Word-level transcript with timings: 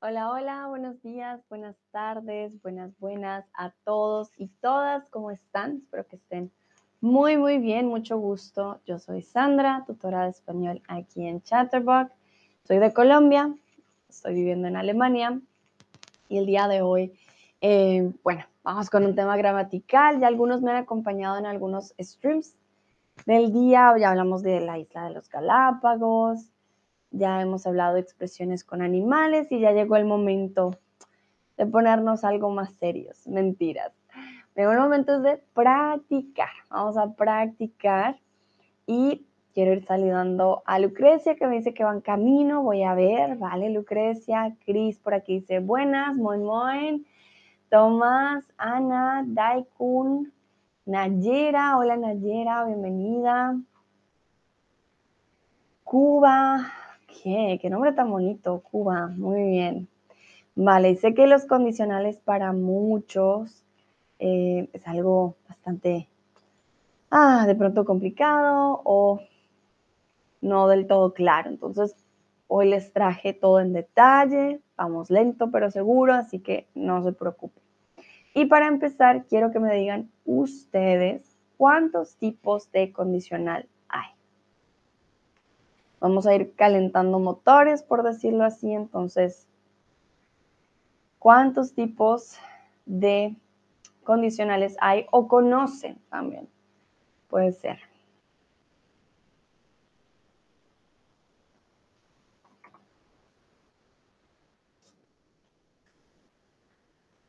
Hola, 0.00 0.30
hola, 0.30 0.68
buenos 0.68 1.02
días, 1.02 1.40
buenas 1.48 1.74
tardes, 1.90 2.62
buenas, 2.62 2.96
buenas 3.00 3.44
a 3.52 3.72
todos 3.82 4.30
y 4.36 4.46
todas. 4.46 5.10
¿Cómo 5.10 5.32
están? 5.32 5.78
Espero 5.78 6.06
que 6.06 6.14
estén 6.14 6.52
muy, 7.00 7.36
muy 7.36 7.58
bien. 7.58 7.88
Mucho 7.88 8.16
gusto. 8.16 8.80
Yo 8.86 9.00
soy 9.00 9.22
Sandra, 9.22 9.82
tutora 9.88 10.22
de 10.22 10.30
español 10.30 10.82
aquí 10.86 11.26
en 11.26 11.42
Chatterbox. 11.42 12.12
Soy 12.62 12.78
de 12.78 12.92
Colombia, 12.92 13.52
estoy 14.08 14.34
viviendo 14.34 14.68
en 14.68 14.76
Alemania 14.76 15.40
y 16.28 16.38
el 16.38 16.46
día 16.46 16.68
de 16.68 16.80
hoy, 16.80 17.18
eh, 17.60 18.12
bueno, 18.22 18.44
vamos 18.62 18.90
con 18.90 19.04
un 19.04 19.16
tema 19.16 19.36
gramatical. 19.36 20.20
Ya 20.20 20.28
algunos 20.28 20.62
me 20.62 20.70
han 20.70 20.76
acompañado 20.76 21.38
en 21.38 21.46
algunos 21.46 21.92
streams 21.98 22.54
del 23.26 23.52
día. 23.52 23.92
Ya 23.98 24.10
hablamos 24.10 24.44
de 24.44 24.60
la 24.60 24.78
isla 24.78 25.08
de 25.08 25.10
los 25.10 25.28
Galápagos, 25.28 26.52
ya 27.10 27.40
hemos 27.40 27.66
hablado 27.66 27.94
de 27.94 28.00
expresiones 28.00 28.64
con 28.64 28.82
animales 28.82 29.50
y 29.50 29.60
ya 29.60 29.72
llegó 29.72 29.96
el 29.96 30.04
momento 30.04 30.72
de 31.56 31.66
ponernos 31.66 32.24
algo 32.24 32.50
más 32.50 32.72
serios. 32.74 33.26
Mentiras. 33.26 33.92
Llegó 34.54 34.72
el 34.72 34.78
momento 34.78 35.20
de 35.20 35.42
practicar. 35.54 36.50
Vamos 36.70 36.96
a 36.96 37.12
practicar 37.14 38.18
y 38.86 39.26
quiero 39.54 39.72
ir 39.72 39.84
saludando 39.84 40.62
a 40.66 40.78
Lucrecia 40.78 41.36
que 41.36 41.46
me 41.46 41.56
dice 41.56 41.74
que 41.74 41.84
va 41.84 41.92
en 41.92 42.00
camino. 42.00 42.62
Voy 42.62 42.82
a 42.82 42.94
ver, 42.94 43.36
vale, 43.36 43.70
Lucrecia. 43.70 44.56
Cris 44.64 44.98
por 44.98 45.14
aquí 45.14 45.40
dice 45.40 45.60
buenas, 45.60 46.14
muy 46.14 46.38
muy. 46.38 47.06
Tomás, 47.70 48.44
Ana, 48.56 49.24
Daikun, 49.26 50.32
Nayera. 50.86 51.76
Hola 51.76 51.96
Nayera, 51.96 52.64
bienvenida. 52.64 53.60
Cuba, 55.84 56.72
¿Qué? 57.08 57.58
¿Qué 57.60 57.70
nombre 57.70 57.92
tan 57.92 58.10
bonito? 58.10 58.60
Cuba, 58.60 59.08
muy 59.08 59.42
bien. 59.42 59.88
Vale, 60.54 60.94
sé 60.96 61.14
que 61.14 61.26
los 61.26 61.46
condicionales 61.46 62.18
para 62.18 62.52
muchos 62.52 63.64
eh, 64.18 64.68
es 64.72 64.86
algo 64.86 65.36
bastante, 65.48 66.08
ah, 67.10 67.44
de 67.46 67.54
pronto 67.54 67.84
complicado 67.84 68.82
o 68.84 69.20
no 70.40 70.68
del 70.68 70.86
todo 70.86 71.14
claro. 71.14 71.48
Entonces, 71.50 71.96
hoy 72.46 72.68
les 72.68 72.92
traje 72.92 73.32
todo 73.32 73.60
en 73.60 73.72
detalle, 73.72 74.60
vamos 74.76 75.10
lento 75.10 75.50
pero 75.50 75.70
seguro, 75.70 76.14
así 76.14 76.40
que 76.40 76.66
no 76.74 77.02
se 77.02 77.12
preocupen. 77.12 77.62
Y 78.34 78.46
para 78.46 78.68
empezar, 78.68 79.24
quiero 79.26 79.50
que 79.50 79.60
me 79.60 79.74
digan 79.74 80.10
ustedes 80.24 81.36
cuántos 81.56 82.16
tipos 82.16 82.70
de 82.72 82.92
condicional 82.92 83.66
Vamos 86.00 86.26
a 86.26 86.34
ir 86.34 86.54
calentando 86.54 87.18
motores, 87.18 87.82
por 87.82 88.02
decirlo 88.02 88.44
así. 88.44 88.72
Entonces, 88.72 89.46
¿cuántos 91.18 91.74
tipos 91.74 92.38
de 92.86 93.36
condicionales 94.04 94.76
hay 94.80 95.06
o 95.10 95.26
conocen 95.28 95.98
también? 96.08 96.48
Puede 97.28 97.52
ser. 97.52 97.78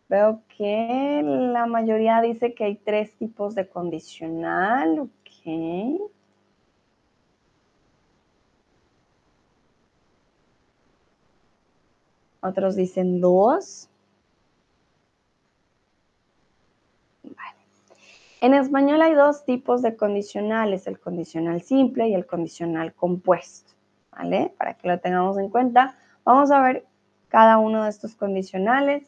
Veo 0.10 0.42
que 0.58 1.22
la 1.24 1.68
mayoría 1.68 2.20
dice 2.22 2.56
que 2.56 2.64
hay 2.64 2.76
tres 2.78 3.16
tipos 3.18 3.54
de 3.54 3.68
condicional. 3.68 5.00
Ok. 5.00 6.10
Otros 12.42 12.76
dicen 12.76 13.20
dos. 13.22 13.90
En 18.42 18.54
español 18.54 19.02
hay 19.02 19.14
dos 19.14 19.44
tipos 19.44 19.82
de 19.82 19.98
condicionales, 19.98 20.88
el 20.88 20.98
condicional 20.98 21.62
simple 21.62 22.08
y 22.08 22.14
el 22.14 22.26
condicional 22.26 22.94
compuesto. 22.94 23.74
¿Vale? 24.12 24.54
Para 24.58 24.76
que 24.76 24.88
lo 24.88 25.00
tengamos 25.00 25.38
en 25.38 25.50
cuenta, 25.50 25.98
vamos 26.24 26.52
a 26.52 26.62
ver 26.62 26.86
cada 27.28 27.58
uno 27.58 27.84
de 27.84 27.90
estos 27.90 28.16
condicionales. 28.16 29.04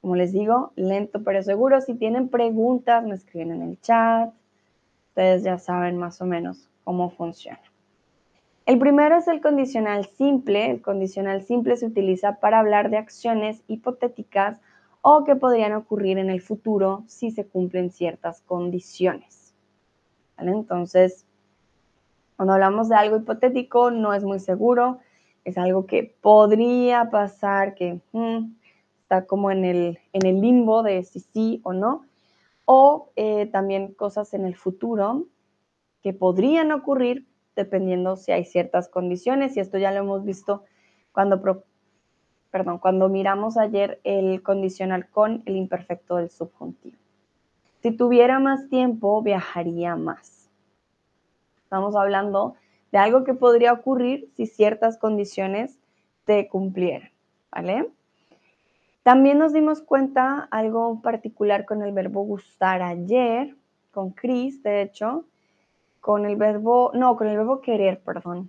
Como 0.00 0.14
les 0.14 0.32
digo, 0.32 0.72
lento 0.76 1.24
pero 1.24 1.42
seguro. 1.42 1.80
Si 1.80 1.94
tienen 1.94 2.28
preguntas, 2.28 3.04
me 3.04 3.14
escriben 3.16 3.52
en 3.52 3.62
el 3.62 3.80
chat. 3.80 4.32
Ustedes 5.08 5.42
ya 5.42 5.58
saben 5.58 5.96
más 5.96 6.20
o 6.20 6.26
menos 6.26 6.68
cómo 6.84 7.10
funciona. 7.10 7.60
El 8.66 8.80
primero 8.80 9.16
es 9.16 9.28
el 9.28 9.40
condicional 9.40 10.06
simple. 10.06 10.72
El 10.72 10.82
condicional 10.82 11.42
simple 11.42 11.76
se 11.76 11.86
utiliza 11.86 12.40
para 12.40 12.58
hablar 12.58 12.90
de 12.90 12.96
acciones 12.96 13.62
hipotéticas 13.68 14.60
o 15.02 15.22
que 15.22 15.36
podrían 15.36 15.72
ocurrir 15.72 16.18
en 16.18 16.30
el 16.30 16.40
futuro 16.40 17.04
si 17.06 17.30
se 17.30 17.46
cumplen 17.46 17.92
ciertas 17.92 18.40
condiciones. 18.40 19.54
Entonces, 20.36 21.24
cuando 22.34 22.54
hablamos 22.54 22.88
de 22.88 22.96
algo 22.96 23.16
hipotético, 23.16 23.92
no 23.92 24.12
es 24.12 24.24
muy 24.24 24.40
seguro, 24.40 24.98
es 25.44 25.56
algo 25.58 25.86
que 25.86 26.16
podría 26.20 27.08
pasar, 27.08 27.76
que 27.76 28.00
mm, 28.10 28.52
está 29.02 29.26
como 29.26 29.52
en 29.52 29.64
el, 29.64 30.00
en 30.12 30.26
el 30.26 30.40
limbo 30.40 30.82
de 30.82 31.04
si 31.04 31.20
sí 31.20 31.60
o 31.62 31.72
no, 31.72 32.04
o 32.64 33.10
eh, 33.14 33.46
también 33.46 33.94
cosas 33.94 34.34
en 34.34 34.44
el 34.44 34.56
futuro 34.56 35.26
que 36.02 36.12
podrían 36.12 36.72
ocurrir, 36.72 37.26
dependiendo 37.56 38.14
si 38.16 38.30
hay 38.30 38.44
ciertas 38.44 38.88
condiciones, 38.88 39.56
y 39.56 39.60
esto 39.60 39.78
ya 39.78 39.90
lo 39.90 39.98
hemos 39.98 40.24
visto 40.24 40.62
cuando, 41.10 41.42
perdón, 42.50 42.78
cuando 42.78 43.08
miramos 43.08 43.56
ayer 43.56 44.00
el 44.04 44.42
condicional 44.42 45.08
con 45.08 45.42
el 45.46 45.56
imperfecto 45.56 46.16
del 46.16 46.30
subjuntivo. 46.30 46.98
Si 47.82 47.90
tuviera 47.90 48.38
más 48.38 48.68
tiempo, 48.68 49.22
viajaría 49.22 49.96
más. 49.96 50.48
Estamos 51.62 51.96
hablando 51.96 52.54
de 52.92 52.98
algo 52.98 53.24
que 53.24 53.34
podría 53.34 53.72
ocurrir 53.72 54.30
si 54.36 54.46
ciertas 54.46 54.98
condiciones 54.98 55.78
se 56.26 56.48
cumplieran, 56.48 57.10
¿vale? 57.50 57.90
También 59.02 59.38
nos 59.38 59.52
dimos 59.52 59.82
cuenta 59.82 60.48
algo 60.50 61.00
particular 61.00 61.64
con 61.64 61.82
el 61.82 61.92
verbo 61.92 62.22
gustar 62.22 62.82
ayer, 62.82 63.54
con 63.92 64.10
Chris, 64.10 64.62
de 64.62 64.82
hecho, 64.82 65.24
con 66.06 66.24
el 66.24 66.36
verbo, 66.36 66.92
no, 66.94 67.16
con 67.16 67.26
el 67.26 67.36
verbo 67.36 67.60
querer, 67.60 67.98
perdón, 67.98 68.48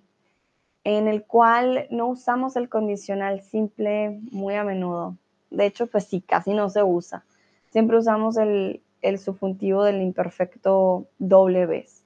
en 0.83 1.07
el 1.07 1.23
cual 1.23 1.87
no 1.89 2.05
usamos 2.05 2.55
el 2.55 2.69
condicional 2.69 3.41
simple 3.41 4.19
muy 4.31 4.53
a 4.53 4.63
menudo. 4.63 5.17
De 5.49 5.65
hecho, 5.65 5.87
pues 5.87 6.05
sí, 6.05 6.21
casi 6.21 6.53
no 6.53 6.69
se 6.69 6.83
usa. 6.83 7.25
Siempre 7.71 7.97
usamos 7.97 8.37
el, 8.37 8.83
subjuntivo 9.17 9.83
del 9.83 10.03
imperfecto 10.03 11.07
doble 11.17 11.65
vez. 11.65 12.03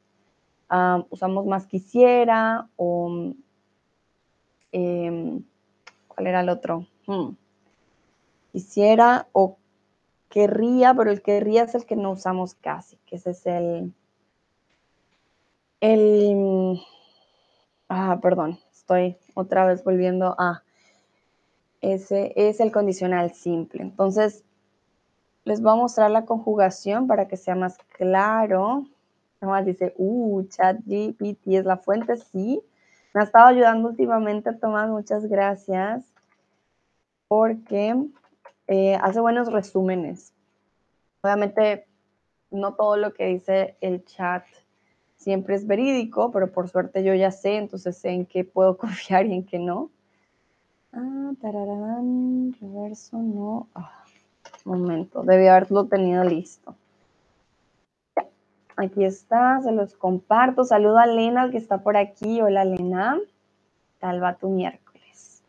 Ah, 0.69 1.03
usamos 1.09 1.45
más 1.45 1.67
quisiera 1.67 2.69
o... 2.77 3.33
Em, 4.71 5.43
¿Cuál 6.07 6.27
era 6.27 6.39
el 6.39 6.47
otro? 6.47 6.87
Hmm. 7.07 7.31
Quisiera 8.53 9.27
o 9.33 9.57
querría, 10.29 10.93
pero 10.93 11.11
el 11.11 11.21
querría 11.21 11.63
es 11.63 11.75
el 11.75 11.85
que 11.85 11.97
no 11.97 12.11
usamos 12.11 12.55
casi, 12.55 12.95
que 13.05 13.17
ese 13.17 13.31
es 13.31 13.45
el, 13.45 13.93
el, 15.81 16.79
ah, 17.89 18.19
perdón, 18.21 18.59
estoy 18.71 19.17
otra 19.33 19.65
vez 19.65 19.83
volviendo 19.83 20.35
a, 20.37 20.63
ese 21.81 22.31
es 22.35 22.59
el 22.59 22.71
condicional 22.71 23.33
simple. 23.33 23.81
Entonces, 23.81 24.43
les 25.43 25.61
voy 25.61 25.73
a 25.73 25.75
mostrar 25.75 26.11
la 26.11 26.25
conjugación 26.25 27.07
para 27.07 27.27
que 27.27 27.35
sea 27.35 27.55
más 27.55 27.77
claro. 27.97 28.85
Tomás 29.39 29.65
dice, 29.65 29.93
uh, 29.97 30.43
ChatGPT 30.43 31.47
es 31.47 31.65
la 31.65 31.77
fuente, 31.77 32.15
sí. 32.17 32.61
Me 33.13 33.21
ha 33.21 33.23
estado 33.23 33.47
ayudando 33.47 33.89
últimamente, 33.89 34.53
Tomás, 34.53 34.89
muchas 34.89 35.25
gracias. 35.25 36.05
Porque 37.27 37.95
eh, 38.67 38.95
hace 39.01 39.19
buenos 39.19 39.51
resúmenes. 39.51 40.33
Obviamente, 41.23 41.87
no 42.51 42.75
todo 42.75 42.97
lo 42.97 43.13
que 43.13 43.25
dice 43.25 43.77
el 43.81 44.05
chat 44.05 44.43
siempre 45.21 45.55
es 45.55 45.67
verídico, 45.67 46.31
pero 46.31 46.51
por 46.51 46.67
suerte 46.67 47.03
yo 47.03 47.13
ya 47.13 47.31
sé, 47.31 47.57
entonces 47.57 47.95
sé 47.97 48.09
en 48.09 48.25
qué 48.25 48.43
puedo 48.43 48.77
confiar 48.85 49.25
y 49.27 49.33
en 49.33 49.45
qué 49.45 49.59
no. 49.59 49.91
Ah, 50.93 51.31
tararán, 51.39 52.53
reverso, 52.59 53.17
no. 53.17 53.67
Ah, 53.75 54.03
momento, 54.65 55.23
debí 55.23 55.47
haberlo 55.47 55.85
tenido 55.85 56.23
listo. 56.23 56.75
Ya, 58.15 58.27
aquí 58.75 59.05
está, 59.05 59.61
se 59.61 59.71
los 59.71 59.95
comparto. 59.95 60.65
Saludo 60.65 60.97
a 60.97 61.05
Lena, 61.05 61.49
que 61.51 61.57
está 61.57 61.77
por 61.77 61.97
aquí. 61.97 62.41
Hola, 62.41 62.65
Lena. 62.65 63.19
Tal 63.99 64.21
va 64.21 64.35
tu 64.35 64.49
miércoles. 64.49 65.43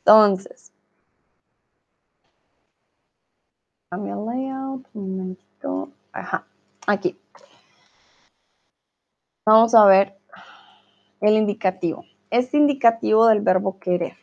Entonces, 0.00 0.70
cambio 3.90 4.24
layout, 4.24 4.86
un 4.92 5.16
momentito. 5.16 5.88
Ajá, 6.12 6.44
aquí. 6.86 7.18
Vamos 9.46 9.74
a 9.74 9.84
ver 9.84 10.16
el 11.20 11.34
indicativo. 11.34 12.04
Es 12.30 12.54
indicativo 12.54 13.26
del 13.26 13.40
verbo 13.40 13.78
querer. 13.78 14.16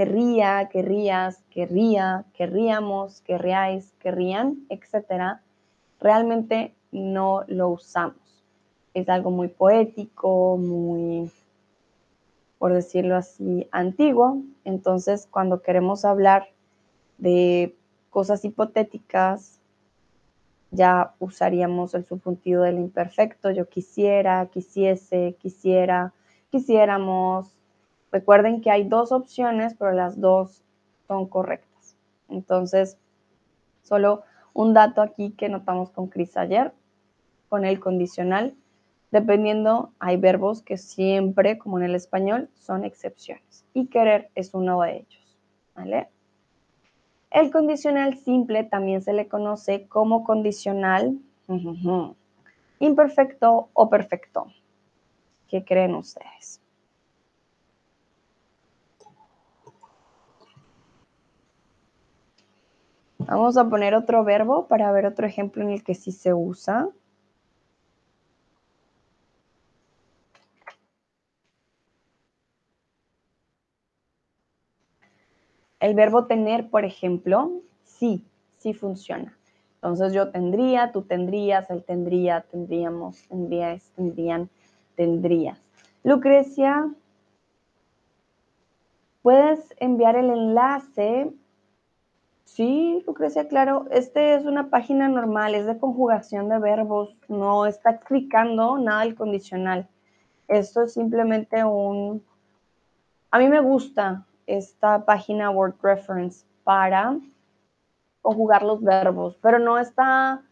querría, 0.00 0.70
querrías, 0.72 1.44
querría, 1.50 2.24
querríamos, 2.32 3.20
querríais, 3.20 3.92
querrían, 4.00 4.64
etcétera, 4.70 5.42
realmente 6.00 6.74
no 6.90 7.44
lo 7.48 7.68
usamos. 7.68 8.42
Es 8.94 9.10
algo 9.10 9.30
muy 9.30 9.48
poético, 9.48 10.56
muy, 10.56 11.30
por 12.56 12.72
decirlo 12.72 13.14
así, 13.14 13.68
antiguo. 13.72 14.38
Entonces, 14.64 15.28
cuando 15.30 15.60
queremos 15.60 16.06
hablar 16.06 16.48
de 17.18 17.76
cosas 18.08 18.42
hipotéticas, 18.46 19.59
ya 20.70 21.14
usaríamos 21.18 21.94
el 21.94 22.04
subjuntivo 22.04 22.62
del 22.62 22.78
imperfecto, 22.78 23.50
yo 23.50 23.68
quisiera, 23.68 24.46
quisiese, 24.46 25.36
quisiera, 25.40 26.12
quisiéramos. 26.50 27.56
Recuerden 28.12 28.60
que 28.60 28.70
hay 28.70 28.84
dos 28.84 29.12
opciones, 29.12 29.74
pero 29.78 29.92
las 29.92 30.20
dos 30.20 30.62
son 31.06 31.26
correctas. 31.26 31.96
Entonces, 32.28 32.98
solo 33.82 34.22
un 34.52 34.74
dato 34.74 35.02
aquí 35.02 35.30
que 35.30 35.48
notamos 35.48 35.90
con 35.90 36.08
Cris 36.08 36.36
ayer, 36.36 36.72
con 37.48 37.64
el 37.64 37.80
condicional, 37.80 38.54
dependiendo, 39.10 39.92
hay 39.98 40.16
verbos 40.16 40.62
que 40.62 40.76
siempre, 40.76 41.58
como 41.58 41.78
en 41.78 41.84
el 41.84 41.94
español, 41.94 42.48
son 42.54 42.84
excepciones. 42.84 43.64
Y 43.74 43.86
querer 43.86 44.30
es 44.34 44.54
uno 44.54 44.80
de 44.82 44.98
ellos. 44.98 45.38
¿Vale? 45.74 46.08
El 47.30 47.52
condicional 47.52 48.18
simple 48.18 48.64
también 48.64 49.02
se 49.02 49.12
le 49.12 49.28
conoce 49.28 49.86
como 49.86 50.24
condicional 50.24 51.18
imperfecto 52.80 53.68
o 53.72 53.88
perfecto. 53.88 54.46
¿Qué 55.48 55.64
creen 55.64 55.94
ustedes? 55.94 56.60
Vamos 63.18 63.56
a 63.56 63.68
poner 63.68 63.94
otro 63.94 64.24
verbo 64.24 64.66
para 64.66 64.90
ver 64.90 65.06
otro 65.06 65.26
ejemplo 65.26 65.62
en 65.62 65.70
el 65.70 65.84
que 65.84 65.94
sí 65.94 66.10
se 66.10 66.34
usa. 66.34 66.88
El 75.80 75.94
verbo 75.94 76.26
tener, 76.26 76.68
por 76.68 76.84
ejemplo, 76.84 77.50
sí, 77.84 78.24
sí 78.58 78.74
funciona. 78.74 79.36
Entonces 79.76 80.12
yo 80.12 80.30
tendría, 80.30 80.92
tú 80.92 81.02
tendrías, 81.02 81.70
él 81.70 81.82
tendría, 81.84 82.42
tendríamos, 82.42 83.26
tendrías, 83.28 83.90
tendrían, 83.96 84.50
tendrías. 84.94 85.58
Lucrecia, 86.04 86.92
¿puedes 89.22 89.74
enviar 89.78 90.16
el 90.16 90.28
enlace? 90.28 91.32
Sí, 92.44 93.02
Lucrecia, 93.06 93.48
claro. 93.48 93.86
Este 93.90 94.34
es 94.34 94.44
una 94.44 94.68
página 94.68 95.08
normal, 95.08 95.54
es 95.54 95.64
de 95.64 95.78
conjugación 95.78 96.50
de 96.50 96.58
verbos, 96.58 97.16
no 97.28 97.64
está 97.64 97.92
explicando 97.92 98.76
nada 98.76 99.00
del 99.00 99.14
condicional. 99.14 99.88
Esto 100.46 100.82
es 100.82 100.92
simplemente 100.92 101.64
un... 101.64 102.22
A 103.30 103.38
mí 103.38 103.48
me 103.48 103.60
gusta 103.60 104.26
esta 104.56 105.04
página 105.04 105.50
Word 105.50 105.76
Reference 105.82 106.44
para 106.64 107.18
conjugar 108.22 108.62
los 108.62 108.82
verbos, 108.82 109.38
pero 109.40 109.58
no 109.58 109.78
está 109.78 110.42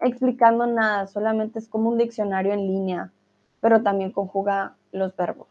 explicando 0.00 0.66
nada, 0.66 1.06
solamente 1.06 1.58
es 1.58 1.68
como 1.68 1.90
un 1.90 1.98
diccionario 1.98 2.52
en 2.52 2.66
línea, 2.66 3.12
pero 3.60 3.82
también 3.82 4.10
conjuga 4.10 4.76
los 4.90 5.14
verbos, 5.16 5.48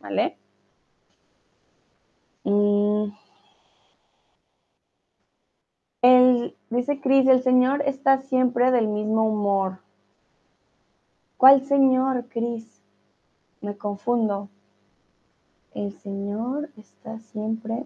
¿vale? 0.00 0.38
Mm. 2.44 3.12
El, 6.02 6.56
dice 6.70 7.00
Cris, 7.00 7.26
el 7.26 7.42
Señor 7.42 7.82
está 7.86 8.18
siempre 8.18 8.70
del 8.70 8.88
mismo 8.88 9.24
humor. 9.24 9.78
¿Cuál 11.36 11.64
Señor, 11.64 12.26
Cris? 12.28 12.82
Me 13.60 13.76
confundo. 13.76 14.48
El 15.74 15.92
Señor 15.98 16.70
está 16.76 17.18
siempre. 17.18 17.84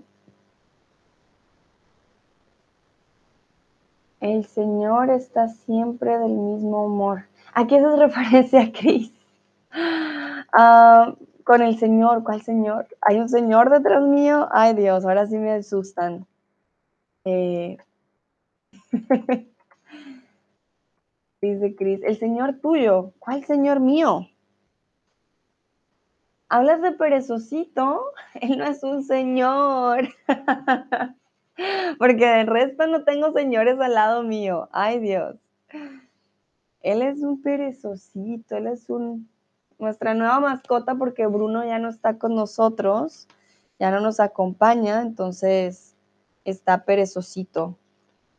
El 4.21 4.45
Señor 4.45 5.11
está 5.11 5.49
siempre 5.49 6.19
del 6.19 6.33
mismo 6.33 6.85
humor. 6.85 7.25
¿A 7.55 7.67
qué 7.67 7.77
es 7.77 7.99
referencia, 7.99 8.71
Cris? 8.79 9.11
Ah, 9.73 11.15
con 11.45 11.63
el 11.63 11.79
Señor, 11.79 12.25
¿cuál 12.25 12.43
Señor? 12.43 12.89
¿Hay 13.01 13.19
un 13.19 13.31
Señor 13.31 13.71
detrás 13.71 14.03
mío? 14.03 14.49
Ay 14.53 14.75
Dios, 14.75 15.07
ahora 15.07 15.27
sí 15.27 15.39
me 15.39 15.53
asustan. 15.53 16.27
Eh, 17.25 17.79
dice 21.41 21.75
Cris, 21.75 22.03
el 22.03 22.19
Señor 22.19 22.59
tuyo, 22.61 23.13
¿cuál 23.19 23.45
Señor 23.45 23.81
mío? 23.81 24.29
Hablas 26.49 26.83
de 26.83 26.93
perezosito, 26.93 28.13
él 28.35 28.59
no 28.59 28.65
es 28.65 28.83
un 28.83 29.03
señor. 29.03 30.09
Porque 31.99 32.25
de 32.25 32.45
resto 32.45 32.87
no 32.87 33.05
tengo 33.05 33.33
señores 33.33 33.81
al 33.81 33.95
lado 33.95 34.23
mío. 34.23 34.69
Ay 34.73 35.01
Dios. 35.01 35.37
Él 36.83 37.03
es 37.03 37.21
un 37.21 37.43
perezosito, 37.43 38.57
él 38.57 38.69
es 38.69 38.89
un 38.89 39.29
nuestra 39.79 40.15
nueva 40.15 40.41
mascota 40.41 40.95
porque 40.97 41.27
Bruno 41.27 41.65
ya 41.65 41.79
no 41.79 41.89
está 41.89 42.19
con 42.19 42.35
nosotros, 42.35 43.29
ya 43.79 43.91
no 43.91 44.01
nos 44.01 44.21
acompaña, 44.21 45.03
entonces 45.03 45.95
está 46.45 46.85
perezosito. 46.85 47.79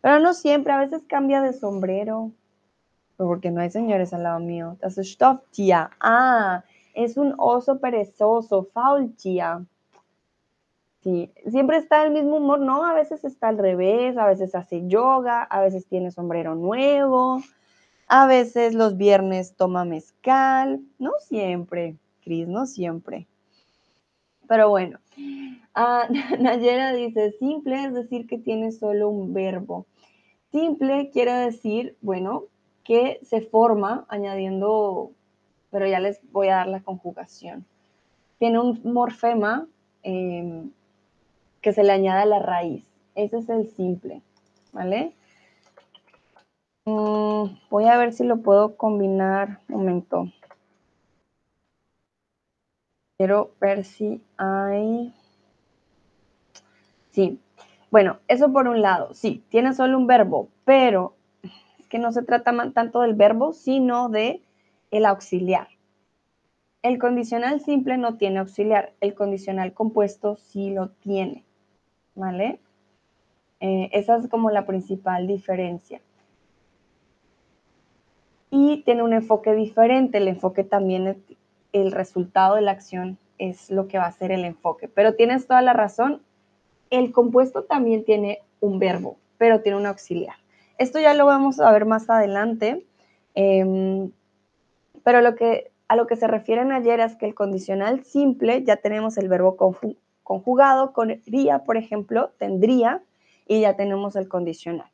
Pero 0.02 0.20
no 0.20 0.34
siempre, 0.34 0.74
a 0.74 0.80
veces 0.80 1.04
cambia 1.08 1.42
de 1.42 1.54
sombrero, 1.54 2.32
porque 3.18 3.52
no 3.52 3.62
hay 3.62 3.70
señores 3.70 4.14
al 4.14 4.24
lado 4.24 4.40
mío. 4.40 4.78
Das 4.82 4.98
ist. 4.98 5.22
Ah, 6.00 6.64
es 6.94 7.18
un 7.18 7.36
oso 7.38 7.80
perezoso, 7.80 8.63
faultia. 8.74 9.65
Sí, 11.01 11.31
siempre 11.47 11.77
está 11.77 12.03
el 12.03 12.12
mismo 12.12 12.38
humor, 12.38 12.59
¿no? 12.59 12.86
A 12.86 12.94
veces 12.94 13.24
está 13.24 13.47
al 13.47 13.57
revés, 13.57 14.18
a 14.18 14.27
veces 14.27 14.53
hace 14.53 14.86
yoga, 14.88 15.44
a 15.44 15.62
veces 15.62 15.86
tiene 15.86 16.12
sombrero 16.12 16.56
nuevo, 16.56 17.41
a 18.07 18.27
veces 18.27 18.74
los 18.74 18.97
viernes 18.97 19.56
toma 19.56 19.86
mezcal, 19.86 20.81
no 20.98 21.12
siempre, 21.22 21.96
Cris, 22.22 22.48
no 22.48 22.65
siempre. 22.65 23.27
Pero 24.48 24.67
bueno, 24.69 25.00
ah, 25.75 26.08
Nayera 26.39 26.91
dice, 26.93 27.31
simple 27.39 27.86
es 27.86 27.93
decir 27.93 28.27
que 28.27 28.38
tiene 28.38 28.72
solo 28.72 29.10
un 29.10 29.34
verbo. 29.34 29.86
Simple 30.51 31.12
quiere 31.12 31.34
decir, 31.34 31.96
bueno, 32.01 32.46
que 32.84 33.19
se 33.22 33.41
forma 33.41 34.05
añadiendo 34.10 35.12
pero 35.72 35.88
ya 35.88 36.00
les 36.00 36.20
voy 36.32 36.50
a 36.50 36.58
dar 36.58 36.68
la 36.68 36.82
conjugación. 36.82 37.66
Tiene 38.38 38.60
un 38.60 38.82
morfema 38.84 39.68
em, 40.04 40.72
que 41.62 41.74
se 41.74 41.84
le 41.84 41.92
añade 41.92 42.22
a 42.22 42.26
la 42.26 42.40
raíz. 42.40 42.86
Ese 43.16 43.40
es 43.40 43.50
el 43.50 43.68
simple, 43.70 44.22
¿vale? 44.72 45.14
Mm, 46.86 47.46
voy 47.70 47.86
a 47.86 47.98
ver 47.98 48.14
si 48.14 48.24
lo 48.24 48.38
puedo 48.38 48.76
combinar. 48.76 49.60
Un 49.70 49.78
momento. 49.78 50.32
Quiero 53.18 53.52
ver 53.60 53.84
si 53.84 54.22
hay... 54.38 55.14
Sí. 57.12 57.40
Bueno, 57.92 58.20
eso 58.28 58.54
por 58.54 58.68
un 58.68 58.82
lado. 58.82 59.14
Sí, 59.14 59.44
tiene 59.50 59.74
solo 59.74 59.98
un 59.98 60.08
verbo, 60.08 60.48
pero 60.64 61.16
es 61.44 61.88
que 61.90 62.00
no 62.00 62.12
se 62.12 62.24
trata 62.24 62.54
tanto 62.72 63.02
del 63.02 63.16
verbo, 63.16 63.52
sino 63.54 64.10
de 64.10 64.42
el 64.91 65.05
auxiliar. 65.05 65.67
El 66.81 66.98
condicional 66.98 67.60
simple 67.60 67.98
no 67.98 68.17
tiene 68.17 68.39
auxiliar, 68.39 68.93
el 69.01 69.13
condicional 69.13 69.74
compuesto 69.74 70.38
sí 70.38 70.72
lo 70.72 70.89
tiene, 70.89 71.43
¿vale? 72.15 72.60
Eh, 73.60 73.89
esa 73.91 74.17
es 74.17 74.29
como 74.29 74.50
la 74.50 74.65
principal 74.65 75.27
diferencia. 75.27 76.01
Y 78.50 78.81
tiene 78.84 79.03
un 79.03 79.13
enfoque 79.13 79.53
diferente, 79.53 80.17
el 80.17 80.27
enfoque 80.29 80.63
también, 80.63 81.08
es, 81.08 81.17
el 81.74 81.91
resultado 81.91 82.55
de 82.55 82.62
la 82.62 82.72
acción 82.72 83.17
es 83.38 83.69
lo 83.69 83.88
que 83.88 83.98
va 83.98 84.05
a 84.05 84.12
ser 84.12 84.31
el 84.31 84.46
enfoque. 84.46 84.88
Pero 84.88 85.15
tienes 85.15 85.48
toda 85.48 85.62
la 85.62 85.74
razón, 85.74 86.22
el 86.89 87.12
compuesto 87.12 87.63
también 87.63 88.03
tiene 88.05 88.39
un 88.60 88.79
verbo, 88.79 89.17
pero 89.38 89.62
tiene 89.62 89.77
un 89.77 89.86
auxiliar. 89.86 90.36
Esto 90.77 91.00
ya 91.00 91.13
lo 91.13 91.25
vamos 91.25 91.60
a 91.60 91.72
ver 91.72 91.86
más 91.86 92.10
adelante. 92.10 92.86
Em, 93.36 94.12
pero 95.03 95.22
lo 95.22 95.36
que, 95.36 95.72
a 95.88 95.96
lo 95.96 96.08
que 96.08 96.15
se 96.15 96.27
refieren 96.27 96.72
ayer 96.72 97.00
es 97.00 97.15
que 97.15 97.25
el 97.25 97.36
condicional 97.36 98.03
simple 98.03 98.63
ya 98.63 98.77
tenemos 98.77 99.18
el 99.18 99.29
verbo 99.29 99.58
conjugado 100.24 100.94
con 100.94 101.22
por 101.65 101.77
ejemplo, 101.77 102.32
tendría, 102.38 103.01
y 103.48 103.62
ya 103.62 103.75
tenemos 103.75 104.15
el 104.15 104.27
condicional. 104.27 104.89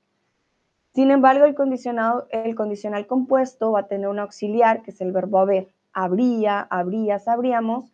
Sin 0.93 1.11
embargo, 1.11 1.43
el, 1.43 1.55
condicionado, 1.55 2.27
el 2.31 2.55
condicional 2.55 3.05
compuesto 3.05 3.73
va 3.73 3.81
a 3.81 3.87
tener 3.87 4.07
un 4.07 4.19
auxiliar, 4.19 4.81
que 4.81 4.91
es 4.91 5.01
el 5.01 5.11
verbo 5.11 5.39
haber. 5.39 5.67
Habría, 5.91 6.61
habría, 6.61 7.19
sabríamos, 7.19 7.91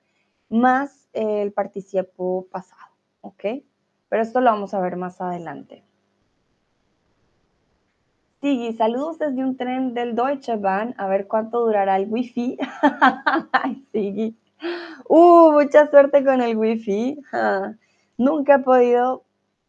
más 0.49 1.09
el 1.13 1.51
participio 1.51 2.45
pasado. 2.51 2.91
¿ok? 3.21 3.43
Pero 4.09 4.21
esto 4.21 4.41
lo 4.41 4.51
vamos 4.51 4.73
a 4.73 4.79
ver 4.79 4.97
más 4.97 5.21
adelante. 5.21 5.83
Sigui, 8.41 8.73
saludos 8.73 9.19
desde 9.19 9.43
un 9.43 9.55
tren 9.55 9.93
del 9.93 10.15
Deutsche 10.15 10.55
Bahn. 10.55 10.95
A 10.97 11.07
ver 11.07 11.27
cuánto 11.27 11.59
durará 11.59 11.97
el 11.97 12.07
wifi. 12.09 12.57
Ay, 13.51 13.85
Sigui. 13.91 14.35
Uh, 15.07 15.51
mucha 15.51 15.87
suerte 15.91 16.25
con 16.25 16.41
el 16.41 16.57
wifi. 16.57 17.21
Nunca 18.17 18.55
he 18.55 18.59
podido 18.59 19.23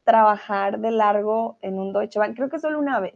trabajar 0.04 0.78
de 0.78 0.90
largo 0.90 1.58
en 1.60 1.78
un 1.78 1.92
Deutsche 1.92 2.18
Bahn. 2.18 2.32
Creo 2.32 2.48
que 2.48 2.58
solo 2.58 2.78
una 2.78 2.98
vez 2.98 3.14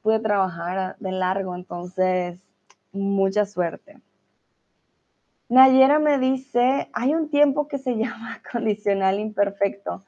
pude 0.00 0.20
trabajar 0.20 0.96
de 1.00 1.12
largo, 1.12 1.54
entonces 1.54 2.40
mucha 2.92 3.44
suerte. 3.44 3.98
Nayera 5.50 5.98
me 5.98 6.18
dice, 6.18 6.88
hay 6.94 7.14
un 7.14 7.28
tiempo 7.28 7.68
que 7.68 7.76
se 7.76 7.94
llama 7.98 8.40
condicional 8.50 9.20
imperfecto. 9.20 10.02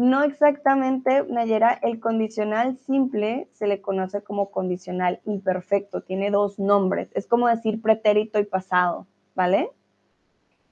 No 0.00 0.22
exactamente, 0.22 1.24
Nayera, 1.28 1.78
el 1.82 2.00
condicional 2.00 2.78
simple 2.78 3.48
se 3.52 3.66
le 3.66 3.82
conoce 3.82 4.22
como 4.22 4.50
condicional 4.50 5.20
imperfecto, 5.26 6.00
tiene 6.00 6.30
dos 6.30 6.58
nombres, 6.58 7.10
es 7.12 7.26
como 7.26 7.48
decir 7.48 7.82
pretérito 7.82 8.38
y 8.38 8.44
pasado, 8.44 9.06
¿vale? 9.34 9.70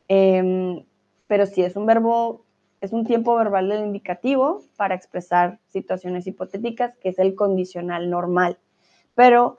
Em, 0.09 0.83
pero 1.27 1.45
sí, 1.45 1.61
es 1.63 1.77
un 1.77 1.85
verbo, 1.85 2.47
es 2.81 2.95
un 2.95 3.05
tiempo 3.05 3.37
verbal 3.37 3.69
del 3.69 3.85
indicativo 3.85 4.63
para 4.79 4.95
expresar 4.95 5.59
situaciones 5.67 6.27
hipotéticas, 6.27 6.97
que 6.97 7.11
es 7.11 7.19
el 7.19 7.35
condicional 7.35 8.09
normal. 8.09 8.57
Pero 9.15 9.59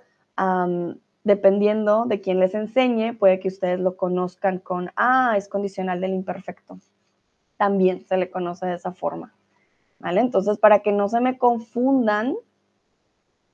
dependiendo 1.23 2.05
de 2.05 2.21
quién 2.21 2.39
les 2.39 2.55
enseñe, 2.55 3.13
puede 3.13 3.39
que 3.39 3.49
ustedes 3.49 3.79
lo 3.79 3.97
conozcan 3.97 4.57
con, 4.57 4.89
ah, 4.95 5.35
es 5.37 5.47
condicional 5.47 6.01
del 6.01 6.15
imperfecto. 6.15 6.79
También 7.57 8.03
se 8.07 8.17
le 8.17 8.31
conoce 8.31 8.65
de 8.65 8.73
esa 8.73 8.93
forma. 8.93 9.35
¿Vale? 9.99 10.21
Entonces, 10.21 10.57
para 10.57 10.79
que 10.79 10.91
no 10.91 11.09
se 11.09 11.21
me 11.21 11.37
confundan, 11.37 12.35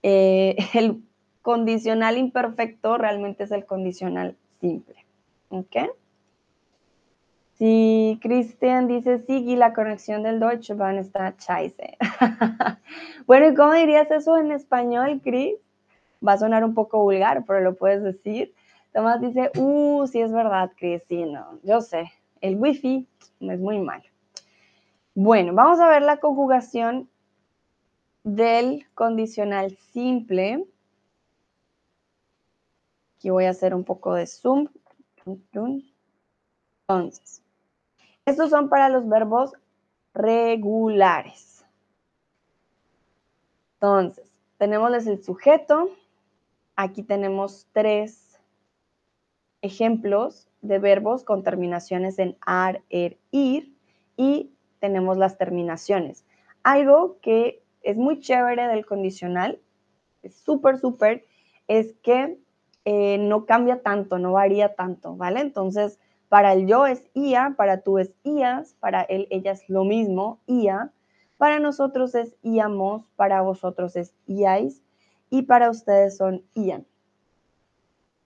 eh, 0.04 0.56
el 0.74 1.02
condicional 1.42 2.18
imperfecto 2.18 2.98
realmente 2.98 3.44
es 3.44 3.52
el 3.52 3.66
condicional 3.66 4.36
simple, 4.60 4.96
¿ok? 5.50 5.76
Si 7.58 8.20
Cristian 8.22 8.88
dice, 8.88 9.20
sí, 9.20 9.56
la 9.56 9.74
conexión 9.74 10.24
del 10.24 10.42
Deutsche 10.42 10.74
Bahn 10.74 10.98
está 10.98 11.36
scheiße. 11.38 11.98
bueno, 13.28 13.48
¿y 13.48 13.56
cómo 13.56 13.74
dirías 13.74 14.12
eso 14.12 14.38
en 14.38 14.52
español, 14.52 15.22
Chris? 15.24 15.56
Va 16.26 16.34
a 16.34 16.38
sonar 16.38 16.66
un 16.66 16.74
poco 16.74 17.02
vulgar, 17.02 17.46
pero 17.46 17.62
lo 17.62 17.76
puedes 17.76 18.04
decir. 18.04 18.54
Tomás 18.92 19.22
dice, 19.22 19.52
uh, 19.58 20.06
sí 20.08 20.20
es 20.20 20.34
verdad, 20.34 20.72
Chris, 20.76 21.04
sí, 21.08 21.24
no, 21.24 21.60
yo 21.64 21.80
sé, 21.80 22.12
el 22.42 22.58
wifi 22.58 23.08
es 23.40 23.60
muy 23.60 23.80
malo. 23.80 24.04
Bueno, 25.18 25.54
vamos 25.54 25.80
a 25.80 25.88
ver 25.88 26.02
la 26.02 26.18
conjugación 26.18 27.10
del 28.26 28.86
condicional 28.96 29.78
simple. 29.94 30.68
Aquí 33.16 33.30
voy 33.30 33.46
a 33.46 33.52
hacer 33.52 33.74
un 33.74 33.86
poco 33.86 34.14
de 34.14 34.28
zoom. 34.28 34.68
Entonces, 35.26 37.42
estos 38.26 38.50
son 38.50 38.68
para 38.68 38.90
los 38.90 39.08
verbos 39.08 39.54
regulares. 40.14 41.66
Entonces, 43.76 44.30
tenemos 44.58 45.08
el 45.08 45.24
sujeto. 45.24 45.92
Aquí 46.76 47.04
tenemos 47.04 47.70
tres 47.72 48.38
ejemplos 49.62 50.50
de 50.62 50.78
verbos 50.78 51.24
con 51.24 51.42
terminaciones 51.42 52.20
en 52.20 52.38
ar, 52.42 52.84
er, 52.90 53.18
ir 53.32 53.74
y 54.18 54.52
tenemos 54.86 55.18
las 55.18 55.40
terminaciones. 55.40 56.26
Algo 56.62 57.18
que 57.20 57.64
es 57.82 57.98
muy 57.98 58.20
chévere 58.20 58.68
del 58.68 58.86
condicional, 58.86 59.60
es 60.22 60.36
súper, 60.36 60.78
súper, 60.78 61.26
es 61.68 61.94
que 62.04 62.38
eh, 62.86 63.18
no 63.18 63.48
cambia 63.48 63.82
tanto, 63.82 64.20
no 64.20 64.34
varía 64.34 64.76
tanto, 64.76 65.16
¿vale? 65.16 65.40
Entonces, 65.40 66.00
para 66.30 66.54
el 66.54 66.68
yo 66.68 66.86
es 66.86 67.10
IA, 67.16 67.56
para 67.58 67.82
tú 67.82 67.98
es 67.98 68.14
IAS, 68.24 68.76
para 68.80 69.02
él, 69.02 69.28
ella 69.32 69.54
es 69.54 69.68
lo 69.70 69.86
mismo, 69.86 70.40
IA, 70.46 70.92
para 71.38 71.60
nosotros 71.60 72.14
es 72.14 72.36
IAMOS, 72.44 73.06
para 73.16 73.42
vosotros 73.42 73.96
es 73.96 74.14
IAIS 74.28 74.84
y 75.32 75.44
para 75.44 75.72
ustedes 75.72 76.16
son 76.16 76.44
IAN, 76.54 76.86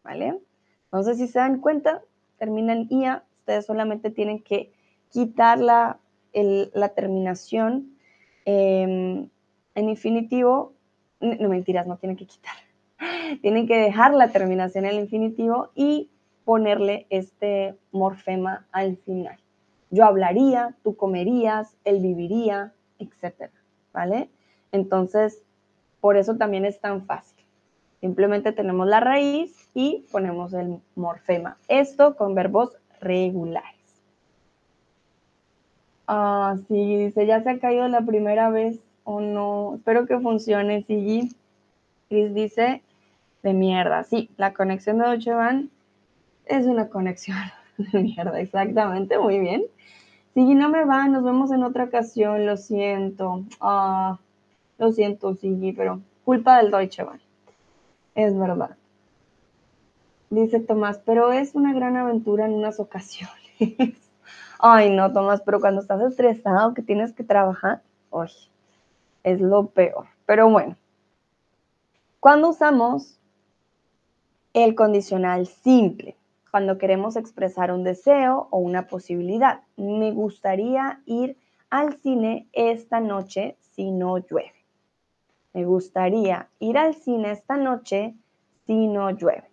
¿vale? 0.03 0.41
Entonces, 0.85 1.19
si 1.19 1.27
se 1.27 1.39
dan 1.39 1.61
cuenta, 1.61 2.01
termina 2.37 2.73
en 2.73 2.87
IA, 2.91 3.23
ustedes 3.39 3.65
solamente 3.65 4.11
tienen 4.11 4.43
que 4.43 4.73
quitar 5.09 5.59
la 5.59 5.99
la 6.33 6.89
terminación 6.89 7.97
em, 8.45 9.29
en 9.75 9.89
infinitivo, 9.89 10.73
no 11.19 11.49
mentiras, 11.49 11.87
no 11.87 11.97
tienen 11.97 12.17
que 12.17 12.25
quitar, 12.25 12.55
tienen 13.41 13.67
que 13.67 13.77
dejar 13.77 14.13
la 14.13 14.31
terminación 14.31 14.85
en 14.85 14.91
el 14.91 14.99
infinitivo 14.99 15.69
y 15.75 16.09
ponerle 16.45 17.05
este 17.09 17.77
morfema 17.91 18.67
al 18.71 18.97
final. 18.97 19.37
Yo 19.91 20.05
hablaría, 20.05 20.75
tú 20.83 20.95
comerías, 20.95 21.75
él 21.83 21.99
viviría, 21.99 22.73
etcétera, 22.99 23.53
¿vale? 23.93 24.29
Entonces, 24.71 25.43
por 25.99 26.17
eso 26.17 26.35
también 26.37 26.65
es 26.65 26.79
tan 26.79 27.05
fácil. 27.05 27.43
Simplemente 27.99 28.51
tenemos 28.51 28.87
la 28.87 28.99
raíz 28.99 29.69
y 29.73 30.05
ponemos 30.11 30.53
el 30.53 30.79
morfema. 30.95 31.57
Esto 31.67 32.15
con 32.15 32.33
verbos 32.33 32.77
regulares. 33.01 33.78
Ah, 36.11 36.57
sí, 36.67 36.97
dice, 36.97 37.27
ya 37.27 37.43
se 37.43 37.51
ha 37.51 37.59
caído 37.59 37.87
la 37.87 38.01
primera 38.01 38.49
vez 38.49 38.79
o 39.03 39.21
no. 39.21 39.75
Espero 39.75 40.07
que 40.07 40.19
funcione, 40.19 40.83
sí. 40.87 41.29
Chris 42.09 42.33
dice, 42.33 42.81
de 43.43 43.53
mierda. 43.53 44.03
Sí, 44.05 44.31
la 44.35 44.51
conexión 44.55 44.97
de 44.97 45.05
Deutsche 45.05 45.35
Bahn 45.35 45.69
es 46.45 46.65
una 46.65 46.89
conexión 46.89 47.37
de 47.77 47.99
mierda, 48.01 48.39
exactamente, 48.39 49.19
muy 49.19 49.39
bien. 49.39 49.65
Sí, 50.33 50.55
no 50.55 50.69
me 50.69 50.83
va, 50.83 51.07
nos 51.07 51.23
vemos 51.23 51.51
en 51.51 51.61
otra 51.61 51.83
ocasión, 51.83 52.43
lo 52.43 52.57
siento. 52.57 53.43
Ah, 53.61 54.17
lo 54.79 54.91
siento, 54.91 55.35
sí, 55.35 55.75
pero 55.77 56.01
culpa 56.25 56.57
del 56.57 56.71
Deutsche 56.71 57.03
Bahn. 57.03 57.21
Es 58.15 58.35
verdad. 58.35 58.77
Dice 60.31 60.59
Tomás, 60.59 60.99
pero 61.05 61.31
es 61.33 61.53
una 61.53 61.71
gran 61.71 61.97
aventura 61.97 62.47
en 62.47 62.53
unas 62.53 62.79
ocasiones. 62.79 63.35
Ay, 64.61 64.89
no, 64.89 65.13
Tomás, 65.13 65.41
pero 65.41 65.61
cuando 65.61 65.79
estás 65.79 66.01
estresado 66.01 66.73
que 66.73 66.81
tienes 66.81 67.13
que 67.13 67.23
trabajar, 67.23 67.81
uy, 68.11 68.29
es 69.23 69.39
lo 69.39 69.67
peor. 69.67 70.07
Pero 70.25 70.49
bueno, 70.49 70.75
cuando 72.19 72.49
usamos 72.49 73.17
el 74.53 74.75
condicional 74.75 75.47
simple, 75.47 76.17
cuando 76.51 76.77
queremos 76.77 77.15
expresar 77.15 77.71
un 77.71 77.85
deseo 77.85 78.49
o 78.51 78.57
una 78.57 78.87
posibilidad, 78.87 79.61
me 79.77 80.11
gustaría 80.11 80.99
ir 81.05 81.37
al 81.69 81.95
cine 82.01 82.49
esta 82.51 82.99
noche 82.99 83.55
si 83.61 83.91
no 83.91 84.17
llueve. 84.17 84.55
Me 85.53 85.63
gustaría 85.63 86.49
ir 86.59 86.77
al 86.77 86.95
cine 86.95 87.31
esta 87.31 87.55
noche 87.55 88.13
si 88.65 88.87
no 88.87 89.09
llueve. 89.11 89.45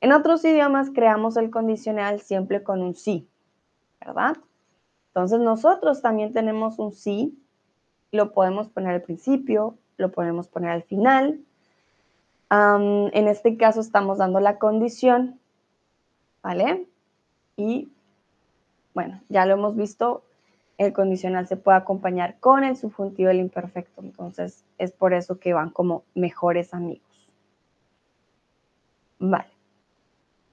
En 0.00 0.12
otros 0.12 0.44
idiomas 0.44 0.90
creamos 0.90 1.36
el 1.36 1.50
condicional 1.50 2.20
siempre 2.20 2.64
con 2.64 2.82
un 2.82 2.94
sí, 2.96 3.28
¿verdad? 4.04 4.36
Entonces 5.08 5.40
nosotros 5.40 6.02
también 6.02 6.32
tenemos 6.32 6.78
un 6.78 6.92
sí, 6.92 7.38
lo 8.10 8.32
podemos 8.32 8.68
poner 8.68 8.94
al 8.94 9.02
principio, 9.02 9.76
lo 9.96 10.10
podemos 10.10 10.48
poner 10.48 10.70
al 10.70 10.82
final. 10.82 11.40
en 12.50 13.28
este 13.28 13.56
caso 13.56 13.80
estamos 13.80 14.18
dando 14.18 14.40
la 14.40 14.58
condición, 14.58 15.40
¿vale? 16.42 16.86
Y 17.56 17.88
bueno, 18.94 19.20
ya 19.28 19.44
lo 19.46 19.54
hemos 19.54 19.76
visto, 19.76 20.22
el 20.78 20.92
condicional 20.92 21.46
se 21.46 21.56
puede 21.56 21.78
acompañar 21.78 22.38
con 22.40 22.64
el 22.64 22.76
subjuntivo 22.76 23.28
del 23.28 23.40
imperfecto, 23.40 24.02
entonces 24.02 24.64
es 24.78 24.92
por 24.92 25.14
eso 25.14 25.38
que 25.38 25.52
van 25.52 25.70
como 25.70 26.04
mejores 26.14 26.74
amigos. 26.74 27.30
Vale. 29.18 29.50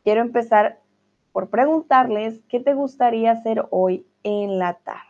Quiero 0.03 0.21
empezar 0.21 0.80
por 1.31 1.49
preguntarles 1.49 2.41
qué 2.49 2.59
te 2.59 2.73
gustaría 2.73 3.31
hacer 3.31 3.65
hoy 3.69 4.05
en 4.23 4.59
la 4.59 4.75
tarde. 4.75 5.05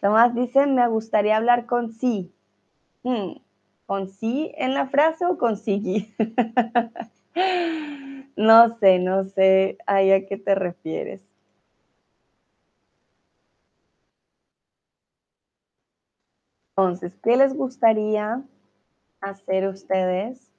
Tomás 0.00 0.34
dice, 0.34 0.66
me 0.66 0.86
gustaría 0.88 1.36
hablar 1.36 1.66
con 1.66 1.92
sí. 1.92 2.32
Hmm, 3.02 3.34
¿Con 3.86 4.08
sí 4.08 4.52
en 4.56 4.74
la 4.74 4.88
frase 4.88 5.26
o 5.26 5.36
con 5.36 5.56
sí? 5.56 6.14
no 8.36 8.78
sé, 8.78 8.98
no 8.98 9.24
sé 9.24 9.78
a 9.86 9.98
qué 9.98 10.40
te 10.42 10.54
refieres. 10.54 11.22
Entonces, 16.76 17.12
¿qué 17.22 17.36
les 17.36 17.52
gustaría 17.52 18.42
hacer 19.20 19.68
ustedes 19.68 20.50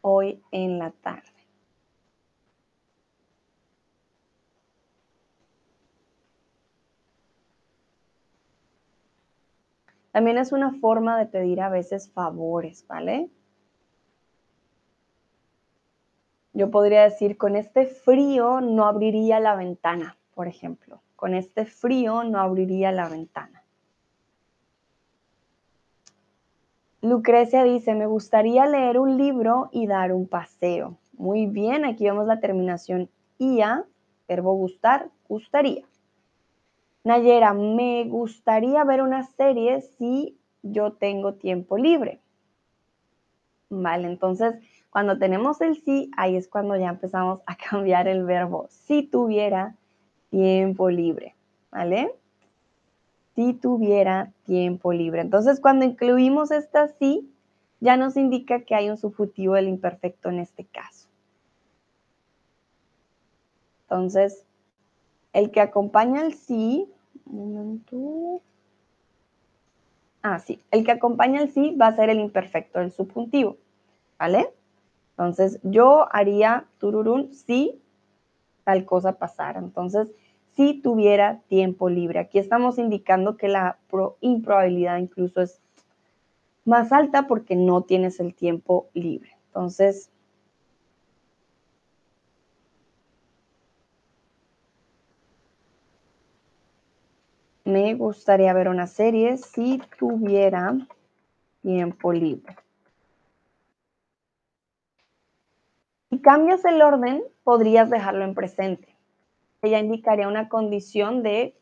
hoy 0.00 0.42
en 0.50 0.78
la 0.78 0.92
tarde? 0.92 1.37
También 10.12 10.38
es 10.38 10.52
una 10.52 10.72
forma 10.72 11.18
de 11.18 11.26
pedir 11.26 11.60
a 11.60 11.68
veces 11.68 12.10
favores, 12.10 12.86
¿vale? 12.86 13.30
Yo 16.52 16.70
podría 16.70 17.04
decir, 17.04 17.36
con 17.36 17.56
este 17.56 17.86
frío 17.86 18.60
no 18.60 18.86
abriría 18.86 19.38
la 19.38 19.54
ventana, 19.54 20.16
por 20.34 20.48
ejemplo. 20.48 21.00
Con 21.14 21.34
este 21.34 21.64
frío 21.64 22.24
no 22.24 22.40
abriría 22.40 22.90
la 22.90 23.08
ventana. 23.08 23.62
Lucrecia 27.00 27.62
dice, 27.62 27.94
me 27.94 28.06
gustaría 28.06 28.66
leer 28.66 28.98
un 28.98 29.16
libro 29.16 29.68
y 29.70 29.86
dar 29.86 30.12
un 30.12 30.26
paseo. 30.26 30.98
Muy 31.12 31.46
bien, 31.46 31.84
aquí 31.84 32.04
vemos 32.04 32.26
la 32.26 32.40
terminación 32.40 33.08
IA, 33.38 33.84
verbo 34.26 34.54
gustar, 34.54 35.10
gustaría. 35.28 35.84
Nayera, 37.08 37.54
me 37.54 38.04
gustaría 38.04 38.84
ver 38.84 39.00
una 39.00 39.22
serie 39.22 39.80
si 39.80 40.36
yo 40.62 40.92
tengo 40.92 41.32
tiempo 41.32 41.78
libre. 41.78 42.20
Vale, 43.70 44.08
entonces 44.08 44.56
cuando 44.90 45.18
tenemos 45.18 45.62
el 45.62 45.82
sí, 45.82 46.10
ahí 46.18 46.36
es 46.36 46.48
cuando 46.48 46.76
ya 46.76 46.90
empezamos 46.90 47.40
a 47.46 47.56
cambiar 47.70 48.08
el 48.08 48.24
verbo. 48.24 48.66
Si 48.68 49.04
tuviera 49.04 49.74
tiempo 50.28 50.90
libre, 50.90 51.34
¿vale? 51.70 52.14
Si 53.34 53.54
tuviera 53.54 54.30
tiempo 54.44 54.92
libre. 54.92 55.22
Entonces 55.22 55.60
cuando 55.60 55.86
incluimos 55.86 56.50
esta 56.50 56.88
sí, 56.88 57.32
ya 57.80 57.96
nos 57.96 58.18
indica 58.18 58.60
que 58.60 58.74
hay 58.74 58.90
un 58.90 58.98
subjuntivo 58.98 59.54
del 59.54 59.68
imperfecto 59.68 60.28
en 60.28 60.40
este 60.40 60.66
caso. 60.66 61.08
Entonces, 63.84 64.44
el 65.32 65.50
que 65.50 65.62
acompaña 65.62 66.20
al 66.20 66.34
sí. 66.34 66.86
Ah, 70.22 70.38
sí, 70.40 70.60
el 70.70 70.84
que 70.84 70.92
acompaña 70.92 71.40
al 71.40 71.50
sí 71.50 71.74
va 71.80 71.88
a 71.88 71.96
ser 71.96 72.10
el 72.10 72.20
imperfecto 72.20 72.80
del 72.80 72.90
subjuntivo, 72.90 73.56
¿vale? 74.18 74.52
Entonces, 75.10 75.58
yo 75.62 76.06
haría 76.14 76.66
tururún 76.78 77.32
si 77.34 77.80
tal 78.64 78.84
cosa 78.84 79.18
pasara. 79.18 79.58
Entonces, 79.58 80.08
si 80.54 80.74
tuviera 80.74 81.40
tiempo 81.48 81.88
libre. 81.88 82.18
Aquí 82.18 82.38
estamos 82.38 82.78
indicando 82.78 83.36
que 83.36 83.48
la 83.48 83.78
improbabilidad 84.20 84.98
incluso 84.98 85.40
es 85.40 85.60
más 86.64 86.92
alta 86.92 87.26
porque 87.26 87.56
no 87.56 87.82
tienes 87.82 88.20
el 88.20 88.34
tiempo 88.34 88.88
libre. 88.92 89.30
Entonces, 89.46 90.10
me 97.68 97.94
gustaría 97.94 98.54
ver 98.54 98.68
una 98.68 98.86
serie 98.86 99.36
si 99.36 99.82
tuviera 99.98 100.74
tiempo 101.60 102.14
libre. 102.14 102.56
Si 106.08 106.18
cambias 106.20 106.64
el 106.64 106.80
orden, 106.80 107.22
podrías 107.44 107.90
dejarlo 107.90 108.24
en 108.24 108.34
presente. 108.34 108.96
Ella 109.60 109.80
indicaría 109.80 110.28
una 110.28 110.48
condición 110.48 111.22
de 111.22 111.54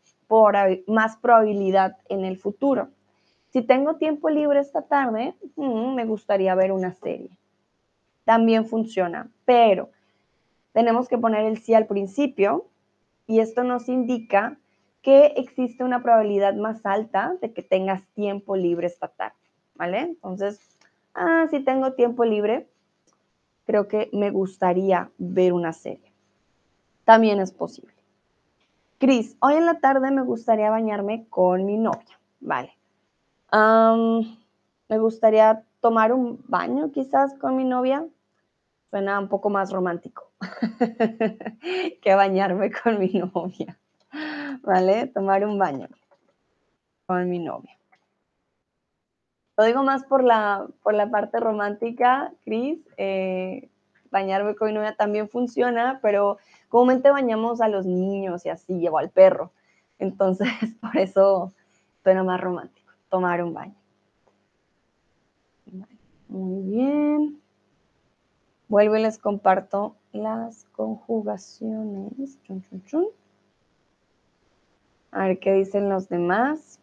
más 0.86 1.16
probabilidad 1.16 1.96
en 2.08 2.25
el 2.25 2.38
futuro. 2.38 2.88
Si 3.48 3.62
tengo 3.62 3.96
tiempo 3.96 4.30
libre 4.30 4.60
esta 4.60 4.82
tarde, 4.82 5.34
mm, 5.56 5.94
me 5.94 6.04
gustaría 6.04 6.54
ver 6.54 6.70
una 6.70 6.94
serie. 6.94 7.30
También 8.25 8.66
funciona, 8.66 9.28
pero 9.44 9.90
tenemos 10.72 11.08
que 11.08 11.18
poner 11.18 11.46
el 11.46 11.58
sí 11.58 11.75
al 11.75 11.86
principio 11.86 12.66
y 13.26 13.40
esto 13.40 13.64
nos 13.64 13.88
indica 13.88 14.56
que 15.06 15.34
existe 15.36 15.84
una 15.84 16.02
probabilidad 16.02 16.56
más 16.56 16.84
alta 16.84 17.36
de 17.40 17.52
que 17.52 17.62
tengas 17.62 18.02
tiempo 18.14 18.56
libre 18.56 18.88
esta 18.88 19.06
tarde, 19.06 19.36
¿vale? 19.76 20.00
Entonces, 20.00 20.58
ah, 21.14 21.47
si 21.49 21.60
tengo 21.60 21.92
tiempo 21.92 22.25
libre, 22.25 22.69
creo 23.66 23.86
que 23.86 24.10
me 24.12 24.32
gustaría 24.32 25.12
ver 25.16 25.52
una 25.52 25.73
serie. 25.73 26.12
También 27.04 27.38
es 27.38 27.52
posible. 27.52 27.95
Cris, 28.99 29.36
hoy 29.38 29.54
en 29.54 29.66
la 29.66 29.78
tarde 29.78 30.10
me 30.10 30.23
gustaría 30.23 30.71
bañarme 30.71 31.28
con 31.30 31.64
mi 31.64 31.76
novia, 31.76 32.19
¿vale? 32.40 32.73
me 33.52 34.99
gustaría 34.99 35.62
tomar 35.80 36.12
un 36.12 36.42
baño 36.49 36.90
quizás 36.90 37.32
con 37.34 37.56
mi 37.56 37.62
novia. 37.62 38.04
Suena 38.90 39.21
un 39.21 39.28
poco 39.28 39.50
más 39.50 39.71
romántico 39.71 40.32
que 42.02 42.14
bañarme 42.16 42.73
con 42.73 42.99
mi 42.99 43.12
novia. 43.12 43.78
¿Vale? 44.66 45.06
Tomar 45.06 45.46
un 45.46 45.58
baño 45.58 45.88
con 47.06 47.30
mi 47.30 47.38
novia. 47.38 47.78
Lo 49.56 49.64
digo 49.64 49.82
más 49.82 50.04
por 50.04 50.22
la, 50.22 50.66
por 50.82 50.92
la 50.92 51.08
parte 51.08 51.40
romántica, 51.40 52.32
Cris. 52.44 52.80
Eh, 52.98 53.70
bañarme 54.10 54.54
con 54.56 54.68
mi 54.68 54.74
novia 54.74 54.94
también 54.96 55.30
funciona, 55.30 56.00
pero 56.02 56.36
comúnmente 56.68 57.10
bañamos 57.10 57.60
a 57.60 57.68
los 57.68 57.86
niños 57.86 58.44
y 58.44 58.50
así, 58.50 58.78
llevo 58.78 58.98
al 58.98 59.08
perro. 59.08 59.52
Entonces, 59.98 60.48
por 60.80 60.98
eso 60.98 61.52
suena 62.02 62.22
más 62.22 62.40
romántico, 62.40 62.92
tomar 63.08 63.42
un 63.42 63.54
baño. 63.54 63.74
Muy 66.28 66.62
bien. 66.62 67.40
Vuelvo 68.68 68.96
y 68.96 69.02
les 69.02 69.16
comparto 69.16 69.94
las 70.12 70.64
conjugaciones. 70.72 72.42
Chun, 72.42 72.62
chun, 72.62 72.84
chun. 72.84 73.06
A 75.16 75.28
ver 75.28 75.38
qué 75.38 75.54
dicen 75.54 75.88
los 75.88 76.10
demás. 76.10 76.78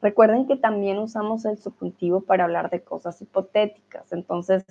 Recuerden 0.00 0.46
que 0.46 0.56
también 0.56 0.98
usamos 0.98 1.44
el 1.44 1.58
subjuntivo 1.58 2.22
para 2.22 2.44
hablar 2.44 2.70
de 2.70 2.80
cosas 2.80 3.20
hipotéticas. 3.20 4.10
Entonces, 4.14 4.64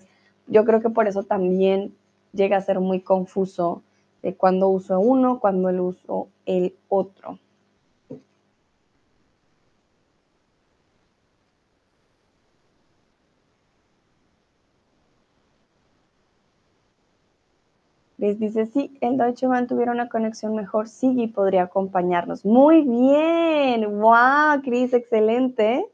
yo 0.47 0.65
creo 0.65 0.81
que 0.81 0.89
por 0.89 1.07
eso 1.07 1.21
también 1.21 1.95
llega 2.33 2.57
a 2.57 2.61
ser 2.61 2.79
muy 2.79 3.01
confuso 3.01 3.83
de 4.23 4.33
cuándo 4.33 4.69
uso 4.69 4.99
uno, 4.99 5.39
cuándo 5.39 5.69
el 5.69 5.81
uso 5.81 6.29
el 6.47 6.75
otro. 6.89 7.37
Les 18.25 18.39
dice, 18.39 18.65
si 18.65 18.97
el 19.01 19.17
Deutsche 19.17 19.45
Bahn 19.45 19.67
tuviera 19.67 19.91
una 19.91 20.09
conexión 20.09 20.55
mejor, 20.55 20.87
Sigi 20.87 21.27
podría 21.27 21.61
acompañarnos. 21.61 22.43
Muy 22.43 22.81
bien, 22.81 23.99
wow, 24.01 24.63
Cris, 24.63 24.93
excelente. 24.93 25.85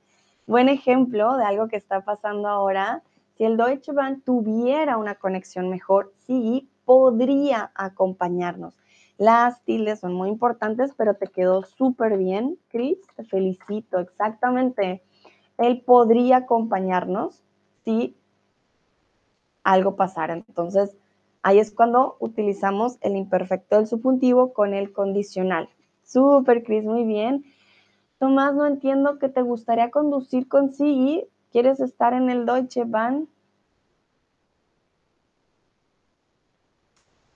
Buen 0.47 0.69
ejemplo 0.69 1.35
de 1.35 1.43
algo 1.43 1.67
que 1.67 1.75
está 1.75 2.05
pasando 2.05 2.47
ahora. 2.47 3.03
Si 3.35 3.43
el 3.43 3.57
Deutsche 3.57 3.91
Bahn 3.91 4.21
tuviera 4.21 4.95
una 4.95 5.15
conexión 5.15 5.69
mejor, 5.69 6.13
Sigi 6.19 6.69
podría 6.85 7.69
acompañarnos. 7.75 8.77
Las 9.17 9.61
tildes 9.65 9.99
son 9.99 10.13
muy 10.13 10.29
importantes, 10.29 10.93
pero 10.95 11.15
te 11.15 11.27
quedó 11.27 11.63
súper 11.63 12.17
bien, 12.17 12.57
Cris. 12.69 12.97
Te 13.17 13.25
felicito, 13.25 13.99
exactamente. 13.99 15.03
Él 15.57 15.81
podría 15.81 16.37
acompañarnos 16.37 17.43
si 17.83 18.15
algo 19.65 19.97
pasara. 19.97 20.33
Entonces, 20.33 20.95
Ahí 21.43 21.59
es 21.59 21.71
cuando 21.71 22.17
utilizamos 22.19 22.97
el 23.01 23.15
imperfecto 23.15 23.77
del 23.77 23.87
subjuntivo 23.87 24.53
con 24.53 24.73
el 24.73 24.91
condicional. 24.93 25.69
Súper, 26.03 26.63
Cris, 26.63 26.83
muy 26.83 27.03
bien. 27.03 27.45
Tomás, 28.19 28.53
no 28.53 28.67
entiendo 28.67 29.17
que 29.17 29.29
te 29.29 29.41
gustaría 29.41 29.89
conducir 29.89 30.47
con 30.47 30.71
Sigi. 30.71 31.25
¿Quieres 31.51 31.79
estar 31.79 32.13
en 32.13 32.29
el 32.29 32.45
Deutsche 32.45 32.83
Bahn? 32.85 33.27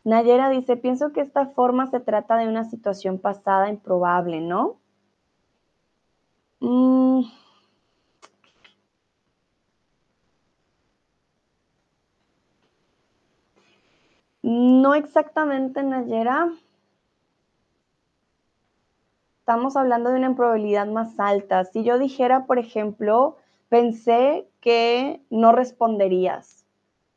Nayera 0.04 0.50
dice, 0.50 0.78
pienso 0.78 1.12
que 1.12 1.22
esta 1.22 1.48
forma 1.48 1.88
se 1.88 2.00
trata 2.00 2.38
de 2.38 2.48
una 2.48 2.63
situación 2.63 3.18
pasada 3.18 3.70
improbable, 3.70 4.39
¿no? 4.39 4.78
Mm, 6.60 7.24
No 14.45 14.93
exactamente, 14.93 15.81
Nayera. 15.81 16.53
Estamos 19.39 19.75
hablando 19.75 20.12
de 20.12 20.19
una 20.19 20.36
probabilidad 20.36 20.86
más 20.86 21.19
alta. 21.19 21.65
Si 21.65 21.84
yo 21.84 21.97
dijera, 21.97 22.45
por 22.45 22.60
ejemplo, 22.60 23.38
pensé 23.69 24.47
que 24.62 25.19
no 25.31 25.51
responderías, 25.51 26.63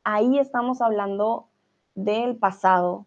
ahí 0.05 0.39
estamos 0.39 0.81
hablando 0.81 1.49
del 1.95 2.35
pasado, 2.35 3.05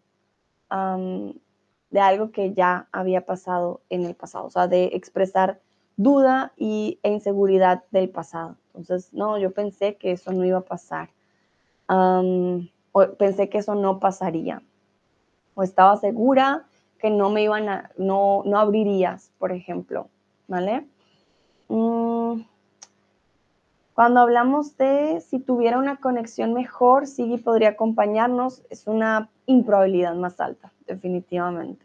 de 0.70 2.00
algo 2.00 2.30
que 2.30 2.54
ya 2.54 2.86
había 2.92 3.26
pasado 3.26 3.80
en 3.90 4.04
el 4.04 4.14
pasado, 4.14 4.46
o 4.46 4.50
sea, 4.50 4.68
de 4.68 4.90
expresar 4.92 5.60
duda 5.96 6.52
y, 6.56 7.00
e 7.02 7.10
inseguridad 7.10 7.82
del 7.90 8.08
pasado. 8.08 8.54
Entonces, 8.68 9.12
no, 9.12 9.36
yo 9.38 9.50
pensé 9.50 9.96
que 9.96 10.12
eso 10.12 10.30
no 10.30 10.44
iba 10.44 10.58
a 10.58 10.64
pasar 10.64 11.10
pensé 13.18 13.48
que 13.48 13.58
eso 13.58 13.74
no 13.74 13.98
pasaría. 13.98 14.62
O 15.54 15.62
estaba 15.62 15.96
segura 15.96 16.64
que 16.98 17.10
no 17.10 17.30
me 17.30 17.42
iban 17.42 17.68
a, 17.68 17.90
no, 17.98 18.42
no 18.46 18.58
abrirías, 18.58 19.32
por 19.38 19.52
ejemplo, 19.52 20.08
¿vale? 20.46 20.86
Mm, 21.68 22.42
cuando 23.94 24.20
hablamos 24.20 24.76
de 24.76 25.20
si 25.20 25.38
tuviera 25.38 25.78
una 25.78 25.96
conexión 25.96 26.54
mejor, 26.54 27.06
Sigui 27.06 27.38
podría 27.38 27.70
acompañarnos, 27.70 28.62
es 28.70 28.86
una 28.86 29.28
improbabilidad 29.46 30.14
más 30.14 30.40
alta, 30.40 30.72
definitivamente. 30.86 31.84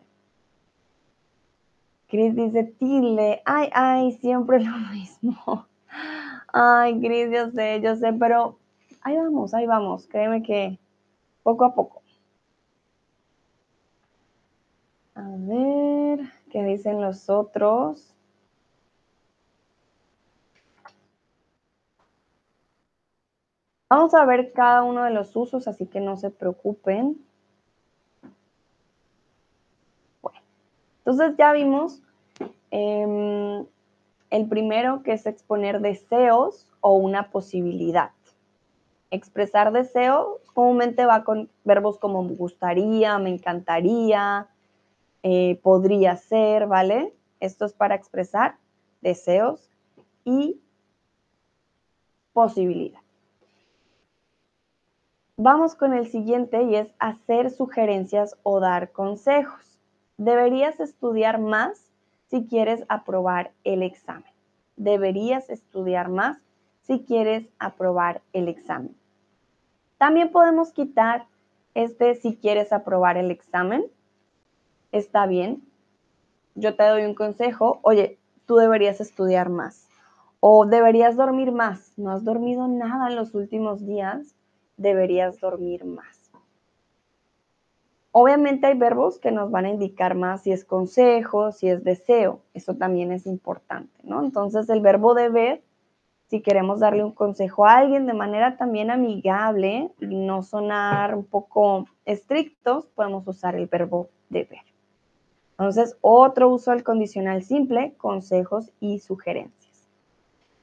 Cris 2.07 2.35
dice, 2.35 2.63
Tile, 2.63 3.41
ay, 3.43 3.69
ay, 3.73 4.11
siempre 4.13 4.59
lo 4.63 4.77
mismo. 4.93 5.65
Ay, 6.53 6.99
Cris, 6.99 7.29
yo 7.31 7.51
sé, 7.51 7.81
yo 7.81 7.95
sé, 7.95 8.13
pero 8.13 8.57
ahí 9.01 9.17
vamos, 9.17 9.53
ahí 9.53 9.65
vamos, 9.65 10.07
créeme 10.07 10.43
que 10.43 10.79
poco 11.47 11.63
a 11.63 11.73
poco. 11.73 12.01
A 15.15 15.23
ver, 15.23 16.19
¿qué 16.51 16.61
dicen 16.61 17.01
los 17.01 17.29
otros? 17.29 18.13
Vamos 23.89 24.13
a 24.13 24.25
ver 24.25 24.51
cada 24.51 24.83
uno 24.83 25.05
de 25.05 25.11
los 25.11 25.33
usos, 25.37 25.69
así 25.69 25.85
que 25.85 26.01
no 26.01 26.17
se 26.17 26.31
preocupen. 26.31 27.25
Bueno, 30.21 30.41
entonces 30.97 31.37
ya 31.37 31.53
vimos 31.53 32.01
em, 32.71 33.65
el 34.31 34.49
primero 34.49 35.01
que 35.01 35.13
es 35.13 35.25
exponer 35.25 35.79
deseos 35.79 36.67
o 36.81 36.97
una 36.97 37.31
posibilidad. 37.31 38.16
Expresar 39.09 39.71
deseos 39.71 40.41
comúnmente 40.53 41.05
va 41.05 41.23
con 41.23 41.49
verbos 41.63 41.97
como 41.97 42.23
me 42.23 42.35
gustaría, 42.35 43.17
me 43.19 43.29
encantaría, 43.29 44.47
eh, 45.23 45.59
podría 45.63 46.17
ser, 46.17 46.67
¿vale? 46.67 47.13
Esto 47.39 47.65
es 47.65 47.73
para 47.73 47.95
expresar 47.95 48.57
deseos 49.01 49.69
y 50.25 50.59
posibilidad. 52.33 52.99
Vamos 55.37 55.75
con 55.75 55.93
el 55.93 56.07
siguiente 56.07 56.63
y 56.63 56.75
es 56.75 56.89
hacer 56.97 57.51
sugerencias 57.51 58.35
o 58.41 58.59
dar 58.59 58.91
consejos. 58.91 59.79
Deberías 60.17 60.79
estudiar 60.79 61.39
más 61.39 61.91
si 62.29 62.47
quieres 62.47 62.83
aprobar 62.89 63.51
el 63.63 63.83
examen. 63.83 64.31
Deberías 64.75 65.49
estudiar 65.49 66.09
más 66.09 66.39
si 66.87 67.03
quieres 67.03 67.47
aprobar 67.59 68.21
el 68.33 68.47
examen. 68.47 68.95
También 69.97 70.31
podemos 70.31 70.71
quitar 70.71 71.27
este 71.73 72.15
si 72.15 72.35
quieres 72.35 72.73
aprobar 72.73 73.17
el 73.17 73.29
examen. 73.29 73.85
Está 74.91 75.27
bien. 75.27 75.61
Yo 76.55 76.75
te 76.75 76.83
doy 76.83 77.03
un 77.03 77.13
consejo. 77.13 77.79
Oye, 77.83 78.17
tú 78.45 78.55
deberías 78.55 79.01
estudiar 79.01 79.49
más. 79.49 79.87
O 80.39 80.65
deberías 80.65 81.15
dormir 81.15 81.51
más. 81.51 81.93
No 81.97 82.11
has 82.11 82.23
dormido 82.23 82.67
nada 82.67 83.09
en 83.09 83.15
los 83.15 83.35
últimos 83.35 83.85
días 83.85 84.33
deberías 84.77 85.39
dormir 85.39 85.85
más. 85.85 86.31
Obviamente 88.11 88.67
hay 88.67 88.77
verbos 88.77 89.19
que 89.19 89.31
nos 89.31 89.51
van 89.51 89.65
a 89.65 89.69
indicar 89.69 90.15
más 90.15 90.43
si 90.43 90.51
es 90.51 90.65
consejo, 90.65 91.51
si 91.51 91.69
es 91.69 91.83
deseo. 91.83 92.41
Eso 92.53 92.75
también 92.75 93.11
es 93.11 93.27
importante, 93.27 93.99
¿no? 94.03 94.23
Entonces 94.23 94.69
el 94.69 94.81
verbo 94.81 95.13
deber, 95.13 95.61
si 96.27 96.41
queremos 96.41 96.79
darle 96.81 97.03
un 97.03 97.13
consejo 97.13 97.65
a 97.65 97.77
alguien 97.77 98.05
de 98.05 98.13
manera 98.13 98.57
también 98.57 98.91
amigable 98.91 99.91
y 99.99 100.15
no 100.15 100.43
sonar 100.43 101.15
un 101.15 101.23
poco 101.23 101.85
estrictos, 102.05 102.87
podemos 102.87 103.25
usar 103.27 103.55
el 103.55 103.67
verbo 103.67 104.09
deber. 104.29 104.61
Entonces, 105.51 105.97
otro 106.01 106.49
uso 106.49 106.71
del 106.71 106.83
condicional 106.83 107.43
simple, 107.43 107.93
consejos 107.97 108.71
y 108.79 108.99
sugerencias. 108.99 109.87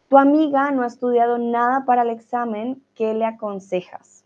Tu 0.09 0.19
amiga 0.19 0.71
no 0.71 0.83
ha 0.83 0.87
estudiado 0.87 1.39
nada 1.39 1.85
para 1.87 2.03
el 2.03 2.11
examen, 2.11 2.83
¿qué 2.95 3.15
le 3.15 3.25
aconsejas? 3.25 4.25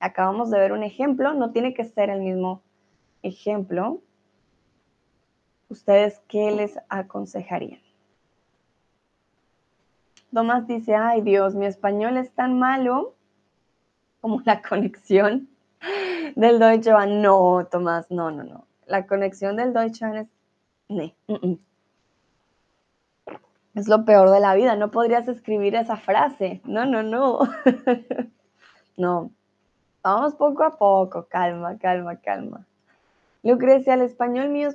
Acabamos 0.00 0.50
de 0.50 0.58
ver 0.58 0.72
un 0.72 0.82
ejemplo, 0.82 1.34
no 1.34 1.52
tiene 1.52 1.74
que 1.74 1.84
ser 1.84 2.10
el 2.10 2.22
mismo 2.22 2.62
ejemplo. 3.22 4.00
¿Ustedes 5.68 6.20
qué 6.26 6.50
les 6.50 6.78
aconsejarían? 6.88 7.80
Tomás 10.32 10.66
dice, 10.66 10.94
ay 10.94 11.20
Dios, 11.20 11.54
mi 11.54 11.66
español 11.66 12.16
es 12.16 12.32
tan 12.32 12.58
malo 12.58 13.14
como 14.20 14.40
la 14.44 14.62
conexión 14.62 15.48
del 16.36 16.58
Deutsche 16.58 16.92
Bahn. 16.92 17.20
No, 17.22 17.66
Tomás, 17.70 18.10
no, 18.10 18.30
no, 18.30 18.42
no. 18.44 18.66
La 18.86 19.06
conexión 19.06 19.56
del 19.56 19.72
Deutsche 19.72 20.06
Bahn 20.06 20.16
es... 20.16 20.28
Es 23.74 23.88
lo 23.88 24.04
peor 24.04 24.30
de 24.30 24.40
la 24.40 24.54
vida, 24.54 24.76
no 24.76 24.90
podrías 24.90 25.26
escribir 25.28 25.74
esa 25.74 25.96
frase. 25.96 26.60
No, 26.64 26.84
no, 26.84 27.02
no. 27.02 27.38
no. 28.98 29.30
Vamos 30.02 30.34
poco 30.34 30.64
a 30.64 30.76
poco, 30.76 31.26
calma, 31.28 31.78
calma, 31.78 32.16
calma. 32.16 32.66
Lucrecia, 33.42 33.94
el 33.94 34.02
español 34.02 34.50
mío 34.50 34.70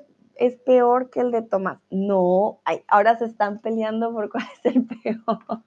peor 0.66 1.10
que 1.10 1.22
el 1.22 1.32
de 1.32 1.42
Tomás. 1.42 1.80
No, 1.90 2.60
ahora 2.88 3.18
se 3.18 3.26
están 3.26 3.60
peleando 3.60 4.12
por 4.12 4.30
cuál 4.32 4.46
es 4.64 4.76
el 4.76 4.86
peor. 4.86 5.64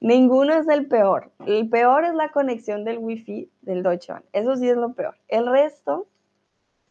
Ninguno 0.00 0.54
es 0.54 0.68
el 0.68 0.86
peor. 0.86 1.32
El 1.46 1.68
peor 1.68 2.04
es 2.04 2.14
la 2.14 2.30
conexión 2.30 2.84
del 2.84 2.98
wifi 2.98 3.50
del 3.62 3.82
Deutsche 3.82 4.12
Bahn. 4.12 4.24
Eso 4.32 4.56
sí 4.56 4.68
es 4.68 4.76
lo 4.76 4.92
peor. 4.92 5.16
El 5.28 5.46
resto 5.46 6.06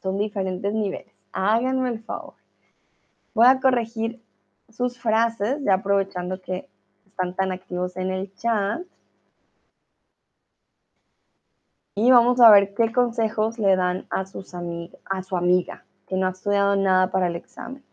son 0.01 0.17
diferentes 0.17 0.73
niveles. 0.73 1.13
Háganme 1.31 1.89
el 1.89 2.03
favor. 2.03 2.35
Voy 3.33 3.47
a 3.47 3.59
corregir 3.59 4.21
sus 4.69 4.99
frases, 4.99 5.59
ya 5.63 5.75
aprovechando 5.75 6.41
que 6.41 6.67
están 7.05 7.35
tan 7.35 7.51
activos 7.51 7.95
en 7.97 8.11
el 8.11 8.33
chat. 8.35 8.81
Y 11.95 12.11
vamos 12.11 12.39
a 12.39 12.49
ver 12.49 12.73
qué 12.73 12.91
consejos 12.91 13.59
le 13.59 13.75
dan 13.75 14.07
a, 14.09 14.25
sus 14.25 14.53
a 14.55 15.23
su 15.23 15.37
amiga, 15.37 15.85
que 16.13 16.19
no 16.19 16.27
ha 16.27 16.29
estudiado 16.29 16.75
nada 16.75 17.09
para 17.09 17.25
el 17.25 17.35
examen. 17.35 17.83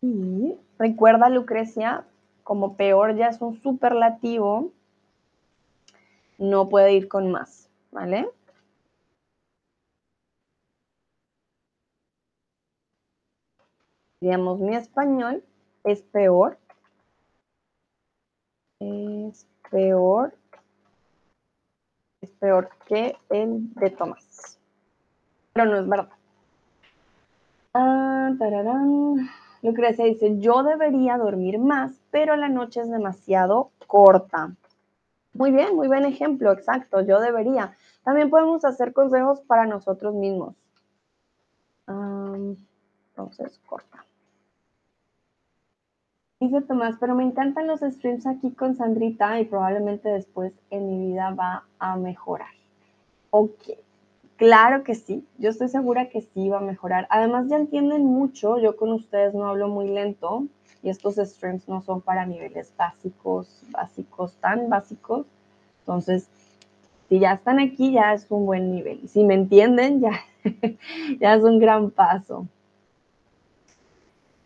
Y 0.00 0.56
recuerda, 0.78 1.28
Lucrecia, 1.28 2.06
como 2.42 2.78
peor 2.78 3.16
ya 3.16 3.28
es 3.28 3.42
un 3.42 3.60
superlativo, 3.60 4.72
no 6.38 6.70
puede 6.70 6.94
ir 6.94 7.08
con 7.08 7.30
más. 7.30 7.68
¿vale? 7.90 8.30
Digamos, 14.22 14.58
mi 14.58 14.74
español 14.74 15.44
es 15.84 16.00
peor. 16.00 16.58
Es 18.80 19.46
peor. 19.76 20.32
Es 22.22 22.30
peor 22.30 22.70
que 22.86 23.14
el 23.28 23.74
de 23.74 23.90
Tomás. 23.90 24.58
Pero 25.52 25.66
no 25.66 25.78
es 25.78 25.86
verdad. 25.86 26.08
Ah. 27.74 28.32
Lucrecia 29.62 30.06
dice, 30.06 30.38
yo 30.38 30.62
debería 30.62 31.18
dormir 31.18 31.58
más, 31.58 32.00
pero 32.10 32.36
la 32.36 32.48
noche 32.48 32.80
es 32.80 32.90
demasiado 32.90 33.70
corta. 33.86 34.54
Muy 35.34 35.50
bien, 35.50 35.76
muy 35.76 35.88
buen 35.88 36.06
ejemplo, 36.06 36.52
exacto, 36.52 37.02
yo 37.02 37.20
debería. 37.20 37.76
También 38.02 38.30
podemos 38.30 38.64
hacer 38.64 38.94
consejos 38.94 39.42
para 39.42 39.66
nosotros 39.66 40.14
mismos. 40.14 40.54
entonces, 41.86 43.60
corta. 43.66 44.06
Dice 46.38 46.60
Tomás, 46.60 46.96
pero 47.00 47.14
me 47.14 47.24
encantan 47.24 47.66
los 47.66 47.80
streams 47.80 48.26
aquí 48.26 48.50
con 48.50 48.76
Sandrita 48.76 49.40
y 49.40 49.46
probablemente 49.46 50.10
después 50.10 50.52
en 50.68 50.86
mi 50.86 51.12
vida 51.12 51.30
va 51.30 51.64
a 51.78 51.96
mejorar. 51.96 52.50
Ok, 53.30 53.62
claro 54.36 54.84
que 54.84 54.94
sí, 54.94 55.26
yo 55.38 55.48
estoy 55.48 55.68
segura 55.68 56.10
que 56.10 56.20
sí 56.20 56.50
va 56.50 56.58
a 56.58 56.60
mejorar. 56.60 57.06
Además 57.08 57.48
ya 57.48 57.56
entienden 57.56 58.04
mucho, 58.04 58.58
yo 58.58 58.76
con 58.76 58.92
ustedes 58.92 59.32
no 59.32 59.48
hablo 59.48 59.68
muy 59.68 59.88
lento, 59.88 60.44
y 60.82 60.90
estos 60.90 61.16
streams 61.16 61.66
no 61.68 61.80
son 61.80 62.02
para 62.02 62.26
niveles 62.26 62.70
básicos, 62.76 63.62
básicos, 63.70 64.34
tan 64.34 64.68
básicos. 64.68 65.26
Entonces, 65.80 66.28
si 67.08 67.18
ya 67.18 67.32
están 67.32 67.60
aquí, 67.60 67.92
ya 67.92 68.12
es 68.12 68.26
un 68.30 68.44
buen 68.44 68.72
nivel. 68.72 69.08
Si 69.08 69.24
me 69.24 69.34
entienden, 69.34 70.02
ya, 70.02 70.20
ya 71.18 71.34
es 71.34 71.42
un 71.42 71.58
gran 71.58 71.90
paso. 71.90 72.46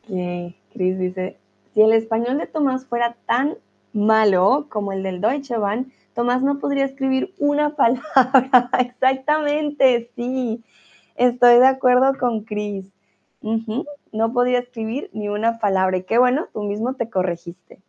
Que 0.06 0.54
Chris 0.72 0.98
dice, 0.98 1.36
si 1.74 1.82
el 1.82 1.92
español 1.92 2.38
de 2.38 2.46
Tomás 2.46 2.86
fuera 2.86 3.16
tan 3.26 3.56
malo 3.92 4.66
como 4.68 4.92
el 4.92 5.02
del 5.02 5.20
Deutsche 5.20 5.56
Bahn, 5.56 5.92
Tomás 6.14 6.42
no 6.42 6.58
podría 6.58 6.84
escribir 6.84 7.34
una 7.38 7.76
palabra. 7.76 8.70
Exactamente, 8.78 10.10
sí. 10.16 10.62
Estoy 11.16 11.58
de 11.58 11.66
acuerdo 11.66 12.16
con 12.18 12.44
Chris 12.44 12.90
no 14.12 14.32
podía 14.32 14.58
escribir 14.58 15.10
ni 15.12 15.28
una 15.28 15.58
palabra. 15.58 15.96
Y 15.96 16.04
qué 16.04 16.18
bueno, 16.18 16.48
tú 16.52 16.62
mismo 16.62 16.94
te 16.94 17.08
corregiste. 17.08 17.80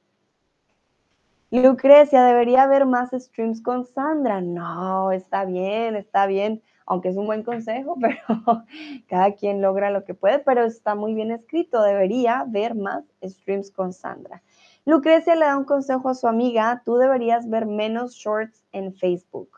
Lucrecia, 1.50 2.24
debería 2.24 2.64
haber 2.64 2.86
más 2.86 3.12
streams 3.12 3.62
con 3.62 3.86
Sandra. 3.86 4.40
No, 4.42 5.12
está 5.12 5.44
bien, 5.46 5.96
está 5.96 6.26
bien, 6.26 6.62
aunque 6.86 7.10
es 7.10 7.18
un 7.18 7.26
buen 7.26 7.44
consejo, 7.44 7.98
pero 8.02 8.64
cada 9.08 9.34
quien 9.34 9.62
logra 9.62 9.92
lo 9.92 10.04
que 10.04 10.14
puede, 10.14 10.40
pero 10.40 10.64
está 10.64 10.96
muy 10.96 11.14
bien 11.14 11.32
escrito. 11.32 11.82
Debería 11.82 12.46
ver 12.48 12.76
más 12.76 13.04
streams 13.24 13.72
con 13.72 13.94
Sandra. 13.94 14.42
Lucrecia 14.86 15.36
le 15.36 15.46
da 15.46 15.58
un 15.58 15.66
consejo 15.66 16.10
a 16.10 16.16
su 16.16 16.28
amiga, 16.28 16.82
tú 16.84 16.98
deberías 16.98 17.48
ver 17.50 17.66
menos 17.66 18.14
shorts 18.14 18.64
en 18.72 18.94
Facebook. 18.94 19.50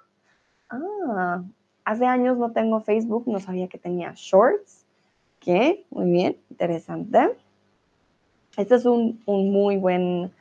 Ah, 0.70 1.44
hace 1.86 2.06
años 2.06 2.38
no 2.38 2.52
tengo 2.52 2.82
Facebook, 2.82 3.24
no 3.28 3.40
sabía 3.40 3.68
que 3.68 3.78
tenía 3.78 4.14
shorts. 4.16 4.86
¿Qué? 5.40 5.86
Muy 5.90 6.10
bien, 6.12 6.38
interesante. 6.50 7.38
Este 8.58 8.76
es 8.76 8.86
un, 8.86 9.22
muy 9.26 9.78
buen 9.78 10.32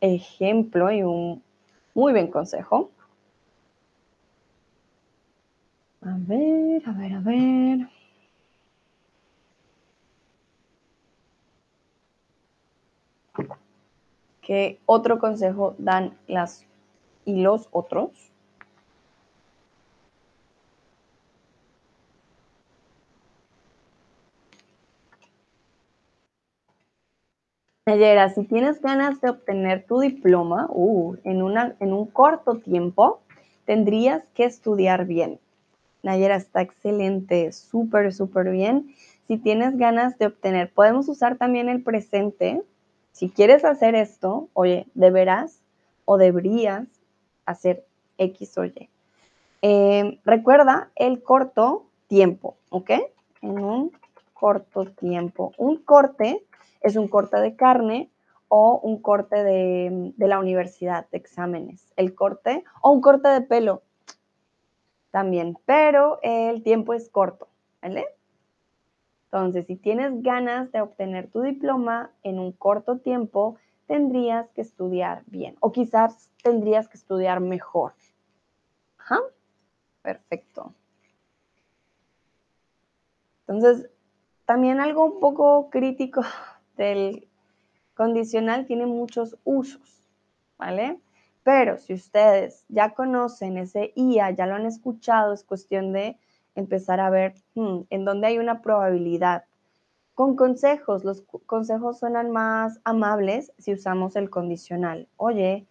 ejemplo 0.00 0.90
y 0.90 1.02
un 1.02 1.42
muy 1.94 2.12
buen 2.12 2.28
consejo. 2.28 2.90
A 6.10 6.14
ver, 6.28 6.82
a 6.86 6.92
ver, 6.92 7.12
a 7.14 7.20
ver. 7.20 7.78
¿Qué 14.42 14.78
otro 14.84 15.18
consejo 15.18 15.74
dan 15.78 16.18
las 16.26 16.66
y 17.24 17.40
los 17.40 17.68
otros? 17.72 18.10
Nayera, 27.86 28.28
si 28.28 28.42
tienes 28.44 28.80
ganas 28.82 29.20
de 29.20 29.30
obtener 29.30 29.86
tu 29.86 30.00
diploma 30.00 30.66
uh, 30.68 31.14
en, 31.22 31.42
una, 31.42 31.76
en 31.78 31.92
un 31.92 32.06
corto 32.06 32.58
tiempo, 32.58 33.20
tendrías 33.66 34.28
que 34.30 34.44
estudiar 34.44 35.06
bien. 35.06 35.38
Nayera 36.02 36.36
está 36.36 36.62
excelente, 36.62 37.52
súper, 37.52 38.12
súper 38.12 38.50
bien. 38.50 38.94
Si 39.28 39.38
tienes 39.38 39.76
ganas 39.76 40.18
de 40.18 40.26
obtener, 40.26 40.72
podemos 40.72 41.08
usar 41.08 41.36
también 41.36 41.68
el 41.68 41.82
presente. 41.82 42.62
Si 43.12 43.30
quieres 43.30 43.64
hacer 43.64 43.94
esto, 43.94 44.48
oye, 44.52 44.86
deberás 44.94 45.60
o 46.04 46.18
deberías 46.18 46.86
hacer 47.46 47.84
X 48.18 48.58
o 48.58 48.64
Y. 48.64 48.88
Eh, 49.62 50.18
recuerda 50.24 50.90
el 50.96 51.22
corto 51.22 51.86
tiempo, 52.08 52.56
¿ok? 52.68 52.90
En 53.42 53.58
un 53.58 53.92
corto 54.34 54.86
tiempo. 54.86 55.52
Un 55.56 55.76
corte 55.76 56.44
es 56.80 56.96
un 56.96 57.06
corte 57.08 57.38
de 57.38 57.54
carne 57.54 58.10
o 58.48 58.80
un 58.82 59.00
corte 59.00 59.42
de, 59.44 60.12
la 60.18 60.38
universidad, 60.38 61.06
de 61.10 61.18
exámenes. 61.18 61.92
El 61.96 62.14
corte 62.14 62.64
o 62.82 62.90
un 62.90 63.00
corte 63.00 63.28
de 63.28 63.40
pelo 63.40 63.82
también, 65.12 65.56
pero 65.66 66.18
el 66.22 66.64
tiempo 66.64 66.94
es 66.94 67.08
corto, 67.08 67.46
¿vale? 67.80 68.06
Entonces, 69.26 69.66
si 69.66 69.76
tienes 69.76 70.22
ganas 70.22 70.72
de 70.72 70.80
obtener 70.80 71.30
tu 71.30 71.42
diploma 71.42 72.10
en 72.22 72.38
un 72.38 72.52
corto 72.52 72.98
tiempo, 72.98 73.56
tendrías 73.86 74.50
que 74.50 74.62
estudiar 74.62 75.22
bien 75.26 75.56
o 75.60 75.70
quizás 75.70 76.30
tendrías 76.42 76.88
que 76.88 76.96
estudiar 76.96 77.40
mejor. 77.40 77.92
Ajá. 78.98 79.20
Perfecto. 80.02 80.74
Entonces, 83.46 83.90
también 84.44 84.80
algo 84.80 85.04
un 85.04 85.20
poco 85.20 85.70
crítico 85.70 86.22
del 86.76 87.28
condicional 87.94 88.66
tiene 88.66 88.86
muchos 88.86 89.36
usos, 89.44 90.08
¿vale? 90.58 90.98
Pero 91.44 91.78
si 91.78 91.94
ustedes 91.94 92.64
ya 92.68 92.94
conocen 92.94 93.56
ese 93.56 93.92
IA, 93.96 94.30
ya 94.30 94.46
lo 94.46 94.54
han 94.54 94.66
escuchado, 94.66 95.32
es 95.32 95.42
cuestión 95.42 95.92
de 95.92 96.16
empezar 96.54 97.00
a 97.00 97.10
ver 97.10 97.34
hmm, 97.54 97.80
en 97.90 98.04
dónde 98.04 98.28
hay 98.28 98.38
una 98.38 98.62
probabilidad. 98.62 99.44
Con 100.14 100.36
consejos, 100.36 101.04
los 101.04 101.22
consejos 101.46 101.98
suenan 101.98 102.30
más 102.30 102.80
amables 102.84 103.52
si 103.58 103.72
usamos 103.72 104.14
el 104.14 104.30
condicional. 104.30 105.08
Oye, 105.16 105.66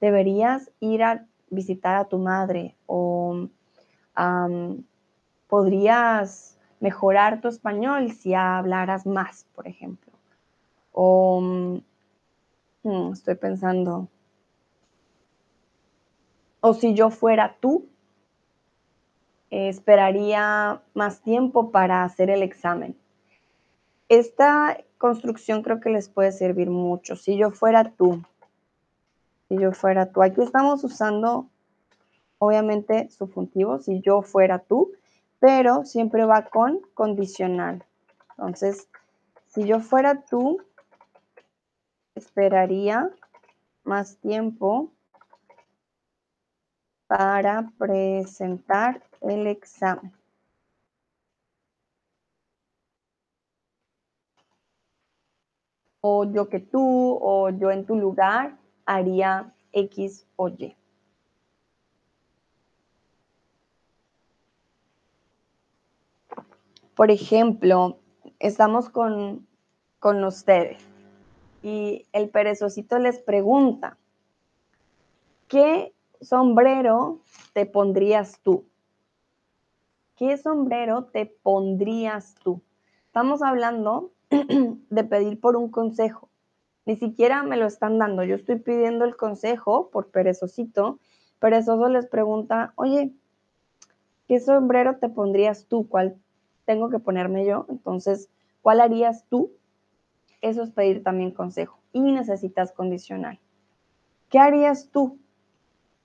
deberías 0.00 0.70
ir 0.80 1.02
a 1.02 1.26
visitar 1.50 1.96
a 1.96 2.04
tu 2.04 2.18
madre 2.18 2.76
o 2.86 3.48
podrías 5.48 6.58
mejorar 6.80 7.40
tu 7.40 7.48
español 7.48 8.12
si 8.12 8.34
hablaras 8.34 9.06
más, 9.06 9.46
por 9.54 9.66
ejemplo. 9.66 10.12
O 10.92 11.40
mm, 12.82 13.12
estoy 13.12 13.34
pensando, 13.34 14.08
o 16.66 16.74
si 16.74 16.94
yo 16.94 17.10
fuera 17.10 17.54
tú, 17.60 17.86
esperaría 19.50 20.82
más 20.94 21.22
tiempo 21.22 21.70
para 21.70 22.02
hacer 22.02 22.28
el 22.28 22.42
examen. 22.42 22.96
Esta 24.08 24.76
construcción 24.98 25.62
creo 25.62 25.78
que 25.78 25.90
les 25.90 26.08
puede 26.08 26.32
servir 26.32 26.68
mucho. 26.68 27.14
Si 27.14 27.36
yo 27.36 27.52
fuera 27.52 27.92
tú, 27.92 28.20
si 29.48 29.58
yo 29.58 29.70
fuera 29.70 30.10
tú, 30.10 30.24
aquí 30.24 30.42
estamos 30.42 30.82
usando 30.82 31.48
obviamente 32.38 33.10
subjuntivo, 33.10 33.78
si 33.78 34.00
yo 34.00 34.22
fuera 34.22 34.58
tú, 34.58 34.90
pero 35.38 35.84
siempre 35.84 36.24
va 36.24 36.46
con 36.46 36.80
condicional. 36.94 37.84
Entonces, 38.30 38.88
si 39.46 39.62
yo 39.68 39.78
fuera 39.78 40.22
tú, 40.22 40.60
esperaría 42.16 43.08
más 43.84 44.16
tiempo 44.16 44.90
para 47.06 47.70
presentar 47.78 49.02
el 49.20 49.46
examen. 49.46 50.12
O 56.00 56.24
yo 56.24 56.48
que 56.48 56.60
tú, 56.60 57.18
o 57.20 57.50
yo 57.50 57.70
en 57.70 57.84
tu 57.84 57.96
lugar, 57.96 58.56
haría 58.84 59.52
X 59.72 60.26
o 60.36 60.48
Y. 60.48 60.76
Por 66.94 67.10
ejemplo, 67.10 67.98
estamos 68.38 68.88
con, 68.88 69.46
con 69.98 70.24
ustedes 70.24 70.82
y 71.62 72.06
el 72.12 72.30
perezosito 72.30 72.98
les 72.98 73.18
pregunta, 73.18 73.98
¿qué 75.48 75.92
sombrero 76.26 77.20
te 77.52 77.66
pondrías 77.66 78.40
tú? 78.42 78.64
¿Qué 80.16 80.36
sombrero 80.36 81.04
te 81.04 81.26
pondrías 81.26 82.34
tú? 82.42 82.62
Estamos 83.06 83.42
hablando 83.42 84.12
de 84.30 85.04
pedir 85.04 85.40
por 85.40 85.56
un 85.56 85.70
consejo. 85.70 86.28
Ni 86.84 86.96
siquiera 86.96 87.42
me 87.42 87.56
lo 87.56 87.66
están 87.66 87.98
dando. 87.98 88.24
Yo 88.24 88.34
estoy 88.34 88.58
pidiendo 88.58 89.04
el 89.04 89.16
consejo 89.16 89.90
por 89.90 90.10
perezosito. 90.10 90.98
Perezoso 91.38 91.88
les 91.88 92.06
pregunta, 92.06 92.72
oye, 92.76 93.12
¿qué 94.26 94.40
sombrero 94.40 94.96
te 94.98 95.08
pondrías 95.08 95.66
tú? 95.66 95.88
¿Cuál 95.88 96.16
tengo 96.64 96.90
que 96.90 96.98
ponerme 96.98 97.46
yo? 97.46 97.66
Entonces, 97.68 98.30
¿cuál 98.62 98.80
harías 98.80 99.26
tú? 99.28 99.52
Eso 100.40 100.62
es 100.62 100.70
pedir 100.70 101.02
también 101.02 101.30
consejo. 101.30 101.78
Y 101.92 102.00
necesitas 102.00 102.72
condicional. 102.72 103.38
¿Qué 104.28 104.38
harías 104.38 104.90
tú 104.90 105.18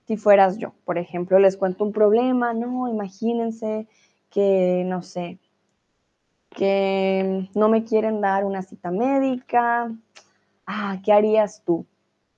si 0.07 0.17
fueras 0.17 0.57
yo? 0.57 0.73
Por 0.85 0.97
ejemplo, 0.97 1.39
les 1.39 1.57
cuento 1.57 1.83
un 1.83 1.91
problema, 1.91 2.53
no, 2.53 2.87
imagínense 2.87 3.87
que, 4.29 4.83
no 4.85 5.01
sé, 5.01 5.39
que 6.49 7.49
no 7.55 7.69
me 7.69 7.83
quieren 7.83 8.21
dar 8.21 8.45
una 8.45 8.61
cita 8.61 8.91
médica. 8.91 9.91
Ah, 10.65 10.99
¿qué 11.03 11.13
harías 11.13 11.63
tú? 11.65 11.85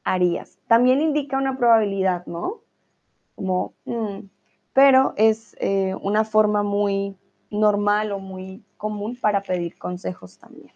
Harías. 0.03 0.59
También 0.67 1.01
indica 1.01 1.37
una 1.37 1.57
probabilidad, 1.57 2.25
¿no? 2.25 2.61
Como, 3.35 3.73
mm, 3.85 4.19
pero 4.73 5.13
es 5.17 5.55
eh, 5.59 5.95
una 6.01 6.23
forma 6.23 6.63
muy 6.63 7.15
normal 7.49 8.11
o 8.11 8.19
muy 8.19 8.63
común 8.77 9.15
para 9.19 9.41
pedir 9.41 9.77
consejos 9.77 10.37
también. 10.37 10.71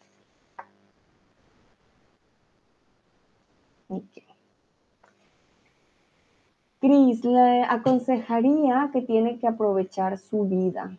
Cris 6.79 7.23
le 7.23 7.63
aconsejaría 7.63 8.89
que 8.93 9.01
tiene 9.01 9.39
que 9.39 9.47
aprovechar 9.47 10.17
su 10.19 10.45
vida. 10.45 10.95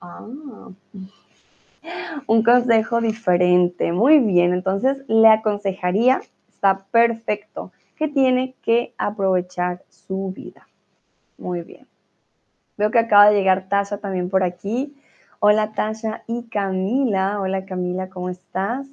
Ah, 0.00 0.26
un 2.26 2.42
consejo 2.42 3.00
diferente. 3.00 3.92
Muy 3.92 4.18
bien, 4.18 4.52
entonces 4.52 5.04
le 5.08 5.28
aconsejaría, 5.28 6.20
está 6.48 6.84
perfecto, 6.90 7.72
que 7.96 8.08
tiene 8.08 8.54
que 8.62 8.92
aprovechar 8.98 9.82
su 9.88 10.32
vida. 10.36 10.66
Muy 11.38 11.62
bien. 11.62 11.86
Veo 12.76 12.90
que 12.90 12.98
acaba 12.98 13.30
de 13.30 13.36
llegar 13.36 13.68
Tasha 13.68 13.98
también 13.98 14.28
por 14.28 14.42
aquí. 14.42 14.94
Hola 15.38 15.72
Tasha 15.72 16.24
y 16.26 16.44
Camila. 16.44 17.40
Hola 17.40 17.64
Camila, 17.64 18.10
¿cómo 18.10 18.28
estás? 18.28 18.86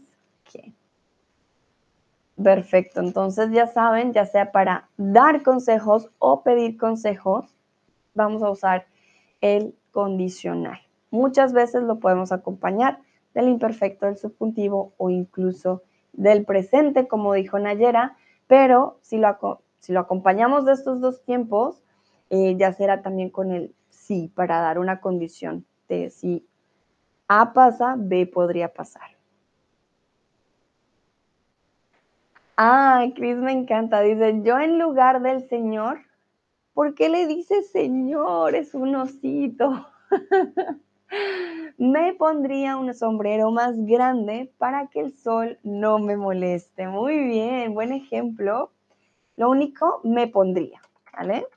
Perfecto, 2.41 2.99
entonces 2.99 3.51
ya 3.51 3.67
saben, 3.67 4.11
ya 4.11 4.25
sea 4.25 4.51
para 4.51 4.89
dar 4.97 5.43
consejos 5.43 6.09
o 6.17 6.41
pedir 6.41 6.77
consejos, 6.77 7.55
vamos 8.15 8.41
a 8.41 8.49
usar 8.49 8.87
el 9.41 9.75
condicional. 9.91 10.79
Muchas 11.11 11.53
veces 11.53 11.83
lo 11.83 11.99
podemos 11.99 12.31
acompañar 12.31 12.99
del 13.35 13.49
imperfecto 13.49 14.07
del 14.07 14.17
subjuntivo 14.17 14.93
o 14.97 15.11
incluso 15.11 15.83
del 16.11 16.43
presente, 16.45 17.07
como 17.07 17.33
dijo 17.33 17.59
Nayera, 17.59 18.17
pero 18.47 18.97
si 19.01 19.17
lo, 19.17 19.61
si 19.79 19.93
lo 19.93 19.99
acompañamos 19.99 20.65
de 20.65 20.73
estos 20.73 21.01
dos 21.01 21.23
tiempos, 21.23 21.83
eh, 22.29 22.55
ya 22.57 22.73
será 22.73 23.03
también 23.03 23.29
con 23.29 23.51
el 23.51 23.75
sí 23.89 24.31
para 24.33 24.59
dar 24.59 24.79
una 24.79 25.01
condición 25.01 25.65
de 25.87 26.09
si 26.09 26.47
A 27.27 27.53
pasa, 27.53 27.95
B 27.97 28.25
podría 28.25 28.73
pasar. 28.73 29.13
Ah, 32.55 33.05
Cris 33.15 33.37
me 33.37 33.51
encanta. 33.51 34.01
Dice, 34.01 34.41
yo 34.43 34.59
en 34.59 34.77
lugar 34.77 35.21
del 35.21 35.47
Señor, 35.49 35.99
¿por 36.73 36.93
qué 36.93 37.09
le 37.09 37.25
dice 37.25 37.63
Señor? 37.63 38.55
Es 38.55 38.75
un 38.75 38.95
osito. 38.95 39.87
me 41.77 42.13
pondría 42.13 42.77
un 42.77 42.93
sombrero 42.93 43.51
más 43.51 43.75
grande 43.77 44.51
para 44.59 44.87
que 44.87 44.99
el 44.99 45.13
sol 45.13 45.57
no 45.63 45.97
me 45.97 46.15
moleste. 46.15 46.87
Muy 46.87 47.23
bien, 47.23 47.73
buen 47.73 47.91
ejemplo. 47.91 48.71
Lo 49.35 49.49
único, 49.49 50.01
me 50.03 50.27
pondría, 50.27 50.79
¿vale? 51.11 51.47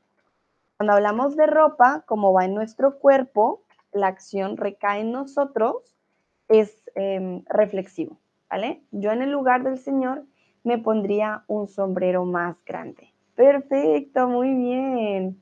Cuando 0.79 0.95
hablamos 0.95 1.37
de 1.37 1.47
ropa, 1.47 2.05
como 2.07 2.33
va 2.33 2.47
en 2.47 2.55
nuestro 2.55 2.99
cuerpo, 2.99 3.63
la 3.93 4.07
acción 4.07 4.57
recae 4.57 5.01
en 5.01 5.13
nosotros, 5.13 5.95
es 6.49 6.91
em, 6.95 7.45
reflexivo, 7.47 8.19
¿vale? 8.49 8.83
Yo 8.93 9.11
en 9.13 9.21
el 9.21 9.31
lugar 9.31 9.63
del 9.63 9.79
Señor 9.79 10.25
me 10.67 10.79
pondría 10.79 11.45
un 11.47 11.69
sombrero 11.69 12.25
más 12.25 12.57
grande. 12.67 13.09
Perfecto, 13.37 14.29
muy 14.29 14.53
bien. 14.53 15.41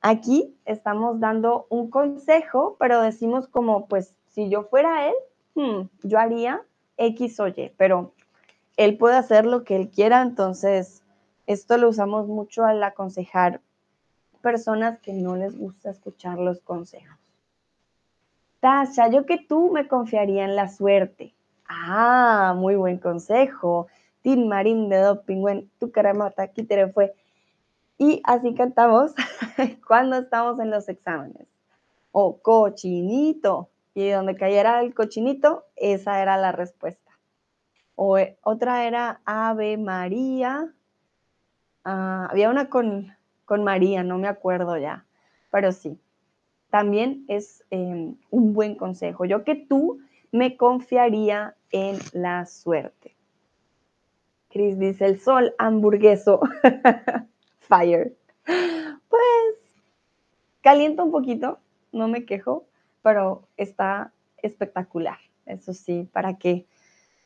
Aquí 0.00 0.56
estamos 0.64 1.20
dando 1.20 1.66
un 1.68 1.88
consejo, 1.88 2.76
pero 2.80 3.00
decimos 3.00 3.46
como, 3.46 3.86
pues, 3.86 4.16
si 4.30 4.50
yo 4.50 4.64
fuera 4.64 5.06
él, 5.06 5.14
hmm, 5.54 5.88
yo 6.02 6.18
haría 6.18 6.62
X 6.96 7.38
o 7.38 7.46
Y, 7.46 7.72
pero 7.76 8.12
él 8.76 8.98
puede 8.98 9.14
hacer 9.14 9.46
lo 9.46 9.62
que 9.62 9.76
él 9.76 9.88
quiera, 9.88 10.20
entonces 10.20 11.04
esto 11.46 11.78
lo 11.78 11.88
usamos 11.88 12.26
mucho 12.26 12.64
al 12.64 12.82
aconsejar 12.82 13.60
personas 14.42 14.98
que 14.98 15.12
no 15.12 15.36
les 15.36 15.56
gusta 15.56 15.90
escuchar 15.90 16.38
los 16.38 16.60
consejos. 16.60 17.18
Tasha, 18.58 19.08
yo 19.10 19.26
que 19.26 19.38
tú 19.38 19.70
me 19.70 19.86
confiaría 19.86 20.44
en 20.44 20.56
la 20.56 20.68
suerte. 20.68 21.34
Ah, 21.68 22.54
muy 22.56 22.74
buen 22.74 22.98
consejo. 22.98 23.86
Tin 24.24 24.48
Marín 24.48 24.88
de 24.88 24.96
Dopingüen, 25.00 25.70
tu 25.78 25.90
caramata, 25.90 26.44
aquí 26.44 26.62
te 26.62 26.88
fue. 26.88 27.14
Y 27.98 28.22
así 28.24 28.54
cantamos 28.54 29.12
cuando 29.86 30.16
estamos 30.16 30.58
en 30.60 30.70
los 30.70 30.88
exámenes. 30.88 31.46
O 32.10 32.38
cochinito. 32.38 33.68
Y 33.94 34.08
donde 34.08 34.34
cayera 34.34 34.80
el 34.80 34.94
cochinito, 34.94 35.66
esa 35.76 36.22
era 36.22 36.38
la 36.38 36.52
respuesta. 36.52 37.10
O 37.96 38.16
eh, 38.16 38.38
otra 38.42 38.86
era 38.86 39.20
Ave 39.26 39.76
María. 39.76 40.72
Ah, 41.84 42.26
había 42.30 42.48
una 42.48 42.70
con, 42.70 43.14
con, 43.44 43.62
María, 43.62 44.02
no 44.02 44.16
me 44.16 44.26
acuerdo 44.26 44.78
ya. 44.78 45.04
Pero 45.50 45.70
sí, 45.70 46.00
también 46.70 47.26
es 47.28 47.62
em, 47.68 48.16
un 48.30 48.54
buen 48.54 48.74
consejo. 48.74 49.26
Yo 49.26 49.44
que 49.44 49.54
tú 49.54 50.00
me 50.32 50.56
confiaría 50.56 51.54
en 51.70 51.98
la 52.14 52.46
suerte. 52.46 53.13
Chris 54.54 54.78
dice, 54.78 55.04
el 55.06 55.20
sol 55.20 55.52
hamburgueso. 55.58 56.40
Fire. 57.58 58.16
Pues 58.44 59.20
calienta 60.60 61.02
un 61.02 61.10
poquito, 61.10 61.58
no 61.90 62.06
me 62.06 62.24
quejo, 62.24 62.64
pero 63.02 63.48
está 63.56 64.12
espectacular. 64.42 65.18
Eso 65.44 65.74
sí, 65.74 66.08
¿para 66.12 66.38
qué? 66.38 66.66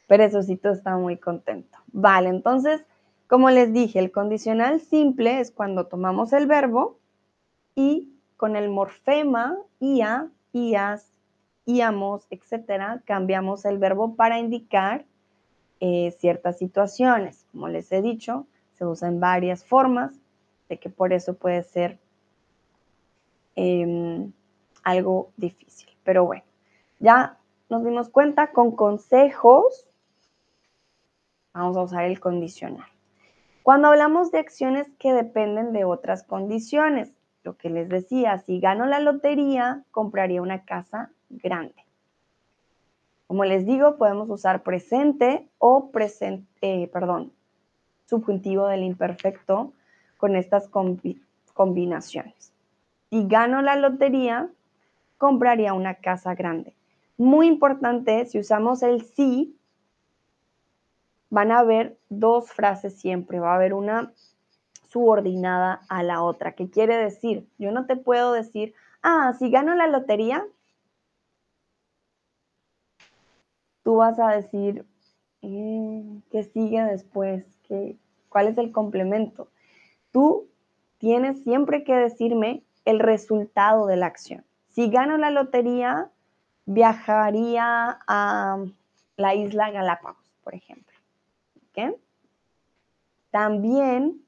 Perezosito 0.07 0.71
está 0.71 0.97
muy 0.97 1.19
contento. 1.19 1.77
Vale, 1.88 2.31
entonces, 2.31 2.87
como 3.27 3.51
les 3.51 3.75
dije, 3.75 3.99
el 3.99 4.11
condicional 4.11 4.81
simple 4.81 5.41
es 5.41 5.51
cuando 5.51 5.87
tomamos 5.87 6.33
el 6.33 6.47
verbo 6.47 6.99
y 7.75 8.11
con 8.38 8.57
el 8.57 8.71
morfema 8.71 9.55
ia, 9.81 10.31
ias, 10.53 11.12
íamos, 11.67 12.27
etcétera, 12.31 13.03
cambiamos 13.05 13.67
el 13.67 13.77
verbo 13.77 14.17
para 14.17 14.38
indicar 14.38 15.05
eh, 15.81 16.14
ciertas 16.19 16.59
situaciones. 16.59 17.47
Como 17.53 17.69
les 17.69 17.91
he 17.93 18.03
dicho, 18.03 18.47
se 18.73 18.85
usa 18.85 19.09
en 19.09 19.21
varias 19.21 19.64
formas, 19.64 20.12
de 20.69 20.79
que 20.79 20.91
por 20.91 21.12
eso 21.12 21.35
puede 21.35 21.62
ser 21.62 21.99
em, 23.57 24.33
algo 24.85 25.31
difícil. 25.37 25.88
Pero 26.05 26.25
bueno, 26.25 26.45
ya 26.99 27.38
nos 27.69 27.85
dimos 27.85 28.09
cuenta 28.09 28.53
con 28.53 28.75
consejos, 28.75 29.88
vamos 31.53 31.77
a 31.77 31.83
usar 31.83 32.05
el 32.05 32.21
condicional. 32.21 32.88
Cuando 33.62 33.88
hablamos 33.88 34.31
de 34.31 34.38
acciones 34.38 34.88
que 34.99 35.12
dependen 35.12 35.73
de 35.73 35.85
otras 35.85 36.23
condiciones, 36.23 37.12
lo 37.43 37.57
que 37.57 37.71
les 37.71 37.88
decía, 37.88 38.38
si 38.38 38.61
gano 38.61 38.87
la 38.87 39.01
lotería, 39.01 39.85
compraría 39.91 40.43
una 40.43 40.64
casa 40.64 41.11
grande. 41.29 41.88
Como 43.29 43.45
les 43.45 43.67
digo, 43.67 43.97
podemos 43.97 44.29
usar 44.31 44.62
presente 44.62 45.47
o 45.59 45.91
presente, 45.91 46.47
eh, 46.62 46.88
perdón, 46.88 47.31
subjuntivo 48.07 48.67
del 48.67 48.83
imperfecto 48.83 49.73
con 50.17 50.35
estas 50.35 50.69
combinaciones. 51.53 52.53
Si 53.11 53.29
gano 53.29 53.61
la 53.61 53.77
lotería, 53.77 54.49
compraría 55.19 55.75
una 55.75 55.95
casa 55.95 56.35
grande. 56.35 56.75
Muy 57.19 57.49
importante, 57.49 58.25
si 58.25 58.38
usamos 58.38 58.83
el 58.83 59.03
sí, 59.05 59.55
van 61.29 61.53
a 61.53 61.59
haber 61.59 61.99
dos 62.09 62.51
frases 62.51 62.99
siempre. 62.99 63.41
Va 63.41 63.53
a 63.53 63.57
haber 63.57 63.75
una 63.75 64.11
subordinada 64.88 65.83
a 65.91 66.03
la 66.03 66.23
otra. 66.23 66.53
¿Qué 66.53 66.71
quiere 66.71 66.97
decir? 66.97 67.47
Yo 67.59 67.73
no 67.73 67.85
te 67.85 67.97
puedo 67.97 68.33
decir, 68.33 68.73
ah, 69.03 69.35
si 69.38 69.51
gano 69.51 69.75
la 69.75 69.87
lotería, 69.87 70.47
tú 73.88 73.96
vas 73.96 74.18
a 74.18 74.33
decir, 74.33 74.85
eh, 75.40 76.20
¿qué 76.31 76.42
sigue 76.42 76.83
después? 76.83 77.46
¿Qué, 77.66 77.96
¿Cuál 78.29 78.48
es 78.48 78.59
el 78.59 78.70
complemento? 78.70 79.48
Tú 80.11 80.51
tienes 80.98 81.42
siempre 81.42 81.85
que 81.85 81.94
decirme 81.94 82.62
el 82.85 82.98
resultado 83.01 83.87
de 83.87 83.96
la 83.96 84.05
acción. 84.05 84.44
Si 84.68 84.90
gano 84.90 85.16
la 85.16 85.31
lotería, 85.31 86.11
viajaría 86.66 87.98
a 88.07 88.62
la 89.16 89.35
isla 89.35 89.70
Galápagos, 89.70 90.37
por 90.44 90.55
ejemplo. 90.55 90.94
También 93.31 94.20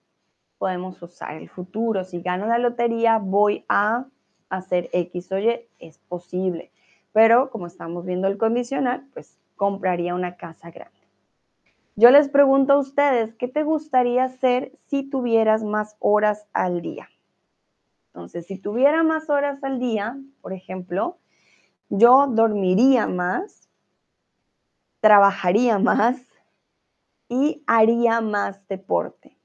podemos 0.57 1.03
usar 1.03 1.35
el 1.35 1.51
futuro. 1.51 2.05
Si 2.05 2.23
gano 2.23 2.47
la 2.47 2.57
lotería, 2.57 3.19
voy 3.19 3.67
a 3.69 4.07
hacer 4.49 4.89
X 4.95 5.31
o 5.33 5.39
Y. 5.39 5.69
Es 5.79 5.99
posible. 5.99 6.71
Pero 7.13 7.51
como 7.51 7.67
estamos 7.67 8.07
viendo 8.07 8.27
el 8.27 8.39
condicional, 8.39 9.07
pues 9.13 9.37
compraría 9.61 10.15
una 10.15 10.39
casa 10.39 10.71
grande. 10.71 11.07
Yo 11.95 12.11
les 12.11 12.31
pregunto 12.31 12.73
a 12.73 12.79
ustedes, 12.79 13.35
¿qué 13.35 13.47
te 13.47 13.63
gustaría 13.63 14.25
hacer 14.25 14.73
si 14.87 15.03
tuvieras 15.03 15.63
más 15.63 15.97
horas 15.99 16.47
al 16.55 16.81
día? 16.81 17.11
Entonces, 18.07 18.47
si 18.47 18.57
tuviera 18.57 19.03
más 19.03 19.29
horas 19.29 19.63
al 19.63 19.79
día, 19.79 20.19
por 20.41 20.55
ejemplo, 20.55 21.19
yo 21.91 22.27
dormiría 22.27 23.07
más, 23.07 23.69
trabajaría 25.01 25.79
más 25.79 26.17
y 27.29 27.63
haría 27.67 28.23
más 28.23 28.67
deporte. 28.67 29.37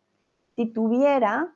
Si 0.55 0.65
tuviera, 0.65 1.53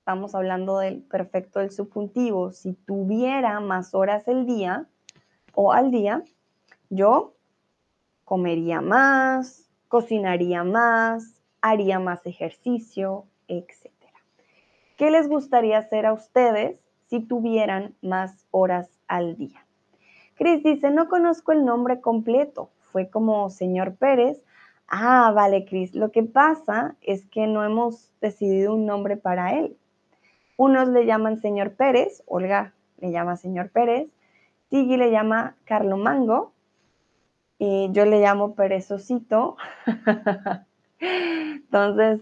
estamos 0.00 0.34
hablando 0.34 0.80
del 0.80 1.04
perfecto 1.04 1.60
del 1.60 1.70
subjuntivo, 1.70 2.50
si 2.50 2.72
tuviera 2.72 3.60
más 3.60 3.94
horas 3.94 4.26
al 4.26 4.46
día 4.46 4.88
o 5.54 5.72
al 5.72 5.92
día, 5.92 6.24
yo 6.90 7.36
comería 8.32 8.80
más, 8.80 9.68
cocinaría 9.88 10.64
más, 10.64 11.38
haría 11.60 11.98
más 11.98 12.24
ejercicio, 12.24 13.26
etc. 13.46 13.90
¿Qué 14.96 15.10
les 15.10 15.28
gustaría 15.28 15.76
hacer 15.76 16.06
a 16.06 16.14
ustedes 16.14 16.80
si 17.10 17.20
tuvieran 17.20 17.94
más 18.00 18.46
horas 18.50 18.88
al 19.06 19.36
día? 19.36 19.66
Cris 20.36 20.62
dice, 20.62 20.90
no 20.90 21.10
conozco 21.10 21.52
el 21.52 21.66
nombre 21.66 22.00
completo. 22.00 22.70
Fue 22.90 23.10
como 23.10 23.50
señor 23.50 23.96
Pérez. 23.96 24.42
Ah, 24.88 25.30
vale, 25.34 25.66
Cris. 25.66 25.94
Lo 25.94 26.10
que 26.10 26.22
pasa 26.22 26.96
es 27.02 27.26
que 27.26 27.46
no 27.46 27.62
hemos 27.62 28.14
decidido 28.22 28.74
un 28.74 28.86
nombre 28.86 29.18
para 29.18 29.58
él. 29.58 29.76
Unos 30.56 30.88
le 30.88 31.04
llaman 31.04 31.36
señor 31.36 31.74
Pérez, 31.74 32.22
Olga 32.24 32.72
le 32.96 33.10
llama 33.10 33.36
señor 33.36 33.68
Pérez, 33.68 34.08
Tigui 34.70 34.96
le 34.96 35.10
llama 35.10 35.54
Carlo 35.66 35.98
Mango 35.98 36.54
y 37.58 37.90
yo 37.92 38.04
le 38.04 38.20
llamo 38.20 38.54
perezosito. 38.54 39.56
Entonces, 41.00 42.20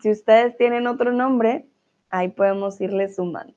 si 0.00 0.10
ustedes 0.10 0.56
tienen 0.56 0.86
otro 0.86 1.12
nombre, 1.12 1.66
ahí 2.10 2.28
podemos 2.28 2.80
irle 2.80 3.12
sumando. 3.12 3.54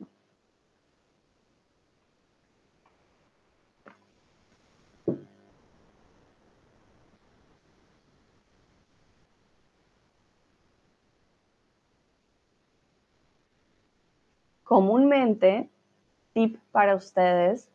Comúnmente, 14.64 15.68
tip 16.34 16.60
para 16.72 16.96
ustedes, 16.96 17.68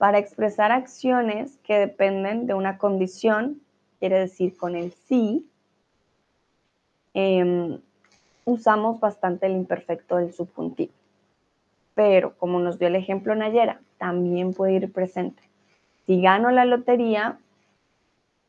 para 0.00 0.16
expresar 0.16 0.72
acciones 0.72 1.58
que 1.58 1.78
dependen 1.78 2.46
de 2.46 2.54
una 2.54 2.78
condición, 2.78 3.60
quiere 3.98 4.18
decir 4.18 4.56
con 4.56 4.74
el 4.74 4.94
sí, 4.94 5.46
em, 7.12 7.78
usamos 8.46 8.98
bastante 8.98 9.44
el 9.44 9.52
imperfecto 9.52 10.16
del 10.16 10.32
subjuntivo. 10.32 10.90
Pero 11.94 12.34
como 12.38 12.60
nos 12.60 12.78
dio 12.78 12.88
el 12.88 12.96
ejemplo 12.96 13.34
Nayera, 13.34 13.82
también 13.98 14.54
puede 14.54 14.72
ir 14.72 14.90
presente. 14.90 15.42
Si 16.06 16.22
gano 16.22 16.50
la 16.50 16.64
lotería, 16.64 17.38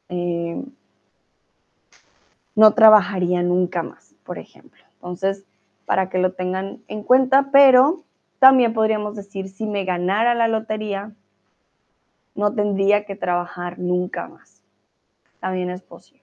em, 0.08 0.68
no 2.56 2.74
trabajaría 2.76 3.44
nunca 3.44 3.84
más, 3.84 4.16
por 4.24 4.40
ejemplo. 4.40 4.82
Entonces, 4.94 5.44
para 5.86 6.10
que 6.10 6.18
lo 6.18 6.32
tengan 6.32 6.82
en 6.88 7.04
cuenta, 7.04 7.50
pero 7.52 8.06
también 8.40 8.72
podríamos 8.72 9.18
decir, 9.18 9.50
si 9.50 9.66
me 9.66 9.84
ganara 9.84 10.34
la 10.34 10.48
lotería, 10.48 11.14
no 12.36 12.54
tendría 12.54 13.06
que 13.06 13.16
trabajar 13.16 13.80
nunca 13.80 14.28
más. 14.28 14.64
También 15.40 15.70
es 15.70 15.82
posible. 15.82 16.22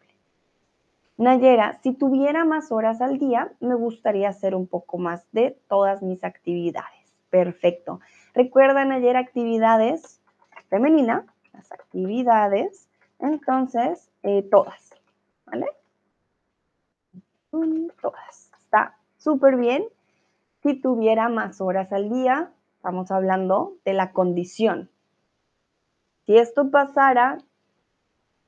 Nayera, 1.17 1.79
si 1.83 1.93
tuviera 1.93 2.45
más 2.45 2.71
horas 2.71 3.01
al 3.01 3.19
día, 3.19 3.53
me 3.61 3.75
gustaría 3.75 4.29
hacer 4.29 4.55
un 4.55 4.67
poco 4.67 4.99
más 4.99 5.27
de 5.33 5.59
todas 5.69 6.03
mis 6.03 6.23
actividades. 6.23 7.13
Perfecto. 7.29 8.01
Recuerda, 8.35 8.85
Nayera, 8.85 9.19
actividades 9.19 10.19
femenina, 10.69 11.25
las 11.53 11.71
actividades, 11.73 12.89
entonces, 13.19 14.11
eh, 14.23 14.43
todas, 14.51 14.95
¿vale? 15.47 15.67
Todas. 18.01 18.51
Está 18.65 18.97
súper 19.17 19.57
bien. 19.57 19.85
Si 20.63 20.75
tuviera 20.75 21.29
más 21.29 21.61
horas 21.61 21.93
al 21.93 22.11
día, 22.11 22.53
estamos 22.77 23.11
hablando 23.11 23.75
de 23.85 23.95
la 23.95 24.13
condición. 24.13 24.91
Si 26.29 26.37
esto 26.37 26.71
pasara, 26.71 27.39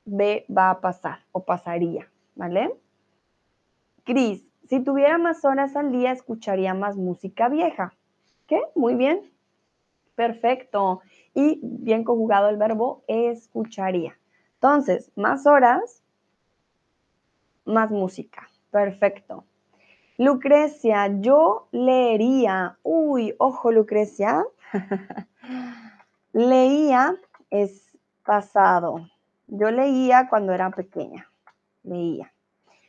B 0.05 0.45
va 0.55 0.69
a 0.69 0.81
pasar 0.81 1.25
o 1.31 1.43
pasaría, 1.43 2.07
¿vale? 2.35 2.75
Cris, 4.03 4.45
si 4.69 4.81
tuviera 4.81 5.17
más 5.17 5.43
horas 5.45 5.75
al 5.75 5.91
día, 5.91 6.11
escucharía 6.11 6.75
más 6.75 6.95
música 6.95 7.49
vieja. 7.49 7.95
¿Qué? 8.45 8.61
Muy 8.75 8.93
bien. 8.93 9.31
Perfecto. 10.13 11.01
Y 11.33 11.59
bien 11.63 12.03
conjugado 12.03 12.49
el 12.49 12.57
verbo 12.57 13.03
escucharía. 13.07 14.15
Entonces, 14.53 15.11
más 15.15 15.47
horas, 15.47 16.03
más 17.65 17.89
música. 17.89 18.47
Perfecto. 18.69 19.43
Lucrecia, 20.19 21.07
yo 21.19 21.67
leería. 21.71 22.77
Uy, 22.83 23.33
ojo, 23.39 23.71
Lucrecia. 23.71 24.45
leía 26.31 27.17
es 27.51 27.95
pasado. 28.25 29.07
Yo 29.47 29.69
leía 29.69 30.27
cuando 30.29 30.53
era 30.53 30.71
pequeña. 30.71 31.29
Leía. 31.83 32.33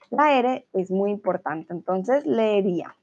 La 0.08 0.32
R 0.38 0.66
es 0.72 0.90
muy 0.90 1.10
importante, 1.10 1.72
entonces 1.74 2.24
leería. 2.24 2.96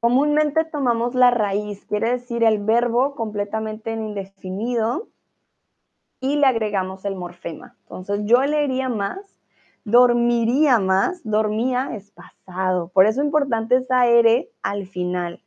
Comúnmente 0.00 0.64
tomamos 0.64 1.14
la 1.14 1.30
raíz, 1.30 1.84
quiere 1.84 2.12
decir 2.12 2.44
el 2.44 2.58
verbo 2.58 3.14
completamente 3.14 3.92
en 3.92 4.06
indefinido 4.06 5.08
y 6.20 6.36
le 6.36 6.46
agregamos 6.46 7.04
el 7.04 7.16
morfema. 7.16 7.76
Entonces 7.82 8.20
yo 8.24 8.42
leería 8.44 8.88
más 8.88 9.36
dormiría 9.86 10.80
más, 10.80 11.20
dormía 11.22 11.94
es 11.94 12.10
pasado. 12.10 12.88
Por 12.88 13.06
eso 13.06 13.20
es 13.20 13.26
importante 13.26 13.76
esa 13.76 14.08
R 14.08 14.50
al 14.60 14.86
final. 14.86 15.40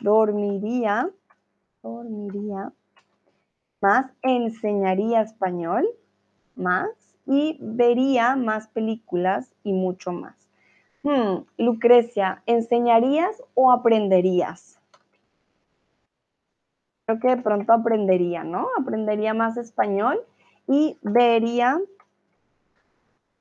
Dormiría, 0.00 1.10
dormiría 1.82 2.72
más, 3.80 4.10
enseñaría 4.22 5.22
español 5.22 5.86
más 6.54 6.88
y 7.26 7.58
vería 7.60 8.36
más 8.36 8.68
películas 8.68 9.54
y 9.62 9.72
mucho 9.72 10.12
más. 10.12 10.36
Hmm, 11.02 11.44
Lucrecia, 11.58 12.42
¿enseñarías 12.46 13.42
o 13.54 13.70
aprenderías? 13.70 14.78
Creo 17.04 17.20
que 17.20 17.28
de 17.28 17.42
pronto 17.42 17.72
aprendería, 17.72 18.42
¿no? 18.42 18.68
Aprendería 18.78 19.34
más 19.34 19.56
español 19.56 20.20
y 20.66 20.98
vería 21.02 21.80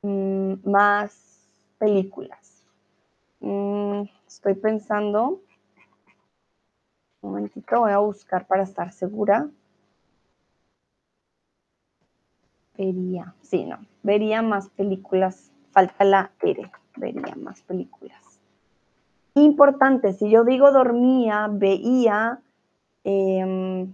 Mm, 0.06 0.70
más 0.70 1.50
películas. 1.80 2.64
Mm, 3.40 4.04
estoy 4.28 4.54
pensando, 4.54 5.42
un 7.26 7.34
momentito, 7.34 7.80
voy 7.80 7.92
a 7.92 7.98
buscar 7.98 8.46
para 8.46 8.64
estar 8.64 8.92
segura. 8.92 9.50
Vería, 12.78 13.34
sí, 13.42 13.66
no, 13.66 13.80
vería 14.04 14.42
más 14.42 14.70
películas, 14.70 15.52
falta 15.72 16.04
la 16.04 16.32
R, 16.42 16.70
vería 16.98 17.36
más 17.36 17.62
películas. 17.62 18.22
Importante, 19.34 20.14
si 20.14 20.30
yo 20.30 20.44
digo 20.44 20.72
dormía, 20.72 21.48
veía, 21.52 22.40
em, 23.04 23.94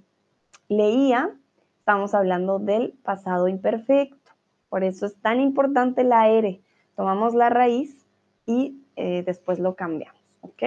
leía, 0.67 1.31
estamos 1.79 2.13
hablando 2.13 2.59
del 2.59 2.93
pasado 3.03 3.47
imperfecto. 3.47 4.31
Por 4.69 4.83
eso 4.83 5.05
es 5.05 5.15
tan 5.15 5.41
importante 5.41 6.03
la 6.03 6.29
R. 6.29 6.61
Tomamos 6.95 7.33
la 7.33 7.49
raíz 7.49 8.05
y 8.45 8.81
eh, 8.95 9.23
después 9.25 9.59
lo 9.59 9.75
cambiamos, 9.75 10.21
¿ok? 10.41 10.63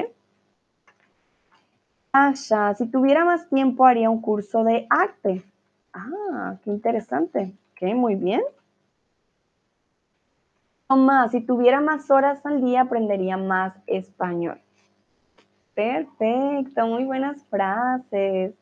Asha, 2.17 2.73
si 2.77 2.87
tuviera 2.87 3.25
más 3.25 3.49
tiempo 3.49 3.85
haría 3.85 4.09
un 4.09 4.21
curso 4.21 4.63
de 4.63 4.87
arte. 4.89 5.43
Ah, 5.93 6.55
qué 6.63 6.71
interesante. 6.71 7.57
Ok, 7.73 7.93
muy 7.93 8.15
bien. 8.15 8.41
Tomás, 10.87 11.33
si 11.33 11.41
tuviera 11.41 11.81
más 11.81 12.13
horas 12.13 12.47
al 12.47 12.63
día 12.63 12.83
aprendería 12.83 13.37
más 13.37 13.75
español. 13.89 14.61
Perfecto, 15.75 16.87
muy 16.87 17.05
buenas 17.05 17.43
frases. 17.47 18.55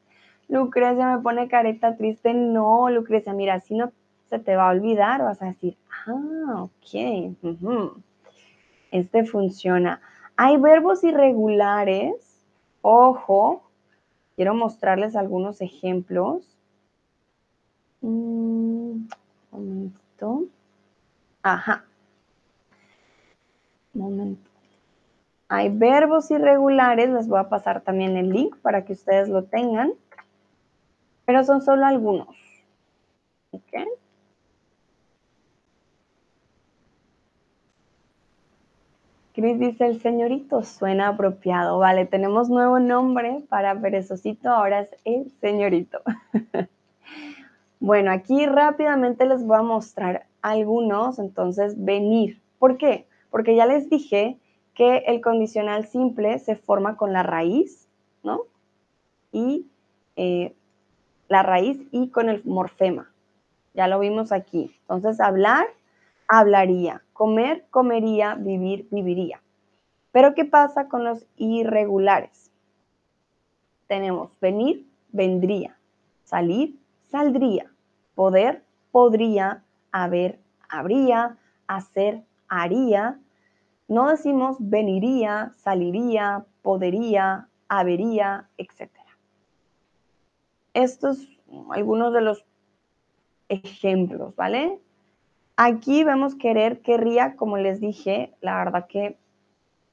Lucrecia 0.48 1.14
me 1.14 1.22
pone 1.22 1.46
careta 1.48 1.94
triste. 1.98 2.32
No, 2.32 2.88
Lucrecia, 2.88 3.34
mira, 3.34 3.60
si 3.60 3.74
no 3.74 3.92
se 4.30 4.38
te 4.38 4.56
va 4.56 4.68
a 4.68 4.72
olvidar, 4.72 5.20
vas 5.20 5.42
a 5.42 5.48
decir, 5.48 5.76
ah, 6.06 6.62
ok, 6.62 7.36
este 8.92 9.26
funciona. 9.26 10.00
Hay 10.38 10.56
verbos 10.56 11.04
irregulares, 11.04 12.31
ojo, 12.82 13.62
quiero 14.36 14.54
mostrarles 14.54 15.16
algunos 15.16 15.60
ejemplos. 15.60 16.58
un 18.00 19.08
momento. 19.50 20.44
Ajá. 21.42 21.84
momento. 23.94 24.50
Hay 25.48 25.68
verbos 25.68 26.30
irregulares, 26.30 27.10
les 27.10 27.28
voy 27.28 27.38
a 27.38 27.48
pasar 27.48 27.82
también 27.82 28.16
el 28.16 28.30
link 28.30 28.56
para 28.58 28.84
que 28.84 28.94
ustedes 28.94 29.28
lo 29.28 29.44
tengan, 29.44 29.92
pero 31.26 31.44
son 31.44 31.60
solo 31.60 31.84
algunos. 31.84 32.28
¿Ok? 33.50 34.01
Cris 39.34 39.58
dice, 39.58 39.86
el 39.86 40.00
señorito 40.00 40.62
suena 40.62 41.08
apropiado. 41.08 41.78
Vale, 41.78 42.04
tenemos 42.04 42.50
nuevo 42.50 42.78
nombre 42.78 43.42
para 43.48 43.80
perezosito, 43.80 44.50
ahora 44.50 44.80
es 44.80 44.90
el 45.04 45.32
señorito. 45.40 46.00
bueno, 47.80 48.10
aquí 48.10 48.44
rápidamente 48.44 49.24
les 49.24 49.42
voy 49.44 49.56
a 49.56 49.62
mostrar 49.62 50.26
algunos, 50.42 51.18
entonces 51.18 51.82
venir. 51.82 52.42
¿Por 52.58 52.76
qué? 52.76 53.06
Porque 53.30 53.56
ya 53.56 53.64
les 53.64 53.88
dije 53.88 54.38
que 54.74 54.98
el 55.06 55.22
condicional 55.22 55.86
simple 55.86 56.38
se 56.38 56.54
forma 56.54 56.96
con 56.98 57.14
la 57.14 57.22
raíz, 57.22 57.88
¿no? 58.22 58.42
Y 59.32 59.66
eh, 60.16 60.54
la 61.28 61.42
raíz 61.42 61.80
y 61.90 62.10
con 62.10 62.28
el 62.28 62.44
morfema. 62.44 63.10
Ya 63.72 63.88
lo 63.88 63.98
vimos 63.98 64.30
aquí. 64.30 64.76
Entonces, 64.82 65.20
hablar 65.20 65.66
hablaría, 66.28 67.02
comer, 67.12 67.66
comería, 67.70 68.34
vivir, 68.34 68.88
viviría. 68.90 69.42
Pero 70.12 70.34
¿qué 70.34 70.44
pasa 70.44 70.88
con 70.88 71.04
los 71.04 71.26
irregulares? 71.36 72.50
Tenemos 73.86 74.38
venir, 74.40 74.86
vendría, 75.10 75.78
salir, 76.24 76.78
saldría, 77.10 77.70
poder, 78.14 78.62
podría, 78.90 79.64
haber, 79.90 80.38
habría, 80.68 81.38
hacer, 81.66 82.22
haría. 82.48 83.20
No 83.88 84.08
decimos 84.08 84.56
veniría, 84.58 85.52
saliría, 85.56 86.44
podría, 86.62 87.48
habería, 87.68 88.48
etc. 88.58 88.90
Estos 90.74 91.28
algunos 91.70 92.12
de 92.12 92.20
los 92.20 92.44
ejemplos, 93.48 94.34
¿vale? 94.36 94.80
Aquí 95.56 96.02
vemos 96.02 96.34
querer, 96.34 96.80
querría, 96.80 97.36
como 97.36 97.58
les 97.58 97.80
dije, 97.80 98.32
la 98.40 98.56
verdad 98.56 98.86
que 98.88 99.16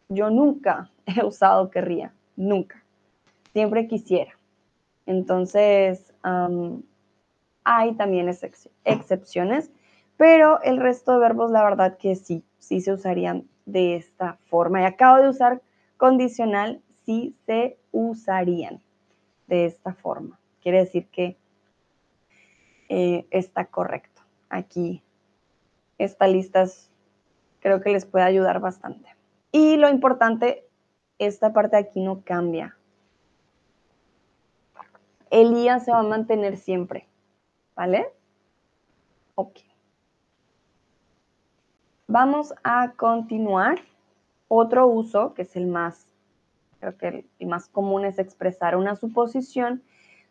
yo 0.08 0.30
nunca 0.30 0.90
he 1.06 1.24
usado 1.24 1.70
querría, 1.70 2.14
nunca. 2.36 2.84
Siempre 3.54 3.88
quisiera. 3.88 4.32
Entonces, 5.06 6.14
hay 7.64 7.94
también 7.96 8.30
excepciones, 8.86 9.72
pero 10.18 10.62
el 10.62 10.78
resto 10.78 11.14
de 11.14 11.20
verbos, 11.20 11.50
la 11.50 11.64
verdad 11.64 11.98
que 11.98 12.16
sí, 12.16 12.44
sí 12.60 12.80
se 12.82 12.94
usarían 12.94 13.48
de 13.66 13.96
esta 13.96 14.38
forma. 14.50 14.82
Y 14.82 14.86
acabo 14.86 15.22
de 15.22 15.30
usar 15.30 15.62
condicional, 15.98 16.82
sí 17.06 17.36
se 17.46 17.78
usarían 17.92 18.82
de 19.48 19.66
esta 19.66 19.94
forma. 19.94 20.40
Quiere 20.62 20.80
decir 20.80 21.08
que 21.08 21.38
eh, 22.90 23.26
está 23.32 23.66
correcto. 23.66 24.22
Aquí 24.50 25.02
esta 26.00 26.28
lista 26.28 26.66
creo 27.60 27.82
que 27.82 27.92
les 27.92 28.06
puede 28.06 28.26
ayudar 28.26 28.60
bastante. 28.60 29.16
Y 29.52 29.78
lo 29.78 29.90
importante, 29.90 30.66
esta 31.20 31.54
parte 31.54 31.76
de 31.76 31.84
aquí 31.84 32.02
no 32.02 32.24
cambia. 32.24 32.76
Elías 35.30 35.86
se 35.86 35.92
va 35.92 36.00
a 36.00 36.04
mantener 36.04 36.58
siempre, 36.58 37.08
¿vale? 37.76 38.08
Ok. 39.36 39.60
Vamos 42.08 42.54
a 42.64 42.94
continuar. 42.94 43.80
Otro 44.48 44.88
uso, 44.88 45.36
que 45.36 45.44
es 45.44 45.56
el 45.56 45.68
más, 45.68 46.08
creo 46.80 46.98
que 46.98 47.28
el 47.38 47.48
más 47.48 47.68
común, 47.68 48.04
es 48.04 48.18
expresar 48.18 48.76
una 48.76 48.96
suposición 48.96 49.84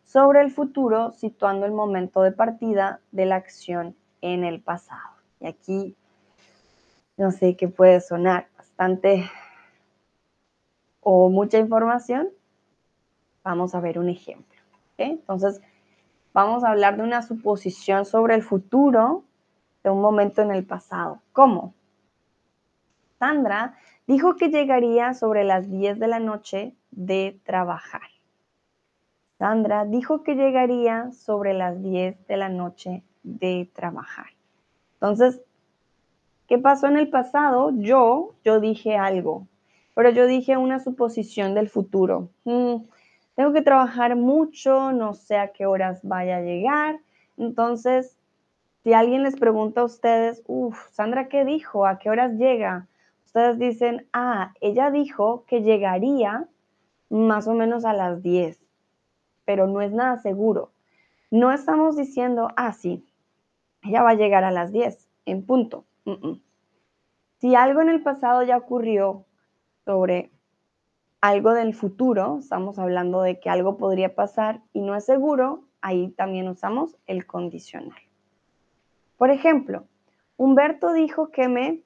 sobre 0.03 0.41
el 0.41 0.51
futuro, 0.51 1.11
situando 1.11 1.65
el 1.65 1.71
momento 1.71 2.21
de 2.21 2.33
partida 2.33 2.99
de 3.11 3.25
la 3.25 3.35
acción 3.35 3.95
en 4.21 4.43
el 4.43 4.61
pasado. 4.61 5.18
Y 5.39 5.47
aquí, 5.47 5.95
no 7.17 7.31
sé 7.31 7.55
qué 7.55 7.67
puede 7.67 8.01
sonar 8.01 8.47
bastante 8.57 9.29
o 11.01 11.29
mucha 11.29 11.57
información. 11.57 12.29
Vamos 13.43 13.73
a 13.73 13.79
ver 13.79 13.99
un 13.99 14.09
ejemplo. 14.09 14.59
Entonces, 14.97 15.61
vamos 16.33 16.63
a 16.63 16.69
hablar 16.69 16.97
de 16.97 17.03
una 17.03 17.21
suposición 17.21 18.05
sobre 18.05 18.35
el 18.35 18.43
futuro 18.43 19.23
de 19.83 19.89
un 19.89 20.01
momento 20.01 20.41
en 20.41 20.51
el 20.51 20.65
pasado. 20.65 21.21
¿Cómo? 21.31 21.73
Sandra 23.17 23.77
dijo 24.07 24.35
que 24.35 24.49
llegaría 24.49 25.13
sobre 25.13 25.43
las 25.43 25.69
10 25.69 25.99
de 25.99 26.07
la 26.07 26.19
noche 26.19 26.75
de 26.91 27.39
trabajar. 27.43 28.09
Sandra 29.37 29.85
dijo 29.85 30.23
que 30.23 30.35
llegaría 30.35 31.11
sobre 31.11 31.53
las 31.53 31.81
10 31.81 32.27
de 32.27 32.37
la 32.37 32.49
noche 32.49 33.03
de 33.23 33.69
trabajar. 33.73 34.38
Entonces, 35.01 35.41
¿qué 36.47 36.57
pasó 36.57 36.87
en 36.87 36.97
el 36.97 37.09
pasado? 37.09 37.71
Yo, 37.75 38.35
yo 38.43 38.59
dije 38.59 38.97
algo, 38.97 39.47
pero 39.95 40.09
yo 40.09 40.27
dije 40.27 40.57
una 40.57 40.79
suposición 40.79 41.53
del 41.53 41.69
futuro. 41.69 42.29
Mm, 42.43 42.83
tengo 43.35 43.53
que 43.53 43.61
trabajar 43.61 44.15
mucho, 44.15 44.91
no 44.91 45.13
sé 45.13 45.37
a 45.37 45.51
qué 45.51 45.65
horas 45.65 45.99
vaya 46.03 46.37
a 46.37 46.41
llegar. 46.41 46.99
Entonces, 47.37 48.17
si 48.83 48.93
alguien 48.93 49.23
les 49.23 49.35
pregunta 49.35 49.81
a 49.81 49.85
ustedes, 49.85 50.43
uff, 50.47 50.89
Sandra, 50.91 51.29
¿qué 51.29 51.45
dijo? 51.45 51.85
¿A 51.85 51.99
qué 51.99 52.09
horas 52.09 52.33
llega? 52.33 52.87
Ustedes 53.25 53.59
dicen, 53.59 54.07
ah, 54.13 54.53
ella 54.59 54.91
dijo 54.91 55.45
que 55.47 55.61
llegaría 55.61 56.47
más 57.09 57.47
o 57.47 57.53
menos 57.53 57.85
a 57.85 57.93
las 57.93 58.21
10 58.23 58.59
pero 59.49 59.65
no 59.65 59.81
es 59.81 59.91
nada 59.91 60.15
seguro. 60.17 60.69
No 61.31 61.51
estamos 61.51 61.97
diciendo, 61.97 62.49
ah, 62.55 62.71
sí, 62.71 63.03
ella 63.83 64.03
va 64.03 64.11
a 64.11 64.15
llegar 64.15 64.43
a 64.43 64.51
las 64.51 64.71
10, 64.71 65.07
en 65.25 65.45
punto. 65.45 65.85
Si 67.39 67.55
algo 67.55 67.81
en 67.81 67.89
el 67.89 68.01
pasado 68.01 68.43
ya 68.43 68.57
ocurrió 68.57 69.25
sobre 69.85 70.31
algo 71.21 71.53
del 71.53 71.73
futuro, 71.73 72.37
estamos 72.39 72.79
hablando 72.79 73.21
de 73.21 73.39
que 73.39 73.49
algo 73.49 73.77
podría 73.77 74.15
pasar 74.15 74.61
y 74.73 74.81
no 74.81 74.95
es 74.95 75.05
seguro, 75.05 75.63
ahí 75.81 76.09
también 76.09 76.47
usamos 76.47 76.97
el 77.07 77.25
condicional. 77.25 77.99
Por 79.17 79.31
ejemplo, 79.31 79.85
Humberto 80.37 80.93
dijo 80.93 81.31
que 81.31 81.49
me, 81.49 81.81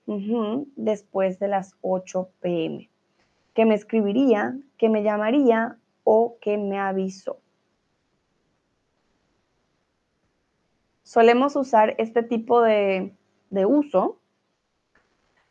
después 0.76 1.39
de 1.39 1.48
las 1.48 1.76
8 1.82 2.30
pm, 2.39 2.89
que 3.56 3.66
me 3.66 3.74
escribiría, 3.74 4.56
que 4.78 4.89
me 4.89 5.02
llamaría 5.04 5.78
o 6.04 6.38
que 6.39 6.58
me 6.58 6.80
avisó. 6.80 7.39
Solemos 11.14 11.55
usar 11.55 11.93
este 11.99 12.24
tipo 12.24 12.61
de, 12.61 13.14
uso 13.51 14.18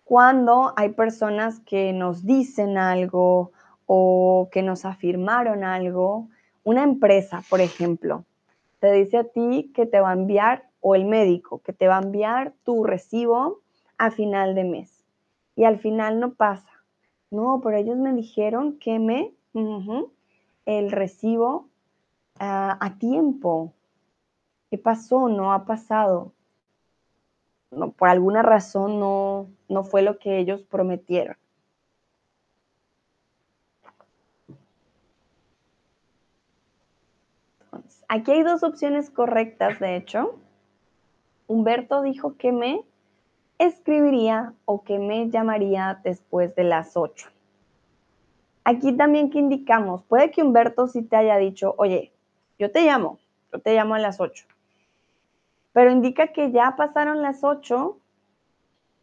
cuando 0.02 0.72
hay 0.76 0.88
personas 0.88 1.60
que 1.60 1.92
nos 1.92 2.26
dicen 2.26 2.78
algo 2.78 3.52
o 3.86 4.48
que 4.50 4.60
nos 4.62 4.84
afirmaron 4.84 5.62
algo. 5.62 6.26
Una 6.64 6.82
empresa, 6.82 7.44
por 7.48 7.60
ejemplo, 7.60 8.24
te 8.80 8.90
dice 8.90 9.18
a 9.18 9.24
ti 9.24 9.70
que 9.72 9.86
te 9.86 10.00
va 10.00 10.10
a 10.10 10.14
enviar, 10.14 10.68
o 10.80 10.96
el 10.96 11.04
médico, 11.04 11.60
que 11.60 11.72
te 11.72 11.86
va 11.86 11.98
a 11.98 12.02
enviar 12.02 12.54
tu 12.64 12.82
recibo 12.82 13.60
a 13.98 14.10
final 14.10 14.56
de 14.56 14.64
mes. 14.64 15.04
Y 15.54 15.62
al 15.62 15.78
final 15.78 16.18
no 16.18 16.34
pasa. 16.34 16.72
No, 17.30 17.60
pero 17.62 17.76
ellos 17.76 17.96
me 17.96 18.12
dijeron 18.12 18.80
que 18.80 18.98
me, 18.98 19.32
el 20.66 20.90
recibo 20.90 21.68
ah, 22.40 22.76
a 22.80 22.98
tiempo. 22.98 23.74
¿Qué 24.72 24.78
pasó? 24.78 25.28
No 25.28 25.52
ha 25.52 25.66
pasado. 25.66 26.32
No, 27.70 27.92
por 27.92 28.08
alguna 28.08 28.40
razón 28.40 28.98
no, 28.98 29.50
no 29.68 29.84
fue 29.84 30.00
lo 30.00 30.18
que 30.18 30.38
ellos 30.38 30.62
prometieron. 30.62 31.36
aquí 38.08 38.30
hay 38.30 38.42
dos 38.42 38.62
opciones 38.62 39.10
correctas, 39.10 39.78
de 39.78 39.96
hecho. 39.96 40.38
Humberto 41.48 42.00
dijo 42.00 42.38
que 42.38 42.50
me 42.50 42.82
escribiría 43.58 44.54
o 44.64 44.84
que 44.84 44.98
me 44.98 45.28
llamaría 45.28 46.00
después 46.02 46.54
de 46.54 46.64
las 46.64 46.96
8. 46.96 47.28
Aquí 48.64 48.96
también 48.96 49.28
que 49.28 49.38
indicamos, 49.38 50.02
puede 50.04 50.30
que 50.30 50.42
Humberto 50.42 50.86
sí 50.86 51.02
te 51.02 51.16
haya 51.16 51.36
dicho, 51.36 51.74
oye, 51.76 52.10
yo 52.58 52.72
te 52.72 52.86
llamo, 52.86 53.18
yo 53.52 53.58
te 53.58 53.74
llamo 53.74 53.96
a 53.96 53.98
las 53.98 54.18
8 54.18 54.46
pero 55.72 55.90
indica 55.90 56.28
que 56.28 56.52
ya 56.52 56.74
pasaron 56.76 57.22
las 57.22 57.44
8 57.44 57.98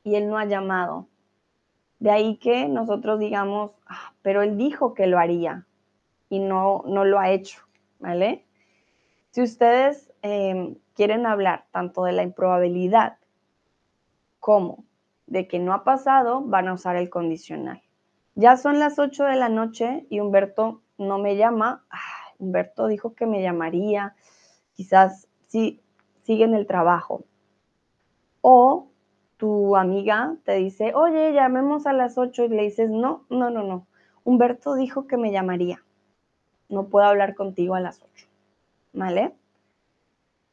y 0.03 0.15
él 0.15 0.30
no 0.30 0.38
ha 0.38 0.45
llamado. 0.45 1.07
De 1.99 2.11
ahí 2.11 2.38
que 2.38 2.67
nosotros 2.67 3.20
digamos, 3.20 3.72
ah, 3.88 4.13
pero 4.22 4.41
él 4.41 4.57
dijo 4.57 4.93
que 4.93 5.07
lo 5.07 5.20
haría 5.20 5.67
y 6.30 6.39
no, 6.39 6.84
no 6.86 7.03
lo 7.03 7.20
ha 7.20 7.32
hecho, 7.32 7.61
¿vale? 7.99 8.45
Si 9.32 9.41
ustedes 9.41 10.11
em, 10.22 10.76
quieren 10.93 11.26
hablar 11.26 11.65
tanto 11.72 12.03
de 12.03 12.13
la 12.13 12.24
improbabilidad 12.24 13.17
como 14.39 14.86
de 15.28 15.47
que 15.47 15.59
no 15.59 15.74
ha 15.74 15.84
pasado, 15.84 16.41
van 16.41 16.67
a 16.67 16.74
usar 16.74 16.95
el 16.95 17.09
condicional. 17.09 17.82
Ya 18.36 18.57
son 18.57 18.80
las 18.80 18.97
8 18.97 19.26
de 19.26 19.36
la 19.36 19.49
noche 19.49 20.07
y 20.09 20.20
Humberto 20.22 20.82
no 20.97 21.17
me 21.17 21.36
llama. 21.36 21.86
Ah, 21.89 22.34
Humberto 22.38 22.88
dijo 22.88 23.13
que 23.13 23.26
me 23.26 23.41
llamaría. 23.41 24.15
Quizás 24.74 25.28
sí, 25.47 25.84
sigue 26.30 26.43
en 26.43 26.53
el 26.53 26.67
trabajo. 26.67 27.23
O 28.41 28.89
tu 29.38 29.75
amiga 29.75 30.36
te 30.45 30.53
dice, 30.53 30.93
oye, 30.93 31.34
llamemos 31.34 31.88
a 31.88 31.93
las 31.93 32.19
8 32.19 32.43
y 32.43 32.49
le 32.49 32.61
dices, 32.61 32.91
no, 32.91 33.25
no, 33.32 33.49
no, 33.49 33.63
no. 33.63 33.88
Humberto 34.23 34.75
dijo 34.75 35.07
que 35.07 35.17
me 35.17 35.32
llamaría. 35.32 35.84
No 36.69 36.86
puedo 36.86 37.07
hablar 37.07 37.34
contigo 37.34 37.73
a 37.73 37.80
las 37.80 38.03
8. 38.03 38.27
¿Vale? 38.93 39.34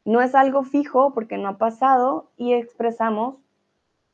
No 0.07 0.23
es 0.23 0.35
algo 0.35 0.63
fijo 0.63 1.13
porque 1.13 1.37
no 1.37 1.49
ha 1.51 1.59
pasado 1.59 2.31
y 2.39 2.55
expresamos 2.55 3.37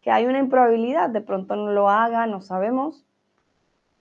que 0.01 0.11
hay 0.11 0.27
una 0.27 0.41
improbabilidad, 0.41 1.11
de 1.11 1.21
pronto 1.21 1.55
no 1.55 1.71
lo 1.71 1.89
haga, 1.91 2.27
no 2.27 2.41
sabemos. 2.41 3.07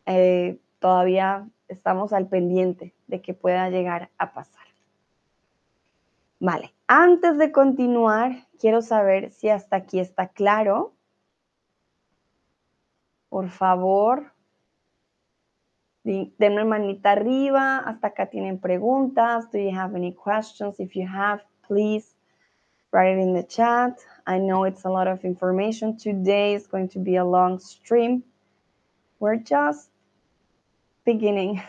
Eh, 0.07 0.57
todavía 0.79 1.47
estamos 1.67 2.11
al 2.11 2.27
pendiente 2.27 2.95
de 3.05 3.21
que 3.21 3.35
pueda 3.35 3.69
llegar 3.69 4.09
a 4.17 4.33
pasar. 4.33 4.65
Vale, 6.39 6.73
antes 6.93 7.37
de 7.37 7.53
continuar, 7.53 8.47
quiero 8.59 8.81
saber 8.81 9.31
si 9.31 9.47
hasta 9.47 9.77
aquí 9.77 10.01
está 10.01 10.27
claro. 10.27 10.93
Por 13.29 13.47
favor, 13.49 14.33
denme 16.03 16.65
manita 16.65 17.13
arriba. 17.13 17.77
Hasta 17.77 18.07
acá 18.07 18.29
tienen 18.29 18.59
preguntas. 18.59 19.49
Do 19.51 19.57
you 19.57 19.73
have 19.73 19.95
any 19.95 20.13
questions? 20.13 20.81
If 20.81 20.93
you 20.93 21.07
have, 21.07 21.41
please 21.65 22.13
write 22.91 23.17
it 23.17 23.21
in 23.21 23.33
the 23.35 23.47
chat. 23.47 23.97
I 24.27 24.39
know 24.39 24.65
it's 24.65 24.83
a 24.83 24.89
lot 24.89 25.07
of 25.07 25.23
information. 25.23 25.95
Today 25.95 26.55
is 26.55 26.67
going 26.67 26.89
to 26.89 26.99
be 26.99 27.15
a 27.15 27.23
long 27.23 27.59
stream. 27.59 28.21
We're 29.21 29.37
just 29.37 29.89
beginning. 31.05 31.63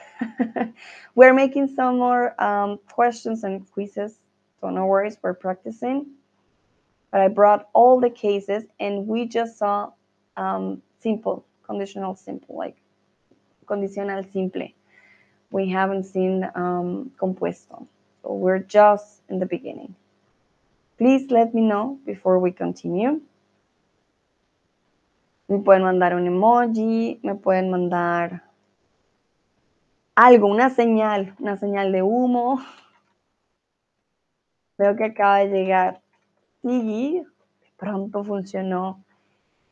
we're 1.15 1.33
making 1.33 1.69
some 1.77 1.99
more 1.99 2.35
um, 2.43 2.81
questions 2.91 3.45
and 3.45 3.71
quizzes, 3.71 4.19
so 4.63 4.71
no 4.71 4.87
worries, 4.87 5.19
we're 5.23 5.35
practicing. 5.35 6.07
But 7.11 7.21
I 7.21 7.29
brought 7.29 7.69
all 7.75 8.01
the 8.01 8.09
cases 8.09 8.63
and 8.79 9.09
we 9.09 9.27
just 9.27 9.59
saw 9.59 9.91
um, 10.37 10.81
simple, 11.01 11.45
conditional 11.67 12.15
simple, 12.15 12.57
like 12.57 12.77
condicional 13.67 14.23
simple. 14.33 14.69
We 15.51 15.69
haven't 15.69 16.05
seen 16.05 16.49
um, 16.55 17.11
compuesto. 17.21 17.87
So 18.23 18.35
we're 18.35 18.61
just 18.61 19.21
in 19.29 19.41
the 19.41 19.47
beginning. 19.47 19.95
Please 20.97 21.31
let 21.31 21.53
me 21.53 21.63
know 21.63 21.99
before 22.07 22.39
we 22.39 22.53
continue. 22.53 23.21
Me 25.49 25.59
pueden 25.59 25.83
mandar 25.83 26.15
un 26.15 26.27
emoji, 26.27 27.19
me 27.25 27.35
pueden 27.35 27.69
mandar 27.69 28.43
algo, 30.17 30.47
una 30.47 30.71
señal, 30.71 31.35
una 31.41 31.57
señal 31.59 31.91
de 31.91 32.03
humo. 32.03 32.63
Veo 34.83 34.97
que 34.97 35.05
acaba 35.05 35.39
de 35.39 35.49
llegar 35.49 36.01
Sigui. 36.61 37.23
Pronto 37.77 38.25
funcionó 38.25 39.05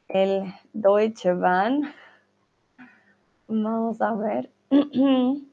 el 0.06 0.54
Deutsche 0.72 1.32
Bahn. 1.34 1.92
Vamos 3.48 4.00
a 4.00 4.14
ver. 4.14 4.50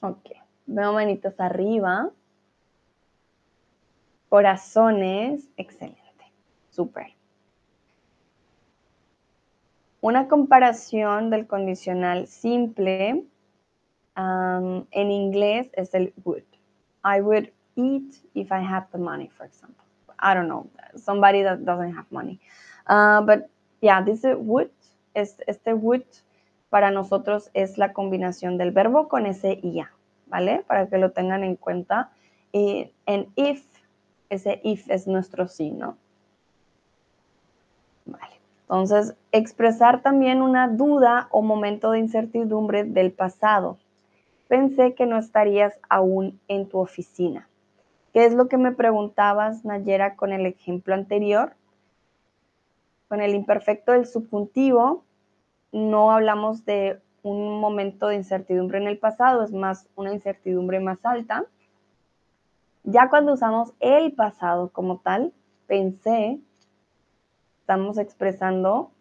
Ok, 0.00 0.30
veo 0.66 0.92
manitos 0.92 1.34
arriba. 1.40 2.12
Corazones, 4.28 5.48
excelente, 5.56 6.32
súper. 6.70 7.14
Una 10.00 10.28
comparación 10.28 11.30
del 11.30 11.46
condicional 11.46 12.26
simple 12.26 13.24
um, 14.16 14.84
en 14.90 15.10
inglés 15.10 15.70
es 15.72 15.94
el 15.94 16.12
would. 16.24 16.44
I 17.04 17.20
would 17.20 17.50
eat 17.74 18.14
if 18.34 18.52
I 18.52 18.60
had 18.60 18.84
the 18.92 18.98
money, 18.98 19.28
for 19.28 19.46
example. 19.46 19.84
I 20.18 20.34
don't 20.34 20.48
know, 20.48 20.68
somebody 20.96 21.42
that 21.42 21.64
doesn't 21.64 21.94
have 21.94 22.06
money. 22.10 22.40
Uh, 22.86 23.22
but 23.22 23.48
yeah, 23.80 24.02
this 24.02 24.22
would, 24.24 24.70
este 25.14 25.72
would 25.74 26.04
para 26.70 26.90
nosotros 26.90 27.50
es 27.54 27.78
la 27.78 27.92
combinación 27.92 28.58
del 28.58 28.72
verbo 28.72 29.08
con 29.08 29.26
ese 29.26 29.58
IA, 29.62 29.90
¿vale? 30.26 30.64
Para 30.66 30.88
que 30.88 30.98
lo 30.98 31.12
tengan 31.12 31.44
en 31.44 31.56
cuenta. 31.56 32.10
Y 32.52 32.92
en 33.06 33.28
if, 33.36 33.64
ese 34.30 34.60
if 34.64 34.88
es 34.90 35.06
nuestro 35.06 35.48
sí, 35.48 35.70
¿no? 35.70 35.96
Vale. 38.06 38.40
Entonces, 38.62 39.14
expresar 39.32 40.02
también 40.02 40.42
una 40.42 40.68
duda 40.68 41.28
o 41.30 41.42
momento 41.42 41.90
de 41.90 42.00
incertidumbre 42.00 42.84
del 42.84 43.12
pasado. 43.12 43.78
Pensé 44.46 44.94
que 44.94 45.06
no 45.06 45.18
estarías 45.18 45.78
aún 45.88 46.38
en 46.48 46.68
tu 46.68 46.78
oficina. 46.78 47.48
¿Qué 48.12 48.24
es 48.24 48.34
lo 48.34 48.48
que 48.48 48.56
me 48.56 48.72
preguntabas, 48.72 49.64
Nayera, 49.64 50.16
con 50.16 50.32
el 50.32 50.46
ejemplo 50.46 50.94
anterior? 50.94 51.52
Con 53.08 53.20
el 53.20 53.34
imperfecto 53.34 53.92
del 53.92 54.06
subjuntivo, 54.06 55.04
no 55.72 56.10
hablamos 56.10 56.64
de 56.64 57.00
un 57.22 57.60
momento 57.60 58.08
de 58.08 58.16
incertidumbre 58.16 58.78
en 58.78 58.86
el 58.86 58.98
pasado, 58.98 59.42
es 59.42 59.52
más 59.52 59.86
una 59.96 60.12
incertidumbre 60.12 60.80
más 60.80 60.98
alta. 61.04 61.44
Ya 62.90 63.10
cuando 63.10 63.34
usamos 63.34 63.74
el 63.80 64.14
pasado 64.14 64.70
como 64.70 65.00
tal, 65.00 65.34
pensé, 65.66 66.40
estamos 67.60 67.98
expresando 67.98 68.92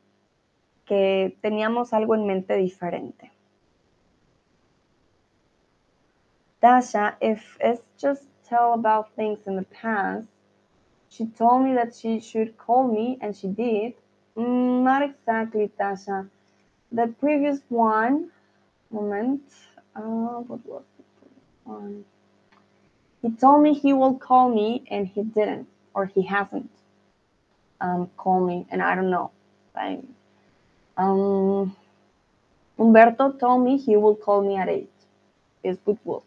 que 0.85 1.37
teníamos 1.41 1.93
algo 1.93 2.13
en 2.15 2.27
mente 2.27 2.57
diferente. 2.57 3.31
Dasha, 6.61 7.17
if 7.21 7.57
it's 7.61 7.81
just 7.97 8.23
tell 8.43 8.73
about 8.73 9.13
things 9.15 9.39
in 9.47 9.55
the 9.55 9.65
past, 9.81 10.27
she 11.07 11.25
told 11.25 11.63
me 11.63 11.73
that 11.73 11.93
she 11.93 12.19
should 12.19 12.57
call 12.57 12.91
me 12.91 13.17
and 13.21 13.33
she 13.33 13.47
did. 13.47 13.95
Mm, 14.35 14.83
not 14.83 15.01
exactly, 15.01 15.71
Tasha. 15.79 16.29
the 16.91 17.07
previous 17.19 17.61
one 17.69 18.29
moment 18.91 19.41
uh, 19.95 20.01
what 20.01 20.65
was 20.65 20.83
the 20.97 21.03
one 21.69 22.05
he 23.21 23.31
told 23.31 23.63
me 23.63 23.73
he 23.73 23.93
will 23.93 24.15
call 24.15 24.49
me 24.49 24.83
and 24.89 25.07
he 25.07 25.23
didn't 25.23 25.67
or 25.93 26.05
he 26.05 26.21
hasn't 26.23 26.69
um, 27.81 28.09
call 28.17 28.45
me 28.45 28.65
and 28.69 28.81
i 28.81 28.95
don't 28.95 29.09
know. 29.09 29.31
Like 29.75 30.01
um, 30.97 31.75
Humberto 32.79 33.39
told 33.39 33.63
me 33.63 33.77
he 33.77 33.95
will 33.95 34.15
call 34.15 34.41
me 34.41 34.57
at 34.57 34.69
8 34.69 34.89
is 35.63 35.77
good 35.85 35.99
word 36.03 36.23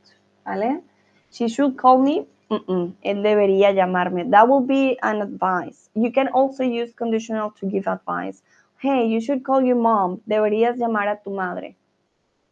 ¿vale? 0.47 0.83
she 1.31 1.49
should 1.49 1.77
call 1.77 1.99
me 1.99 2.27
mm 2.51 2.65
-mm, 2.67 2.95
él 3.03 3.23
debería 3.23 3.73
llamarme. 3.73 4.25
That 4.31 4.49
will 4.49 4.67
be 4.67 4.99
an 5.03 5.23
advice. 5.23 5.89
You 5.95 6.13
can 6.13 6.29
also 6.29 6.65
use 6.65 6.93
conditional 6.93 7.53
to 7.53 7.67
give 7.67 7.87
advice. 7.87 8.43
Hey, 8.79 9.07
you 9.07 9.21
should 9.21 9.43
call 9.45 9.63
your 9.63 9.77
mom, 9.77 10.21
deberías 10.27 10.77
llamar 10.77 11.09
a 11.09 11.21
tu 11.23 11.31
madre, 11.31 11.77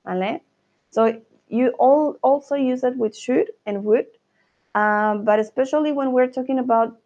¿vale? 0.04 0.42
So 0.90 1.20
you 1.48 1.72
all 1.78 2.16
also 2.22 2.54
use 2.54 2.84
it 2.84 2.96
with 2.96 3.16
should 3.16 3.50
and 3.66 3.84
would, 3.84 4.06
uh, 4.74 5.16
but 5.16 5.38
especially 5.38 5.92
when 5.92 6.12
we're 6.12 6.28
talking 6.30 6.58
about 6.58 6.98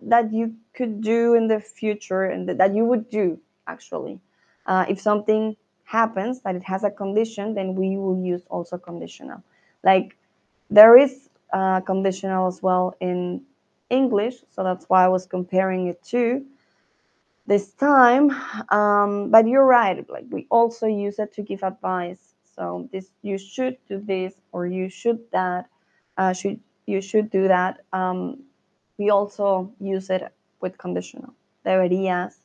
that 0.00 0.32
you 0.32 0.54
could 0.74 1.00
do 1.00 1.34
in 1.34 1.48
the 1.48 1.60
future 1.60 2.24
and 2.24 2.48
that 2.48 2.74
you 2.74 2.84
would 2.84 3.08
do 3.10 3.38
actually. 3.66 4.20
Uh, 4.66 4.84
if 4.88 5.00
something 5.00 5.56
happens 5.84 6.40
that 6.40 6.54
it 6.56 6.62
has 6.62 6.84
a 6.84 6.90
condition, 6.90 7.54
then 7.54 7.74
we 7.74 7.96
will 7.96 8.18
use 8.18 8.42
also 8.50 8.76
conditional. 8.76 9.42
Like 9.82 10.16
there 10.70 10.96
is 10.96 11.28
uh, 11.52 11.80
conditional 11.80 12.46
as 12.48 12.62
well 12.62 12.94
in 13.00 13.42
English, 13.90 14.36
so 14.50 14.64
that's 14.64 14.84
why 14.88 15.04
I 15.04 15.08
was 15.08 15.26
comparing 15.26 15.86
it 15.86 16.02
to 16.04 16.44
this 17.46 17.72
time. 17.72 18.30
Um, 18.70 19.30
but 19.30 19.46
you're 19.46 19.64
right, 19.66 20.08
like 20.10 20.26
we 20.30 20.46
also 20.50 20.86
use 20.86 21.18
it 21.18 21.32
to 21.34 21.42
give 21.42 21.62
advice. 21.62 22.34
So 22.54 22.88
this 22.92 23.10
you 23.22 23.38
should 23.38 23.76
do 23.88 24.00
this 24.00 24.34
or 24.52 24.66
you 24.66 24.88
should 24.88 25.20
that, 25.32 25.68
uh, 26.16 26.32
should 26.32 26.60
you 26.86 27.00
should 27.00 27.30
do 27.30 27.48
that. 27.48 27.80
Um, 27.92 28.44
we 28.98 29.10
also 29.10 29.72
use 29.80 30.10
it 30.10 30.32
with 30.60 30.78
conditional. 30.78 31.34
Deberías 31.64 32.36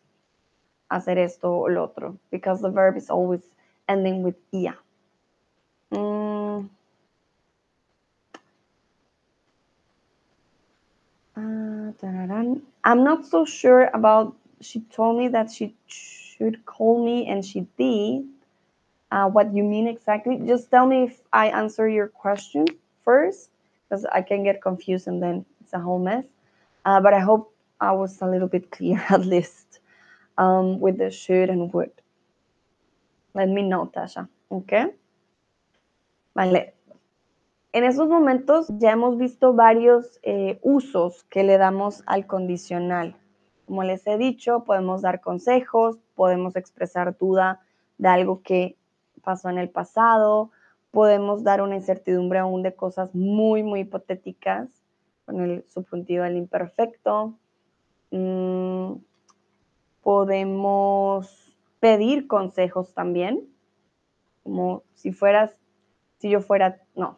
hacer 0.89 1.17
esto 1.17 1.53
o 1.53 1.67
lo 1.69 1.83
otro 1.83 2.17
because 2.31 2.61
the 2.61 2.69
verb 2.69 2.97
is 2.97 3.09
always 3.09 3.41
ending 3.87 4.23
with 4.23 4.35
ia. 4.53 4.75
Mm. 5.91 6.69
Uh, 11.35 11.91
I'm 12.83 13.03
not 13.03 13.25
so 13.25 13.45
sure 13.45 13.89
about 13.93 14.35
she 14.59 14.81
told 14.81 15.17
me 15.17 15.27
that 15.29 15.51
she 15.51 15.75
should 15.87 16.65
call 16.65 17.03
me 17.03 17.27
and 17.27 17.43
she 17.43 17.67
did. 17.77 18.25
Uh, 19.11 19.27
what 19.29 19.53
you 19.53 19.63
mean 19.63 19.87
exactly? 19.87 20.39
Just 20.45 20.71
tell 20.71 20.85
me 20.87 21.03
if 21.03 21.21
I 21.33 21.47
answer 21.47 21.87
your 21.87 22.07
question 22.07 22.65
first, 23.03 23.49
because 23.91 24.05
I 24.13 24.21
can 24.21 24.43
get 24.43 24.61
confused 24.61 25.07
and 25.07 25.21
then 25.21 25.45
it's 25.59 25.73
a 25.73 25.79
whole 25.79 25.99
mess. 25.99 26.23
Uh, 26.85 27.01
but 27.01 27.13
I 27.13 27.19
hope 27.19 27.53
I 27.81 27.91
was 27.91 28.21
a 28.21 28.25
little 28.25 28.47
bit 28.47 28.71
clear 28.75 29.03
at 29.09 29.25
least 29.25 29.79
um, 30.37 30.79
with 30.79 30.97
the 30.97 31.11
should 31.11 31.49
and 31.49 31.73
would. 31.73 31.91
Let 33.33 33.49
me 33.49 33.63
know, 33.63 33.91
Tasha. 33.93 34.27
Okay. 34.49 34.85
Vale. 36.35 36.73
En 37.73 37.85
esos 37.85 38.09
momentos 38.09 38.67
ya 38.79 38.91
hemos 38.91 39.17
visto 39.17 39.53
varios 39.53 40.19
eh, 40.23 40.59
usos 40.61 41.23
que 41.29 41.43
le 41.43 41.57
damos 41.57 42.03
al 42.05 42.27
condicional. 42.27 43.15
Como 43.65 43.83
les 43.83 44.05
he 44.07 44.17
dicho, 44.17 44.65
podemos 44.65 45.01
dar 45.01 45.21
consejos, 45.21 45.97
podemos 46.15 46.57
expresar 46.57 47.17
duda 47.17 47.61
de 47.97 48.09
algo 48.09 48.41
que 48.41 48.77
pasó 49.23 49.49
en 49.49 49.57
el 49.57 49.69
pasado, 49.69 50.51
podemos 50.91 51.43
dar 51.43 51.61
una 51.61 51.75
incertidumbre 51.75 52.39
aún 52.39 52.63
de 52.63 52.75
cosas 52.75 53.13
muy, 53.15 53.63
muy 53.63 53.81
hipotéticas 53.81 54.69
con 55.25 55.41
el 55.41 55.65
subjuntivo 55.69 56.23
del 56.23 56.37
imperfecto. 56.37 57.37
Mm, 58.11 58.95
podemos 60.01 61.57
pedir 61.79 62.27
consejos 62.27 62.93
también, 62.93 63.47
como 64.43 64.83
si 64.93 65.11
fueras, 65.11 65.51
si 66.17 66.29
yo 66.29 66.41
fuera, 66.41 66.81
no, 66.95 67.17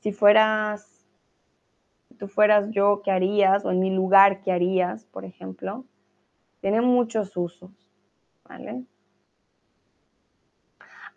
si 0.00 0.12
fueras 0.12 0.98
tú 2.18 2.28
fueras 2.28 2.70
yo, 2.70 3.00
¿qué 3.02 3.10
harías? 3.10 3.64
O 3.64 3.70
en 3.70 3.80
mi 3.80 3.90
lugar, 3.90 4.42
¿qué 4.42 4.52
harías? 4.52 5.04
Por 5.06 5.24
ejemplo. 5.24 5.86
Tiene 6.60 6.80
muchos 6.80 7.36
usos, 7.36 7.70
¿vale? 8.44 8.84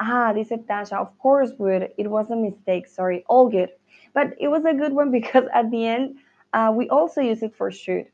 Ah, 0.03 0.33
dice 0.33 0.57
Tasha, 0.67 0.97
of 0.99 1.15
course 1.19 1.53
would. 1.59 1.91
It 1.95 2.09
was 2.09 2.31
a 2.31 2.35
mistake, 2.35 2.87
sorry. 2.87 3.23
All 3.29 3.47
good. 3.47 3.69
But 4.15 4.33
it 4.39 4.47
was 4.47 4.65
a 4.65 4.73
good 4.73 4.93
one 4.93 5.11
because 5.19 5.45
at 5.53 5.69
the 5.69 5.85
end, 5.85 6.17
uh, 6.53 6.73
we 6.75 6.89
also 6.89 7.21
use 7.21 7.43
it 7.43 7.55
for 7.55 7.69
should. 7.69 8.07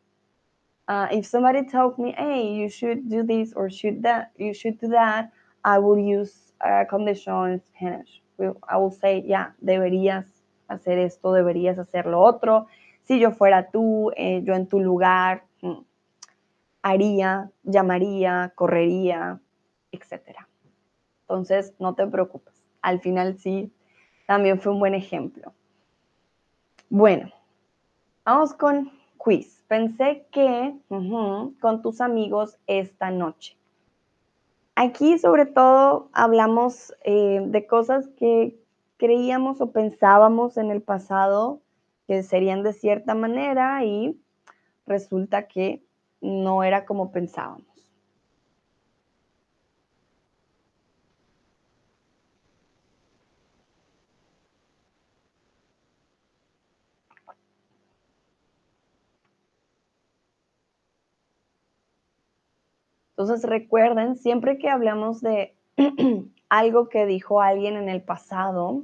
Uh, 0.89 1.07
if 1.11 1.25
somebody 1.25 1.65
told 1.65 1.97
me, 1.97 2.13
hey, 2.17 2.53
you 2.53 2.67
should 2.69 3.09
do 3.09 3.23
this 3.23 3.53
or 3.53 3.69
should 3.69 4.03
that, 4.03 4.31
you 4.37 4.53
should 4.53 4.79
do 4.79 4.89
that, 4.89 5.31
I 5.63 5.79
will 5.79 5.97
use 5.97 6.51
a 6.61 6.85
conditional 6.85 7.45
in 7.45 7.61
Spanish. 7.61 8.21
I 8.69 8.77
will 8.77 8.91
say, 8.91 9.23
yeah, 9.25 9.51
deberías 9.63 10.25
hacer 10.69 10.99
esto, 10.99 11.31
deberías 11.31 11.77
hacer 11.77 12.05
lo 12.05 12.21
otro. 12.21 12.67
Si 13.03 13.19
yo 13.19 13.31
fuera 13.31 13.69
tú, 13.71 14.11
eh, 14.17 14.41
yo 14.43 14.53
en 14.53 14.67
tu 14.67 14.79
lugar, 14.79 15.43
mm, 15.61 15.83
haría, 16.83 17.49
llamaría, 17.63 18.51
correría, 18.55 19.39
etc. 19.91 20.46
Entonces, 21.29 21.73
no 21.79 21.93
te 21.93 22.07
preocupes. 22.07 22.63
Al 22.81 23.01
final 23.01 23.37
sí, 23.37 23.71
también 24.27 24.61
fue 24.61 24.71
un 24.71 24.79
buen 24.79 24.93
ejemplo. 24.93 25.53
Bueno, 26.89 27.29
vamos 28.23 28.53
con 28.53 28.91
quiz. 29.17 29.61
Pensé 29.67 30.25
que 30.31 30.73
con 30.87 31.81
tus 31.81 31.99
amigos 31.99 32.57
esta 32.65 33.11
noche. 33.11 33.57
Aquí 34.75 35.17
sobre 35.17 35.45
todo 35.45 36.09
hablamos 36.13 36.93
eh, 37.03 37.41
de 37.45 37.67
cosas 37.67 38.07
que 38.17 38.57
creíamos 38.97 39.59
o 39.59 39.71
pensábamos 39.71 40.55
en 40.55 40.71
el 40.71 40.81
pasado 40.81 41.61
que 42.07 42.23
serían 42.23 42.63
de 42.63 42.73
cierta 42.73 43.15
manera 43.15 43.83
y 43.83 44.17
resulta 44.85 45.47
que 45.47 45.83
no 46.21 46.63
era 46.63 46.85
como 46.85 47.11
pensábamos. 47.11 47.76
Entonces 63.17 63.49
recuerden, 63.49 64.15
siempre 64.15 64.59
que 64.59 64.69
hablamos 64.69 65.21
de 65.21 65.55
algo 66.49 66.87
que 66.87 67.07
dijo 67.07 67.41
alguien 67.41 67.75
en 67.75 67.89
el 67.89 68.03
pasado, 68.03 68.83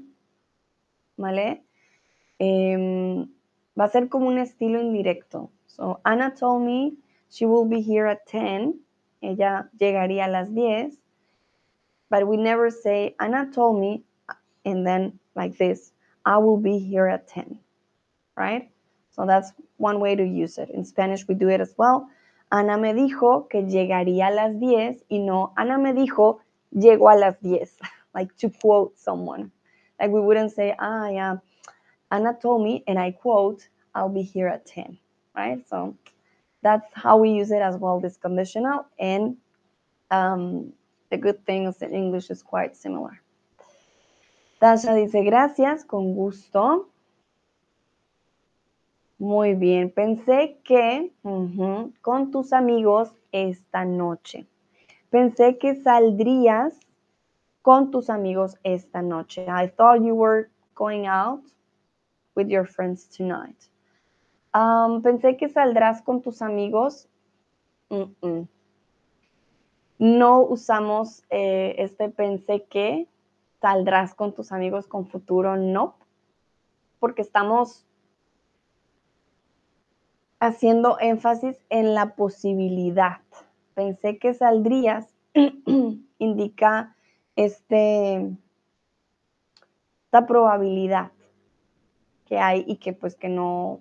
¿vale? 1.17 1.63
Em, 2.39 3.27
va 3.79 3.85
a 3.85 3.89
ser 3.89 4.09
como 4.09 4.27
un 4.27 4.39
estilo 4.39 4.81
indirecto. 4.81 5.51
So, 5.67 6.01
Anna 6.03 6.33
told 6.33 6.63
me 6.65 6.97
she 7.29 7.45
will 7.45 7.69
be 7.69 7.81
here 7.81 8.09
at 8.09 8.25
10. 8.25 8.73
Ella 9.21 9.69
llegaría 9.77 10.25
a 10.25 10.29
las 10.29 10.51
10. 10.51 10.97
But 12.09 12.27
we 12.27 12.35
never 12.37 12.71
say, 12.71 13.15
Anna 13.19 13.51
told 13.51 13.79
me, 13.79 14.03
and 14.65 14.83
then 14.83 15.19
like 15.35 15.57
this, 15.57 15.93
I 16.25 16.37
will 16.37 16.57
be 16.57 16.79
here 16.79 17.07
at 17.07 17.27
10. 17.27 17.59
Right? 18.35 18.71
So 19.11 19.27
that's 19.27 19.53
one 19.77 19.99
way 19.99 20.15
to 20.15 20.23
use 20.23 20.57
it. 20.57 20.71
In 20.71 20.83
Spanish, 20.85 21.27
we 21.27 21.35
do 21.35 21.49
it 21.49 21.61
as 21.61 21.75
well. 21.77 22.09
Ana 22.53 22.77
me 22.77 22.93
dijo 22.93 23.47
que 23.47 23.63
llegaría 23.63 24.27
a 24.27 24.31
las 24.31 24.59
10 24.59 25.05
y 25.09 25.19
no, 25.19 25.53
Ana 25.55 25.79
me 25.79 25.91
dijo, 25.93 26.39
llegó 26.69 27.09
a 27.09 27.15
las 27.15 27.41
10. 27.41 27.77
Like 28.13 28.31
to 28.37 28.51
quote 28.51 28.95
someone. 28.95 29.51
Like 29.99 30.13
we 30.13 30.19
wouldn't 30.21 30.51
say, 30.51 30.75
ah, 30.77 31.09
yeah, 31.09 31.37
Anna 32.11 32.37
told 32.39 32.63
me, 32.63 32.83
and 32.85 32.99
I 32.99 33.11
quote, 33.11 33.67
I'll 33.95 34.07
be 34.13 34.21
here 34.21 34.47
at 34.47 34.67
10, 34.67 34.99
right? 35.35 35.67
So 35.67 35.95
that's 36.61 36.85
how 36.93 37.17
we 37.17 37.31
use 37.31 37.49
it 37.49 37.63
as 37.63 37.75
well, 37.77 37.99
this 37.99 38.17
conditional. 38.17 38.85
And 38.99 39.37
um, 40.11 40.73
the 41.09 41.17
good 41.17 41.43
thing 41.47 41.65
is 41.65 41.77
that 41.77 41.91
English 41.91 42.29
is 42.29 42.43
quite 42.43 42.75
similar. 42.77 43.19
Tasha 44.61 44.93
dice, 44.93 45.23
gracias, 45.25 45.85
con 45.85 46.13
gusto. 46.13 46.85
Muy 49.23 49.53
bien, 49.53 49.89
pensé 49.89 50.59
que 50.65 51.13
con 52.01 52.29
tus 52.31 52.51
amigos 52.51 53.15
esta 53.31 53.85
noche. 53.85 54.47
Pensé 55.09 55.57
que 55.57 55.75
saldrías 55.75 56.77
con 57.61 57.89
tus 57.89 58.09
amigos 58.09 58.57
esta 58.63 59.01
noche. 59.01 59.45
I 59.47 59.69
thought 59.69 60.01
you 60.01 60.13
were 60.13 60.49
going 60.75 61.07
out 61.07 61.39
with 62.35 62.49
your 62.49 62.67
friends 62.67 63.07
tonight. 63.07 63.55
Um, 64.53 65.01
pensé 65.01 65.37
que 65.37 65.47
saldrás 65.47 66.01
con 66.01 66.21
tus 66.21 66.41
amigos. 66.41 67.07
No 69.99 70.41
usamos 70.41 71.23
eh, 71.29 71.75
este 71.77 72.09
pensé 72.09 72.65
que 72.65 73.07
saldrás 73.61 74.15
con 74.15 74.33
tus 74.33 74.51
amigos 74.51 74.85
con 74.85 75.07
futuro, 75.07 75.55
no, 75.55 75.95
porque 76.99 77.21
estamos 77.21 77.85
haciendo 80.45 80.97
énfasis 80.99 81.57
en 81.69 81.93
la 81.93 82.15
posibilidad. 82.15 83.19
Pensé 83.75 84.17
que 84.17 84.33
saldrías, 84.33 85.07
indica 86.17 86.95
este, 87.37 88.29
esta 90.05 90.27
probabilidad 90.27 91.11
que 92.25 92.39
hay 92.39 92.65
y 92.67 92.75
que 92.75 92.91
pues 92.91 93.15
que 93.15 93.29
no, 93.29 93.79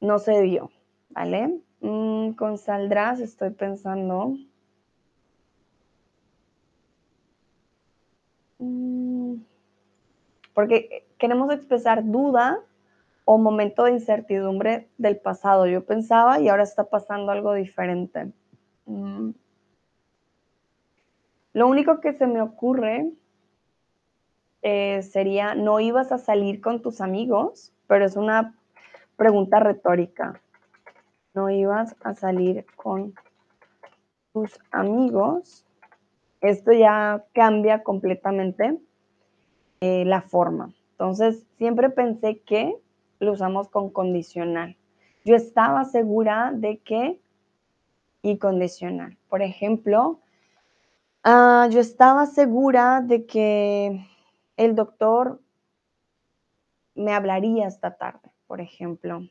no 0.00 0.18
se 0.18 0.42
dio, 0.42 0.70
¿vale? 1.08 1.58
Mm, 1.80 2.32
con 2.32 2.58
saldrás 2.58 3.20
estoy 3.20 3.50
pensando. 3.50 4.36
Mm, 8.58 9.36
porque 10.52 11.06
queremos 11.16 11.50
expresar 11.50 12.04
duda 12.04 12.60
o 13.32 13.38
momento 13.38 13.84
de 13.84 13.92
incertidumbre 13.92 14.90
del 14.98 15.16
pasado. 15.16 15.66
Yo 15.66 15.86
pensaba 15.86 16.38
y 16.38 16.50
ahora 16.50 16.64
está 16.64 16.84
pasando 16.84 17.32
algo 17.32 17.54
diferente. 17.54 18.30
Mm. 18.84 19.30
Lo 21.54 21.66
único 21.66 22.00
que 22.00 22.12
se 22.12 22.26
me 22.26 22.42
ocurre 22.42 23.10
eh, 24.60 25.00
sería, 25.00 25.54
no 25.54 25.80
ibas 25.80 26.12
a 26.12 26.18
salir 26.18 26.60
con 26.60 26.82
tus 26.82 27.00
amigos, 27.00 27.72
pero 27.86 28.04
es 28.04 28.16
una 28.16 28.54
pregunta 29.16 29.60
retórica. 29.60 30.38
No 31.32 31.48
ibas 31.48 31.96
a 32.02 32.14
salir 32.14 32.66
con 32.76 33.14
tus 34.34 34.60
amigos. 34.72 35.64
Esto 36.42 36.72
ya 36.72 37.24
cambia 37.32 37.82
completamente 37.82 38.78
eh, 39.80 40.04
la 40.04 40.20
forma. 40.20 40.74
Entonces, 40.90 41.46
siempre 41.56 41.88
pensé 41.88 42.40
que 42.40 42.76
lo 43.22 43.32
usamos 43.32 43.68
con 43.68 43.90
condicional. 43.90 44.76
Yo 45.24 45.36
estaba 45.36 45.84
segura 45.84 46.50
de 46.52 46.78
que 46.78 47.20
y 48.22 48.38
condicional. 48.38 49.16
Por 49.28 49.42
ejemplo, 49.42 50.20
ah, 51.22 51.68
yo 51.70 51.80
estaba 51.80 52.26
segura 52.26 53.00
de 53.00 53.24
que 53.26 54.04
el 54.56 54.74
doctor 54.74 55.40
me 56.94 57.14
hablaría 57.14 57.68
esta 57.68 57.96
tarde, 57.96 58.30
por 58.46 58.60
ejemplo. 58.60 59.22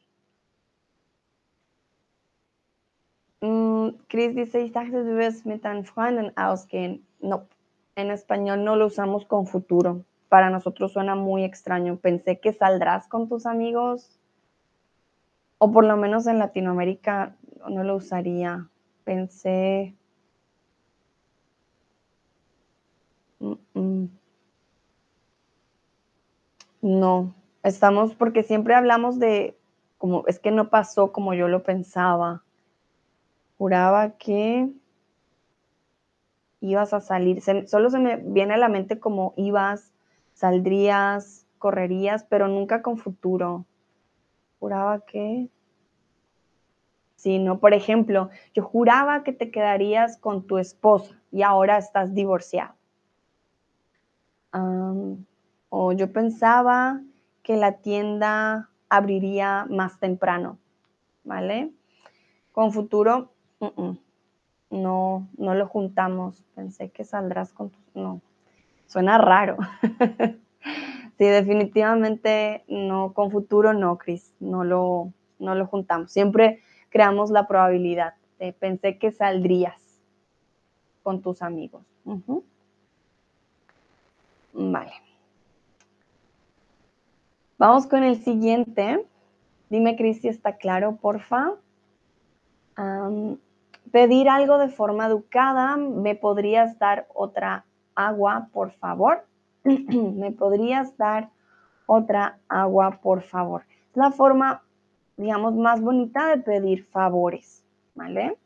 Mm, 3.42 3.90
Chris 4.08 4.36
dice, 4.36 4.62
ich 4.62 4.72
du 4.72 5.18
wirst 5.18 5.46
mit 5.46 5.64
deinen 5.64 5.84
Freunden 5.84 6.32
ausgehen. 6.38 7.06
No, 7.20 7.48
en 7.96 8.12
español 8.12 8.64
no 8.64 8.76
lo 8.76 8.86
usamos 8.86 9.26
con 9.26 9.48
futuro 9.48 10.06
para 10.32 10.50
nosotros 10.50 10.94
suena 10.94 11.14
muy 11.14 11.44
extraño. 11.44 11.98
Pensé 11.98 12.40
que 12.40 12.54
saldrás 12.54 13.06
con 13.10 13.28
tus 13.28 13.46
amigos, 13.46 14.18
o 15.58 15.74
por 15.74 15.84
lo 15.84 15.98
menos 15.98 16.26
en 16.26 16.40
Latinoamérica 16.40 17.36
no 17.70 17.84
lo 17.84 17.98
usaría. 17.98 18.70
Pensé... 19.04 19.94
No, 26.82 27.36
estamos 27.64 28.16
porque 28.16 28.44
siempre 28.44 28.74
hablamos 28.74 29.20
de 29.20 29.58
como 29.98 30.24
es 30.28 30.40
que 30.40 30.52
no 30.52 30.70
pasó 30.70 31.12
como 31.12 31.34
yo 31.34 31.50
lo 31.50 31.64
pensaba. 31.64 32.42
Juraba 33.58 34.12
que 34.12 34.70
ibas 36.62 36.94
a 36.94 37.02
salir. 37.02 37.42
solo 37.68 37.90
se 37.90 38.00
me 38.00 38.16
viene 38.16 38.54
a 38.54 38.58
la 38.58 38.70
mente 38.70 38.98
como 38.98 39.34
ibas, 39.36 39.92
saldrías, 40.34 41.48
correrías, 41.58 42.24
pero 42.24 42.48
nunca 42.48 42.82
con 42.82 42.98
futuro. 42.98 43.66
Juraba 44.60 45.06
que... 45.06 45.50
Sí, 47.16 47.38
no, 47.38 47.60
por 47.60 47.74
ejemplo, 47.74 48.30
yo 48.56 48.64
juraba 48.64 49.24
que 49.24 49.32
te 49.32 49.52
quedarías 49.52 50.18
con 50.18 50.48
tu 50.48 50.58
esposa 50.58 51.16
y 51.32 51.44
ahora 51.44 51.78
estás 51.78 52.14
divorciado. 52.14 52.74
o 55.70 55.94
yo 55.94 56.12
pensaba 56.12 57.02
que 57.44 57.58
la 57.58 57.74
tienda 57.78 58.70
abriría 58.90 59.66
más 59.70 60.00
temprano, 60.00 60.58
¿vale? 61.24 61.72
Con 62.52 62.74
futuro, 62.74 63.32
no, 64.70 65.28
no 65.38 65.54
lo 65.54 65.68
juntamos. 65.68 66.44
Pensé 66.56 66.90
que 66.90 67.04
saldrás 67.04 67.54
con 67.54 67.70
tu... 67.70 67.80
No, 67.94 68.22
suena 68.92 69.18
raro. 69.18 69.58
sí, 71.18 71.26
definitivamente 71.26 72.64
no, 72.68 73.14
con 73.14 73.32
futuro 73.32 73.74
no, 73.74 73.98
Cris, 73.98 74.34
no 74.40 74.64
lo, 74.64 75.14
no 75.40 75.56
lo 75.56 75.66
juntamos. 75.66 76.12
Siempre 76.12 76.62
creamos 76.90 77.32
la 77.32 77.48
probabilidad. 77.48 78.16
pensé 78.60 78.98
que 78.98 79.12
saldrías 79.12 79.82
con 81.04 81.22
tus 81.22 81.42
amigos. 81.42 81.84
Vale. 84.54 84.92
Vamos 87.58 87.88
con 87.88 88.04
el 88.04 88.18
siguiente. 88.18 89.06
Dime, 89.70 89.96
Cris, 89.96 90.22
si 90.22 90.28
está 90.28 90.58
claro, 90.58 90.98
porfa. 90.98 91.54
pedir 93.92 94.28
algo 94.28 94.58
de 94.58 94.68
forma 94.68 95.06
educada. 95.06 95.78
¿Me 95.78 96.16
podrías 96.16 96.78
dar 96.78 97.08
otra 97.14 97.66
agua, 98.08 98.50
por 98.54 98.72
favor? 98.72 99.26
¿Me 99.64 100.32
podrías 100.32 100.96
dar 100.98 101.30
otra 101.86 102.40
agua, 102.48 103.00
por 103.02 103.22
favor? 103.22 103.64
Es 103.92 103.98
la 103.98 104.12
forma, 104.12 104.64
digamos, 105.18 105.56
más 105.56 105.82
bonita 105.82 106.28
de 106.28 106.38
pedir 106.38 106.86
favores, 106.86 107.64
¿vale? 107.96 108.38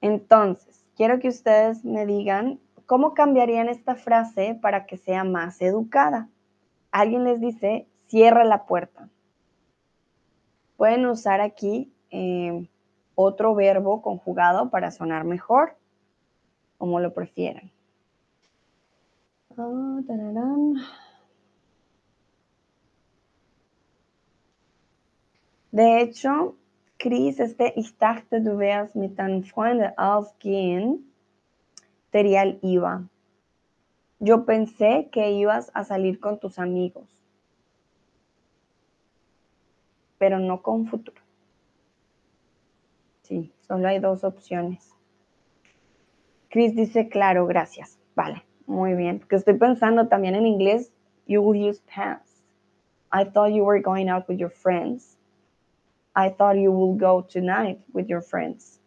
Entonces, 0.00 0.84
quiero 0.96 1.18
que 1.18 1.28
ustedes 1.28 1.84
me 1.84 2.06
digan 2.06 2.60
cómo 2.86 3.14
cambiarían 3.14 3.68
esta 3.68 3.94
frase 3.94 4.58
para 4.60 4.86
que 4.86 4.96
sea 4.96 5.24
más 5.24 5.60
educada 5.60 6.28
alguien 7.00 7.24
les 7.24 7.40
dice, 7.40 7.86
cierra 8.06 8.44
la 8.44 8.64
puerta. 8.64 9.08
Pueden 10.76 11.06
usar 11.06 11.40
aquí 11.40 11.92
eh, 12.10 12.68
otro 13.14 13.54
verbo 13.54 14.02
conjugado 14.02 14.70
para 14.70 14.90
sonar 14.90 15.24
mejor, 15.24 15.76
como 16.78 17.00
lo 17.00 17.12
prefieran. 17.12 17.70
Ah, 19.58 20.00
de 25.70 26.00
hecho, 26.00 26.56
Chris, 26.98 27.40
este 27.40 27.72
Ich 27.76 27.94
du 27.98 28.58
wärst 28.58 28.96
mit 28.96 29.18
deinen 29.18 29.44
Freunden 29.44 29.92
ausgehen, 29.96 31.10
sería 32.12 32.42
el 32.42 32.58
IVA. 32.62 33.08
Yo 34.18 34.46
pensé 34.46 35.08
que 35.10 35.32
ibas 35.32 35.70
a 35.74 35.84
salir 35.84 36.20
con 36.20 36.38
tus 36.38 36.58
amigos, 36.58 37.08
pero 40.18 40.38
no 40.38 40.62
con 40.62 40.86
futuro. 40.86 41.20
Sí, 43.22 43.52
solo 43.66 43.88
hay 43.88 43.98
dos 43.98 44.24
opciones. 44.24 44.95
Chris 46.56 46.74
dice, 46.74 47.10
claro, 47.10 47.46
gracias. 47.46 47.98
Vale, 48.14 48.42
muy 48.66 48.94
bien. 48.94 49.18
Porque 49.18 49.36
estoy 49.36 49.58
pensando 49.58 50.08
también 50.08 50.34
en 50.34 50.46
inglés, 50.46 50.90
you 51.26 51.42
will 51.42 51.62
use 51.62 51.82
past. 51.94 52.42
I 53.12 53.24
thought 53.24 53.52
you 53.52 53.62
were 53.62 53.78
going 53.82 54.08
out 54.08 54.26
with 54.26 54.38
your 54.38 54.48
friends. 54.48 55.18
I 56.14 56.30
thought 56.30 56.56
you 56.56 56.72
will 56.72 56.96
go 56.96 57.20
tonight 57.20 57.80
with 57.92 58.08
your 58.08 58.22
friends. 58.22 58.80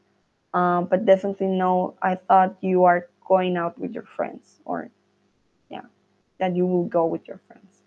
Um, 0.51 0.87
but 0.89 1.05
definitely 1.05 1.45
no, 1.45 1.93
I 2.01 2.15
thought 2.15 2.57
you 2.61 2.85
are 2.85 3.07
going 3.23 3.55
out 3.55 3.77
with 3.77 3.93
your 3.93 4.07
friends 4.15 4.59
or 4.65 4.89
that 6.39 6.55
you 6.55 6.65
will 6.65 6.85
go 6.85 7.05
with 7.05 7.27
your 7.27 7.39
friends. 7.47 7.83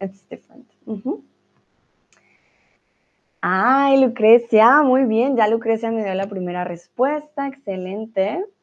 It's 0.00 0.22
different. 0.30 0.70
Ay, 3.42 3.98
Lucrecia, 3.98 4.82
muy 4.82 5.04
bien. 5.04 5.36
Ya 5.36 5.48
Lucrecia 5.48 5.90
me 5.90 6.02
dio 6.02 6.14
la 6.14 6.28
primera 6.28 6.64
respuesta. 6.64 7.46
Excelente. 7.46 8.53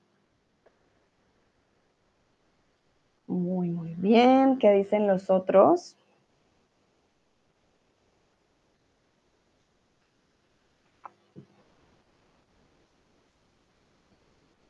Muy, 3.31 3.69
muy 3.69 3.95
bien. 3.95 4.57
¿Qué 4.59 4.71
dicen 4.73 5.07
los 5.07 5.29
otros? 5.29 5.95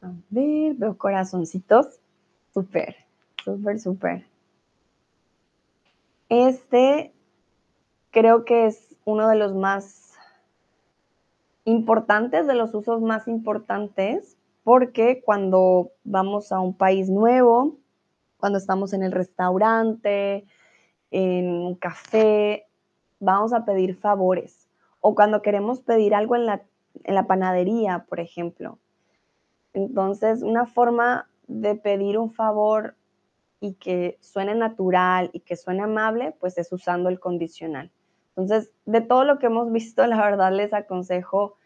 A 0.03 0.11
ver, 0.29 0.75
veo 0.75 0.95
corazoncitos. 0.95 1.99
Súper. 2.53 2.95
Súper, 3.43 3.79
súper. 3.79 4.25
Este 6.29 7.11
creo 8.11 8.45
que 8.45 8.67
es 8.67 8.95
uno 9.05 9.27
de 9.27 9.35
los 9.37 9.55
más 9.55 10.13
importantes, 11.65 12.45
de 12.45 12.53
los 12.53 12.75
usos 12.75 13.01
más 13.01 13.27
importantes, 13.27 14.37
porque 14.63 15.23
cuando 15.25 15.91
vamos 16.03 16.51
a 16.51 16.59
un 16.59 16.75
país 16.75 17.09
nuevo, 17.09 17.80
cuando 18.41 18.57
estamos 18.57 18.91
en 18.91 19.03
el 19.03 19.11
restaurante, 19.11 20.45
en 21.11 21.47
un 21.47 21.75
café, 21.75 22.65
vamos 23.19 23.53
a 23.53 23.63
pedir 23.63 23.95
favores. 23.95 24.67
O 24.99 25.15
cuando 25.15 25.41
queremos 25.41 25.79
pedir 25.79 26.15
algo 26.15 26.35
en 26.35 26.47
la, 26.47 27.27
panadería, 27.27 28.05
por 28.09 28.19
ejemplo. 28.19 28.79
Entonces, 29.73 30.41
una 30.41 30.65
forma 30.65 31.29
de 31.47 31.75
pedir 31.75 32.17
un 32.17 32.31
favor 32.31 32.95
y 33.59 33.75
que 33.75 34.17
suene 34.21 34.55
natural 34.55 35.29
y 35.33 35.41
que 35.41 35.55
suene 35.55 35.83
amable, 35.83 36.35
pues 36.39 36.57
es 36.57 36.73
usando 36.73 37.09
el 37.09 37.19
condicional. 37.19 37.91
Entonces, 38.29 38.71
de 38.85 39.01
todo 39.01 39.23
lo 39.23 39.37
que 39.37 39.45
hemos 39.45 39.71
visto, 39.79 40.05
la 40.07 40.17
verdad 40.17 40.51
les 40.51 40.73
aconsejo, 40.73 41.57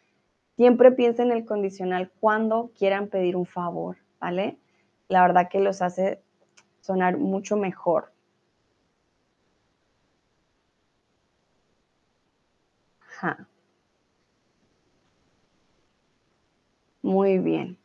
siempre 0.57 0.91
piensen 0.91 1.31
en 1.31 1.37
el 1.37 1.45
condicional 1.45 2.11
cuando 2.19 2.71
quieran 2.77 3.07
pedir 3.07 3.37
un 3.37 3.45
favor, 3.45 3.95
¿vale? 4.19 4.59
La 5.07 5.21
verdad 5.21 5.47
que 5.49 5.61
los 5.61 5.81
hace 5.81 6.24
sonar 6.85 7.17
mucho 7.17 7.57
mejor. 7.57 8.11
Muy 17.01 17.39
bien. 17.39 17.77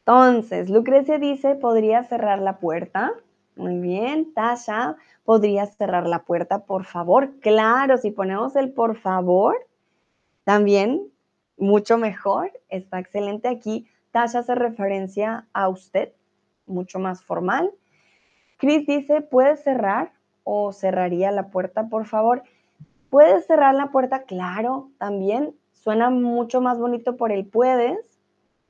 Entonces, 0.00 0.68
Lucrecia 0.68 1.18
dice, 1.18 1.54
¿podría 1.54 2.04
cerrar 2.04 2.40
la 2.40 2.58
puerta? 2.58 3.12
Muy 3.56 3.78
bien, 3.78 4.34
Tasha, 4.34 4.96
¿podrías 5.24 5.76
cerrar 5.76 6.06
la 6.06 6.24
puerta, 6.24 6.64
por 6.66 6.84
favor? 6.84 7.38
Claro, 7.40 7.96
si 7.96 8.10
ponemos 8.10 8.56
el 8.56 8.72
por 8.72 8.96
favor, 8.96 9.56
también 10.44 11.10
mucho 11.56 11.98
mejor, 11.98 12.52
está 12.68 12.98
excelente 12.98 13.48
aquí. 13.48 13.88
Tasha 14.10 14.40
hace 14.40 14.54
referencia 14.54 15.46
a 15.52 15.68
usted, 15.68 16.12
mucho 16.66 16.98
más 16.98 17.22
formal. 17.24 17.72
Chris 18.64 18.86
dice, 18.86 19.20
¿puedes 19.20 19.62
cerrar 19.62 20.12
o 20.42 20.72
cerraría 20.72 21.30
la 21.30 21.50
puerta, 21.50 21.90
por 21.90 22.06
favor? 22.06 22.44
¿Puedes 23.10 23.44
cerrar 23.44 23.74
la 23.74 23.92
puerta? 23.92 24.22
Claro, 24.22 24.88
también 24.96 25.54
suena 25.74 26.08
mucho 26.08 26.62
más 26.62 26.78
bonito 26.78 27.18
por 27.18 27.30
el 27.30 27.44
puedes, 27.44 27.98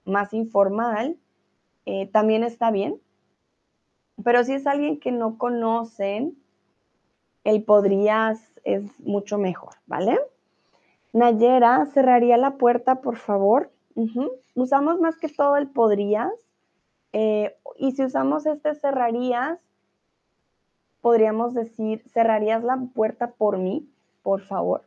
más 0.05 0.35
informal, 0.35 1.17
eh, 1.87 2.09
también 2.09 2.43
está 2.43 2.73
bien. 2.73 3.01
Pero 4.25 4.43
si 4.43 4.55
es 4.55 4.67
alguien 4.67 4.99
que 4.99 5.13
no 5.13 5.39
conocen, 5.39 6.37
el 7.45 7.63
podrías 7.63 8.53
es 8.65 8.99
mucho 8.99 9.39
mejor, 9.39 9.75
¿vale? 9.87 10.19
Nayera, 11.13 11.87
cerraría 11.87 12.37
la 12.37 12.57
puerta, 12.57 12.97
por 12.97 13.17
favor. 13.17 13.71
Usamos 14.57 14.99
más 14.99 15.19
que 15.19 15.29
todo 15.29 15.57
el 15.57 15.69
podrías. 15.69 16.33
Eh, 17.13 17.57
y 17.77 17.93
si 17.93 18.03
usamos 18.03 18.45
este 18.45 18.75
cerrarías, 18.75 19.61
podríamos 21.05 21.53
decir, 21.53 22.03
cerrarías 22.09 22.65
la 22.65 22.79
puerta 22.95 23.33
por 23.33 23.59
mí, 23.59 23.87
por 24.23 24.41
favor. 24.41 24.87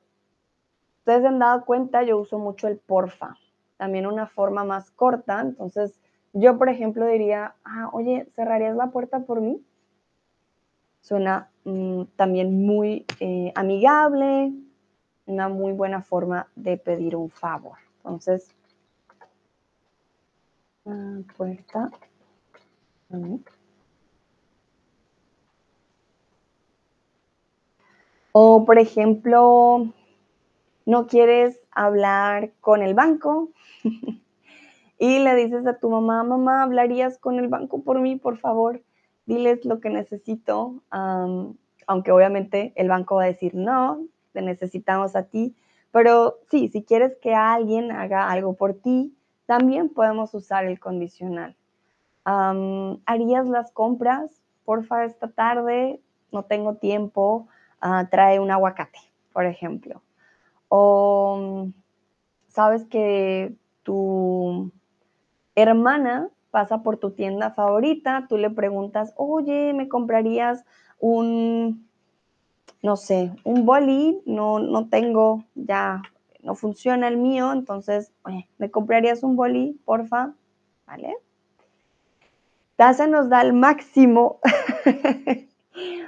Ustedes 0.97 1.21
se 1.21 1.27
han 1.27 1.37
dado 1.37 1.63
cuenta, 1.63 2.01
yo 2.01 2.17
uso 2.17 2.39
mucho 2.39 2.67
el 2.67 2.79
porfa. 2.79 3.37
También 3.77 4.07
una 4.07 4.25
forma 4.25 4.63
más 4.63 4.89
corta, 4.89 5.41
entonces 5.41 6.01
yo, 6.33 6.57
por 6.57 6.69
ejemplo, 6.69 7.05
diría, 7.05 7.53
ah, 7.63 7.91
oye, 7.93 8.27
¿cerrarías 8.35 8.75
la 8.75 8.89
puerta 8.89 9.19
por 9.27 9.41
mí? 9.41 9.63
Suena 11.01 11.51
mm, 11.65 12.05
también 12.15 12.65
muy 12.65 13.05
eh, 13.19 13.53
amigable, 13.53 14.53
una 15.27 15.49
muy 15.49 15.71
buena 15.71 16.01
forma 16.01 16.47
de 16.55 16.77
pedir 16.77 17.15
un 17.15 17.29
favor. 17.29 17.77
Entonces, 17.97 18.55
puerta. 21.37 21.91
O, 28.39 28.65
por 28.65 28.77
ejemplo, 28.77 29.91
no 30.85 31.07
quieres 31.07 31.59
hablar 31.71 32.51
con 32.61 32.83
el 32.83 32.93
banco, 32.93 33.49
y 34.99 35.17
le 35.17 35.33
dices 35.33 35.65
a 35.65 35.79
tu 35.79 35.89
mamá, 35.89 36.21
mamá, 36.21 36.61
¿hablarías 36.61 37.17
con 37.17 37.39
el 37.39 37.47
banco 37.47 37.81
por 37.81 37.99
mí, 37.99 38.15
por 38.15 38.37
favor? 38.37 38.83
Diles 39.25 39.65
lo 39.65 39.79
que 39.79 39.89
necesito. 39.89 40.83
aunque 40.91 42.11
obviamente 42.11 42.73
el 42.75 42.89
banco 42.89 43.15
va 43.15 43.23
a 43.23 43.33
decir 43.33 43.55
no, 43.55 44.05
te 44.33 44.43
necesitamos 44.43 45.15
a 45.15 45.23
ti, 45.23 45.55
pero 45.91 46.37
sí, 46.51 46.67
si 46.67 46.83
quieres 46.83 47.17
que 47.19 47.33
alguien 47.33 47.91
haga 47.91 48.29
algo 48.29 48.53
por 48.53 48.75
ti, 48.75 49.15
también 49.47 49.89
podemos 49.89 50.31
usar 50.35 50.65
el 50.65 50.79
condicional. 50.79 51.55
¿Harías 52.23 53.47
las 53.47 53.71
compras? 53.71 54.29
Porfa, 54.63 55.05
esta 55.05 55.27
tarde 55.27 55.99
no 56.31 56.43
tengo 56.43 56.75
tiempo, 56.75 57.47
ah, 57.81 58.07
trae 58.09 58.39
un 58.39 58.51
aguacate, 58.51 58.99
por 59.33 59.45
ejemplo. 59.45 60.01
O 60.69 61.69
sabes 62.47 62.85
que 62.85 63.55
tu 63.83 64.71
hermana 65.55 66.29
pasa 66.51 66.81
por 66.83 66.97
tu 66.97 67.11
tienda 67.11 67.51
favorita, 67.51 68.25
tú 68.27 68.37
le 68.37 68.49
preguntas, 68.49 69.13
oye, 69.15 69.73
¿me 69.73 69.87
comprarías 69.87 70.65
un, 70.99 71.87
no 72.81 72.95
sé, 72.95 73.31
un 73.43 73.65
boli? 73.65 74.21
No, 74.25 74.59
no 74.59 74.89
tengo, 74.89 75.43
ya 75.55 76.01
no 76.41 76.55
funciona 76.55 77.07
el 77.07 77.17
mío, 77.17 77.51
entonces, 77.51 78.11
oye, 78.23 78.47
¿me 78.57 78.71
comprarías 78.71 79.23
un 79.23 79.35
boli, 79.35 79.79
porfa? 79.85 80.33
¿Vale? 80.85 81.15
Taza 82.75 83.07
nos 83.07 83.29
da 83.29 83.41
el 83.41 83.53
máximo, 83.53 84.39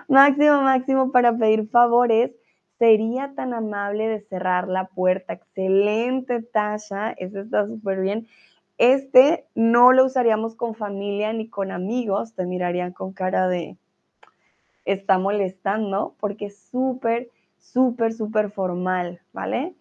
máximo, 0.07 0.61
máximo 0.61 1.11
para 1.11 1.35
pedir 1.37 1.67
favores. 1.69 2.31
Sería 2.77 3.33
tan 3.35 3.53
amable 3.53 4.07
de 4.07 4.21
cerrar 4.21 4.67
la 4.67 4.85
puerta. 4.85 5.33
Excelente, 5.33 6.41
Tasha. 6.41 7.11
Eso 7.11 7.41
está 7.41 7.67
súper 7.67 7.99
bien. 8.01 8.27
Este 8.77 9.45
no 9.55 9.91
lo 9.91 10.05
usaríamos 10.05 10.55
con 10.55 10.73
familia 10.73 11.33
ni 11.33 11.49
con 11.49 11.71
amigos, 11.71 12.33
te 12.33 12.45
mirarían 12.45 12.93
con 12.93 13.11
cara 13.11 13.49
de 13.49 13.75
está 14.85 15.19
molestando 15.19 16.15
porque 16.19 16.45
es 16.45 16.57
súper, 16.71 17.29
súper, 17.57 18.13
súper 18.13 18.51
formal, 18.51 19.19
¿vale? 19.33 19.75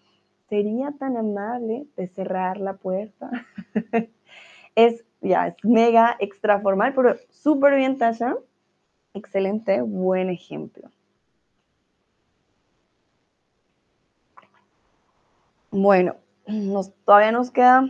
Sería 0.48 0.92
tan 0.98 1.16
amable 1.16 1.86
de 1.96 2.08
cerrar 2.08 2.58
la 2.58 2.74
puerta. 2.74 3.30
es, 4.74 5.04
ya, 5.20 5.48
es 5.48 5.54
mega 5.62 6.16
extra 6.18 6.60
formal, 6.60 6.92
pero 6.94 7.14
súper 7.30 7.76
bien, 7.76 7.98
Tasha. 7.98 8.36
Excelente, 9.14 9.82
buen 9.82 10.30
ejemplo. 10.30 10.90
Bueno, 15.70 16.16
nos, 16.46 16.92
todavía 17.04 17.32
nos 17.32 17.50
queda 17.50 17.88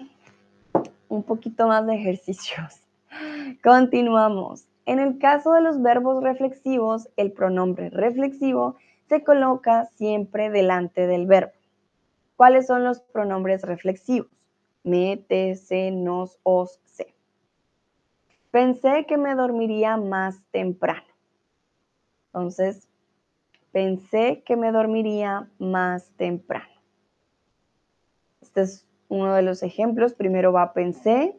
un 1.08 1.22
poquito 1.22 1.66
más 1.66 1.86
de 1.86 1.94
ejercicios. 1.94 2.82
Continuamos. 3.62 4.66
En 4.86 4.98
el 4.98 5.18
caso 5.18 5.52
de 5.52 5.60
los 5.60 5.82
verbos 5.82 6.22
reflexivos, 6.22 7.08
el 7.16 7.32
pronombre 7.32 7.90
reflexivo 7.90 8.76
se 9.08 9.22
coloca 9.22 9.86
siempre 9.96 10.50
delante 10.50 11.06
del 11.06 11.26
verbo. 11.26 11.52
¿Cuáles 12.36 12.66
son 12.66 12.84
los 12.84 13.00
pronombres 13.00 13.62
reflexivos? 13.62 14.30
Me, 14.84 15.16
te, 15.16 15.56
se, 15.56 15.90
nos, 15.90 16.38
os, 16.42 16.80
se. 16.84 17.14
Pensé 18.50 19.04
que 19.06 19.18
me 19.18 19.34
dormiría 19.34 19.96
más 19.96 20.40
temprano. 20.50 21.06
Entonces, 22.26 22.88
pensé 23.72 24.42
que 24.44 24.56
me 24.56 24.72
dormiría 24.72 25.48
más 25.58 26.10
temprano. 26.16 26.72
Este 28.40 28.62
es 28.62 28.86
uno 29.08 29.34
de 29.34 29.42
los 29.42 29.62
ejemplos. 29.62 30.14
Primero 30.14 30.52
va 30.52 30.72
pensé, 30.72 31.38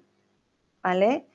¿vale? 0.84 1.26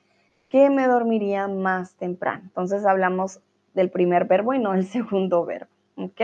Que 0.49 0.69
me 0.69 0.87
dormiría 0.87 1.47
más 1.47 1.95
temprano. 1.95 2.43
Entonces 2.45 2.85
hablamos 2.85 3.41
del 3.73 3.89
primer 3.89 4.25
verbo 4.25 4.53
y 4.53 4.59
no 4.59 4.71
del 4.71 4.85
segundo 4.87 5.45
verbo, 5.45 5.71
¿ok? 5.97 6.21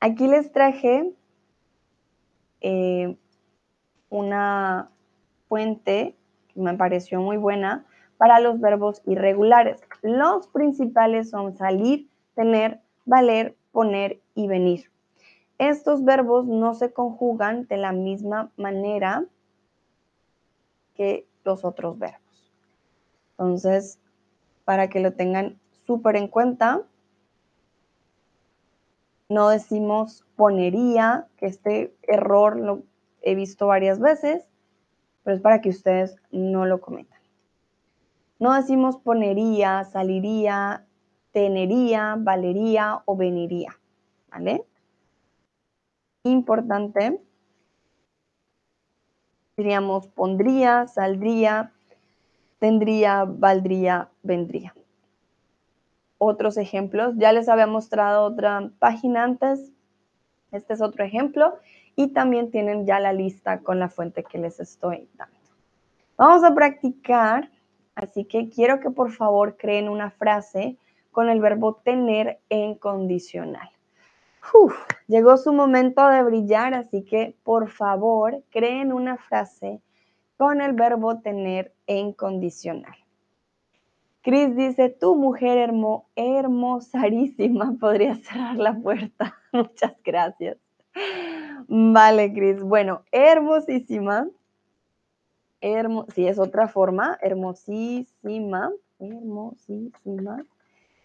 Aquí 0.00 0.28
les 0.28 0.52
traje 0.52 1.12
eh, 2.60 3.16
una 4.08 4.90
fuente 5.48 6.16
me 6.56 6.74
pareció 6.74 7.20
muy 7.20 7.36
buena 7.36 7.84
para 8.16 8.40
los 8.40 8.60
verbos 8.60 9.02
irregulares. 9.06 9.80
Los 10.02 10.48
principales 10.48 11.30
son 11.30 11.56
salir, 11.56 12.08
tener, 12.34 12.80
valer, 13.04 13.56
poner 13.72 14.20
y 14.34 14.48
venir 14.48 14.90
estos 15.58 16.04
verbos 16.04 16.46
no 16.46 16.74
se 16.74 16.92
conjugan 16.92 17.66
de 17.66 17.76
la 17.76 17.92
misma 17.92 18.50
manera 18.56 19.24
que 20.94 21.26
los 21.44 21.64
otros 21.64 21.98
verbos. 21.98 22.52
Entonces, 23.32 23.98
para 24.64 24.88
que 24.88 25.00
lo 25.00 25.12
tengan 25.12 25.58
súper 25.86 26.16
en 26.16 26.28
cuenta, 26.28 26.82
no 29.28 29.48
decimos 29.48 30.24
ponería, 30.36 31.26
que 31.36 31.46
este 31.46 31.94
error 32.02 32.58
lo 32.58 32.82
he 33.22 33.34
visto 33.34 33.66
varias 33.66 33.98
veces, 33.98 34.46
pero 35.26 35.34
es 35.34 35.42
para 35.42 35.60
que 35.60 35.70
ustedes 35.70 36.14
no 36.30 36.66
lo 36.66 36.80
cometan. 36.80 37.18
No 38.38 38.54
decimos 38.54 38.96
ponería, 38.96 39.82
saliría, 39.82 40.86
tenería, 41.32 42.14
valería 42.16 43.02
o 43.06 43.16
veniría, 43.16 43.76
¿vale? 44.30 44.64
importante, 46.22 47.20
diríamos 49.56 50.06
pondría, 50.06 50.86
saldría, 50.86 51.72
tendría, 52.60 53.24
valdría, 53.24 54.08
vendría. 54.22 54.74
Otros 56.18 56.56
ejemplos, 56.56 57.14
ya 57.16 57.32
les 57.32 57.48
había 57.48 57.66
mostrado 57.66 58.26
otra 58.26 58.70
página 58.78 59.24
antes, 59.24 59.72
este 60.52 60.74
es 60.74 60.80
otro 60.80 61.04
ejemplo, 61.04 61.58
y 61.96 62.08
también 62.08 62.50
tienen 62.50 62.86
ya 62.86 63.00
la 63.00 63.12
lista 63.12 63.60
con 63.60 63.80
la 63.80 63.88
fuente 63.88 64.22
que 64.22 64.38
les 64.38 64.60
estoy 64.60 65.08
dando. 65.14 65.34
Vamos 66.16 66.44
a 66.44 66.54
practicar, 66.54 67.50
así 67.94 68.24
que 68.24 68.48
quiero 68.48 68.78
que 68.78 68.90
por 68.90 69.10
favor 69.10 69.56
creen 69.56 69.88
una 69.88 70.10
frase 70.10 70.76
con 71.10 71.28
el 71.28 71.40
verbo 71.40 71.74
tener 71.74 72.38
en 72.50 72.74
condicional 72.74 73.70
llegó 75.06 75.36
su 75.36 75.52
momento 75.52 76.06
de 76.08 76.22
brillar, 76.22 76.74
así 76.74 77.04
que 77.04 77.36
por 77.42 77.68
favor 77.68 78.42
creen 78.50 78.92
una 78.92 79.16
frase 79.16 79.80
con 80.36 80.60
el 80.60 80.72
verbo 80.72 81.20
tener 81.20 81.72
en 81.86 82.12
condicional. 82.12 82.96
Cris 84.22 84.56
dice, 84.56 84.90
tu 84.90 85.14
mujer 85.14 85.56
hermo, 85.56 86.08
hermosarísima, 86.16 87.76
podría 87.80 88.16
cerrar 88.16 88.56
la 88.56 88.74
puerta. 88.74 89.36
Muchas 89.52 89.94
gracias. 90.04 90.58
Vale, 91.68 92.32
Cris. 92.32 92.60
Bueno, 92.60 93.02
hermosísima. 93.10 94.28
Hermo 95.60 96.06
sí, 96.14 96.26
es 96.28 96.38
otra 96.38 96.68
forma. 96.68 97.18
Hermosísima. 97.20 98.70
Hermosísima. 98.98 100.44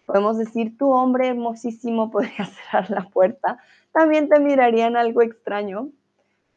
Podemos 0.06 0.38
decir, 0.38 0.76
tu 0.76 0.92
hombre 0.92 1.28
hermosísimo 1.28 2.10
podría 2.10 2.46
cerrar 2.70 2.90
la 2.90 3.02
puerta. 3.08 3.58
También 3.92 4.28
te 4.28 4.40
mirarían 4.40 4.96
algo 4.96 5.22
extraño, 5.22 5.90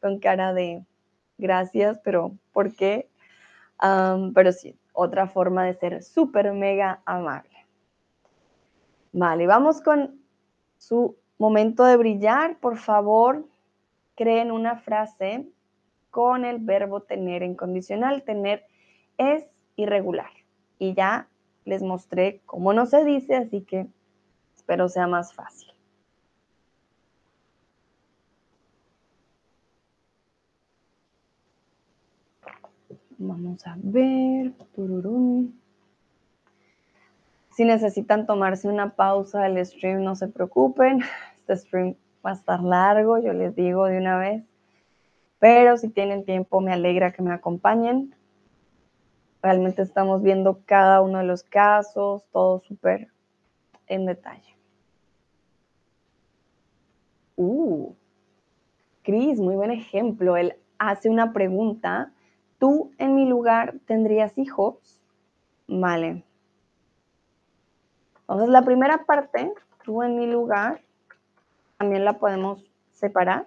con 0.00 0.18
cara 0.18 0.52
de 0.52 0.84
gracias, 1.38 1.98
pero 2.04 2.32
¿por 2.52 2.74
qué? 2.74 3.08
pero 4.34 4.52
sí, 4.52 4.74
otra 4.94 5.26
forma 5.26 5.64
de 5.64 5.74
ser 5.74 6.02
súper 6.02 6.52
mega 6.54 7.02
amable. 7.04 7.66
Vale, 9.12 9.46
vamos 9.46 9.82
con 9.82 10.18
su 10.78 11.16
momento 11.38 11.84
de 11.84 11.98
brillar. 11.98 12.58
Por 12.58 12.78
favor, 12.78 13.44
creen 14.16 14.50
una 14.50 14.76
frase 14.76 15.46
con 16.10 16.44
el 16.44 16.58
verbo 16.58 17.02
tener 17.02 17.42
en 17.42 17.54
condicional. 17.54 18.22
Tener 18.24 18.64
es 19.18 19.44
irregular. 19.76 20.30
Y 20.78 20.94
ya 20.94 21.28
les 21.64 21.82
mostré 21.82 22.40
cómo 22.46 22.72
no 22.72 22.86
se 22.86 23.04
dice, 23.04 23.36
así 23.36 23.60
que 23.62 23.86
espero 24.56 24.88
sea 24.88 25.06
más 25.06 25.34
fácil. 25.34 25.72
Vamos 33.18 33.66
a 33.66 33.76
ver. 33.78 34.52
Si 37.50 37.64
necesitan 37.64 38.26
tomarse 38.26 38.68
una 38.68 38.94
pausa 38.94 39.40
del 39.42 39.64
stream, 39.64 40.02
no 40.02 40.14
se 40.16 40.28
preocupen. 40.28 41.00
Este 41.48 41.56
stream 41.58 41.94
va 42.26 42.32
a 42.32 42.34
estar 42.34 42.60
largo, 42.60 43.18
yo 43.18 43.32
les 43.32 43.54
digo 43.54 43.86
de 43.86 43.98
una 43.98 44.18
vez. 44.18 44.42
Pero 45.38 45.76
si 45.76 45.88
tienen 45.88 46.24
tiempo, 46.24 46.60
me 46.60 46.72
alegra 46.72 47.12
que 47.12 47.22
me 47.22 47.32
acompañen. 47.32 48.14
Realmente 49.42 49.82
estamos 49.82 50.22
viendo 50.22 50.60
cada 50.64 51.02
uno 51.02 51.18
de 51.18 51.24
los 51.24 51.44
casos, 51.44 52.24
todo 52.32 52.60
súper 52.60 53.08
en 53.86 54.06
detalle. 54.06 54.56
Uh, 57.36 57.94
Cris, 59.02 59.38
muy 59.38 59.54
buen 59.54 59.70
ejemplo. 59.70 60.36
Él 60.36 60.56
hace 60.78 61.08
una 61.08 61.32
pregunta. 61.32 62.12
¿Tú 62.58 62.90
en 62.98 63.14
mi 63.14 63.26
lugar 63.26 63.76
tendrías 63.86 64.36
hijos? 64.36 65.00
Vale. 65.68 66.24
Entonces, 68.20 68.48
la 68.48 68.62
primera 68.62 69.04
parte, 69.04 69.52
tú 69.84 70.02
en 70.02 70.16
mi 70.16 70.26
lugar, 70.26 70.80
también 71.78 72.04
la 72.04 72.18
podemos 72.18 72.64
separar. 72.92 73.46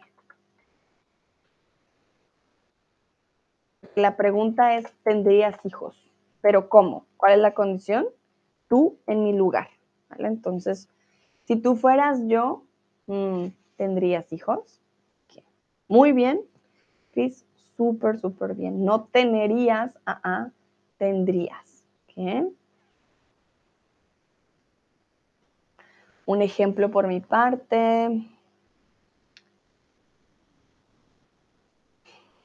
La 3.95 4.15
pregunta 4.15 4.77
es, 4.77 4.85
¿tendrías 5.03 5.57
hijos? 5.65 5.95
Pero 6.41 6.69
¿cómo? 6.69 7.05
¿Cuál 7.17 7.33
es 7.33 7.39
la 7.39 7.53
condición? 7.53 8.07
Tú 8.67 8.97
en 9.07 9.23
mi 9.23 9.33
lugar. 9.33 9.67
¿vale? 10.09 10.27
Entonces, 10.27 10.87
si 11.45 11.55
tú 11.55 11.75
fueras 11.75 12.19
yo, 12.27 12.63
mm, 13.07 13.47
¿tendrías 13.77 14.31
hijos? 14.31 14.79
Muy 15.87 16.11
bien, 16.11 16.41
Chris, 17.13 17.45
súper, 17.75 18.19
súper 18.19 18.53
bien. 18.53 18.85
No 18.85 19.05
tenerías, 19.05 19.91
ah, 20.05 20.21
ah, 20.23 20.49
tendrías. 20.99 21.83
Un 26.29 26.43
ejemplo 26.43 26.91
por 26.91 27.07
mi 27.07 27.21
parte. 27.21 28.23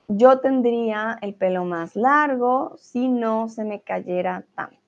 Yo 0.09 0.39
tendría 0.41 1.19
el 1.21 1.35
pelo 1.35 1.67
más 1.67 1.95
largo 1.95 2.77
si 2.79 3.09
no 3.09 3.51
se 3.51 3.63
me 3.63 3.83
cayera 3.83 4.47
tanto. 4.55 4.79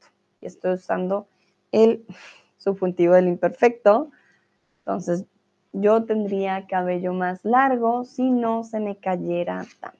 Y 0.41 0.47
estoy 0.47 0.73
usando 0.73 1.29
el 1.73 2.07
subjuntivo 2.57 3.13
del 3.13 3.29
imperfecto. 3.29 4.13
Entonces, 4.79 5.27
yo 5.75 6.05
tendría 6.05 6.67
cabello 6.67 7.13
más 7.13 7.45
largo 7.45 8.05
si 8.05 8.31
no 8.31 8.65
se 8.65 8.81
me 8.81 8.97
cayera 8.97 9.67
tanto. 9.79 9.99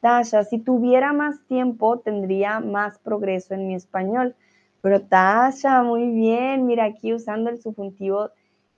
Tasha, 0.00 0.42
si 0.42 0.58
tuviera 0.58 1.12
más 1.12 1.40
tiempo, 1.46 2.00
tendría 2.00 2.58
más 2.58 2.98
progreso 2.98 3.54
en 3.54 3.68
mi 3.68 3.76
español. 3.76 4.34
Pero 4.82 5.02
Tasha, 5.02 5.82
muy 5.82 6.08
bien, 6.10 6.66
mira 6.66 6.84
aquí 6.84 7.12
usando 7.12 7.50
el 7.50 7.60
subjuntivo 7.60 8.30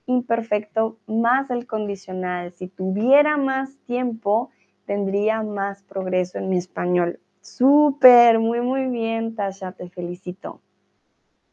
imperfecto 0.05 0.97
más 1.07 1.49
el 1.49 1.65
condicional. 1.65 2.51
Si 2.51 2.67
tuviera 2.67 3.37
más 3.37 3.77
tiempo, 3.85 4.49
tendría 4.85 5.43
más 5.43 5.83
progreso 5.83 6.37
en 6.37 6.49
mi 6.49 6.57
español. 6.57 7.19
Súper, 7.41 8.39
muy, 8.39 8.61
muy 8.61 8.87
bien, 8.87 9.35
Tasha, 9.35 9.71
te 9.71 9.89
felicito. 9.89 10.61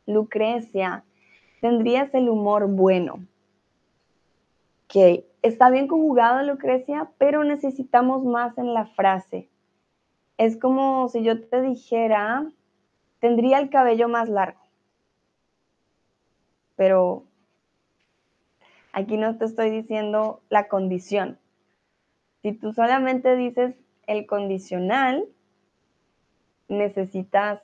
Lucrecia, 0.06 1.04
tendrías 1.60 2.12
el 2.14 2.28
humor 2.28 2.68
bueno. 2.68 3.26
Ok, 4.86 5.24
está 5.42 5.70
bien 5.70 5.86
conjugado, 5.86 6.42
Lucrecia, 6.42 7.10
pero 7.18 7.44
necesitamos 7.44 8.24
más 8.24 8.58
en 8.58 8.74
la 8.74 8.86
frase. 8.86 9.48
Es 10.36 10.56
como 10.56 11.08
si 11.08 11.22
yo 11.22 11.40
te 11.46 11.60
dijera, 11.60 12.50
tendría 13.20 13.58
el 13.58 13.70
cabello 13.70 14.08
más 14.08 14.28
largo. 14.28 14.60
Pero 16.76 17.24
aquí 18.92 19.16
no 19.16 19.36
te 19.36 19.44
estoy 19.44 19.70
diciendo 19.70 20.40
la 20.48 20.68
condición. 20.68 21.38
Si 22.42 22.52
tú 22.52 22.72
solamente 22.72 23.36
dices 23.36 23.74
el 24.06 24.26
condicional, 24.26 25.26
necesitas 26.68 27.60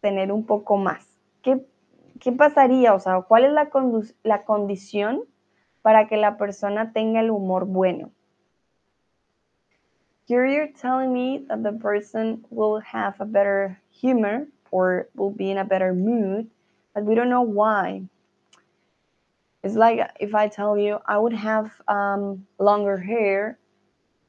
tener 0.00 0.30
un 0.30 0.46
poco 0.46 0.76
más. 0.76 1.06
¿Qué, 1.42 1.66
qué 2.20 2.30
pasaría? 2.30 2.94
O 2.94 3.00
sea, 3.00 3.22
¿cuál 3.22 3.44
es 3.44 3.52
la, 3.52 3.70
la 4.22 4.44
condición 4.44 5.22
para 5.82 6.06
que 6.06 6.16
la 6.16 6.36
persona 6.36 6.92
tenga 6.92 7.20
el 7.20 7.30
humor 7.30 7.66
bueno? 7.66 8.12
You're 10.26 10.72
telling 10.80 11.12
me 11.12 11.44
that 11.48 11.62
the 11.62 11.72
person 11.72 12.46
will 12.50 12.80
have 12.80 13.16
a 13.20 13.26
better 13.26 13.78
humor 13.90 14.46
or 14.74 15.06
will 15.14 15.30
be 15.30 15.52
in 15.52 15.58
a 15.58 15.64
better 15.64 15.94
mood, 15.94 16.50
but 16.94 17.04
we 17.04 17.14
don't 17.14 17.30
know 17.30 17.42
why. 17.42 18.02
It's 19.62 19.76
like 19.76 20.00
if 20.18 20.34
I 20.34 20.48
tell 20.48 20.76
you 20.76 20.98
I 21.06 21.16
would 21.16 21.32
have 21.32 21.70
um, 21.86 22.44
longer 22.58 22.98
hair, 22.98 23.56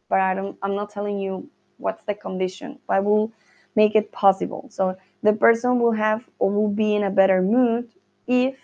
but 0.07 0.19
I 0.19 0.35
don't, 0.35 0.55
I'm 0.61 0.75
not 0.75 0.91
telling 0.91 1.19
you 1.19 1.49
what's 1.77 2.03
the 2.05 2.13
condition. 2.13 2.77
What 2.85 3.03
will 3.03 3.31
make 3.75 3.95
it 3.95 4.11
possible? 4.11 4.67
So 4.69 4.95
the 5.23 5.33
person 5.33 5.79
will 5.79 5.93
have 5.93 6.21
or 6.37 6.51
will 6.51 6.69
be 6.69 6.93
in 6.93 7.03
a 7.03 7.09
better 7.09 7.41
mood 7.41 7.89
if 8.27 8.55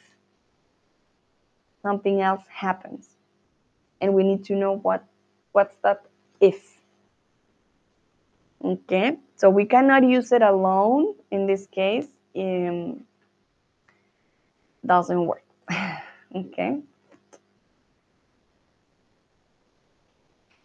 something 1.82 2.22
else 2.22 2.44
happens, 2.48 3.10
and 4.02 4.14
we 4.14 4.24
need 4.24 4.44
to 4.46 4.56
know 4.56 4.78
what 4.78 5.04
what's 5.52 5.76
that 5.84 6.06
if. 6.40 6.71
Okay, 8.64 9.18
so 9.36 9.50
we 9.50 9.66
cannot 9.66 10.04
use 10.04 10.32
it 10.32 10.44
alone 10.44 11.16
in 11.32 11.48
this 11.48 11.66
case. 11.68 12.08
Um, 12.36 13.06
doesn't 14.86 15.26
work. 15.26 15.44
okay. 16.36 16.80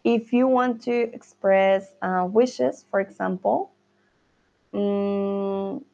If 0.04 0.32
you 0.32 0.46
want 0.46 0.82
to 0.82 0.92
express 0.92 1.86
uh, 2.02 2.28
wishes, 2.30 2.84
for 2.90 3.00
example, 3.00 3.72
um, 4.74 5.84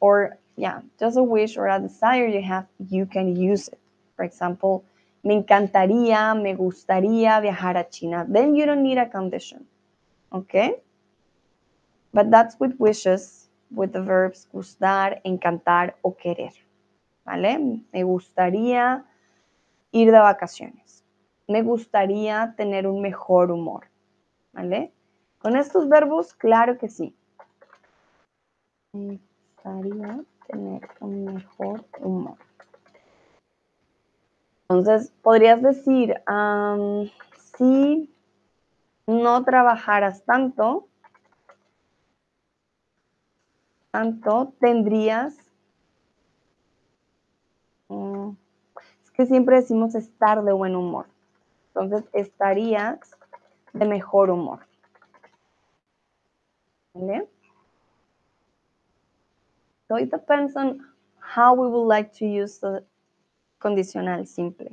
or 0.00 0.38
yeah, 0.56 0.80
just 0.98 1.16
a 1.18 1.22
wish 1.22 1.56
or 1.56 1.66
a 1.66 1.80
desire 1.80 2.26
you 2.26 2.42
have, 2.42 2.66
you 2.78 3.04
can 3.04 3.36
use 3.36 3.68
it. 3.68 3.78
For 4.16 4.24
example, 4.24 4.84
me 5.24 5.34
encantaría, 5.34 6.40
me 6.40 6.54
gustaría 6.54 7.40
viajar 7.40 7.76
a 7.76 7.84
China. 7.90 8.24
Then 8.28 8.54
you 8.54 8.64
don't 8.64 8.82
need 8.82 8.98
a 8.98 9.06
condition. 9.06 9.66
Okay? 10.32 10.76
But 12.12 12.30
that's 12.30 12.58
with 12.58 12.74
wishes, 12.78 13.48
with 13.70 13.92
the 13.92 14.00
verbs 14.00 14.48
gustar, 14.52 15.20
encantar 15.24 15.94
o 16.02 16.16
querer. 16.16 16.52
¿Vale? 17.24 17.82
Me 17.92 18.02
gustaría 18.02 19.04
ir 19.92 20.10
de 20.10 20.18
vacaciones. 20.18 21.04
Me 21.46 21.62
gustaría 21.62 22.54
tener 22.56 22.86
un 22.86 23.02
mejor 23.02 23.50
humor. 23.50 23.86
¿Vale? 24.52 24.92
Con 25.38 25.56
estos 25.56 25.88
verbos, 25.88 26.34
claro 26.34 26.78
que 26.78 26.88
sí. 26.88 27.14
Me 28.92 29.20
gustaría 29.54 30.24
tener 30.46 30.88
un 31.00 31.34
mejor 31.34 31.84
humor. 32.00 32.38
Entonces, 34.70 35.12
podrías 35.22 35.62
decir, 35.62 36.14
si 37.56 38.10
no 39.06 39.44
trabajaras 39.44 40.24
tanto, 40.24 40.87
tendrías, 44.60 45.36
mm, 47.88 48.30
es 49.02 49.10
que 49.10 49.26
siempre 49.26 49.56
decimos 49.56 49.94
estar 49.94 50.42
de 50.42 50.52
buen 50.52 50.76
humor. 50.76 51.06
Entonces 51.68 52.08
estarías 52.12 53.16
de 53.72 53.86
mejor 53.86 54.30
humor. 54.30 54.60
¿Vale? 56.94 57.28
So 59.88 59.96
it 59.96 60.10
depends 60.10 60.54
on 60.56 60.84
how 61.20 61.54
we 61.54 61.68
would 61.68 61.86
like 61.86 62.12
to 62.18 62.26
use 62.26 62.58
the 62.58 62.84
conditional 63.58 64.26
simple. 64.26 64.68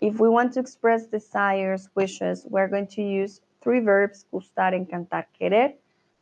If 0.00 0.18
we 0.18 0.28
want 0.28 0.52
to 0.54 0.60
express 0.60 1.06
desires, 1.06 1.88
wishes, 1.94 2.44
we're 2.50 2.68
going 2.68 2.88
to 2.88 3.02
use 3.02 3.40
three 3.60 3.80
verbs, 3.80 4.24
gustar, 4.32 4.72
encantar, 4.74 5.26
querer. 5.38 5.74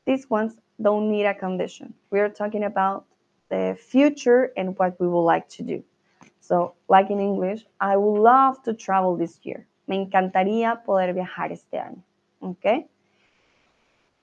These 0.04 0.28
ones 0.28 0.56
don't 0.80 1.10
need 1.10 1.26
a 1.26 1.34
condition. 1.34 1.94
We 2.10 2.20
are 2.20 2.28
talking 2.28 2.64
about 2.64 3.04
the 3.48 3.76
future 3.78 4.52
and 4.56 4.78
what 4.78 4.98
we 5.00 5.08
would 5.08 5.22
like 5.22 5.48
to 5.50 5.62
do. 5.62 5.84
So, 6.40 6.74
like 6.88 7.10
in 7.10 7.20
English, 7.20 7.66
I 7.80 7.96
would 7.96 8.20
love 8.20 8.62
to 8.64 8.74
travel 8.74 9.16
this 9.16 9.38
year. 9.42 9.66
Me 9.86 9.96
encantaría 10.04 10.84
poder 10.84 11.12
viajar 11.12 11.52
este 11.52 11.74
año. 11.74 12.02
Okay? 12.42 12.86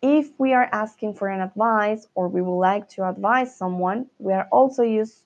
If 0.01 0.29
we 0.37 0.53
are 0.53 0.69
asking 0.71 1.15
for 1.15 1.27
an 1.27 1.41
advice 1.41 2.07
or 2.15 2.27
we 2.27 2.41
would 2.41 2.59
like 2.59 2.87
to 2.89 3.07
advise 3.07 3.55
someone, 3.55 4.07
we 4.19 4.33
are 4.33 4.47
also 4.51 4.83
use 4.83 5.23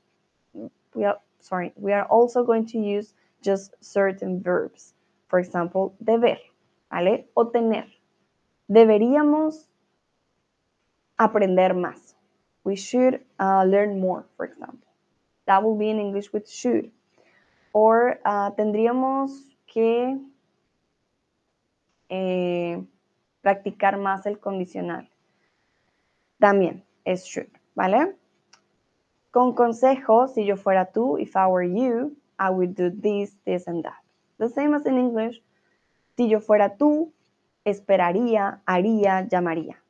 we 0.93 1.05
are 1.05 1.17
sorry, 1.39 1.73
we 1.75 1.93
are 1.93 2.05
also 2.05 2.43
going 2.43 2.65
to 2.67 2.77
use 2.77 3.13
just 3.41 3.75
certain 3.81 4.41
verbs. 4.41 4.93
For 5.27 5.39
example, 5.39 5.95
deber, 6.03 6.37
¿vale? 6.91 7.25
O 7.35 7.45
tener. 7.45 7.85
Deberíamos 8.69 9.67
aprender 11.17 11.73
más. 11.73 12.15
We 12.63 12.75
should 12.75 13.21
uh, 13.39 13.63
learn 13.63 13.99
more, 13.99 14.25
for 14.37 14.45
example. 14.45 14.87
That 15.45 15.63
will 15.63 15.75
be 15.75 15.89
in 15.89 15.99
English 15.99 16.31
with 16.31 16.47
should. 16.47 16.91
Or 17.73 18.19
uh, 18.25 18.51
tendríamos 18.51 19.31
que 19.65 20.19
eh, 22.09 22.83
practicar 23.41 23.97
más 23.97 24.25
el 24.25 24.39
condicional. 24.39 25.09
También 26.39 26.83
es 27.05 27.25
should, 27.25 27.49
¿vale? 27.75 28.15
Con 29.31 29.53
consejo, 29.53 30.27
si 30.27 30.45
yo 30.45 30.57
fuera 30.57 30.91
tú, 30.91 31.17
if 31.17 31.35
I 31.35 31.47
were 31.47 31.63
you, 31.63 32.17
I 32.37 32.49
would 32.49 32.75
do 32.75 32.89
this, 32.89 33.35
this 33.45 33.67
and 33.67 33.83
that. 33.83 34.01
The 34.37 34.49
same 34.49 34.73
as 34.73 34.85
in 34.85 34.97
English. 34.97 35.41
Si 36.17 36.27
yo 36.27 36.41
fuera 36.41 36.75
tú, 36.75 37.13
esperaría, 37.63 38.61
haría, 38.65 39.27
llamaría. 39.27 39.80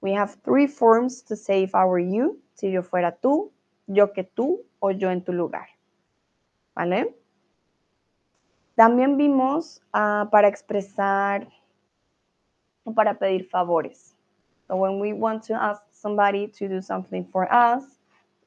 We 0.00 0.12
have 0.12 0.36
three 0.44 0.66
forms 0.66 1.22
to 1.22 1.36
say 1.36 1.62
if 1.62 1.74
I 1.74 1.84
were 1.84 1.98
you, 1.98 2.38
si 2.54 2.70
yo 2.70 2.82
fuera 2.82 3.16
tú, 3.20 3.50
yo 3.86 4.12
que 4.12 4.24
tú 4.24 4.64
o 4.80 4.90
yo 4.90 5.10
en 5.10 5.22
tu 5.24 5.32
lugar. 5.32 5.66
¿Vale? 6.74 7.14
También 8.76 9.16
vimos 9.16 9.82
ah, 9.92 10.28
para 10.30 10.46
expresar 10.46 11.48
o 12.84 12.92
para 12.92 13.18
pedir 13.18 13.48
favores. 13.48 14.14
So 14.68 14.76
when 14.76 15.00
we 15.00 15.12
want 15.12 15.42
to 15.44 15.54
ask 15.54 15.82
somebody 15.90 16.46
to 16.46 16.68
do 16.68 16.80
something 16.80 17.24
for 17.24 17.52
us, 17.52 17.82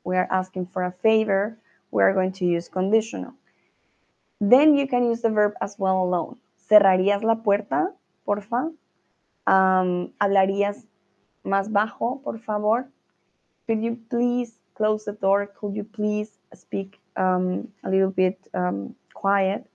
we 0.05 0.15
are 0.15 0.27
asking 0.31 0.67
for 0.67 0.83
a 0.83 0.91
favor, 0.91 1.57
we 1.91 2.01
are 2.01 2.13
going 2.13 2.31
to 2.33 2.45
use 2.45 2.69
conditional. 2.69 3.33
Then 4.39 4.75
you 4.75 4.87
can 4.87 5.03
use 5.05 5.21
the 5.21 5.29
verb 5.29 5.53
as 5.61 5.77
well 5.77 6.01
alone. 6.01 6.37
¿Cerrarías 6.69 7.23
la 7.23 7.43
puerta, 7.43 7.93
porfa? 8.25 8.71
¿Hablarías 9.45 10.85
más 11.45 11.71
bajo, 11.71 12.21
por 12.23 12.39
favor? 12.39 12.87
Could 13.67 13.83
you 13.83 13.97
please 14.09 14.59
close 14.75 15.05
the 15.05 15.13
door? 15.13 15.47
Could 15.47 15.75
you 15.75 15.83
please 15.83 16.29
speak 16.53 16.99
um, 17.15 17.67
a 17.83 17.89
little 17.89 18.09
bit 18.09 18.37
um, 18.53 18.95
quiet? 19.13 19.65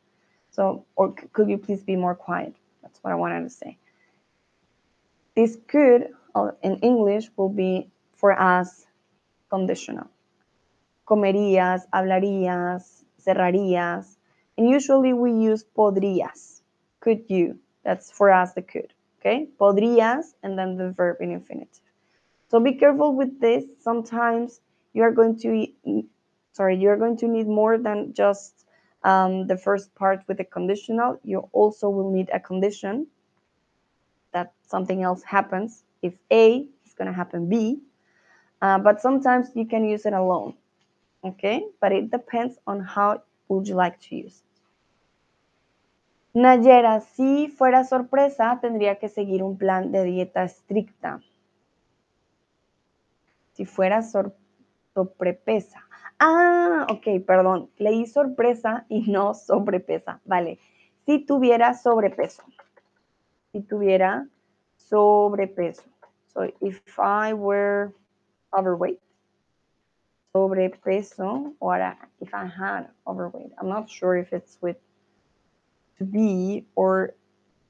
So, 0.50 0.84
or 0.96 1.12
could 1.32 1.48
you 1.48 1.58
please 1.58 1.82
be 1.82 1.96
more 1.96 2.14
quiet? 2.14 2.54
That's 2.82 2.98
what 3.02 3.12
I 3.12 3.16
wanted 3.16 3.42
to 3.42 3.50
say. 3.50 3.78
This 5.34 5.58
could, 5.68 6.08
uh, 6.34 6.52
in 6.62 6.76
English, 6.78 7.28
will 7.36 7.50
be 7.50 7.90
for 8.14 8.32
us 8.32 8.86
conditional. 9.50 10.08
Comerías, 11.06 11.82
hablarías, 11.92 13.04
cerrarías, 13.20 14.16
and 14.56 14.68
usually 14.68 15.12
we 15.12 15.32
use 15.32 15.64
podrías. 15.76 16.62
Could 17.00 17.24
you? 17.28 17.58
That's 17.84 18.10
for 18.10 18.32
us 18.32 18.54
the 18.54 18.62
could. 18.62 18.92
Okay? 19.26 19.48
Podrías 19.58 20.34
and 20.44 20.56
then 20.56 20.76
the 20.76 20.90
verb 20.92 21.16
in 21.20 21.32
infinitive. 21.32 21.82
So 22.48 22.60
be 22.60 22.74
careful 22.74 23.16
with 23.16 23.40
this. 23.40 23.64
Sometimes 23.80 24.60
you 24.92 25.02
are 25.02 25.10
going 25.10 25.36
to 25.40 25.66
sorry, 26.52 26.76
you're 26.76 26.96
going 26.96 27.16
to 27.18 27.26
need 27.26 27.48
more 27.48 27.76
than 27.76 28.14
just 28.14 28.66
um, 29.02 29.46
the 29.48 29.56
first 29.56 29.94
part 29.96 30.22
with 30.28 30.38
the 30.38 30.44
conditional. 30.44 31.18
You 31.24 31.48
also 31.52 31.90
will 31.90 32.10
need 32.12 32.30
a 32.32 32.38
condition 32.38 33.08
that 34.32 34.52
something 34.62 35.02
else 35.02 35.22
happens. 35.24 35.82
If 36.02 36.14
A 36.30 36.66
is 36.86 36.94
going 36.94 37.08
to 37.08 37.12
happen 37.12 37.48
B, 37.48 37.80
uh, 38.62 38.78
but 38.78 39.00
sometimes 39.00 39.48
you 39.54 39.66
can 39.66 39.84
use 39.84 40.06
it 40.06 40.12
alone. 40.12 40.54
Okay, 41.24 41.66
but 41.80 41.90
it 41.90 42.12
depends 42.12 42.58
on 42.66 42.78
how 42.78 43.22
would 43.48 43.66
you 43.66 43.74
like 43.74 44.00
to 44.02 44.14
use 44.14 44.42
Nayera, 46.36 47.00
si 47.00 47.48
fuera 47.48 47.84
sorpresa, 47.84 48.58
tendría 48.60 48.98
que 48.98 49.08
seguir 49.08 49.42
un 49.42 49.56
plan 49.56 49.90
de 49.90 50.04
dieta 50.04 50.44
estricta. 50.44 51.22
Si 53.54 53.64
fuera 53.64 54.02
sobrepesa. 54.02 55.80
Ah, 56.18 56.86
ok, 56.90 57.24
perdón. 57.26 57.70
Leí 57.78 58.04
sorpresa 58.04 58.84
y 58.90 59.10
no 59.10 59.32
sobrepesa. 59.32 60.20
Vale. 60.26 60.58
Si 61.06 61.24
tuviera 61.24 61.72
sobrepeso. 61.72 62.42
Si 63.52 63.62
tuviera 63.62 64.28
sobrepeso. 64.76 65.84
So 66.34 66.42
if 66.60 66.82
I 66.98 67.32
were 67.32 67.94
overweight. 68.52 69.00
Sobrepeso, 70.34 71.54
or 71.60 71.96
if 72.20 72.34
I 72.34 72.44
had 72.44 72.90
overweight. 73.06 73.52
I'm 73.58 73.70
not 73.70 73.88
sure 73.88 74.18
if 74.18 74.34
it's 74.34 74.58
with 74.60 74.76
to 75.98 76.04
be 76.04 76.64
or 76.74 77.14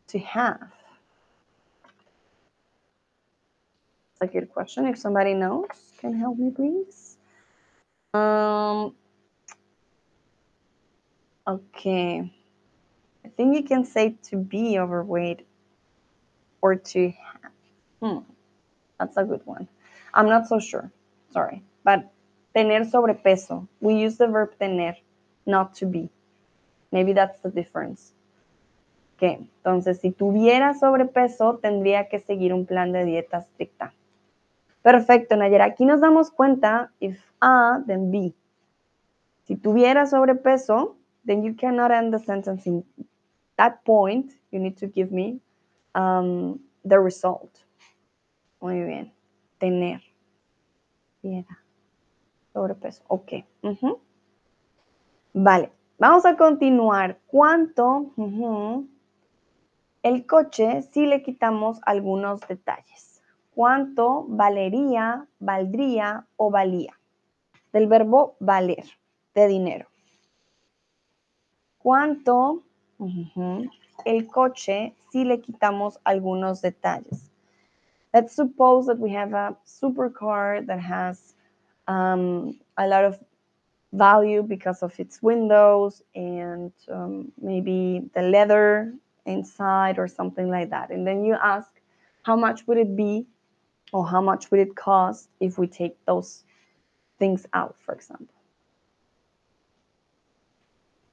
to 0.08 0.18
have? 0.18 0.72
It's 4.12 4.22
a 4.22 4.26
good 4.26 4.50
question. 4.50 4.86
If 4.86 4.98
somebody 4.98 5.34
knows, 5.34 5.66
can 5.98 6.18
help 6.18 6.38
me, 6.38 6.50
please. 6.50 7.18
Um, 8.14 8.94
okay. 11.46 12.32
I 13.24 13.28
think 13.28 13.56
you 13.56 13.62
can 13.62 13.84
say 13.84 14.14
to 14.30 14.36
be 14.36 14.78
overweight 14.78 15.46
or 16.62 16.76
to 16.76 17.10
have. 17.10 17.52
Hmm. 18.00 18.18
That's 18.98 19.16
a 19.16 19.24
good 19.24 19.42
one. 19.44 19.68
I'm 20.14 20.28
not 20.28 20.48
so 20.48 20.58
sure. 20.58 20.90
Sorry. 21.32 21.62
But 21.84 22.10
tener 22.54 22.84
sobrepeso. 22.84 23.68
We 23.80 23.96
use 23.96 24.16
the 24.16 24.28
verb 24.28 24.54
tener, 24.58 24.96
not 25.44 25.74
to 25.76 25.86
be. 25.86 26.08
Maybe 26.90 27.12
that's 27.12 27.38
the 27.40 27.50
difference. 27.50 28.12
Entonces, 29.20 30.00
si 30.00 30.10
tuviera 30.10 30.74
sobrepeso, 30.74 31.58
tendría 31.58 32.08
que 32.08 32.18
seguir 32.18 32.52
un 32.52 32.66
plan 32.66 32.92
de 32.92 33.04
dieta 33.04 33.38
estricta. 33.38 33.94
Perfecto, 34.82 35.36
Nayera. 35.36 35.64
Aquí 35.64 35.84
nos 35.84 36.00
damos 36.00 36.30
cuenta, 36.30 36.92
if 37.00 37.18
A, 37.40 37.82
then 37.86 38.10
B. 38.10 38.34
Si 39.44 39.56
tuviera 39.56 40.06
sobrepeso, 40.06 40.96
then 41.24 41.42
you 41.42 41.56
cannot 41.56 41.90
end 41.90 42.12
the 42.12 42.18
sentence 42.18 42.68
in 42.68 42.84
that 43.56 43.82
point. 43.84 44.32
You 44.50 44.60
need 44.60 44.76
to 44.78 44.86
give 44.86 45.10
me 45.12 45.40
um, 45.94 46.60
the 46.84 46.98
result. 46.98 47.50
Muy 48.60 48.82
bien. 48.84 49.12
Tener. 49.58 50.02
Tuviera. 51.22 51.58
Sobrepeso. 52.52 53.02
Ok. 53.08 53.44
Vale. 55.32 55.72
Vamos 55.98 56.26
a 56.26 56.36
continuar. 56.36 57.18
¿Cuánto? 57.26 58.12
El 60.06 60.24
coche 60.24 60.82
si 60.82 61.04
le 61.04 61.20
quitamos 61.20 61.80
algunos 61.84 62.38
detalles. 62.46 63.20
¿Cuánto 63.56 64.24
valería, 64.28 65.26
valdría 65.40 66.28
o 66.36 66.48
valía? 66.48 66.92
Del 67.72 67.88
verbo 67.88 68.36
valer, 68.38 68.84
de 69.34 69.48
dinero. 69.48 69.88
¿Cuánto 71.78 72.62
el 74.04 74.28
coche 74.28 74.94
si 75.10 75.24
le 75.24 75.40
quitamos 75.40 75.98
algunos 76.04 76.62
detalles? 76.62 77.32
Let's 78.14 78.36
suppose 78.36 78.86
that 78.86 79.00
we 79.00 79.10
have 79.10 79.34
a 79.34 79.56
supercar 79.64 80.64
that 80.66 80.78
has 80.78 81.34
um, 81.88 82.56
a 82.76 82.86
lot 82.86 83.04
of 83.04 83.18
value 83.90 84.44
because 84.44 84.84
of 84.84 84.92
its 85.00 85.20
windows 85.20 86.04
and 86.14 86.70
um, 86.88 87.32
maybe 87.42 88.08
the 88.14 88.22
leather 88.22 88.94
inside 89.26 89.98
or 89.98 90.08
something 90.08 90.48
like 90.48 90.70
that. 90.70 90.90
And 90.90 91.06
then 91.06 91.24
you 91.24 91.34
ask, 91.34 91.68
how 92.22 92.36
much 92.36 92.66
would 92.66 92.78
it 92.78 92.96
be 92.96 93.26
or 93.92 94.06
how 94.06 94.20
much 94.20 94.50
would 94.50 94.60
it 94.60 94.74
cost 94.74 95.28
if 95.40 95.58
we 95.58 95.66
take 95.66 95.96
those 96.06 96.44
things 97.18 97.46
out, 97.52 97.76
for 97.84 97.94
example. 97.94 98.34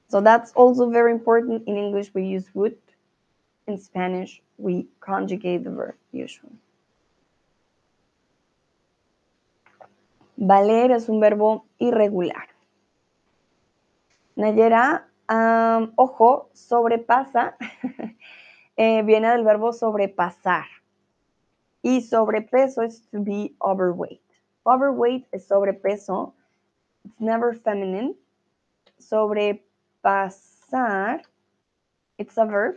So 0.08 0.20
that's 0.20 0.52
also 0.52 0.90
very 0.90 1.12
important. 1.12 1.66
In 1.66 1.76
English, 1.76 2.12
we 2.14 2.24
use 2.24 2.48
would. 2.54 2.76
In 3.66 3.78
Spanish, 3.78 4.42
we 4.58 4.86
conjugate 5.00 5.64
the 5.64 5.70
verb 5.70 5.94
usually. 6.12 6.52
Valer 10.36 10.90
es 10.92 11.08
un 11.08 11.20
verbo 11.20 11.64
irregular. 11.80 12.48
Nayera 14.36 15.04
ojo, 15.28 16.50
sobrepasa 16.52 17.56
eh, 18.76 19.02
viene 19.02 19.30
del 19.30 19.44
verbo 19.44 19.72
sobrepasar. 19.72 20.66
Y 21.82 22.00
sobrepeso 22.00 22.82
es 22.82 23.02
to 23.10 23.20
be 23.20 23.54
overweight. 23.60 24.22
Overweight 24.64 25.26
es 25.32 25.46
sobrepeso. 25.48 26.34
It's 27.04 27.20
never 27.20 27.54
feminine. 27.54 28.14
Sobrepasar, 28.98 29.60
it's 32.16 32.38
a 32.38 32.46
verb 32.46 32.76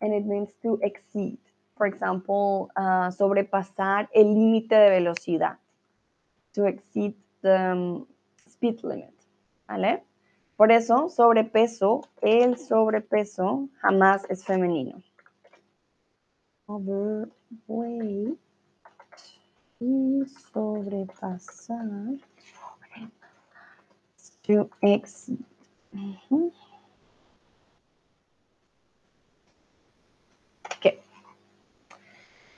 and 0.00 0.12
it 0.12 0.24
means 0.26 0.50
to 0.62 0.78
exceed. 0.82 1.38
For 1.76 1.86
example, 1.86 2.70
uh, 2.76 3.10
sobrepasar 3.10 4.08
el 4.12 4.34
límite 4.34 4.74
de 4.74 4.90
velocidad. 4.90 5.58
To 6.54 6.66
exceed 6.66 7.14
the 7.42 7.72
um, 7.72 8.06
speed 8.46 8.82
limit. 8.82 9.14
¿Vale? 9.68 10.02
Por 10.56 10.70
eso, 10.70 11.08
sobrepeso, 11.08 12.02
el 12.20 12.56
sobrepeso 12.58 13.68
jamás 13.80 14.24
es 14.28 14.44
femenino. 14.44 15.02
Overweight 16.66 18.38
y 19.80 20.24
sobrepasar. 20.52 21.86
To 24.42 24.68
ex. 24.80 25.30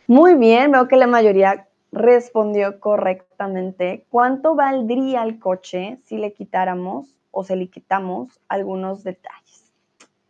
Muy 0.06 0.34
bien, 0.34 0.70
veo 0.70 0.86
que 0.86 0.96
la 0.96 1.06
mayoría 1.06 1.66
respondió 1.90 2.78
correctamente. 2.78 4.04
¿Cuánto 4.10 4.54
valdría 4.54 5.22
el 5.22 5.38
coche 5.38 5.98
si 6.04 6.18
le 6.18 6.34
quitáramos 6.34 7.18
o 7.34 7.44
se 7.44 7.56
le 7.56 7.68
quitamos 7.68 8.40
algunos 8.48 9.04
detalles. 9.04 9.72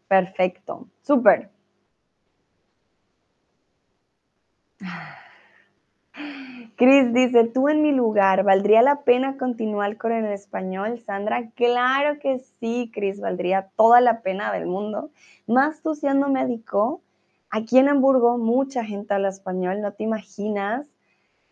Perfecto, 0.08 0.88
súper. 1.02 1.50
Cris 6.76 7.12
dice, 7.12 7.44
tú 7.44 7.68
en 7.68 7.82
mi 7.82 7.92
lugar, 7.92 8.42
¿valdría 8.42 8.82
la 8.82 9.02
pena 9.02 9.36
continuar 9.36 9.96
con 9.96 10.12
el 10.12 10.26
español, 10.26 10.98
Sandra? 11.00 11.50
Claro 11.54 12.18
que 12.18 12.38
sí, 12.38 12.90
Cris, 12.92 13.20
valdría 13.20 13.70
toda 13.76 14.00
la 14.00 14.22
pena 14.22 14.52
del 14.52 14.66
mundo. 14.66 15.10
Más 15.46 15.82
tú 15.82 15.94
siendo 15.94 16.28
médico, 16.28 17.00
aquí 17.50 17.78
en 17.78 17.88
Hamburgo 17.88 18.38
mucha 18.38 18.84
gente 18.84 19.14
habla 19.14 19.28
español, 19.28 19.80
no 19.80 19.92
te 19.92 20.02
imaginas 20.02 20.88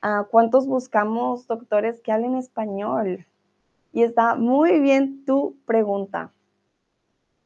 uh, 0.02 0.24
cuántos 0.30 0.66
buscamos 0.66 1.46
doctores 1.46 2.00
que 2.00 2.12
hablen 2.12 2.34
español. 2.34 3.26
Y 3.93 4.02
está 4.02 4.35
muy 4.36 4.81
bien 4.81 5.24
tu 5.24 5.59
pregunta. 5.66 6.32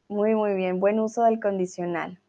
Muy, 0.07 0.33
muy 0.35 0.55
bien. 0.55 0.79
Buen 0.79 0.99
uso 0.99 1.23
del 1.23 1.39
condicional. 1.39 2.19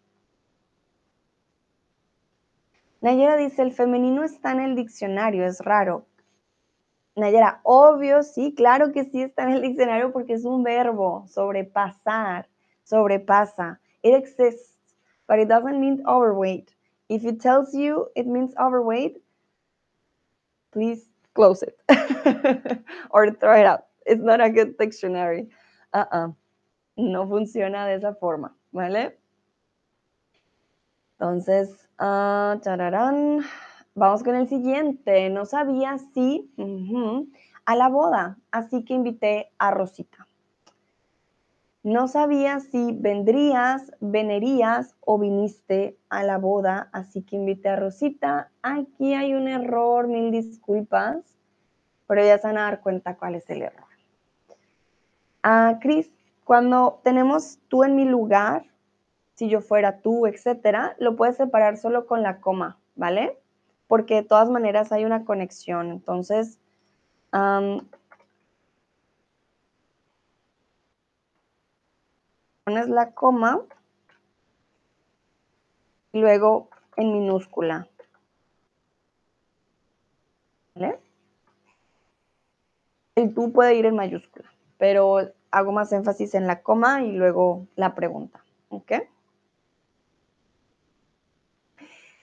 Nayera 3.01 3.37
dice, 3.37 3.63
el 3.63 3.73
femenino 3.73 4.25
está 4.25 4.51
en 4.51 4.61
el 4.61 4.75
diccionario, 4.75 5.47
es 5.47 5.61
raro. 5.61 6.07
Nayera, 7.15 7.61
obvio, 7.63 8.25
sí, 8.25 8.55
claro 8.57 8.93
que 8.93 9.05
sí 9.05 9.23
está 9.23 9.45
en 9.45 9.51
el 9.51 9.63
diccionario 9.63 10.13
porque 10.13 10.33
es 10.33 10.45
un 10.45 10.65
verbo, 10.65 11.25
sobrepasar, 11.29 12.49
sobrepasa. 12.83 13.81
It 14.03 14.15
exists, 14.15 14.77
but 15.29 15.39
it 15.39 15.49
doesn't 15.49 15.79
mean 15.81 16.03
overweight. 16.07 16.75
If 17.09 17.25
it 17.25 17.41
tells 17.41 17.73
you 17.73 18.09
it 18.17 18.27
means 18.27 18.53
overweight, 18.57 19.23
please 20.73 21.09
close 21.35 21.63
it 21.63 21.77
or 23.11 23.31
throw 23.31 23.55
it 23.61 23.67
out. 23.67 23.88
It's 24.09 24.23
not 24.23 24.41
a 24.41 24.49
good 24.49 24.77
dictionary. 24.79 25.49
Uh-uh. 25.93 26.35
No 26.97 27.29
funciona 27.29 27.87
de 27.87 27.95
esa 27.95 28.15
forma, 28.15 28.57
¿vale? 28.73 29.19
Entonces, 31.13 31.89
Uh, 32.01 33.41
Vamos 33.95 34.23
con 34.23 34.37
el 34.37 34.49
siguiente. 34.49 35.29
No 35.31 35.45
sabía 35.45 35.99
si 35.99 36.49
a 37.65 37.75
la 37.75 37.89
boda, 37.89 38.39
así 38.53 38.85
que 38.85 38.95
invité 38.95 39.51
a 39.59 39.73
Rosita. 39.73 40.29
No 41.83 42.07
sabía 42.07 42.61
si 42.61 42.93
vendrías, 42.93 43.91
venerías 44.01 44.95
o 45.01 45.19
viniste 45.19 45.99
a 46.09 46.23
la 46.23 46.39
boda, 46.39 46.89
así 46.93 47.23
que 47.23 47.35
invité 47.35 47.71
a 47.71 47.77
Rosita. 47.77 48.53
Aquí 48.63 49.15
hay 49.15 49.35
un 49.35 49.49
error, 49.49 50.07
mil 50.07 50.31
disculpas, 50.31 51.17
pero 52.07 52.25
ya 52.25 52.39
se 52.39 52.47
van 52.47 52.59
a 52.59 52.63
dar 52.63 52.81
cuenta 52.81 53.17
cuál 53.17 53.35
es 53.35 53.51
el 53.51 53.63
error. 53.63 53.88
Cris, 55.81 56.11
cuando 56.45 57.01
tenemos 57.05 57.59
tú 57.69 57.85
en 57.85 57.97
mi 57.97 58.05
lugar, 58.05 58.65
si 59.35 59.49
yo 59.49 59.61
fuera 59.61 60.01
tú, 60.01 60.27
etcétera, 60.27 60.95
lo 60.99 61.17
puedes 61.17 61.37
separar 61.37 61.77
solo 61.77 62.07
con 62.07 62.23
la 62.23 62.41
coma, 62.41 62.79
¿vale? 62.97 63.39
Porque 63.87 64.17
de 64.17 64.23
todas 64.25 64.51
maneras 64.51 64.93
hay 64.93 65.05
una 65.05 65.25
conexión. 65.25 65.91
Entonces, 65.91 66.59
pones 72.65 72.89
la 72.89 73.13
coma 73.13 73.63
y 76.13 76.21
luego 76.21 76.69
en 76.97 77.13
minúscula. 77.13 77.89
¿Vale? 80.75 80.99
El 83.15 83.35
tú 83.35 83.53
puede 83.53 83.75
ir 83.77 83.87
en 83.87 83.97
mayúscula, 83.97 84.53
pero 84.77 85.33
hago 85.51 85.73
más 85.73 85.93
énfasis 85.93 86.35
en 86.35 86.47
la 86.47 86.63
coma 86.63 87.03
y 87.03 87.13
luego 87.13 87.67
la 87.77 87.95
pregunta. 87.95 88.45
¿Ok? 88.69 88.93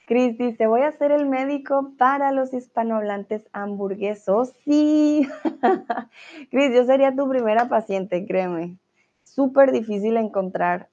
Cris 0.06 0.38
dice, 0.38 0.68
voy 0.68 0.82
a 0.82 0.92
ser 0.92 1.12
el 1.12 1.26
médico 1.26 1.94
para 1.98 2.32
los 2.32 2.54
hispanohablantes 2.54 3.50
hamburguesos. 3.54 4.54
Sí, 4.64 5.28
Cris, 6.52 6.76
yo 6.76 6.86
sería 6.86 7.16
tu 7.16 7.28
primera 7.28 7.68
paciente, 7.68 8.26
créeme. 8.26 8.78
Súper 9.24 9.72
difícil 9.72 10.18
encontrar 10.18 10.90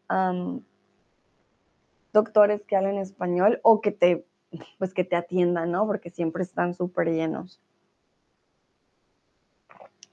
doctores 2.13 2.63
que 2.65 2.77
hablen 2.77 2.99
español 2.99 3.61
o 3.63 3.81
que 3.81 3.93
te, 3.93 4.25
pues 4.79 4.95
que 4.95 5.05
te 5.05 5.17
atiendan, 5.17 5.71
¿no? 5.71 5.87
Porque 5.87 6.11
siempre 6.11 6.43
están 6.43 6.75
súper 6.75 7.09
llenos. 7.09 7.61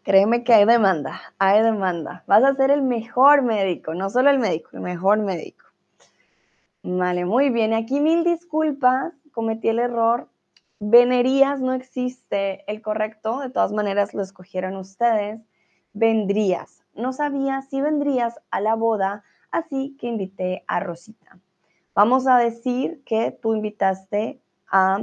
Créeme 0.03 0.43
que 0.43 0.53
hay 0.53 0.65
demanda, 0.65 1.21
hay 1.38 1.61
demanda. 1.61 2.23
Vas 2.26 2.43
a 2.43 2.55
ser 2.55 2.71
el 2.71 2.81
mejor 2.81 3.41
médico, 3.41 3.93
no 3.93 4.09
solo 4.09 4.30
el 4.30 4.39
médico, 4.39 4.69
el 4.73 4.81
mejor 4.81 5.19
médico. 5.19 5.65
Vale, 6.84 7.26
muy 7.26 7.49
bien. 7.49 7.73
Aquí 7.73 7.99
mil 7.99 8.23
disculpas, 8.23 9.13
cometí 9.31 9.67
el 9.67 9.80
error. 9.80 10.30
Venerías 10.80 11.59
no 11.59 11.73
existe 11.73 12.63
el 12.71 12.81
correcto, 12.81 13.39
de 13.39 13.49
todas 13.49 13.73
maneras 13.73 14.13
lo 14.13 14.21
escogieron 14.21 14.77
ustedes. 14.77 15.41
Vendrías. 15.93 16.84
No 16.95 17.11
sabía 17.11 17.61
si 17.63 17.81
vendrías 17.81 18.39
a 18.51 18.61
la 18.61 18.76
boda, 18.76 19.23
así 19.51 19.97
que 19.99 20.07
invité 20.07 20.63
a 20.67 20.80
Rosita. 20.80 21.39
Vamos 21.93 22.27
a 22.27 22.38
decir 22.38 23.03
que 23.05 23.38
tú 23.41 23.53
invitaste 23.53 24.39
a 24.71 25.01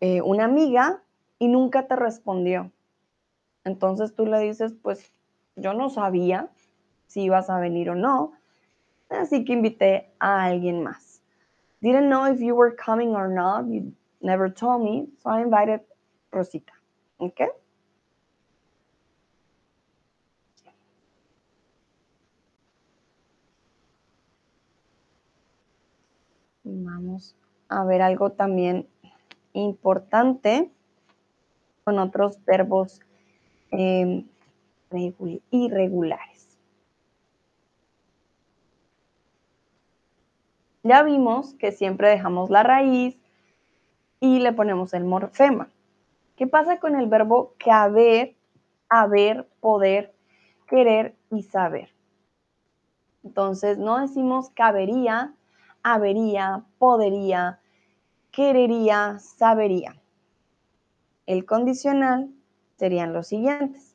eh, 0.00 0.20
una 0.20 0.44
amiga 0.44 1.02
y 1.38 1.48
nunca 1.48 1.86
te 1.86 1.96
respondió. 1.96 2.70
Entonces 3.64 4.14
tú 4.14 4.26
le 4.26 4.38
dices, 4.40 4.74
pues 4.82 5.12
yo 5.56 5.74
no 5.74 5.90
sabía 5.90 6.50
si 7.06 7.22
ibas 7.22 7.50
a 7.50 7.58
venir 7.58 7.90
o 7.90 7.94
no, 7.94 8.34
Así 9.10 9.44
que 9.44 9.52
invité 9.52 10.10
a 10.18 10.44
alguien 10.44 10.82
más. 10.82 11.22
Didn't 11.80 12.08
know 12.08 12.24
if 12.24 12.40
you 12.40 12.54
were 12.54 12.74
coming 12.74 13.14
or 13.14 13.28
not. 13.28 13.66
You 13.68 13.92
never 14.20 14.48
told 14.48 14.82
me. 14.82 15.08
So 15.22 15.30
I 15.30 15.42
invited 15.42 15.80
Rosita. 16.32 16.72
Okay? 17.20 17.48
Vamos 26.64 27.36
a 27.68 27.84
ver 27.84 28.00
algo 28.00 28.32
también 28.32 28.88
importante 29.52 30.70
con 31.84 31.98
otros 31.98 32.42
verbos 32.46 33.00
eh, 33.76 34.24
irregulares. 35.50 36.58
Ya 40.82 41.02
vimos 41.02 41.54
que 41.54 41.72
siempre 41.72 42.10
dejamos 42.10 42.50
la 42.50 42.62
raíz 42.62 43.18
y 44.20 44.38
le 44.40 44.52
ponemos 44.52 44.92
el 44.92 45.04
morfema. 45.04 45.70
¿Qué 46.36 46.46
pasa 46.46 46.78
con 46.78 46.94
el 46.94 47.06
verbo 47.06 47.54
que 47.58 47.70
haber, 47.70 48.36
poder, 49.60 50.14
querer 50.66 51.16
y 51.30 51.42
saber? 51.42 51.94
Entonces, 53.22 53.78
no 53.78 53.98
decimos 53.98 54.50
cabería, 54.50 55.34
habería, 55.82 56.64
podría, 56.78 57.60
querería, 58.30 59.18
sabería. 59.18 59.96
El 61.26 61.46
condicional 61.46 62.30
serían 62.76 63.12
los 63.12 63.28
siguientes 63.28 63.94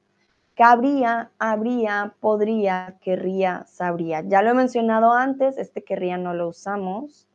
cabría, 0.59 1.31
habría, 1.39 2.15
podría, 2.19 2.97
querría, 2.99 3.63
sabría. 3.65 4.19
Ya 4.27 4.41
lo 4.41 4.49
he 4.49 4.53
mencionado 4.53 5.13
antes, 5.13 5.57
este 5.57 5.85
querría 5.85 6.17
no 6.17 6.33
lo 6.33 6.49
usamos, 6.49 7.29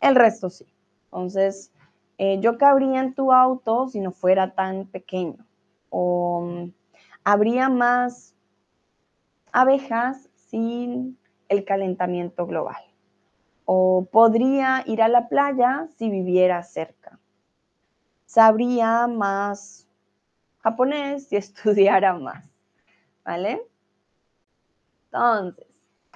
El 0.00 0.14
resto 0.14 0.48
sí. 0.48 0.64
Entonces, 1.12 1.72
eh, 2.16 2.40
yo 2.40 2.56
cabría 2.56 3.00
en 3.00 3.12
tu 3.12 3.32
auto 3.34 3.88
si 3.88 4.00
no 4.00 4.12
fuera 4.12 4.54
tan 4.54 4.86
pequeño. 4.86 5.44
O 5.90 6.40
mm, 6.40 6.72
habría 7.22 7.68
más 7.68 8.34
abejas 9.52 10.30
sin 10.36 11.18
el 11.50 11.66
calentamiento 11.66 12.46
global. 12.46 12.82
O 13.66 14.06
podría 14.10 14.82
ir 14.86 15.02
a 15.02 15.08
la 15.08 15.28
playa 15.28 15.86
si 15.98 16.08
viviera 16.08 16.62
cerca. 16.62 17.18
Sabría 18.24 19.06
más 19.06 19.85
japonés 20.66 21.32
y 21.32 21.36
estudiara 21.44 22.12
más, 22.14 22.44
¿vale? 23.24 23.62
Entonces, 25.04 25.66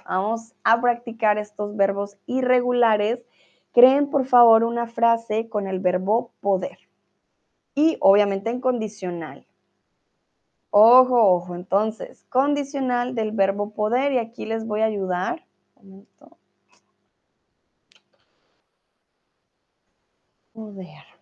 vamos 0.05 0.53
a 0.65 0.81
practicar 0.81 1.37
estos 1.37 1.77
verbos 1.77 2.17
irregulares. 2.25 3.19
Creen, 3.71 4.09
por 4.09 4.25
favor, 4.25 4.65
una 4.65 4.87
frase 4.87 5.47
con 5.47 5.67
el 5.67 5.79
verbo 5.79 6.33
poder. 6.41 6.77
Y 7.75 7.95
obviamente 8.01 8.49
en 8.49 8.59
condicional. 8.59 9.47
Ojo, 10.69 11.35
ojo. 11.35 11.55
Entonces, 11.55 12.25
condicional 12.27 13.15
del 13.15 13.31
verbo 13.31 13.71
poder. 13.71 14.11
Y 14.11 14.17
aquí 14.17 14.45
les 14.45 14.65
voy 14.67 14.81
a 14.81 14.85
ayudar. 14.85 15.45
Un 15.75 16.05
Poder. 20.53 21.20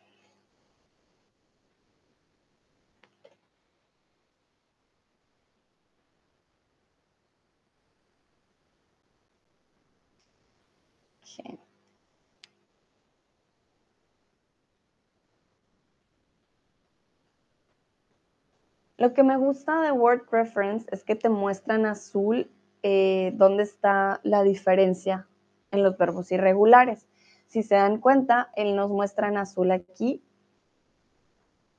Lo 18.98 19.14
que 19.14 19.24
me 19.24 19.38
gusta 19.38 19.82
de 19.82 19.92
Word 19.94 20.24
Reference 20.30 20.86
es 20.92 21.06
que 21.06 21.16
te 21.16 21.30
muestra 21.30 21.76
en 21.76 21.86
azul 21.86 22.52
eh, 22.84 23.32
dónde 23.36 23.64
está 23.64 24.20
la 24.24 24.44
diferencia 24.44 25.26
en 25.72 25.84
los 25.84 25.98
verbos 25.98 26.32
irregulares. 26.34 27.08
Si 27.48 27.64
se 27.64 27.76
dan 27.76 28.00
cuenta, 28.00 28.52
él 28.56 28.76
nos 28.76 28.90
muestra 28.90 29.30
en 29.30 29.38
azul 29.38 29.72
aquí 29.72 30.22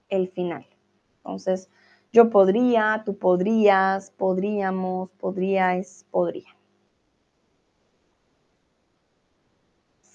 el 0.09 0.29
final. 0.29 0.67
Entonces, 1.19 1.69
yo 2.13 2.31
podría, 2.31 3.03
tú 3.05 3.19
podrías, 3.19 4.11
podríamos, 4.13 5.11
podríais, 5.13 6.07
podrían. 6.11 6.60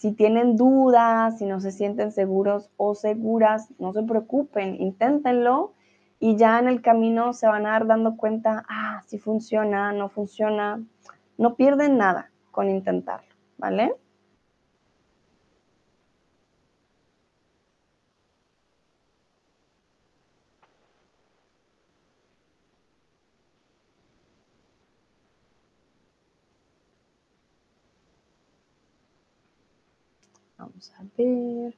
Si 0.05 0.11
tienen 0.11 0.55
dudas, 0.55 1.39
si 1.39 1.47
no 1.47 1.59
se 1.59 1.71
sienten 1.71 2.11
seguros 2.11 2.69
o 2.77 2.93
seguras, 2.93 3.69
no 3.79 3.91
se 3.91 4.03
preocupen, 4.03 4.79
inténtenlo 4.79 5.73
y 6.19 6.35
ya 6.35 6.59
en 6.59 6.67
el 6.67 6.83
camino 6.83 7.33
se 7.33 7.47
van 7.47 7.65
a 7.65 7.71
dar 7.71 7.87
dando 7.87 8.15
cuenta, 8.15 8.63
ah, 8.69 9.01
si 9.07 9.17
funciona, 9.17 9.93
no 9.93 10.09
funciona. 10.09 10.79
No 11.39 11.55
pierden 11.55 11.97
nada 11.97 12.29
con 12.51 12.69
intentarlo, 12.69 13.33
¿vale? 13.57 13.95
Vamos 30.85 30.93
a 30.99 31.03
ver. 31.17 31.75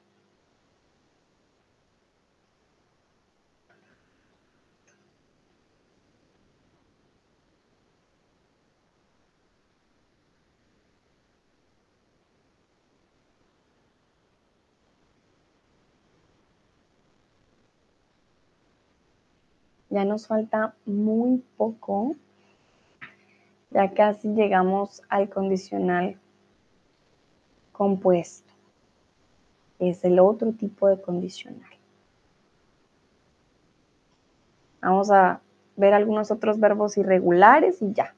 Ya 19.90 20.04
nos 20.04 20.26
falta 20.26 20.74
muy 20.84 21.42
poco. 21.56 22.14
Ya 23.70 23.92
casi 23.94 24.28
llegamos 24.28 25.02
al 25.08 25.30
condicional 25.30 26.18
compuesto. 27.72 28.47
Es 29.78 30.04
el 30.04 30.18
otro 30.18 30.52
tipo 30.52 30.88
de 30.88 31.00
condicional. 31.00 31.70
Vamos 34.80 35.10
a 35.10 35.40
ver 35.76 35.94
algunos 35.94 36.30
otros 36.30 36.58
verbos 36.58 36.96
irregulares 36.98 37.82
y 37.82 37.92
ya. 37.92 38.14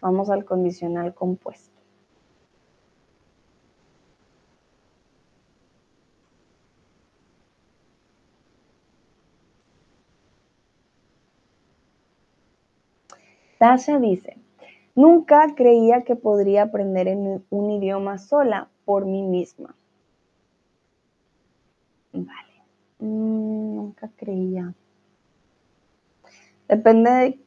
Vamos 0.00 0.30
al 0.30 0.44
condicional 0.44 1.14
compuesto. 1.14 1.76
Tasha 13.58 13.98
dice, 13.98 14.36
nunca 14.94 15.54
creía 15.56 16.02
que 16.02 16.14
podría 16.14 16.64
aprender 16.64 17.08
en 17.08 17.42
un 17.48 17.70
idioma 17.70 18.18
sola 18.18 18.68
por 18.84 19.06
mí 19.06 19.22
misma. 19.22 19.74
Vale, 22.24 22.62
mm, 22.98 23.76
nunca 23.76 24.10
creía. 24.16 24.74
Depende 26.68 27.10
de, 27.10 27.38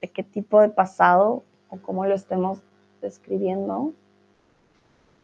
de 0.00 0.08
qué 0.08 0.22
tipo 0.22 0.60
de 0.60 0.68
pasado 0.68 1.42
o 1.68 1.78
cómo 1.78 2.04
lo 2.06 2.14
estemos 2.14 2.60
describiendo. 3.00 3.92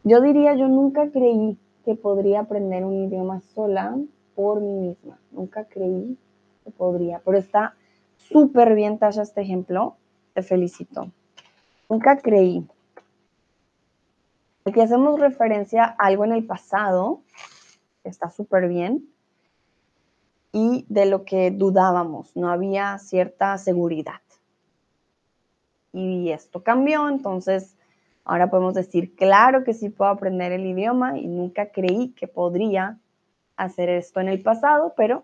Yo 0.03 0.21
diría, 0.21 0.55
yo 0.55 0.67
nunca 0.67 1.09
creí 1.11 1.57
que 1.85 1.95
podría 1.95 2.41
aprender 2.41 2.83
un 2.83 3.05
idioma 3.05 3.41
sola 3.41 3.97
por 4.35 4.61
mí 4.61 4.73
misma. 4.73 5.19
Nunca 5.31 5.65
creí 5.65 6.17
que 6.63 6.71
podría, 6.71 7.19
pero 7.23 7.37
está 7.37 7.75
súper 8.17 8.75
bien, 8.75 8.97
Tasha, 8.97 9.21
este 9.21 9.41
ejemplo 9.41 9.95
te 10.33 10.43
felicito. 10.43 11.11
Nunca 11.89 12.17
creí. 12.17 12.67
Aquí 14.65 14.81
hacemos 14.81 15.19
referencia 15.19 15.85
a 15.85 16.07
algo 16.07 16.25
en 16.25 16.33
el 16.33 16.45
pasado, 16.45 17.21
está 18.09 18.29
súper 18.29 18.67
bien, 18.67 19.07
y 20.51 20.85
de 20.89 21.05
lo 21.05 21.25
que 21.25 21.51
dudábamos, 21.51 22.35
no 22.35 22.49
había 22.49 22.97
cierta 22.99 23.57
seguridad. 23.57 24.21
Y 25.93 26.31
esto 26.31 26.63
cambió, 26.63 27.09
entonces 27.09 27.75
ahora 28.25 28.49
podemos 28.49 28.73
decir, 28.73 29.15
claro 29.15 29.63
que 29.63 29.73
sí 29.73 29.89
puedo 29.89 30.11
aprender 30.11 30.51
el 30.51 30.65
idioma 30.65 31.17
y 31.17 31.27
nunca 31.27 31.71
creí 31.71 32.09
que 32.09 32.27
podría 32.27 32.97
hacer 33.55 33.89
esto 33.89 34.19
en 34.19 34.29
el 34.29 34.41
pasado, 34.41 34.93
pero 34.95 35.23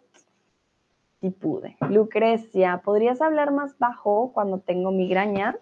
pude. 1.31 1.77
Lucrecia, 1.89 2.81
¿podrías 2.83 3.21
hablar 3.21 3.51
más 3.51 3.77
bajo 3.77 4.31
cuando 4.33 4.59
tengo 4.59 4.91
migraña? 4.91 5.57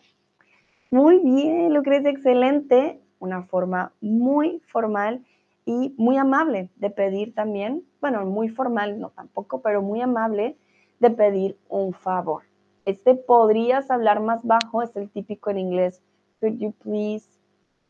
Muy 0.89 1.19
bien, 1.19 1.73
Lucrecia, 1.73 2.09
excelente. 2.09 3.01
Una 3.19 3.43
forma 3.43 3.93
muy 4.01 4.61
formal 4.67 5.23
y 5.65 5.93
muy 5.97 6.17
amable 6.17 6.69
de 6.75 6.89
pedir 6.89 7.33
también, 7.33 7.83
bueno, 7.99 8.25
muy 8.25 8.49
formal, 8.49 8.99
no 8.99 9.09
tampoco, 9.09 9.61
pero 9.61 9.81
muy 9.81 10.01
amable 10.01 10.57
de 10.99 11.09
pedir 11.09 11.57
un 11.69 11.93
favor. 11.93 12.43
Este 12.85 13.15
podrías 13.15 13.91
hablar 13.91 14.21
más 14.21 14.43
bajo 14.43 14.81
es 14.81 14.95
el 14.95 15.09
típico 15.09 15.49
en 15.49 15.59
inglés. 15.59 16.01
Could 16.39 16.57
you 16.57 16.71
please? 16.71 17.27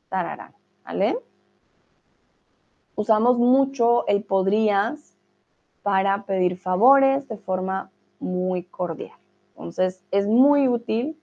Tararán, 0.09 0.53
¿vale? 0.83 1.17
Usamos 2.95 3.37
mucho 3.37 4.05
el 4.07 4.23
podrías 4.23 5.17
para 5.81 6.25
pedir 6.25 6.57
favores 6.57 7.27
de 7.27 7.37
forma 7.37 7.89
muy 8.19 8.63
cordial. 8.63 9.17
Entonces, 9.51 10.03
es 10.11 10.27
muy 10.27 10.67
útil, 10.67 11.17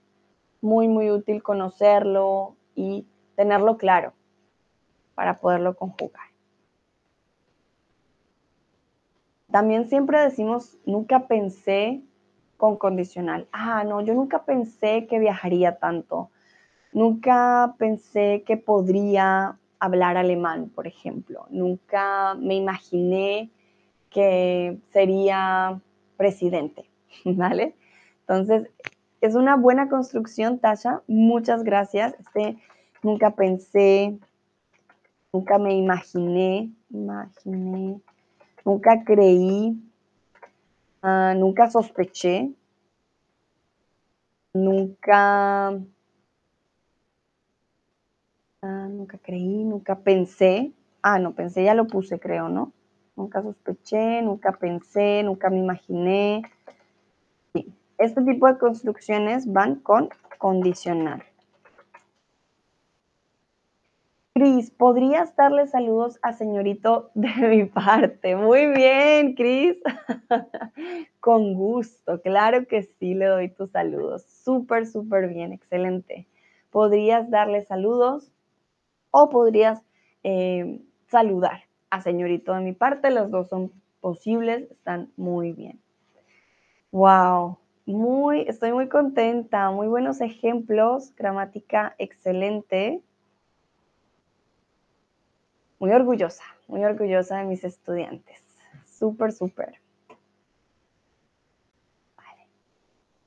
muy, 0.61 0.87
muy 0.87 1.11
útil 1.11 1.43
conocerlo 1.43 2.55
y 2.75 3.05
tenerlo 3.35 3.77
claro 3.77 4.13
para 5.13 5.37
poderlo 5.37 5.75
conjugar. 5.75 6.28
También 9.51 9.89
siempre 9.89 10.19
decimos, 10.19 10.77
nunca 10.85 11.27
pensé 11.27 12.01
con 12.57 12.77
condicional. 12.77 13.47
Ah, 13.51 13.83
no, 13.83 14.01
yo 14.01 14.13
nunca 14.13 14.43
pensé 14.43 15.07
que 15.07 15.17
viajaría 15.17 15.77
tanto. 15.77 16.29
Nunca 16.91 17.75
pensé 17.77 18.43
que 18.45 18.57
podría 18.57 19.57
hablar 19.79 20.17
alemán, 20.17 20.69
por 20.69 20.87
ejemplo. 20.87 21.47
Nunca 21.49 22.35
me 22.35 22.55
imaginé 22.55 23.49
que 24.09 24.77
sería 24.91 25.79
presidente, 26.17 26.89
¿vale? 27.25 27.75
Entonces, 28.21 28.69
es 29.21 29.35
una 29.35 29.55
buena 29.55 29.89
construcción, 29.89 30.59
Tasha. 30.59 31.01
Muchas 31.07 31.63
gracias. 31.63 32.13
Este, 32.19 32.57
nunca 33.03 33.31
pensé, 33.31 34.17
nunca 35.33 35.57
me 35.57 35.75
imaginé, 35.75 36.71
imaginé, 36.89 37.99
nunca 38.69 39.03
creí, 39.03 39.75
ah, 41.01 41.33
nunca 41.35 41.71
sospeché, 41.71 42.51
nunca, 44.53 45.69
ah, 48.61 48.87
nunca 48.87 49.17
creí, 49.17 49.63
nunca 49.63 49.95
pensé. 49.95 50.71
Ah, 51.01 51.17
no, 51.17 51.33
pensé, 51.33 51.63
ya 51.63 51.73
lo 51.73 51.87
puse, 51.87 52.19
creo, 52.19 52.47
¿no? 52.49 52.71
Nunca 53.15 53.41
sospeché, 53.41 54.21
nunca 54.21 54.51
pensé, 54.51 55.23
nunca 55.23 55.49
me 55.49 55.57
imaginé. 55.57 56.43
Este 57.97 58.21
tipo 58.21 58.45
de 58.45 58.59
construcciones 58.59 59.51
van 59.51 59.79
con 59.79 60.09
condicional. 60.37 61.23
Cris, 64.39 64.71
¿podrías 64.71 65.35
darle 65.35 65.67
saludos 65.67 66.17
a 66.21 66.31
señorito 66.31 67.11
de 67.13 67.27
mi 67.49 67.65
parte? 67.65 68.37
Muy 68.37 68.67
bien, 68.67 69.35
Cris. 69.35 69.75
con 71.19 71.55
gusto, 71.55 72.21
claro 72.21 72.65
que 72.65 72.83
sí, 72.83 73.15
le 73.15 73.25
doy 73.25 73.49
tus 73.49 73.71
saludos. 73.71 74.23
Súper, 74.23 74.87
súper 74.87 75.27
bien, 75.27 75.51
excelente. 75.51 76.25
¿Podrías 76.69 77.29
darle 77.29 77.65
saludos 77.65 78.31
o 79.11 79.29
podrías 79.29 79.81
eh, 80.23 80.79
saludar? 81.07 81.63
a 81.89 81.99
señorito 81.99 82.53
de 82.53 82.61
mi 82.61 82.71
parte, 82.71 83.11
los 83.11 83.31
dos 83.31 83.49
son 83.49 83.73
posibles, 83.99 84.71
están 84.71 85.11
muy 85.17 85.51
bien. 85.51 85.81
Wow, 86.93 87.57
muy, 87.85 88.45
estoy 88.47 88.71
muy 88.71 88.87
contenta, 88.87 89.69
muy 89.71 89.87
buenos 89.87 90.21
ejemplos, 90.21 91.13
gramática 91.17 91.93
excelente. 91.97 93.01
Muy 95.79 95.91
orgullosa, 95.91 96.43
muy 96.67 96.83
orgullosa 96.83 97.37
de 97.37 97.45
mis 97.45 97.63
estudiantes. 97.63 98.43
Súper, 98.85 99.31
súper. 99.31 99.79
Vale. 102.17 102.47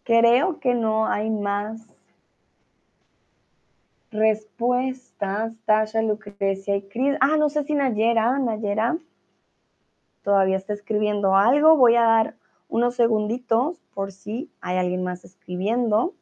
creo 0.04 0.60
que 0.60 0.74
no 0.74 1.06
hay 1.06 1.30
más 1.30 1.88
respuestas. 4.10 5.54
Tasha, 5.64 6.02
Lucrecia 6.02 6.76
y 6.76 6.82
Cris. 6.82 7.16
Ah, 7.20 7.36
no 7.38 7.48
sé 7.48 7.64
si 7.64 7.74
Nayera, 7.74 8.38
Nayera 8.38 8.98
todavía 10.22 10.56
está 10.56 10.72
escribiendo 10.72 11.34
algo. 11.34 11.76
Voy 11.76 11.96
a 11.96 12.02
dar 12.02 12.36
unos 12.68 12.94
segunditos 12.94 13.80
por 13.94 14.12
si 14.12 14.50
hay 14.60 14.76
alguien 14.76 15.02
más 15.02 15.24
escribiendo. 15.24 16.14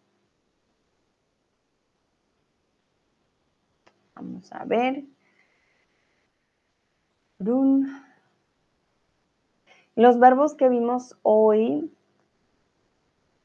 Vamos 4.15 4.53
a 4.53 4.65
ver. 4.65 5.05
Los 9.97 10.19
verbos 10.19 10.55
que 10.55 10.69
vimos 10.69 11.17
hoy 11.23 11.91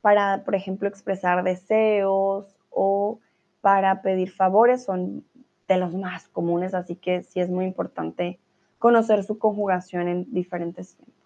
para, 0.02 0.44
por 0.44 0.54
ejemplo, 0.54 0.90
expresar 0.90 1.44
deseos 1.44 2.58
o 2.70 3.20
para 3.62 4.02
pedir 4.02 4.32
favores 4.32 4.84
son 4.84 5.24
de 5.68 5.78
los 5.78 5.96
más 5.96 6.28
comunes, 6.28 6.74
así 6.74 6.96
que 6.96 7.24
sí 7.24 7.40
es 7.40 7.50
muy 7.50 7.66
importante 7.66 8.38
conocer 8.80 9.24
su 9.24 9.40
conjugación 9.40 10.10
en 10.10 10.32
diferentes 10.32 10.96
tiempos. 10.96 11.25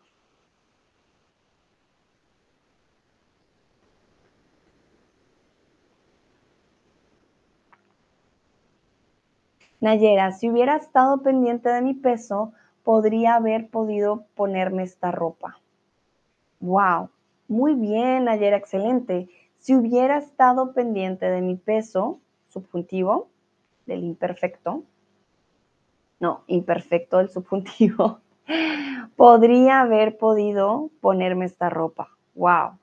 Nayera, 9.81 10.31
si 10.33 10.49
hubiera 10.49 10.75
estado 10.75 11.21
pendiente 11.21 11.69
de 11.69 11.81
mi 11.81 11.93
peso, 11.93 12.53
podría 12.83 13.35
haber 13.35 13.69
podido 13.69 14.25
ponerme 14.35 14.83
esta 14.83 15.11
ropa. 15.11 15.59
Wow, 16.59 17.09
muy 17.47 17.75
bien, 17.75 18.25
Nayera, 18.25 18.57
excelente. 18.57 19.29
Si 19.57 19.75
hubiera 19.75 20.17
estado 20.17 20.73
pendiente 20.73 21.25
de 21.25 21.41
mi 21.41 21.55
peso, 21.55 22.19
subjuntivo, 22.49 23.29
del 23.85 24.03
imperfecto, 24.03 24.83
no, 26.19 26.43
imperfecto 26.47 27.17
del 27.17 27.29
subjuntivo, 27.29 28.19
podría 29.15 29.81
haber 29.81 30.17
podido 30.17 30.89
ponerme 31.01 31.45
esta 31.45 31.69
ropa. 31.69 32.09
Wow. 32.35 32.77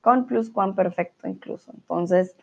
Con 0.00 0.26
perfecto 0.74 1.26
incluso. 1.26 1.72
Entonces, 1.74 2.36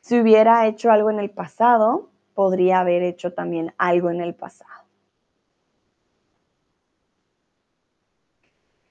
si 0.00 0.20
hubiera 0.20 0.66
hecho 0.66 0.90
algo 0.90 1.10
en 1.10 1.20
el 1.20 1.30
pasado, 1.30 2.08
podría 2.38 2.78
haber 2.78 3.02
hecho 3.02 3.32
también 3.32 3.74
algo 3.78 4.10
en 4.10 4.20
el 4.20 4.32
pasado. 4.32 4.84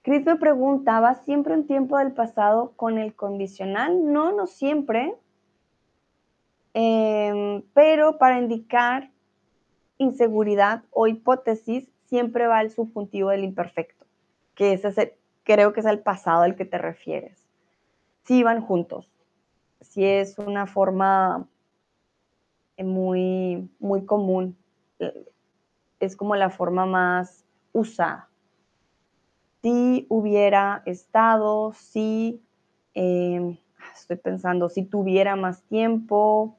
Chris 0.02 0.26
me 0.26 0.36
preguntaba, 0.36 1.16
¿siempre 1.16 1.54
un 1.54 1.66
tiempo 1.66 1.98
del 1.98 2.12
pasado 2.12 2.74
con 2.76 2.98
el 2.98 3.16
condicional? 3.16 4.12
No, 4.12 4.34
no 4.34 4.48
siempre. 4.48 5.16
Em, 6.74 7.64
pero 7.74 8.18
para 8.18 8.38
indicar 8.38 9.12
inseguridad 9.98 10.84
o 10.92 11.08
hipótesis, 11.08 11.90
siempre 12.04 12.48
va 12.48 12.60
el 12.60 12.70
subjuntivo 12.72 13.30
del 13.30 13.46
imperfecto, 13.46 14.06
que 14.56 14.74
ese 14.74 15.18
creo 15.46 15.72
que 15.72 15.80
es 15.80 15.86
el 15.86 16.00
pasado 16.00 16.44
al 16.44 16.58
que 16.58 16.66
te 16.66 16.80
refieres. 16.80 17.48
Si 18.26 18.44
van 18.44 18.60
juntos. 18.60 19.10
Si 19.80 20.04
es 20.04 20.38
una 20.38 20.66
forma 20.66 21.48
muy, 22.84 23.70
muy 23.80 24.06
común. 24.06 24.56
Es 26.00 26.16
como 26.16 26.36
la 26.36 26.50
forma 26.50 26.86
más 26.86 27.46
usada. 27.74 28.30
Si 29.62 30.06
hubiera 30.10 30.84
estado, 30.86 31.74
si, 31.74 32.42
em, 32.94 33.58
estoy 33.94 34.18
pensando, 34.18 34.70
si 34.70 34.84
tuviera 34.84 35.36
más 35.36 35.64
tiempo, 35.64 36.56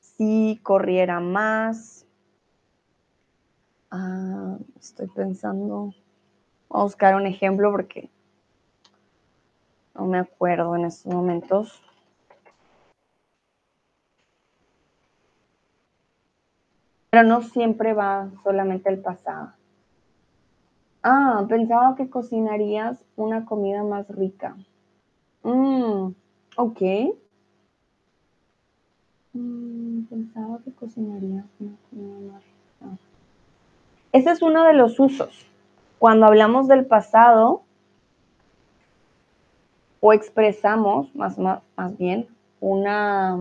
si 0.00 0.60
corriera 0.62 1.20
más. 1.20 2.06
Ah, 3.90 4.58
estoy 4.78 5.08
pensando, 5.08 5.94
voy 6.68 6.80
a 6.80 6.82
buscar 6.82 7.14
un 7.14 7.26
ejemplo 7.26 7.70
porque 7.70 8.10
no 9.94 10.06
me 10.06 10.18
acuerdo 10.18 10.76
en 10.76 10.84
estos 10.84 11.12
momentos. 11.12 11.82
Pero 17.10 17.22
no 17.22 17.42
siempre 17.42 17.94
va 17.94 18.30
solamente 18.42 18.90
el 18.90 19.00
pasado. 19.00 19.52
Ah, 21.02 21.46
pensaba 21.48 21.94
que 21.96 22.10
cocinarías 22.10 22.98
una 23.16 23.44
comida 23.44 23.82
más 23.82 24.08
rica. 24.08 24.56
Mm, 25.42 26.10
ok. 26.56 26.82
Mm, 29.32 30.02
pensaba 30.10 30.58
que 30.64 30.72
cocinarías 30.72 31.46
una 31.60 31.76
comida 31.88 32.32
más 32.32 32.42
rica. 32.42 32.98
Ese 34.12 34.30
es 34.30 34.42
uno 34.42 34.64
de 34.64 34.74
los 34.74 34.98
usos. 34.98 35.46
Cuando 35.98 36.26
hablamos 36.26 36.68
del 36.68 36.86
pasado 36.86 37.62
o 40.00 40.12
expresamos, 40.12 41.14
más, 41.14 41.38
más, 41.38 41.62
más 41.76 41.96
bien, 41.96 42.28
una 42.60 43.36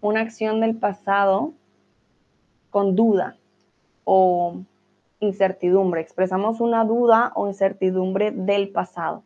una 0.00 0.20
acción 0.20 0.60
del 0.60 0.76
pasado 0.76 1.52
con 2.70 2.96
duda 2.96 3.36
o 4.04 4.62
incertidumbre. 5.20 6.00
Expresamos 6.00 6.60
una 6.60 6.84
duda 6.84 7.32
o 7.34 7.46
incertidumbre 7.46 8.30
del 8.30 8.70
pasado. 8.70 9.22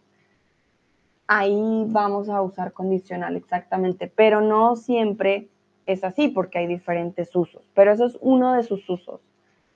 Ahí 1.27 1.85
vamos 1.87 2.29
a 2.29 2.43
usar 2.43 2.73
condicional 2.73 3.37
exactamente, 3.37 4.13
pero 4.15 4.41
no 4.41 4.77
siempre 4.77 5.49
es 5.87 6.05
así 6.05 6.29
porque 6.29 6.59
hay 6.59 6.67
diferentes 6.67 7.35
usos. 7.35 7.63
Pero 7.75 7.93
eso 7.93 8.07
es 8.07 8.19
uno 8.21 8.53
de 8.55 8.63
sus 8.63 8.89
usos. 8.91 9.21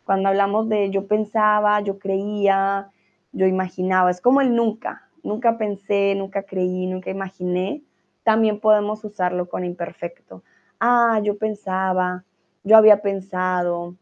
Cuando 0.04 0.28
hablamos 0.28 0.68
de 0.68 0.90
yo 0.90 1.06
pensaba, 1.06 1.80
yo 1.80 1.98
creía, 1.98 2.90
yo 3.32 3.46
imaginaba, 3.46 4.10
es 4.10 4.20
como 4.20 4.40
el 4.40 4.54
nunca. 4.54 5.08
Nunca 5.22 5.58
pensé, 5.58 6.14
nunca 6.16 6.42
creí, 6.42 6.86
nunca 6.86 7.10
imaginé. 7.10 7.82
También 8.24 8.60
podemos 8.60 9.04
usarlo 9.04 9.48
con 9.48 9.64
imperfecto 9.64 10.42
ah, 10.80 11.20
yo 11.22 11.38
pensaba, 11.38 12.24
yo 12.64 12.76
había 12.76 13.02
pensado. 13.02 13.96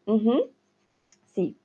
Sí. 1.35 1.59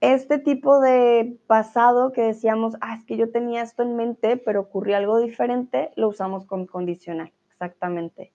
Este 0.00 0.38
tipo 0.38 0.80
de 0.80 1.38
pasado 1.46 2.12
que 2.12 2.22
decíamos, 2.22 2.76
ah, 2.80 2.94
es 2.96 3.04
que 3.04 3.16
yo 3.16 3.30
tenía 3.30 3.62
esto 3.62 3.82
en 3.82 3.96
mente, 3.96 4.36
pero 4.36 4.60
ocurrió 4.60 4.96
algo 4.96 5.18
diferente, 5.18 5.90
lo 5.96 6.08
usamos 6.08 6.46
con 6.46 6.66
condicional, 6.66 7.32
exactamente. 7.50 8.32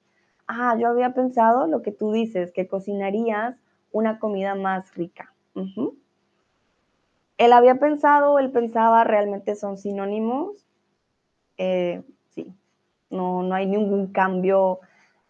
Ah, 0.47 0.77
yo 0.79 0.87
había 0.89 1.13
pensado 1.13 1.65
lo 1.65 1.81
que 1.81 1.91
tú 1.91 2.11
dices, 2.11 2.51
que 2.51 2.67
cocinarías 2.67 3.57
una 3.91 4.19
comida 4.19 4.53
más 4.55 4.93
rica. 4.95 5.33
Él 7.37 7.53
había 7.53 7.75
pensado, 7.75 8.37
él 8.39 8.51
pensaba, 8.51 9.03
realmente 9.03 9.55
son 9.55 9.77
sinónimos. 9.77 10.65
Eh, 11.57 12.03
sí, 12.29 12.53
no, 13.09 13.41
no 13.41 13.55
hay 13.55 13.65
ningún 13.65 14.11
cambio 14.11 14.81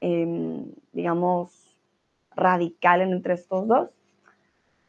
Em, 0.02 0.74
digamos, 0.92 1.76
radical 2.36 3.02
entre 3.02 3.34
estos 3.34 3.68
dos. 3.68 3.90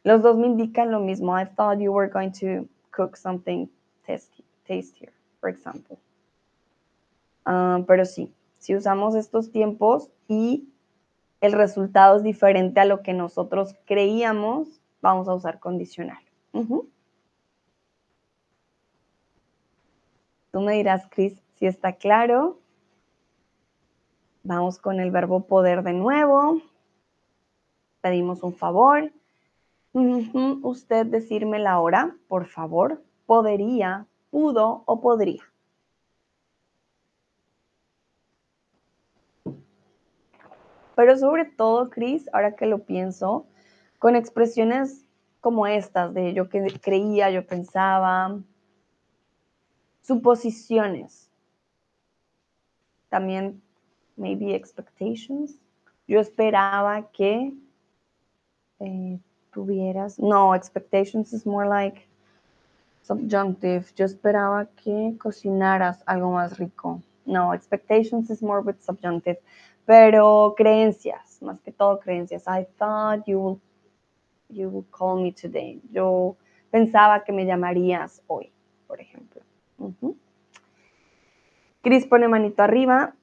Los 0.03 0.21
dos 0.21 0.37
me 0.37 0.47
indican 0.47 0.91
lo 0.91 0.99
mismo. 0.99 1.37
I 1.37 1.45
thought 1.45 1.79
you 1.79 1.91
were 1.91 2.09
going 2.09 2.31
to 2.39 2.67
cook 2.91 3.17
something 3.17 3.67
tastier, 4.05 5.11
for 5.39 5.49
example. 5.49 5.97
Ah, 7.45 7.81
pero 7.87 8.05
sí, 8.05 8.33
si 8.57 8.75
usamos 8.75 9.15
estos 9.15 9.51
tiempos 9.51 10.09
y 10.27 10.67
el 11.41 11.53
resultado 11.53 12.17
es 12.17 12.23
diferente 12.23 12.79
a 12.79 12.85
lo 12.85 13.01
que 13.01 13.13
nosotros 13.13 13.75
creíamos, 13.85 14.81
vamos 15.01 15.27
a 15.27 15.33
usar 15.33 15.59
condicional. 15.59 16.19
Tú 20.51 20.61
me 20.61 20.73
dirás, 20.73 21.07
Chris, 21.09 21.41
si 21.55 21.67
está 21.67 21.93
claro. 21.93 22.59
Vamos 24.47 24.79
con 24.79 25.01
el 25.01 25.11
verbo 25.11 25.45
poder 25.45 25.83
de 25.83 25.91
nuevo. 25.91 26.61
Pedimos 27.99 28.43
un 28.43 28.53
favor. 28.53 29.11
Usted 29.91 31.05
decirme 31.05 31.59
la 31.59 31.81
hora, 31.81 32.15
por 32.29 32.45
favor. 32.45 33.03
Podría, 33.25 34.07
pudo 34.31 34.83
o 34.85 35.01
podría. 35.01 35.43
Pero 40.95 41.17
sobre 41.17 41.43
todo, 41.43 41.89
Cris, 41.89 42.29
ahora 42.31 42.55
que 42.55 42.67
lo 42.67 42.85
pienso, 42.85 43.47
con 43.99 44.15
expresiones 44.15 45.05
como 45.41 45.67
estas 45.67 46.13
de 46.13 46.33
yo 46.33 46.47
que 46.47 46.65
creía, 46.81 47.29
yo 47.31 47.45
pensaba, 47.45 48.39
suposiciones. 50.03 51.29
También 53.09 53.66
maybe 54.17 54.53
expectations. 54.53 55.55
Yo 56.07 56.19
esperaba 56.19 57.09
que 57.11 57.53
eh, 58.79 59.19
tuvieras, 59.53 60.19
no, 60.19 60.53
expectations 60.53 61.33
is 61.33 61.45
more 61.45 61.67
like 61.67 62.07
Subjunctive. 63.07 63.85
Yo 63.95 64.05
esperaba 64.05 64.67
que 64.83 65.15
cocinaras 65.17 66.03
algo 66.05 66.31
más 66.31 66.59
rico. 66.59 67.01
No, 67.25 67.53
expectations 67.53 68.29
is 68.29 68.43
more 68.43 68.59
with 68.59 68.81
subjunctive. 68.81 69.39
Pero 69.85 70.53
creencias, 70.57 71.41
más 71.41 71.61
que 71.61 71.71
todo 71.71 72.01
creencias. 72.01 72.43
I 72.47 72.67
thought 72.77 73.25
you 73.25 73.39
would, 73.39 73.61
you 74.49 74.67
would 74.67 74.91
call 74.91 75.23
me 75.23 75.31
today. 75.31 75.79
Yo 75.89 76.35
pensaba 76.69 77.23
que 77.23 77.31
me 77.31 77.45
llamarías 77.45 78.21
hoy, 78.27 78.51
por 78.87 78.99
ejemplo. 78.99 79.41
Cris 81.81 82.05
pone 82.05 82.27
manito 82.27 82.61
arriba. 82.61 83.15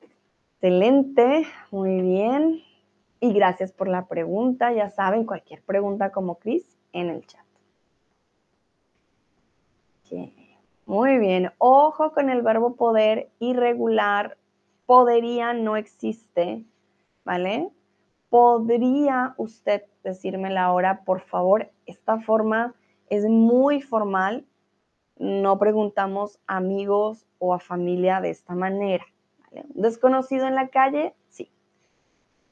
Excelente, 0.64 1.46
muy 1.70 2.00
bien. 2.00 2.62
Y 3.20 3.34
gracias 3.34 3.70
por 3.70 3.86
la 3.86 4.06
pregunta. 4.06 4.72
Ya 4.72 4.88
saben, 4.88 5.26
cualquier 5.26 5.60
pregunta 5.60 6.10
como 6.10 6.36
Cris 6.36 6.78
en 6.94 7.10
el 7.10 7.26
chat. 7.26 7.44
Muy 10.86 11.18
bien. 11.18 11.52
Ojo 11.58 12.12
con 12.12 12.30
el 12.30 12.40
verbo 12.40 12.76
poder 12.76 13.28
irregular. 13.40 14.38
Podría 14.86 15.52
no 15.52 15.76
existe, 15.76 16.64
¿vale? 17.26 17.68
¿Podría 18.30 19.34
usted 19.36 19.82
decirme 20.02 20.48
la 20.48 20.72
hora, 20.72 21.04
por 21.04 21.20
favor? 21.20 21.70
Esta 21.84 22.20
forma 22.20 22.74
es 23.10 23.26
muy 23.26 23.82
formal. 23.82 24.46
No 25.18 25.58
preguntamos 25.58 26.40
amigos 26.46 27.26
o 27.38 27.52
a 27.52 27.58
familia 27.58 28.22
de 28.22 28.30
esta 28.30 28.54
manera. 28.54 29.04
¿Un 29.62 29.82
desconocido 29.82 30.46
en 30.46 30.54
la 30.54 30.68
calle? 30.68 31.14
Sí. 31.28 31.50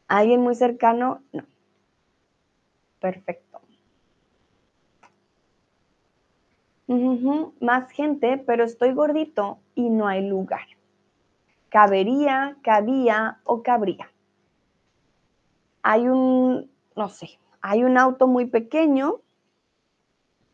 ¿Alguien 0.08 0.40
muy 0.40 0.54
cercano? 0.54 1.22
No. 1.32 1.44
Perfecto. 3.00 3.52
Más 7.60 7.90
gente, 7.90 8.36
pero 8.38 8.64
estoy 8.64 8.92
gordito 8.92 9.58
y 9.74 9.88
no 9.88 10.06
hay 10.08 10.28
lugar. 10.28 10.66
Cabería, 11.70 12.58
cabía 12.62 13.40
o 13.44 13.62
cabría. 13.62 14.10
Hay 15.82 16.06
un, 16.06 16.70
no 16.94 17.08
sé, 17.08 17.38
hay 17.62 17.82
un 17.82 17.96
auto 17.96 18.26
muy 18.26 18.44
pequeño 18.46 19.20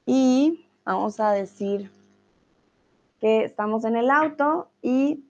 y 0.06 0.64
vamos 0.84 1.18
a 1.18 1.32
decir 1.32 1.90
que 3.20 3.44
estamos 3.44 3.84
en 3.84 3.96
el 3.96 4.08
auto 4.08 4.68
y 4.80 5.24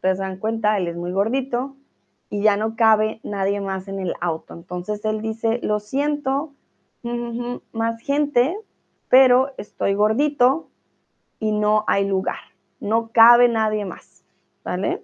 ustedes 0.00 0.16
dan 0.16 0.38
cuenta, 0.38 0.78
él 0.78 0.88
es 0.88 0.96
muy 0.96 1.12
gordito 1.12 1.76
y 2.30 2.40
ya 2.40 2.56
no 2.56 2.74
cabe 2.74 3.20
nadie 3.22 3.60
más 3.60 3.86
en 3.86 4.00
el 4.00 4.14
auto. 4.22 4.54
Entonces 4.54 5.04
él 5.04 5.20
dice, 5.20 5.60
lo 5.62 5.78
siento, 5.78 6.54
más 7.72 8.00
gente, 8.00 8.56
pero 9.10 9.52
estoy 9.58 9.92
gordito 9.92 10.70
y 11.38 11.52
no 11.52 11.84
hay 11.86 12.06
lugar, 12.06 12.38
no 12.80 13.10
cabe 13.12 13.48
nadie 13.48 13.84
más, 13.84 14.24
¿vale? 14.64 15.02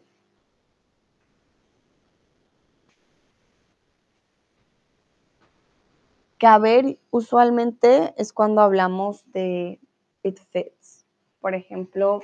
Caber 6.38 6.98
usualmente 7.10 8.14
es 8.16 8.32
cuando 8.32 8.62
hablamos 8.62 9.30
de 9.32 9.78
it 10.22 10.38
fits. 10.50 11.04
Por 11.40 11.54
ejemplo, 11.54 12.22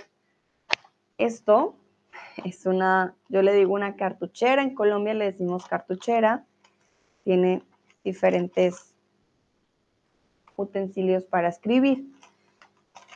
esto 1.18 1.74
es 2.44 2.66
una, 2.66 3.14
yo 3.28 3.42
le 3.42 3.54
digo 3.54 3.74
una 3.74 3.96
cartuchera, 3.96 4.62
en 4.62 4.74
Colombia 4.74 5.14
le 5.14 5.32
decimos 5.32 5.66
cartuchera, 5.66 6.44
tiene 7.24 7.62
diferentes 8.04 8.94
utensilios 10.56 11.24
para 11.24 11.48
escribir. 11.48 12.06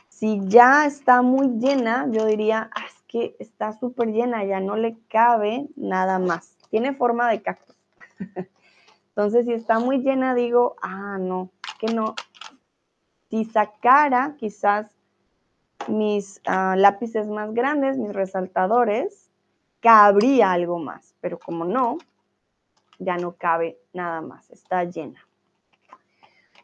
Si 0.09 0.39
ya 0.47 0.85
está 0.85 1.21
muy 1.21 1.59
llena, 1.59 2.07
yo 2.09 2.25
diría, 2.25 2.69
ah, 2.73 2.85
es 2.87 3.03
que 3.07 3.35
está 3.39 3.73
súper 3.73 4.09
llena, 4.09 4.43
ya 4.45 4.59
no 4.59 4.75
le 4.75 4.97
cabe 5.09 5.67
nada 5.75 6.19
más. 6.19 6.57
Tiene 6.69 6.95
forma 6.95 7.29
de 7.29 7.41
cactus. 7.41 7.77
Entonces, 9.09 9.45
si 9.45 9.53
está 9.53 9.79
muy 9.79 9.99
llena, 9.99 10.33
digo, 10.33 10.75
ah, 10.81 11.17
no, 11.19 11.51
que 11.79 11.93
no. 11.93 12.15
Si 13.29 13.45
sacara 13.45 14.35
quizás 14.37 14.96
mis 15.87 16.41
ah, 16.45 16.75
lápices 16.77 17.27
más 17.27 17.53
grandes, 17.53 17.97
mis 17.97 18.13
resaltadores, 18.13 19.31
cabría 19.79 20.51
algo 20.51 20.79
más, 20.79 21.15
pero 21.21 21.39
como 21.39 21.65
no, 21.65 21.97
ya 22.99 23.17
no 23.17 23.33
cabe 23.33 23.79
nada 23.93 24.21
más, 24.21 24.49
está 24.49 24.83
llena. 24.83 25.19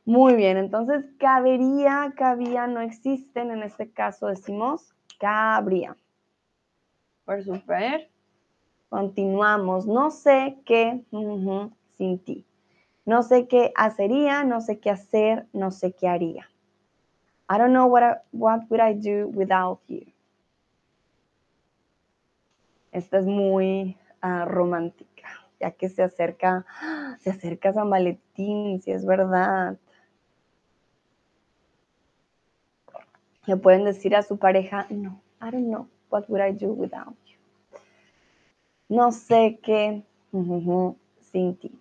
Muy 0.05 0.35
bien, 0.35 0.57
entonces 0.57 1.05
cabería, 1.17 2.13
cabía, 2.17 2.67
no 2.67 2.81
existen, 2.81 3.51
en 3.51 3.63
este 3.63 3.91
caso 3.91 4.27
decimos 4.27 4.93
cabría. 5.19 5.95
Por 7.25 7.43
super. 7.43 8.09
Continuamos. 8.89 9.87
No 9.87 10.11
sé 10.11 10.57
qué 10.65 11.01
sin 11.97 12.19
ti. 12.19 12.45
No 13.05 13.23
sé 13.23 13.47
qué 13.47 13.71
hacería, 13.75 14.43
no 14.43 14.61
sé 14.61 14.79
qué 14.79 14.89
hacer, 14.89 15.47
no 15.53 15.71
sé 15.71 15.93
qué 15.93 16.07
haría. 16.07 16.49
I 17.49 17.57
don't 17.57 17.73
know 17.73 17.87
what, 17.87 18.23
what 18.31 18.61
would 18.69 18.79
I 18.79 18.93
do 18.93 19.27
without 19.27 19.79
you. 19.87 20.05
Esta 22.91 23.17
es 23.17 23.25
muy 23.25 23.97
ah, 24.21 24.45
romántica, 24.45 25.27
ya 25.59 25.71
que 25.71 25.89
se 25.89 26.03
acerca, 26.03 26.65
se 27.19 27.31
acerca 27.31 27.73
San 27.73 27.89
Valentín, 27.89 28.81
si 28.81 28.91
es 28.91 29.05
verdad. 29.05 29.77
Le 33.45 33.57
pueden 33.57 33.83
decir 33.83 34.15
a 34.15 34.23
su 34.23 34.37
pareja, 34.37 34.85
no, 34.89 35.19
I 35.41 35.51
don't 35.51 35.67
know, 35.67 35.87
what 36.09 36.29
would 36.29 36.41
I 36.41 36.51
do 36.53 36.71
without 36.71 37.15
you? 37.25 37.37
No 38.89 39.11
sé 39.11 39.59
qué 39.61 40.03
sin 41.31 41.55
ti. 41.57 41.71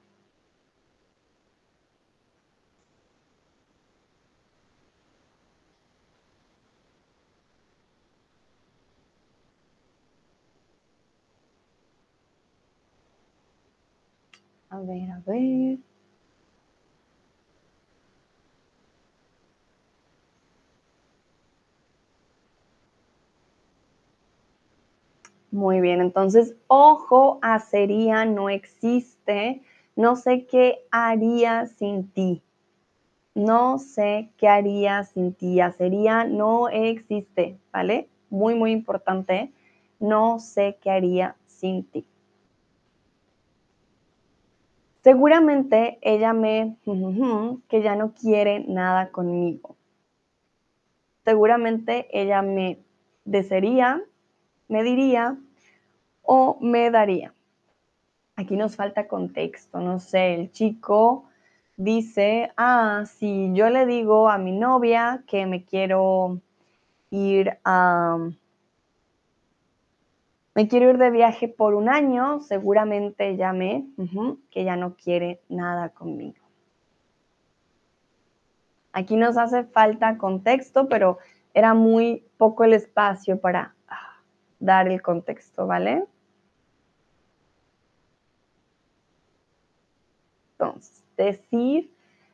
A 14.73 14.81
Muy 25.53 25.81
bien, 25.81 26.01
entonces, 26.01 26.57
ojo, 26.67 27.39
hacería 27.43 28.25
no 28.25 28.49
existe. 28.49 29.63
No 29.95 30.17
sé 30.17 30.47
qué 30.47 30.79
haría 30.91 31.67
sin 31.67 32.09
ti. 32.11 32.43
No 33.35 33.79
sé 33.79 34.31
qué 34.39 34.49
haría 34.49 35.05
sin 35.05 35.35
ti. 35.35 35.61
Hacería 35.61 36.25
no 36.25 36.69
existe, 36.69 37.59
¿vale? 37.73 38.09
Muy, 38.31 38.55
muy 38.55 38.73
importante. 38.73 39.53
No 40.01 40.39
sé 40.41 40.79
qué 40.83 40.91
haría 40.91 41.37
sin 41.47 41.85
ti. 41.85 42.07
Seguramente 45.03 45.99
ella 46.01 46.33
me, 46.33 46.77
que 47.69 47.83
ya 47.83 47.97
no 47.97 48.13
quiere 48.15 48.61
nada 48.61 49.11
conmigo. 49.11 49.77
Seguramente 51.25 52.09
ella 52.13 52.43
me 52.43 52.79
desearía 53.25 54.03
me 54.73 54.83
diría 54.83 55.37
o 56.23 56.57
me 56.63 56.91
daría. 56.91 57.35
Aquí 58.37 58.57
nos 58.57 58.75
falta 58.75 59.07
contexto, 59.07 59.81
no 59.81 60.01
sé, 60.01 60.35
el 60.35 60.51
chico 60.51 61.25
dice, 61.77 62.51
ah, 62.57 63.05
si 63.07 63.51
yo 63.53 63.69
le 63.69 63.85
digo 63.85 64.31
a 64.31 64.39
mi 64.39 64.53
novia 64.53 65.25
que 65.27 65.45
me 65.45 65.65
quiero 65.65 66.41
ir 67.11 67.59
a... 67.65 68.17
Me 70.55 70.69
quiero 70.69 70.91
ir 70.91 70.99
de 70.99 71.11
viaje 71.11 71.49
por 71.49 71.75
un 71.75 71.89
año, 71.89 72.41
seguramente 72.41 73.37
me, 73.53 73.87
que 74.51 74.65
ya 74.65 74.77
no 74.77 74.97
quiere 74.97 75.41
nada 75.49 75.89
conmigo. 75.89 76.45
Aquí 78.93 79.17
nos 79.17 79.39
hace 79.39 79.65
falta 79.65 80.19
contexto, 80.19 80.89
pero 80.89 81.19
era 81.55 81.73
muy 81.73 82.27
poco 82.37 82.65
el 82.65 82.75
espacio 82.75 83.41
para 83.41 83.75
dar 84.59 84.89
el 84.89 85.01
contexto, 85.01 85.67
¿vale? 85.67 86.05
Entonces, 90.53 91.03
decir 91.17 91.91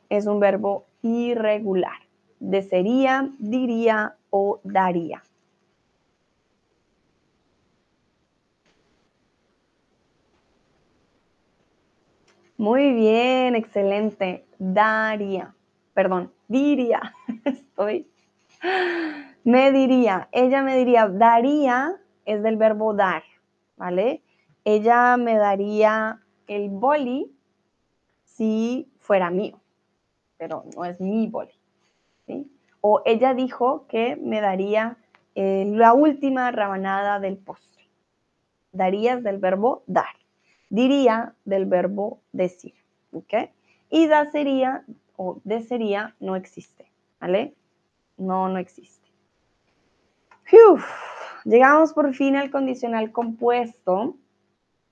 es 0.09 0.27
un 0.27 0.41
verbo 0.41 0.87
irregular. 1.03 2.01
Desearía, 2.41 3.31
diría 3.39 4.17
o 4.31 4.61
daría. 4.65 5.23
Muy 12.59 12.93
bien, 12.93 13.55
excelente. 13.57 14.45
Daría. 14.59 15.55
Perdón, 15.95 16.33
diría. 16.49 17.15
Estoy 17.45 18.07
Me 19.45 19.73
diría, 19.73 20.29
ella 20.33 20.63
me 20.63 20.77
diría, 20.77 21.09
daría 21.09 21.95
es 22.25 22.43
del 22.43 22.57
verbo 22.57 22.93
dar, 22.95 23.23
¿vale? 23.77 24.23
Ella 24.65 25.17
me 25.17 25.37
daría 25.37 26.21
el 26.47 26.69
boli 26.69 27.33
si 28.25 28.91
fuera 28.99 29.31
mío, 29.31 29.59
pero 30.39 30.65
no 30.77 30.85
es 30.85 31.01
mi 31.01 31.29
boli, 31.29 31.53
¿sí? 32.27 32.51
O 32.83 33.03
ella 33.07 33.35
dijo 33.35 33.87
que 33.89 34.17
me 34.17 34.41
daría 34.41 34.99
eh, 35.35 35.65
la 35.67 35.95
última 35.95 36.51
rabanada 36.51 37.21
del 37.21 37.39
postre. 37.39 37.85
Darías 38.73 39.23
del 39.23 39.39
verbo 39.39 39.85
dar. 39.87 40.18
Diría 40.71 41.35
del 41.45 41.67
verbo 41.67 42.21
decir, 42.33 42.75
¿ok? 43.13 43.51
Y 43.91 44.07
da 44.07 44.31
sería 44.31 44.85
o 45.17 45.41
de 45.45 45.63
sería 45.63 46.15
no 46.21 46.37
existe, 46.37 46.91
¿vale? 47.21 47.55
No, 48.17 48.49
no 48.49 48.59
existe. 48.59 49.09
Llegamos 51.45 51.95
por 51.95 52.13
fin 52.15 52.37
al 52.37 52.51
condicional 52.51 53.11
compuesto. 53.11 54.17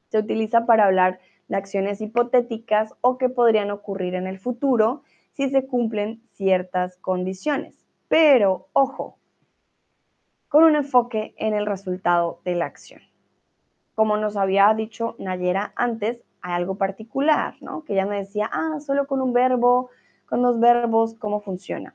Se 0.08 0.18
utiliza 0.18 0.64
para 0.64 0.86
hablar 0.86 1.20
de 1.48 1.56
acciones 1.56 2.00
hipotéticas 2.00 2.94
o 3.02 3.18
que 3.18 3.28
podrían 3.28 3.70
ocurrir 3.70 4.14
en 4.14 4.26
el 4.26 4.38
futuro 4.38 5.02
si 5.32 5.50
se 5.50 5.66
cumplen 5.66 6.22
ciertas 6.32 6.96
condiciones. 6.96 7.86
Pero, 8.08 8.68
ojo, 8.72 9.18
con 10.48 10.64
un 10.64 10.76
enfoque 10.76 11.34
en 11.36 11.52
el 11.52 11.66
resultado 11.66 12.40
de 12.44 12.54
la 12.54 12.64
acción. 12.64 13.02
Como 13.96 14.18
nos 14.18 14.36
había 14.36 14.72
dicho 14.74 15.16
Nayera 15.18 15.72
antes, 15.74 16.22
hay 16.42 16.52
algo 16.52 16.76
particular, 16.76 17.56
¿no? 17.60 17.82
Que 17.82 17.94
ella 17.94 18.06
me 18.06 18.18
decía, 18.18 18.48
ah, 18.52 18.78
solo 18.78 19.06
con 19.06 19.22
un 19.22 19.32
verbo, 19.32 19.90
con 20.26 20.42
dos 20.42 20.60
verbos, 20.60 21.14
¿cómo 21.14 21.40
funciona? 21.40 21.94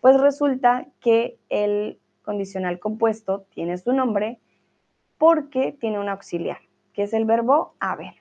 Pues 0.00 0.18
resulta 0.18 0.86
que 1.00 1.38
el 1.48 1.98
condicional 2.22 2.78
compuesto 2.78 3.46
tiene 3.50 3.76
su 3.78 3.92
nombre 3.92 4.38
porque 5.18 5.72
tiene 5.72 5.98
un 5.98 6.08
auxiliar, 6.08 6.58
que 6.92 7.02
es 7.02 7.12
el 7.12 7.24
verbo 7.24 7.74
haber. 7.80 8.14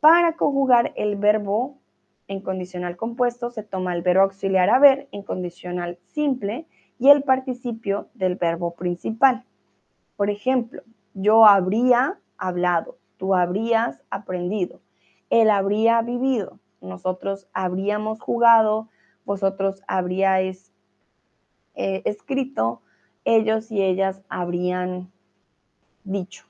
Para 0.00 0.34
conjugar 0.34 0.92
el 0.96 1.14
verbo 1.14 1.78
en 2.26 2.40
condicional 2.40 2.96
compuesto 2.96 3.50
se 3.50 3.62
toma 3.62 3.94
el 3.94 4.02
verbo 4.02 4.24
auxiliar 4.24 4.68
haber 4.68 5.06
en 5.12 5.22
condicional 5.22 5.98
simple 6.08 6.66
y 6.98 7.08
el 7.10 7.22
participio 7.22 8.08
del 8.14 8.34
verbo 8.34 8.74
principal. 8.74 9.44
Por 10.16 10.28
ejemplo, 10.28 10.82
yo 11.16 11.46
habría 11.46 12.20
hablado, 12.36 12.98
tú 13.16 13.34
habrías 13.34 14.02
aprendido, 14.10 14.80
él 15.30 15.48
habría 15.50 16.02
vivido, 16.02 16.60
nosotros 16.82 17.48
habríamos 17.54 18.20
jugado, 18.20 18.88
vosotros 19.24 19.82
habríais 19.88 20.72
eh, 21.74 22.02
escrito, 22.04 22.82
ellos 23.24 23.72
y 23.72 23.82
ellas 23.82 24.22
habrían 24.28 25.10
dicho. 26.04 26.44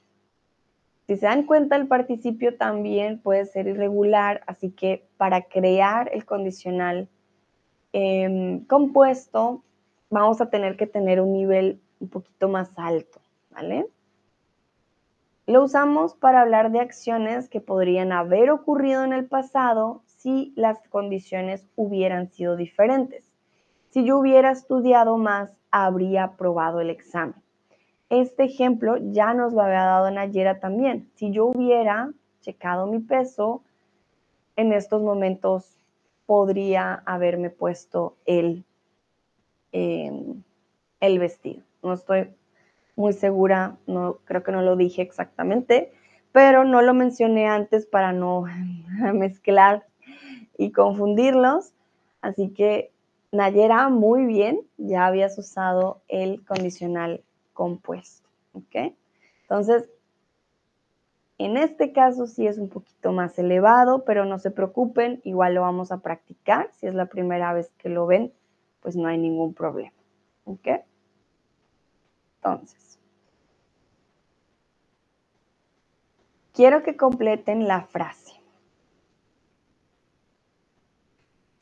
Si 1.07 1.17
se 1.17 1.27
dan 1.27 1.45
cuenta, 1.45 1.77
el 1.77 1.87
participio 1.87 2.57
también 2.57 3.21
puede 3.21 3.47
ser 3.47 3.69
irregular, 3.69 4.43
así 4.49 4.73
que 4.73 5.07
para 5.17 5.43
crear 5.43 6.11
el 6.13 6.25
condicional 6.25 7.09
em, 7.93 8.65
compuesto, 8.67 9.63
vamos 10.11 10.41
a 10.41 10.51
tener 10.51 10.77
que 10.77 10.89
tener 10.89 11.21
un 11.21 11.33
nivel 11.33 11.81
un 12.01 12.09
poquito 12.09 12.49
más 12.49 12.73
alto, 12.77 13.21
¿vale? 13.51 13.87
Lo 15.47 15.63
usamos 15.63 16.17
para 16.17 16.41
hablar 16.41 16.73
de 16.73 16.81
acciones 16.81 17.49
que 17.49 17.61
podrían 17.61 18.11
haber 18.11 18.51
ocurrido 18.51 19.05
en 19.05 19.13
el 19.13 19.27
pasado 19.27 20.03
si 20.07 20.53
las 20.57 20.89
condiciones 20.89 21.69
hubieran 21.77 22.29
sido 22.33 22.57
diferentes. 22.57 23.33
Si 23.91 24.05
yo 24.05 24.19
hubiera 24.19 24.51
estudiado 24.51 25.19
más, 25.19 25.57
habría 25.71 26.25
aprobado 26.25 26.81
el 26.81 26.91
examen. 26.91 27.37
Este 28.09 28.43
ejemplo 28.43 28.97
ya 28.99 29.35
nos 29.35 29.53
lo 29.53 29.63
había 29.63 29.85
dado 29.85 30.11
Nayera 30.11 30.59
también. 30.59 31.09
Si 31.15 31.31
yo 31.31 31.47
hubiera 31.47 32.13
checado 32.41 32.89
mi 32.89 32.99
peso, 32.99 33.63
en 34.57 34.73
estos 34.73 35.01
momentos 35.01 35.79
podría 36.27 36.95
haberme 37.07 37.51
puesto 37.51 38.17
el, 38.27 38.65
em, 39.71 40.43
el 40.99 41.19
vestido. 41.21 41.63
No 41.85 41.93
estoy 41.93 42.35
muy 42.97 43.13
segura, 43.13 43.77
no, 43.87 44.19
creo 44.25 44.43
que 44.43 44.53
no 44.53 44.63
lo 44.63 44.75
dije 44.75 45.03
exactamente, 45.03 45.93
pero 46.33 46.65
no 46.65 46.83
lo 46.83 46.95
mencioné 46.95 47.47
antes 47.47 47.87
para 47.87 48.13
no 48.13 48.45
mezclar 49.15 49.87
y 50.59 50.73
confundirlos. 50.73 51.73
Así 52.23 52.49
que 52.49 52.91
Nayera, 53.33 53.89
muy 53.91 54.25
bien, 54.25 54.61
ya 54.79 55.07
habías 55.07 55.39
usado 55.39 56.01
el 56.09 56.45
condicional 56.45 57.23
compuesto, 57.53 58.29
¿ok? 58.55 58.95
Entonces, 59.43 59.89
en 61.39 61.57
este 61.59 61.93
caso 61.93 62.27
sí 62.27 62.47
es 62.47 62.57
un 62.57 62.71
poquito 62.71 63.13
más 63.13 63.39
elevado, 63.39 64.05
pero 64.05 64.25
no 64.25 64.39
se 64.39 64.51
preocupen, 64.51 65.21
igual 65.25 65.55
lo 65.55 65.61
vamos 65.63 65.93
a 65.93 65.99
practicar. 65.99 66.71
Si 66.73 66.87
es 66.87 66.95
la 66.95 67.07
primera 67.07 67.53
vez 67.53 67.71
que 67.79 67.91
lo 67.91 68.07
ven, 68.07 68.33
pues 68.81 68.97
no 68.97 69.07
hay 69.09 69.19
ningún 69.19 69.53
problema, 69.53 69.93
¿ok? 70.45 70.69
Entonces, 72.37 72.86
quiero 76.57 76.83
que 76.83 76.97
completen 76.97 77.69
la 77.69 77.83
frase. 77.83 78.33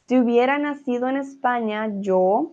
Si 0.07 0.19
hubiera 0.19 0.59
nacido 0.59 1.09
en 1.09 1.17
España, 1.17 1.91
yo... 2.01 2.53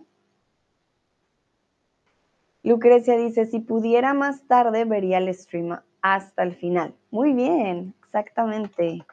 Lucrecia 2.64 3.16
dice, 3.16 3.46
si 3.46 3.60
pudiera 3.60 4.14
más 4.14 4.46
tarde, 4.46 4.84
vería 4.84 5.18
el 5.18 5.32
stream 5.34 5.80
hasta 6.00 6.42
el 6.42 6.54
final. 6.54 6.94
Muy 7.10 7.32
bien, 7.32 7.94
exactamente. 8.04 9.04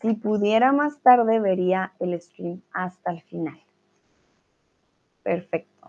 Si 0.00 0.14
pudiera 0.14 0.72
más 0.72 1.00
tarde, 1.00 1.40
vería 1.40 1.92
el 1.98 2.20
stream 2.20 2.62
hasta 2.72 3.12
el 3.12 3.22
final. 3.22 3.60
Perfecto. 5.22 5.88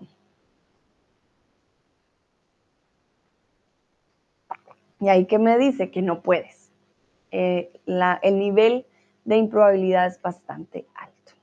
Y 5.00 5.10
ahí 5.10 5.26
que 5.26 5.40
me 5.40 5.58
dice 5.58 5.92
que 5.92 6.02
no 6.02 6.22
puedes. 6.22 6.72
Eh, 7.32 7.72
el 7.86 8.40
nivel 8.40 8.86
de 9.26 9.38
improbabilidad 9.38 10.08
es 10.08 10.22
bastante 10.22 10.86
alto. 10.96 11.34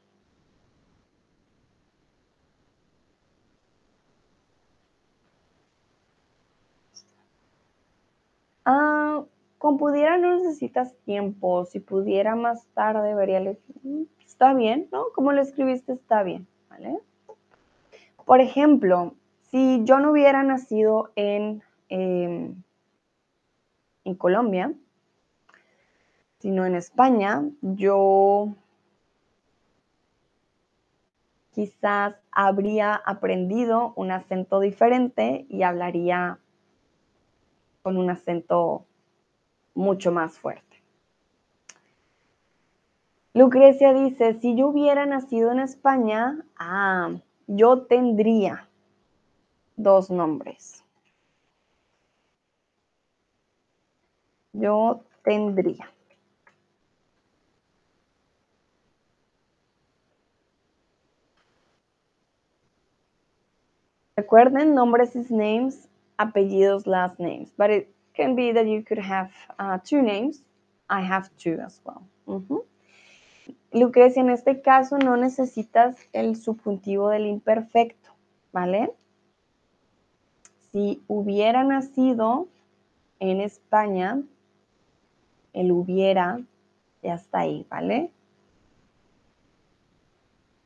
Ah, 8.65 9.25
con 9.59 9.79
pudiera 9.79 10.19
no 10.19 10.37
necesitas 10.37 10.95
tiempo, 11.05 11.65
si 11.67 11.79
pudiera 11.81 12.35
más 12.35 12.67
tarde 12.75 13.15
vería 13.15 13.39
el... 13.39 13.59
Está 14.27 14.53
bien, 14.55 14.89
¿no? 14.93 15.05
Como 15.15 15.33
lo 15.33 15.41
escribiste 15.41 15.93
está 15.93 16.23
bien, 16.25 16.47
¿vale? 16.69 16.99
Por 18.25 18.41
ejemplo, 18.41 19.15
si 19.51 19.83
yo 19.85 20.01
no 20.01 20.11
hubiera 20.11 20.43
nacido 20.43 21.11
en, 21.15 21.63
em, 21.89 22.63
en 24.07 24.15
Colombia, 24.15 24.73
sino 26.39 26.65
en 26.65 26.77
España, 26.77 27.43
yo 27.61 28.55
quizás 31.51 32.15
habría 32.31 32.95
aprendido 32.95 33.93
un 33.97 34.13
acento 34.13 34.61
diferente 34.61 35.47
y 35.49 35.65
hablaría 35.65 36.39
con 37.83 37.97
un 37.97 38.11
acento 38.11 38.85
mucho 39.75 40.13
más 40.13 40.39
fuerte. 40.39 40.83
Lucrecia 43.35 43.93
dice, 43.93 44.35
si 44.41 44.57
yo 44.57 44.69
hubiera 44.69 45.05
nacido 45.05 45.51
en 45.51 45.61
España, 45.61 46.45
ah, 46.59 47.11
yo 47.47 47.83
tendría 47.83 48.69
dos 49.77 50.11
nombres. 50.11 50.76
Yo 54.59 55.05
tendría. 55.23 55.91
Recuerden, 64.17 64.75
nombres 64.75 65.15
is 65.15 65.31
names, 65.31 65.89
apellidos 66.17 66.87
last 66.87 67.21
names, 67.21 67.53
but 67.59 67.69
it 67.71 67.95
can 68.15 68.35
be 68.35 68.51
that 68.53 68.67
you 68.67 68.83
could 68.83 68.99
have 68.99 69.31
uh, 69.59 69.79
two 69.85 70.01
names. 70.01 70.43
I 70.89 71.03
have 71.03 71.29
two 71.37 71.59
as 71.61 71.81
well. 71.85 72.03
Lucrecia, 73.73 74.23
en 74.23 74.31
este 74.31 74.63
caso 74.63 74.97
no 74.97 75.17
necesitas 75.17 75.97
el 76.15 76.37
subjuntivo 76.37 77.11
del 77.11 77.27
imperfecto, 77.27 78.11
¿vale? 78.53 78.91
Si 80.73 81.03
hubiera 81.09 81.63
nacido 81.63 82.49
en 83.21 83.43
España, 83.43 84.23
el 85.57 85.73
hubiera 85.73 86.39
ya 87.03 87.15
está 87.15 87.41
ahí, 87.41 87.67
¿vale? 87.71 88.11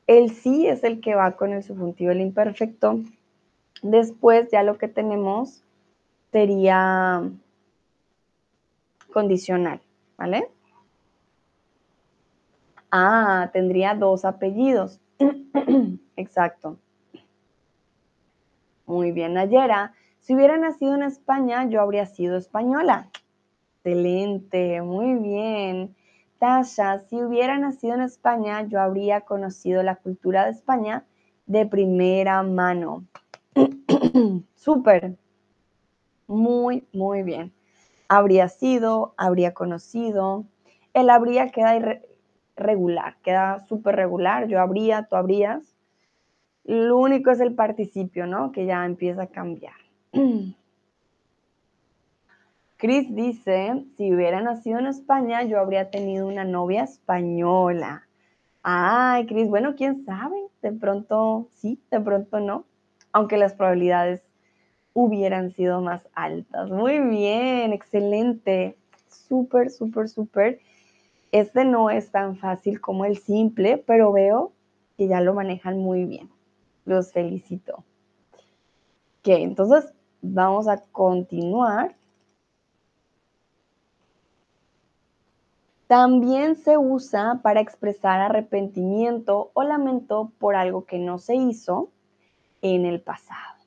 El 0.07 0.31
sí 0.31 0.67
es 0.67 0.83
el 0.83 1.01
que 1.01 1.15
va 1.15 1.37
con 1.37 1.53
el 1.53 1.63
subjuntivo 1.63 2.11
el 2.11 2.21
imperfecto. 2.21 3.01
Después 3.83 4.51
ya 4.51 4.65
lo 4.65 4.77
que 4.77 4.89
tenemos 4.89 5.63
sería 6.33 7.31
condicional, 9.13 9.81
¿vale? 10.19 10.49
Ah, 12.91 13.51
tendría 13.53 13.95
dos 13.95 14.25
apellidos. 14.25 15.01
Exacto. 16.17 16.79
Muy 18.87 19.13
bien, 19.13 19.35
Nayera. 19.35 19.95
Si 20.19 20.35
hubiera 20.35 20.57
nacido 20.57 20.97
en 20.97 21.05
España, 21.05 21.69
yo 21.69 21.81
habría 21.81 22.07
sido 22.07 22.37
española. 22.37 23.09
Excelente, 23.83 24.83
muy 24.83 25.15
bien. 25.15 25.97
Tasha, 26.39 26.99
si 26.99 27.23
hubiera 27.23 27.59
nacido 27.59 27.95
en 27.95 28.03
España, 28.03 28.63
yo 28.69 28.79
habría 28.79 29.23
conocido 29.23 29.83
la 29.83 29.97
cultura 29.97 30.45
de 30.45 30.51
España 30.51 31.07
de 31.47 31.65
primera 31.65 32.43
mano. 32.43 33.07
Súper. 34.55 35.17
Muy, 36.27 36.87
muy 36.93 37.23
bien. 37.23 37.55
Habría 38.09 38.49
sido, 38.49 39.15
habría 39.17 39.55
conocido. 39.55 40.45
El 40.93 41.09
habría 41.09 41.49
queda 41.49 42.01
regular, 42.57 43.17
queda 43.23 43.61
súper 43.61 43.97
regular. 43.97 44.47
Yo 44.47 44.61
habría, 44.61 45.05
tú 45.05 45.17
habrías. 45.17 45.75
Lo 46.65 46.99
único 46.99 47.31
es 47.31 47.41
el 47.41 47.55
participio, 47.55 48.27
¿no? 48.27 48.53
Que 48.53 48.67
ya 48.67 48.85
empieza 48.85 49.23
a 49.23 49.27
cambiar. 49.29 49.75
Chris 52.81 53.15
dice, 53.15 53.85
si 53.99 54.11
hubiera 54.11 54.41
nacido 54.41 54.79
en 54.79 54.87
España, 54.87 55.43
yo 55.43 55.61
habría 55.61 55.91
tenido 55.91 56.27
una 56.27 56.45
novia 56.45 56.83
española. 56.83 58.09
Ay, 58.63 59.27
Chris, 59.27 59.51
bueno, 59.51 59.75
quién 59.77 60.07
sabe, 60.07 60.37
de 60.63 60.73
pronto 60.73 61.49
sí, 61.57 61.79
de 61.91 62.01
pronto 62.01 62.41
no, 62.41 62.65
aunque 63.13 63.37
las 63.37 63.53
probabilidades 63.53 64.23
hubieran 64.95 65.51
sido 65.51 65.83
más 65.83 66.09
altas. 66.15 66.71
Muy 66.71 67.01
bien, 67.01 67.75
excelente, 67.75 68.79
súper, 69.09 69.69
súper, 69.69 70.09
súper. 70.09 70.61
Este 71.33 71.67
no 71.67 71.91
es 71.91 72.11
tan 72.11 72.37
fácil 72.37 72.81
como 72.81 73.05
el 73.05 73.19
simple, 73.19 73.77
pero 73.77 74.11
veo 74.11 74.53
que 74.97 75.07
ya 75.07 75.21
lo 75.21 75.35
manejan 75.35 75.77
muy 75.77 76.07
bien. 76.07 76.31
Los 76.87 77.13
felicito. 77.13 77.85
Ok, 79.19 79.29
entonces 79.29 79.93
vamos 80.23 80.67
a 80.67 80.79
continuar. 80.79 82.00
También 85.91 86.55
se 86.55 86.79
usa 86.79 87.41
para 87.43 87.59
expresar 87.59 88.21
arrepentimiento 88.21 89.51
o 89.55 89.65
lamento 89.65 90.31
por 90.39 90.55
algo 90.55 90.85
que 90.85 91.01
no 91.01 91.19
se 91.19 91.35
hizo 91.35 91.91
en 92.63 92.87
el 92.87 93.01
pasado. 93.01 93.65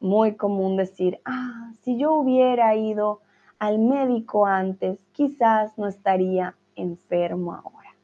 Muy 0.00 0.34
común 0.36 0.78
decir, 0.78 1.20
ah, 1.26 1.74
si 1.82 1.98
yo 1.98 2.14
hubiera 2.14 2.74
ido 2.74 3.20
al 3.58 3.80
médico 3.80 4.46
antes, 4.46 4.98
quizás 5.12 5.76
no 5.76 5.88
estaría 5.88 6.56
enfermo 6.74 7.52
ahora. 7.52 7.94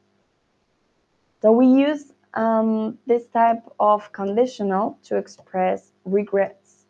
So 1.41 1.53
we 1.53 1.65
use 1.65 2.13
um, 2.35 2.99
this 3.07 3.27
type 3.31 3.63
of 3.79 4.11
conditional 4.11 4.99
to 5.09 5.17
express 5.17 5.91
regrets. 6.05 6.85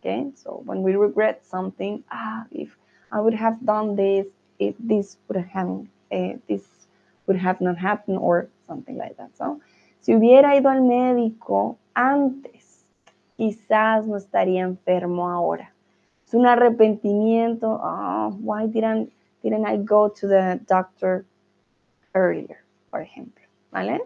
Okay, 0.00 0.32
so 0.36 0.62
when 0.64 0.82
we 0.82 0.96
regret 0.96 1.44
something, 1.44 2.02
ah, 2.10 2.46
if 2.50 2.78
I 3.12 3.20
would 3.20 3.34
have 3.34 3.58
done 3.60 3.94
this, 3.94 4.26
if 4.58 4.74
this 4.78 5.16
would 5.28 5.44
have, 5.52 5.86
uh, 6.12 6.34
this 6.48 6.62
would 7.26 7.36
have 7.36 7.60
not 7.60 7.76
happened 7.78 8.18
or 8.18 8.48
something 8.66 8.96
like 8.96 9.16
that. 9.16 9.36
So, 9.36 9.60
si 10.00 10.14
hubiera 10.14 10.56
ido 10.56 10.68
al 10.68 10.82
médico 10.82 11.76
antes, 11.94 12.84
quizás 13.36 14.06
no 14.06 14.16
estaría 14.16 14.62
enfermo 14.62 15.28
ahora. 15.30 15.72
Es 16.26 16.34
un 16.34 16.46
arrepentimiento. 16.46 17.80
Oh, 17.82 18.36
why 18.40 18.66
didn't, 18.66 19.10
didn't 19.42 19.66
I 19.66 19.76
go 19.76 20.08
to 20.08 20.28
the 20.28 20.60
doctor 20.66 21.24
earlier, 22.14 22.64
por 22.90 23.00
ejemplo? 23.00 23.44
¿Vale? 23.70 24.02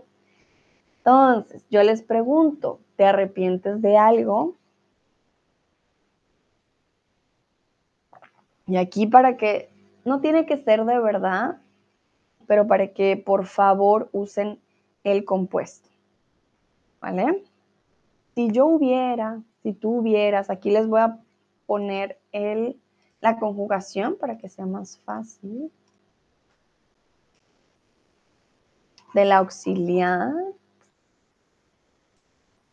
Entonces, 0.98 1.64
yo 1.70 1.82
les 1.82 2.02
pregunto, 2.02 2.80
¿te 2.96 3.04
arrepientes 3.04 3.80
de 3.80 3.96
algo? 3.96 4.54
Y 8.66 8.76
aquí 8.76 9.06
para 9.06 9.36
que 9.38 9.70
no 10.08 10.20
tiene 10.20 10.46
que 10.46 10.56
ser 10.56 10.84
de 10.84 10.98
verdad, 10.98 11.58
pero 12.46 12.66
para 12.66 12.88
que 12.88 13.16
por 13.16 13.46
favor 13.46 14.08
usen 14.12 14.58
el 15.04 15.24
compuesto. 15.24 15.88
¿Vale? 17.00 17.44
Si 18.34 18.50
yo 18.50 18.66
hubiera, 18.66 19.40
si 19.62 19.72
tú 19.72 19.98
hubieras, 19.98 20.50
aquí 20.50 20.70
les 20.70 20.88
voy 20.88 21.00
a 21.00 21.18
poner 21.66 22.18
el, 22.32 22.80
la 23.20 23.38
conjugación 23.38 24.16
para 24.16 24.38
que 24.38 24.48
sea 24.48 24.66
más 24.66 24.98
fácil. 24.98 25.70
Del 29.14 29.32
auxiliar 29.32 30.32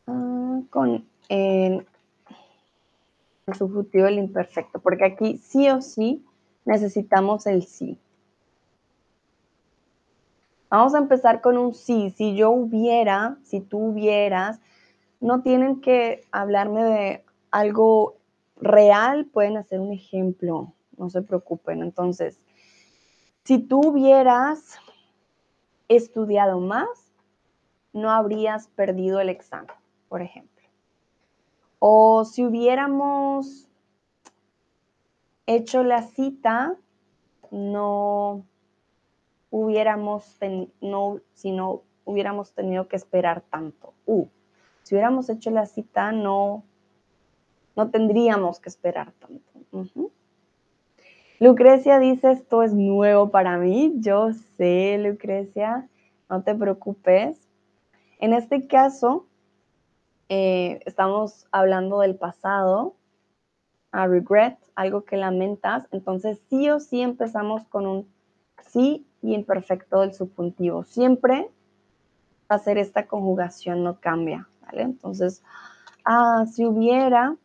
ah, 0.08 0.62
con 0.70 1.06
el, 1.30 1.86
el 3.46 3.54
subjuntivo 3.54 4.06
del 4.06 4.20
imperfecto, 4.20 4.80
porque 4.80 5.06
aquí 5.06 5.38
sí 5.38 5.70
o 5.70 5.82
sí 5.82 6.26
necesitamos 6.66 7.48
el 7.48 7.64
sí. 7.64 7.98
Vamos 10.70 10.96
a 10.96 10.98
empezar 10.98 11.42
con 11.42 11.58
un 11.58 11.74
sí. 11.74 12.10
Si 12.10 12.36
yo 12.36 12.52
hubiera, 12.52 13.38
si 13.44 13.62
tú 13.62 13.78
hubieras, 13.78 14.60
no 15.22 15.42
tienen 15.42 15.80
que 15.80 16.24
hablarme 16.32 16.84
de 16.84 17.26
algo 17.52 18.16
real, 18.58 19.26
pueden 19.26 19.58
hacer 19.58 19.80
un 19.80 19.94
ejemplo, 19.94 20.74
no 20.98 21.10
se 21.10 21.22
preocupen. 21.22 21.82
Entonces, 21.82 22.40
si 23.44 23.60
tú 23.60 23.80
hubieras 23.80 24.80
estudiado 25.88 26.60
más, 26.60 26.90
no 27.94 28.12
habrías 28.12 28.68
perdido 28.68 29.20
el 29.20 29.30
examen, 29.30 29.72
por 30.10 30.22
ejemplo. 30.22 30.68
O 31.80 32.26
si 32.26 32.44
hubiéramos 32.44 33.65
hecho 35.46 35.84
la 35.84 36.04
cita, 36.04 36.76
no 37.52 38.46
hubiéramos, 39.50 40.38
no, 40.82 41.20
si 41.34 41.52
no 41.52 41.84
hubiéramos 42.04 42.54
tenido 42.54 42.88
que 42.88 42.96
esperar 42.96 43.42
tanto. 43.42 43.94
Uh, 44.06 44.28
si 44.84 44.96
hubiéramos 44.96 45.30
hecho 45.30 45.52
la 45.52 45.66
cita, 45.66 46.12
no, 46.12 46.64
no 47.76 47.90
tendríamos 47.90 48.60
que 48.60 48.70
esperar 48.70 49.12
tanto. 49.14 49.46
Lucrecia 51.40 52.00
dice, 52.00 52.32
esto 52.32 52.64
es 52.64 52.74
nuevo 52.74 53.30
para 53.30 53.58
mí. 53.58 53.94
Yo 53.98 54.32
sé, 54.58 54.98
Lucrecia, 55.00 55.90
no 56.30 56.44
te 56.44 56.56
preocupes. 56.56 57.38
En 58.20 58.34
este 58.34 58.68
caso, 58.68 59.26
eh, 60.30 60.80
estamos 60.86 61.48
hablando 61.52 62.00
del 62.00 62.16
pasado, 62.16 62.96
a 63.96 64.08
regret, 64.08 64.58
algo 64.76 65.06
que 65.06 65.16
lamentas, 65.16 65.88
entonces 65.92 66.42
sí 66.50 66.70
o 66.70 66.82
sí 66.82 67.02
empezamos 67.02 67.64
con 67.68 67.88
un 67.88 68.08
sí 68.68 69.08
y 69.22 69.34
imperfecto 69.34 70.02
del 70.02 70.14
subjuntivo. 70.14 70.84
Siempre 70.84 71.50
hacer 72.50 72.78
esta 72.78 73.08
conjugación 73.08 73.86
no 73.86 74.02
cambia, 74.02 74.50
¿vale? 74.62 74.82
Entonces, 74.82 75.42
ah, 76.04 76.46
si 76.52 76.66
hubiera, 76.66 77.38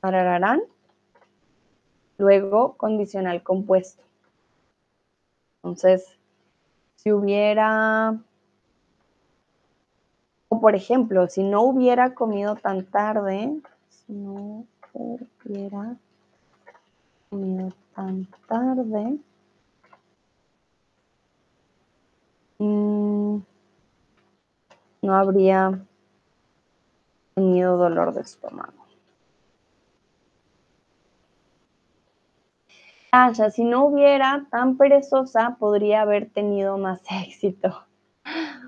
tarararán, 0.00 0.60
luego 2.18 2.76
condicional 2.76 3.44
compuesto. 3.44 4.02
Entonces, 5.58 6.18
si 6.96 7.12
hubiera, 7.12 8.18
o 10.48 10.60
por 10.60 10.74
ejemplo, 10.74 11.28
si 11.28 11.44
no 11.44 11.62
hubiera 11.62 12.12
comido 12.12 12.56
tan 12.56 12.84
tarde, 12.86 13.54
si 13.88 14.12
no 14.14 14.66
hubiera 14.94 15.96
comido 17.30 17.72
tan 17.94 18.26
tarde. 18.48 19.18
Mm, 22.58 23.38
no 25.02 25.14
habría 25.14 25.78
tenido 27.34 27.76
dolor 27.76 28.14
de 28.14 28.20
estómago. 28.22 28.72
Tasha, 33.10 33.50
si 33.50 33.62
no 33.62 33.84
hubiera 33.84 34.46
tan 34.50 34.76
perezosa, 34.76 35.56
podría 35.60 36.02
haber 36.02 36.30
tenido 36.30 36.78
más 36.78 37.00
éxito. 37.26 37.84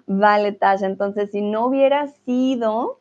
Vale, 0.07 0.53
Tasha, 0.53 0.87
entonces 0.87 1.31
si 1.33 1.41
no 1.43 1.67
hubiera 1.67 2.07
sido 2.07 3.01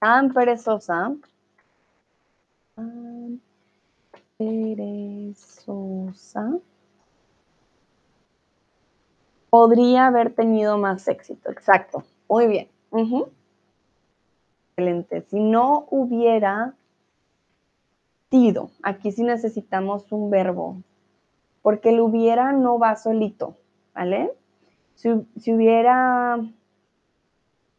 tan 0.00 0.32
perezosa, 0.32 1.14
perezosa. 4.38 5.78
Podría 9.50 10.06
haber 10.06 10.34
tenido 10.34 10.78
más 10.78 11.06
éxito, 11.08 11.50
exacto. 11.50 12.04
Muy 12.28 12.46
bien. 12.46 12.68
Excelente. 14.70 15.22
Si 15.28 15.38
no 15.38 15.86
hubiera 15.90 16.74
sido, 18.30 18.70
aquí 18.82 19.12
sí 19.12 19.22
necesitamos 19.22 20.10
un 20.10 20.30
verbo, 20.30 20.78
porque 21.60 21.90
el 21.90 22.00
hubiera 22.00 22.52
no 22.52 22.78
va 22.78 22.96
solito, 22.96 23.56
¿vale? 23.94 24.32
Si, 24.94 25.10
hubiera, 25.52 26.38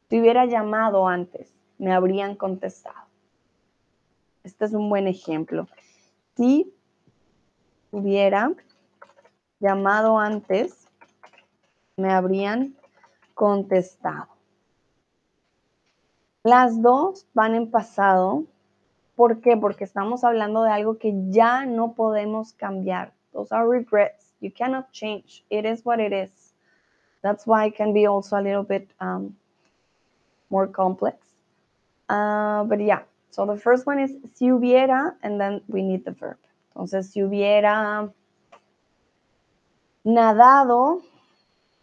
si 0.09 0.19
hubiera 0.19 0.45
llamado 0.45 1.07
antes, 1.07 1.51
me 1.79 1.91
habrían 1.91 2.35
contestado. 2.35 3.02
Este 4.43 4.65
es 4.65 4.73
un 4.73 4.89
buen 4.89 5.07
ejemplo. 5.07 5.67
Si 6.35 6.73
hubiera 7.91 8.51
llamado 9.59 10.19
antes, 10.19 10.87
me 11.95 12.11
habrían 12.11 12.75
contestado. 13.33 14.27
Las 16.43 16.81
dos 16.81 17.25
van 17.33 17.55
en 17.55 17.71
pasado. 17.71 18.43
¿Por 19.15 19.39
qué? 19.39 19.55
Porque 19.55 19.85
estamos 19.85 20.25
hablando 20.25 20.63
de 20.63 20.71
algo 20.71 20.97
que 20.97 21.13
ya 21.29 21.65
no 21.65 21.93
podemos 21.93 22.51
cambiar. 22.53 23.13
Those 23.31 23.55
are 23.55 23.65
regrets. 23.67 24.33
You 24.41 24.51
cannot 24.51 24.91
change. 24.91 25.45
It 25.49 25.65
is 25.65 25.85
what 25.85 25.99
it 25.99 26.11
is. 26.11 26.53
That's 27.21 27.47
why 27.47 27.67
it 27.67 27.77
can 27.77 27.93
be 27.93 28.05
also 28.05 28.35
a 28.35 28.41
little 28.41 28.63
bit 28.63 28.89
um, 28.99 29.37
more 30.49 30.67
complex. 30.67 31.17
Uh, 32.09 32.65
but 32.65 32.81
yeah, 32.81 33.03
so 33.33 33.47
the 33.47 33.57
first 33.57 33.87
one 33.87 33.99
is 33.99 34.15
si 34.35 34.51
hubiera, 34.51 35.15
and 35.23 35.39
then 35.39 35.61
we 35.67 35.81
need 35.81 36.05
the 36.05 36.11
verb. 36.11 36.37
Entonces, 36.69 37.09
si 37.11 37.23
hubiera 37.23 38.11
nadado, 40.03 41.01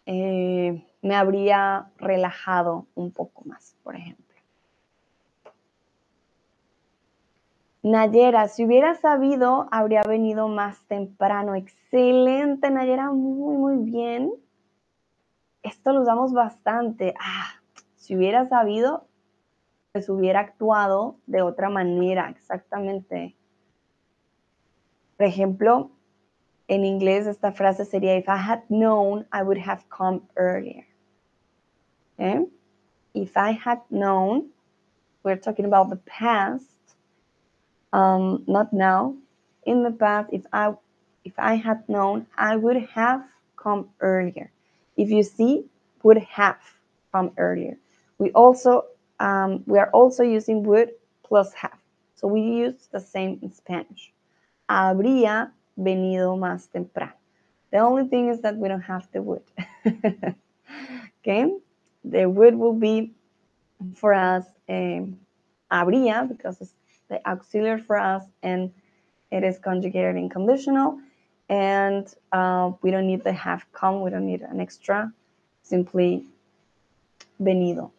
eh, 0.05 0.85
me 1.01 1.15
habría 1.15 1.91
relajado 1.97 2.85
un 2.95 3.11
poco 3.11 3.43
más, 3.45 3.75
por 3.83 3.97
ejemplo. 3.97 4.25
Nayera, 7.83 8.47
si 8.47 8.63
hubiera 8.63 8.95
sabido, 8.95 9.67
habría 9.71 10.03
venido 10.03 10.47
más 10.47 10.79
temprano. 10.87 11.55
Excelente, 11.55 12.69
Nayera, 12.69 13.11
muy, 13.11 13.57
muy 13.57 13.91
bien. 13.91 14.31
Esto 15.63 15.91
lo 15.91 16.03
usamos 16.03 16.31
bastante. 16.31 17.13
Ah, 17.19 17.59
si 17.97 18.15
hubiera 18.15 18.47
sabido, 18.47 19.07
pues 19.91 20.09
hubiera 20.09 20.39
actuado 20.39 21.17
de 21.27 21.41
otra 21.41 21.69
manera, 21.69 22.29
exactamente. 22.29 23.35
Por 25.17 25.25
ejemplo, 25.25 25.91
en 26.67 26.85
inglés 26.85 27.27
esta 27.27 27.51
frase 27.51 27.85
sería, 27.85 28.15
if 28.17 28.29
I 28.29 28.37
had 28.37 28.63
known, 28.69 29.27
I 29.31 29.43
would 29.43 29.59
have 29.59 29.83
come 29.89 30.21
earlier. 30.35 30.85
Okay? 32.15 32.45
If 33.13 33.35
I 33.35 33.51
had 33.51 33.79
known, 33.89 34.51
we're 35.23 35.39
talking 35.39 35.65
about 35.65 35.89
the 35.89 35.97
past, 36.05 36.65
um, 37.91 38.43
not 38.47 38.71
now. 38.71 39.15
In 39.65 39.83
the 39.83 39.91
past, 39.91 40.29
if 40.31 40.45
I 40.53 40.73
if 41.23 41.33
I 41.37 41.55
had 41.55 41.87
known, 41.87 42.25
I 42.35 42.55
would 42.55 42.77
have 42.95 43.23
come 43.55 43.89
earlier. 43.99 44.49
If 44.97 45.11
you 45.11 45.21
see, 45.21 45.65
would 46.01 46.17
have 46.17 46.57
come 47.11 47.31
earlier. 47.37 47.77
We 48.17 48.31
also 48.31 48.85
um, 49.21 49.63
we 49.67 49.77
are 49.77 49.89
also 49.91 50.23
using 50.23 50.63
would 50.63 50.89
plus 51.23 51.53
have. 51.53 51.77
So 52.15 52.27
we 52.27 52.41
use 52.41 52.87
the 52.91 52.99
same 52.99 53.39
in 53.41 53.51
Spanish. 53.51 54.11
Habría 54.69 55.51
venido 55.77 56.37
más 56.37 56.67
temprano. 56.71 57.13
The 57.71 57.79
only 57.79 58.07
thing 58.07 58.29
is 58.29 58.41
that 58.41 58.57
we 58.57 58.67
don't 58.67 58.81
have 58.81 59.07
the 59.13 59.21
would. 59.21 59.43
okay, 61.21 61.53
the 62.03 62.29
would 62.29 62.55
will 62.55 62.73
be 62.73 63.13
for 63.95 64.13
us 64.13 64.45
um, 64.67 65.19
habría 65.71 66.27
because 66.27 66.59
it's 66.59 66.73
the 67.07 67.25
auxiliary 67.27 67.81
for 67.81 67.97
us 67.97 68.23
and 68.43 68.71
it 69.31 69.43
is 69.43 69.57
conjugated 69.59 70.15
in 70.15 70.29
conditional 70.29 70.99
and 71.49 72.13
uh, 72.31 72.71
we 72.81 72.91
don't 72.91 73.07
need 73.07 73.23
the 73.23 73.33
have 73.33 73.65
come, 73.73 74.01
we 74.01 74.09
don't 74.09 74.25
need 74.25 74.41
an 74.41 74.61
extra, 74.61 75.11
simply 75.63 76.25
venido, 77.41 77.91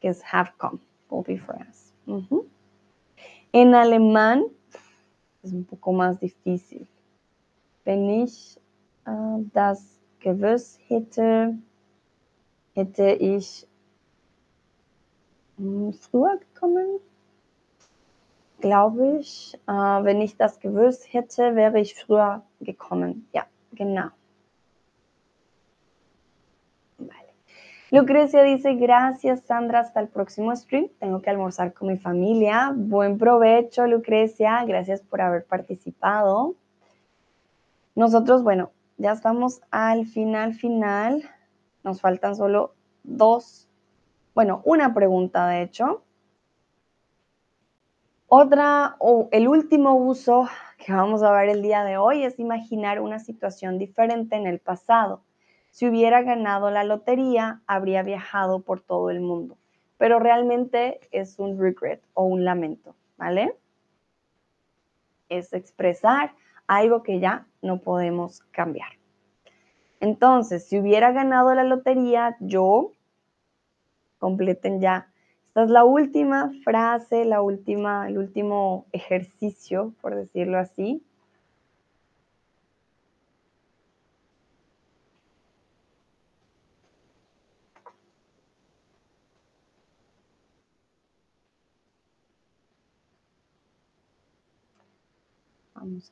es 0.00 0.22
have 0.22 0.52
come, 0.58 0.80
will 1.10 1.22
be 1.22 1.38
for 1.38 1.54
us. 1.56 1.92
Uh 2.06 2.22
-huh. 2.28 2.44
En 3.52 3.74
alemán 3.74 4.44
es 5.42 5.52
un 5.52 5.64
poco 5.64 5.92
más 5.92 6.18
difícil. 6.20 6.86
Wenn 7.84 8.22
ich 8.24 8.58
äh, 9.06 9.44
das 9.52 10.00
gewusst 10.20 10.80
hätte, 10.88 11.56
hätte 12.74 13.12
ich 13.12 13.66
hm, 15.56 15.92
früher 15.92 16.38
gekommen. 16.38 17.00
Glaube 18.60 19.18
ich, 19.18 19.58
äh, 19.66 19.72
wenn 19.72 20.20
ich 20.20 20.36
das 20.36 20.58
gewusst 20.60 21.12
hätte, 21.12 21.54
wäre 21.54 21.78
ich 21.80 21.94
früher 21.94 22.42
gekommen. 22.60 23.28
Ja, 23.32 23.46
genau. 23.72 24.08
Lucrecia 27.92 28.42
dice, 28.42 28.74
gracias 28.74 29.42
Sandra, 29.42 29.80
hasta 29.80 30.00
el 30.00 30.08
próximo 30.08 30.54
stream. 30.56 30.88
Tengo 30.98 31.22
que 31.22 31.30
almorzar 31.30 31.72
con 31.72 31.88
mi 31.88 31.96
familia. 31.96 32.72
Buen 32.74 33.16
provecho, 33.16 33.86
Lucrecia. 33.86 34.64
Gracias 34.64 35.02
por 35.02 35.20
haber 35.20 35.44
participado. 35.44 36.56
Nosotros, 37.94 38.42
bueno, 38.42 38.72
ya 38.98 39.12
estamos 39.12 39.60
al 39.70 40.06
final, 40.06 40.54
final. 40.54 41.30
Nos 41.84 42.00
faltan 42.00 42.34
solo 42.34 42.74
dos, 43.04 43.68
bueno, 44.34 44.62
una 44.64 44.92
pregunta 44.92 45.46
de 45.46 45.62
hecho. 45.62 46.02
Otra, 48.26 48.96
o 48.98 49.28
el 49.30 49.46
último 49.46 49.94
uso 49.94 50.48
que 50.84 50.92
vamos 50.92 51.22
a 51.22 51.30
ver 51.30 51.48
el 51.48 51.62
día 51.62 51.84
de 51.84 51.96
hoy 51.96 52.24
es 52.24 52.40
imaginar 52.40 53.00
una 53.00 53.20
situación 53.20 53.78
diferente 53.78 54.34
en 54.34 54.48
el 54.48 54.58
pasado. 54.58 55.22
Si 55.76 55.86
hubiera 55.86 56.22
ganado 56.22 56.70
la 56.70 56.84
lotería, 56.84 57.60
habría 57.66 58.02
viajado 58.02 58.60
por 58.60 58.80
todo 58.80 59.10
el 59.10 59.20
mundo, 59.20 59.58
pero 59.98 60.18
realmente 60.18 61.00
es 61.10 61.38
un 61.38 61.60
regret 61.60 62.02
o 62.14 62.24
un 62.24 62.46
lamento, 62.46 62.94
¿vale? 63.18 63.54
Es 65.28 65.52
expresar 65.52 66.32
algo 66.66 67.02
que 67.02 67.20
ya 67.20 67.46
no 67.60 67.80
podemos 67.80 68.40
cambiar. 68.52 68.88
Entonces, 70.00 70.66
si 70.66 70.78
hubiera 70.78 71.12
ganado 71.12 71.54
la 71.54 71.64
lotería, 71.64 72.38
yo, 72.40 72.92
completen 74.18 74.80
ya. 74.80 75.12
Esta 75.48 75.64
es 75.64 75.68
la 75.68 75.84
última 75.84 76.52
frase, 76.64 77.26
la 77.26 77.42
última, 77.42 78.08
el 78.08 78.16
último 78.16 78.86
ejercicio, 78.92 79.92
por 80.00 80.14
decirlo 80.14 80.58
así. 80.58 81.04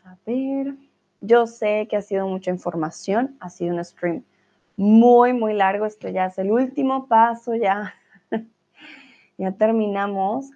A 0.05 0.17
ver. 0.25 0.77
Yo 1.21 1.47
sé 1.47 1.87
que 1.89 1.97
ha 1.97 2.03
sido 2.03 2.27
mucha 2.27 2.51
información, 2.51 3.37
ha 3.41 3.51
sido 3.51 3.75
un 3.75 3.85
stream 3.85 4.25
muy, 4.77 5.33
muy 5.33 5.55
largo. 5.55 5.87
Esto 5.87 6.09
ya 6.09 6.27
es 6.27 6.39
el 6.39 6.51
último 6.51 7.07
paso, 7.07 7.55
ya, 7.55 7.95
ya 9.39 9.53
terminamos. 9.53 10.51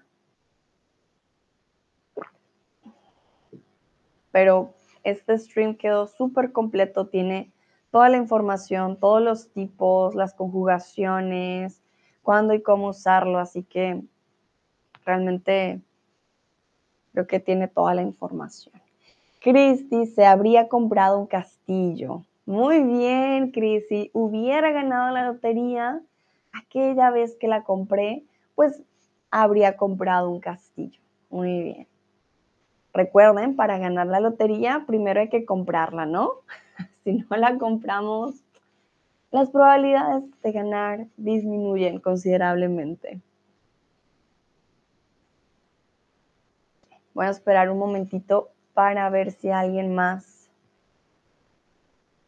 Pero 4.31 4.75
este 5.05 5.39
stream 5.39 5.77
quedó 5.77 6.07
súper 6.07 6.53
completo, 6.53 7.07
tiene 7.09 7.53
toda 7.91 8.09
la 8.09 8.19
información, 8.19 8.99
todos 8.99 9.23
los 9.23 9.51
tipos, 9.51 10.15
las 10.15 10.35
conjugaciones, 10.35 11.83
cuándo 12.23 12.53
y 12.55 12.63
cómo 12.63 12.89
usarlo, 12.89 13.39
así 13.39 13.63
que 13.63 14.03
realmente 15.05 15.81
creo 17.13 17.27
que 17.27 17.41
tiene 17.41 17.69
toda 17.69 17.95
la 17.95 18.03
información. 18.03 18.88
Cristi 19.41 20.07
se 20.07 20.27
habría 20.27 20.69
comprado 20.69 21.19
un 21.19 21.27
castillo. 21.27 22.25
Muy 22.45 22.83
bien, 22.83 23.53
Cristi. 23.53 24.11
Hubiera 24.13 24.73
ganado 24.73 25.15
la 25.15 25.27
lotería 25.27 26.01
aquella 26.53 27.11
vez 27.11 27.37
que 27.39 27.47
la 27.47 27.63
compré, 27.63 28.25
pues 28.55 28.83
habría 29.31 29.77
comprado 29.77 30.31
un 30.31 30.41
castillo. 30.41 31.01
Muy 31.31 31.63
bien. 31.63 31.87
Recuerden, 32.93 33.55
para 33.55 33.79
ganar 33.79 34.07
la 34.07 34.19
lotería, 34.19 34.85
primero 34.87 35.21
hay 35.21 35.29
que 35.29 35.45
comprarla, 35.45 36.07
¿no? 36.07 36.31
si 37.05 37.13
no 37.13 37.37
la 37.37 37.59
compramos, 37.59 38.43
las 39.31 39.51
probabilidades 39.51 40.25
de 40.43 40.53
ganar 40.53 41.07
disminuyen 41.17 42.01
considerablemente. 42.01 43.21
Voy 47.13 47.27
a 47.27 47.31
esperar 47.31 47.71
un 47.71 47.79
momentito 47.79 48.51
para 48.79 49.11
ver 49.11 49.33
si 49.33 49.51
alguien 49.51 49.93
más 49.93 50.49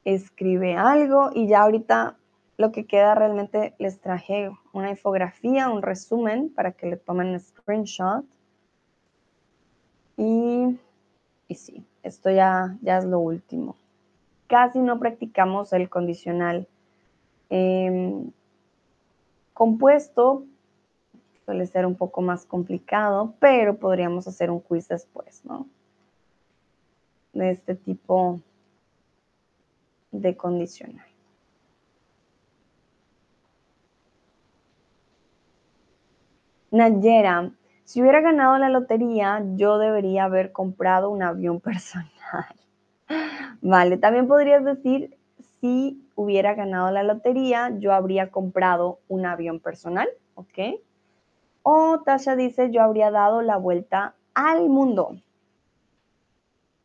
escribe 0.05 0.75
algo 0.75 1.31
y 1.33 1.47
ya 1.47 1.63
ahorita 1.63 2.17
lo 2.57 2.73
que 2.73 2.87
queda 2.87 3.15
realmente 3.15 3.77
les 3.79 4.01
traje 4.01 4.51
una 4.73 4.91
infografía, 4.91 5.69
un 5.69 5.81
resumen 5.81 6.53
para 6.53 6.73
que 6.73 6.89
le 6.89 6.97
tomen 6.97 7.39
screenshot. 7.39 8.25
Y, 10.17 10.77
y 11.47 11.55
sí, 11.55 11.87
esto 12.03 12.33
ya, 12.33 12.77
ya 12.83 12.99
es 12.99 13.05
lo 13.05 13.21
último. 13.21 13.77
Casi 14.49 14.81
no 14.81 14.99
practicamos 14.99 15.73
el 15.73 15.89
condicional 15.89 16.67
em, 17.49 18.33
compuesto, 19.55 20.43
suele 21.45 21.65
ser 21.67 21.87
un 21.87 21.95
poco 21.95 22.23
más 22.23 22.45
complicado, 22.45 23.35
pero 23.39 23.77
podríamos 23.77 24.27
hacer 24.27 24.51
un 24.51 24.59
quiz 24.59 24.89
después, 24.89 25.45
¿no? 25.45 25.69
De 27.33 27.51
este 27.51 27.75
tipo 27.75 28.41
de 30.11 30.37
condicional. 30.37 31.07
Nayera, 36.71 37.51
si 37.85 38.01
hubiera 38.01 38.21
ganado 38.21 38.57
la 38.59 38.69
lotería, 38.69 39.43
yo 39.57 39.79
debería 39.79 40.25
haber 40.25 40.53
comprado 40.53 41.11
un 41.11 41.23
avión 41.23 41.61
personal. 41.61 42.11
Vale, 43.61 43.97
también 43.99 44.29
podrías 44.29 44.65
decir, 44.65 45.19
si 45.61 46.09
hubiera 46.15 46.55
ganado 46.55 46.91
la 46.91 47.03
lotería, 47.03 47.73
yo 47.79 47.93
habría 47.93 48.31
comprado 48.31 49.01
un 49.09 49.27
avión 49.27 49.59
personal, 49.59 50.09
¿ok? 50.35 50.81
O 51.63 52.01
Tasha 52.05 52.37
dice, 52.37 52.71
yo 52.71 52.83
habría 52.83 53.11
dado 53.11 53.43
la 53.43 53.57
vuelta 53.57 54.15
al 54.35 54.69
mundo. 54.69 55.17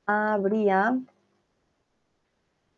Habría 0.06 1.00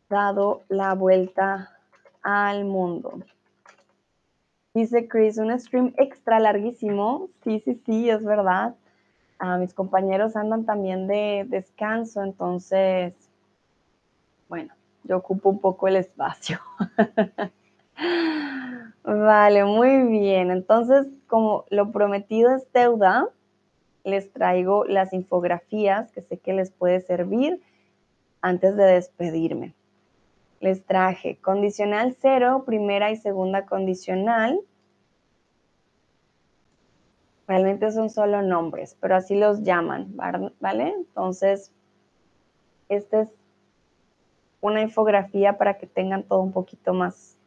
dado 0.08 0.62
la 0.68 0.94
vuelta 0.94 1.76
al 2.22 2.64
mundo. 2.64 3.20
Dice 4.74 5.08
Chris, 5.08 5.38
un 5.38 5.58
stream 5.58 5.92
extra 5.96 6.38
larguísimo. 6.40 7.28
Sí, 7.42 7.60
sí, 7.64 7.80
sí, 7.84 8.08
es 8.08 8.24
verdad. 8.24 8.74
Mis 9.58 9.74
compañeros 9.74 10.36
andan 10.36 10.64
también 10.64 11.06
de 11.06 11.46
descanso, 11.48 12.22
entonces, 12.22 13.14
bueno, 14.48 14.74
yo 15.04 15.18
ocupo 15.18 15.50
un 15.50 15.60
poco 15.60 15.86
el 15.88 15.96
espacio. 15.96 16.60
vale, 19.04 19.64
muy 19.64 20.08
bien. 20.08 20.50
Entonces, 20.50 21.06
como 21.28 21.66
lo 21.70 21.92
prometido 21.92 22.54
es 22.54 22.70
deuda, 22.72 23.28
les 24.08 24.32
traigo 24.32 24.84
las 24.84 25.12
infografías 25.12 26.10
que 26.12 26.22
sé 26.22 26.38
que 26.38 26.52
les 26.52 26.70
puede 26.70 27.00
servir 27.00 27.60
antes 28.40 28.76
de 28.76 28.84
despedirme. 28.84 29.74
Les 30.60 30.84
traje 30.84 31.36
condicional 31.36 32.16
cero, 32.20 32.64
primera 32.66 33.10
y 33.10 33.16
segunda 33.16 33.66
condicional, 33.66 34.60
Realmente 37.48 37.90
son 37.90 38.10
solo 38.10 38.42
nombres, 38.42 38.94
pero 39.00 39.16
así 39.16 39.34
los 39.34 39.62
llaman, 39.62 40.14
¿vale? 40.60 40.92
Entonces, 40.98 41.72
esta 42.90 43.22
es 43.22 43.28
una 44.60 44.82
infografía 44.82 45.56
para 45.56 45.78
que 45.78 45.86
tengan 45.86 46.24
todo 46.24 46.42
un 46.42 46.52
poquito 46.52 46.92
más, 46.92 47.38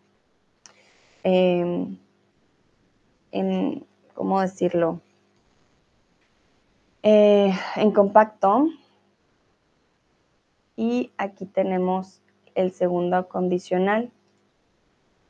em, 1.24 2.00
en, 3.32 3.86
¿cómo 4.16 4.42
decirlo? 4.42 5.00
Eh, 7.04 7.52
en 7.78 7.92
compacto. 7.92 8.68
Y 10.76 11.12
aquí 11.18 11.46
tenemos 11.46 12.22
el 12.54 12.72
segundo 12.72 13.28
condicional, 13.28 14.12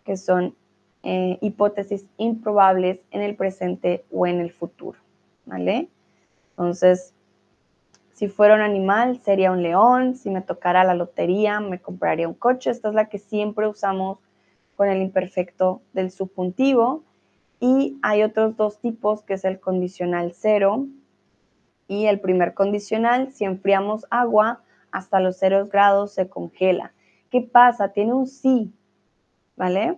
que 0.03 0.17
son 0.17 0.55
eh, 1.03 1.37
hipótesis 1.41 2.05
improbables 2.17 2.99
en 3.11 3.21
el 3.21 3.35
presente 3.35 4.05
o 4.11 4.27
en 4.27 4.41
el 4.41 4.51
futuro, 4.51 4.99
¿vale? 5.45 5.87
Entonces, 6.51 7.13
si 8.13 8.27
fuera 8.27 8.55
un 8.55 8.61
animal, 8.61 9.19
sería 9.21 9.51
un 9.51 9.63
león, 9.63 10.15
si 10.15 10.29
me 10.29 10.41
tocara 10.41 10.83
la 10.83 10.93
lotería, 10.93 11.59
me 11.59 11.79
compraría 11.79 12.27
un 12.27 12.33
coche, 12.33 12.69
esta 12.69 12.89
es 12.89 12.95
la 12.95 13.09
que 13.09 13.17
siempre 13.17 13.67
usamos 13.67 14.19
con 14.75 14.89
el 14.89 15.01
imperfecto 15.01 15.81
del 15.93 16.11
subjuntivo, 16.11 17.03
y 17.59 17.97
hay 18.01 18.23
otros 18.23 18.57
dos 18.57 18.79
tipos, 18.79 19.21
que 19.21 19.35
es 19.35 19.45
el 19.45 19.59
condicional 19.59 20.33
cero 20.35 20.87
y 21.91 22.05
el 22.07 22.19
primer 22.19 22.53
condicional, 22.53 23.31
si 23.31 23.43
enfriamos 23.43 24.05
agua 24.09 24.61
hasta 24.91 25.19
los 25.19 25.37
ceros 25.37 25.69
grados 25.69 26.13
se 26.13 26.29
congela. 26.29 26.93
¿Qué 27.29 27.41
pasa? 27.41 27.89
Tiene 27.89 28.13
un 28.13 28.27
sí, 28.27 28.73
¿vale? 29.55 29.97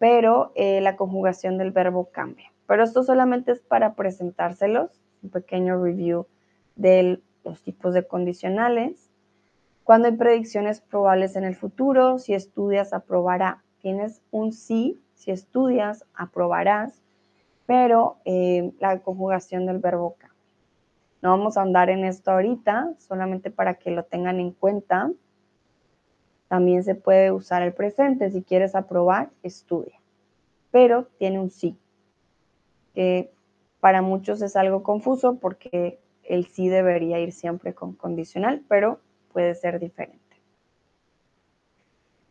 pero 0.00 0.52
eh, 0.54 0.80
la 0.80 0.96
conjugación 0.96 1.58
del 1.58 1.72
verbo 1.72 2.08
cambia. 2.10 2.50
Pero 2.66 2.82
esto 2.82 3.02
solamente 3.02 3.52
es 3.52 3.60
para 3.60 3.94
presentárselos, 3.94 5.02
un 5.22 5.28
pequeño 5.28 5.76
review 5.76 6.26
de 6.74 7.20
los 7.44 7.62
tipos 7.62 7.92
de 7.92 8.06
condicionales. 8.06 9.10
Cuando 9.84 10.08
hay 10.08 10.16
predicciones 10.16 10.80
probables 10.80 11.36
en 11.36 11.44
el 11.44 11.54
futuro, 11.54 12.18
si 12.18 12.32
estudias, 12.32 12.94
aprobará. 12.94 13.62
Tienes 13.82 14.22
un 14.30 14.54
sí, 14.54 14.98
si 15.12 15.32
estudias, 15.32 16.06
aprobarás, 16.14 17.02
pero 17.66 18.16
eh, 18.24 18.72
la 18.80 19.00
conjugación 19.00 19.66
del 19.66 19.80
verbo 19.80 20.14
cambia. 20.18 20.29
No 21.22 21.30
vamos 21.30 21.56
a 21.56 21.62
andar 21.62 21.90
en 21.90 22.04
esto 22.04 22.30
ahorita, 22.30 22.94
solamente 22.98 23.50
para 23.50 23.74
que 23.74 23.90
lo 23.90 24.04
tengan 24.04 24.40
en 24.40 24.52
cuenta. 24.52 25.10
También 26.48 26.82
se 26.82 26.94
puede 26.94 27.30
usar 27.30 27.62
el 27.62 27.74
presente. 27.74 28.30
Si 28.30 28.42
quieres 28.42 28.74
aprobar, 28.74 29.30
estudia. 29.42 30.00
Pero 30.70 31.08
tiene 31.18 31.38
un 31.38 31.50
sí, 31.50 31.76
que 32.94 33.32
para 33.80 34.02
muchos 34.02 34.42
es 34.42 34.56
algo 34.56 34.82
confuso 34.82 35.38
porque 35.38 36.00
el 36.24 36.46
sí 36.46 36.68
debería 36.68 37.18
ir 37.18 37.32
siempre 37.32 37.74
con 37.74 37.94
condicional, 37.94 38.62
pero 38.68 39.00
puede 39.32 39.54
ser 39.54 39.80
diferente. 39.80 40.18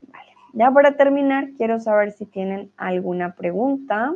Vale. 0.07 0.32
Ya 0.53 0.72
para 0.72 0.95
terminar, 0.95 1.49
quiero 1.57 1.80
saber 1.80 2.11
si 2.11 2.26
tienen 2.26 2.72
alguna 2.78 3.36
pregunta. 3.36 4.16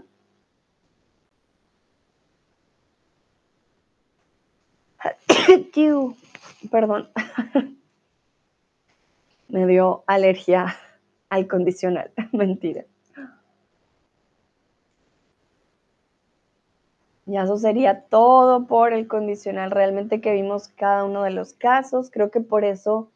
Perdón. 6.72 7.10
me 9.50 9.68
dio 9.68 10.04
alergia 10.08 10.76
al 11.30 11.48
condicional. 11.48 12.12
Mentira. 12.32 12.86
Y 17.26 17.38
eso 17.38 17.58
sería 17.58 18.02
todo 18.02 18.66
por 18.68 18.94
el 18.94 19.08
condicional. 19.08 19.72
Realmente 19.72 20.20
que 20.20 20.34
vimos 20.34 20.68
cada 20.70 21.06
uno 21.06 21.24
de 21.24 21.32
los 21.32 21.54
casos. 21.54 22.10
Creo 22.12 22.32
que 22.32 22.42
por 22.42 22.66
eso 22.66 23.12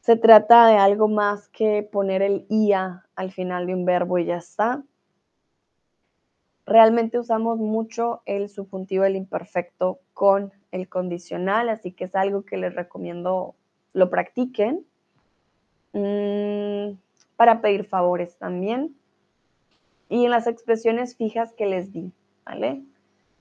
se 0.00 0.16
trata 0.16 0.66
de 0.66 0.76
algo 0.76 1.08
más 1.08 1.48
que 1.48 1.82
poner 1.82 2.20
el 2.20 2.46
IA 2.48 3.06
al 3.14 3.32
final 3.32 3.66
de 3.66 3.74
un 3.74 3.84
verbo 3.84 4.18
y 4.18 4.26
ya 4.26 4.36
está. 4.36 4.82
Realmente 6.66 7.18
usamos 7.18 7.58
mucho 7.58 8.22
el 8.26 8.48
subjuntivo 8.48 9.04
del 9.04 9.16
imperfecto 9.16 10.00
con 10.12 10.52
el 10.72 10.88
condicional, 10.88 11.68
así 11.68 11.92
que 11.92 12.04
es 12.04 12.14
algo 12.14 12.44
que 12.44 12.56
les 12.56 12.74
recomiendo 12.74 13.54
lo 13.92 14.10
practiquen. 14.10 14.86
Mm, 15.92 16.96
para 17.36 17.60
pedir 17.60 17.86
favores 17.86 18.36
también. 18.36 18.94
Y 20.08 20.24
en 20.24 20.30
las 20.30 20.46
expresiones 20.46 21.16
fijas 21.16 21.52
que 21.54 21.66
les 21.66 21.92
di, 21.92 22.12
¿vale? 22.44 22.82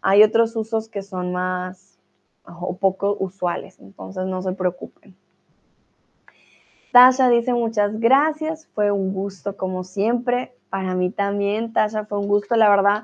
Hay 0.02 0.24
otros 0.24 0.56
usos 0.56 0.88
que 0.88 1.02
son 1.02 1.34
más 1.34 2.00
o 2.46 2.78
poco 2.78 3.18
usuales, 3.20 3.80
entonces 3.80 4.26
no 4.26 4.42
se 4.42 4.54
preocupen. 4.54 5.16
Tasha 6.92 7.30
dice 7.30 7.54
muchas 7.54 8.00
gracias, 8.00 8.68
fue 8.74 8.90
un 8.92 9.14
gusto 9.14 9.58
como 9.58 9.84
siempre. 9.84 10.56
Para 10.70 10.96
mí 10.96 11.12
también, 11.12 11.74
Tasha, 11.74 12.06
fue 12.06 12.20
un 12.20 12.28
gusto, 12.28 12.56
la 12.56 12.70
verdad. 12.70 13.04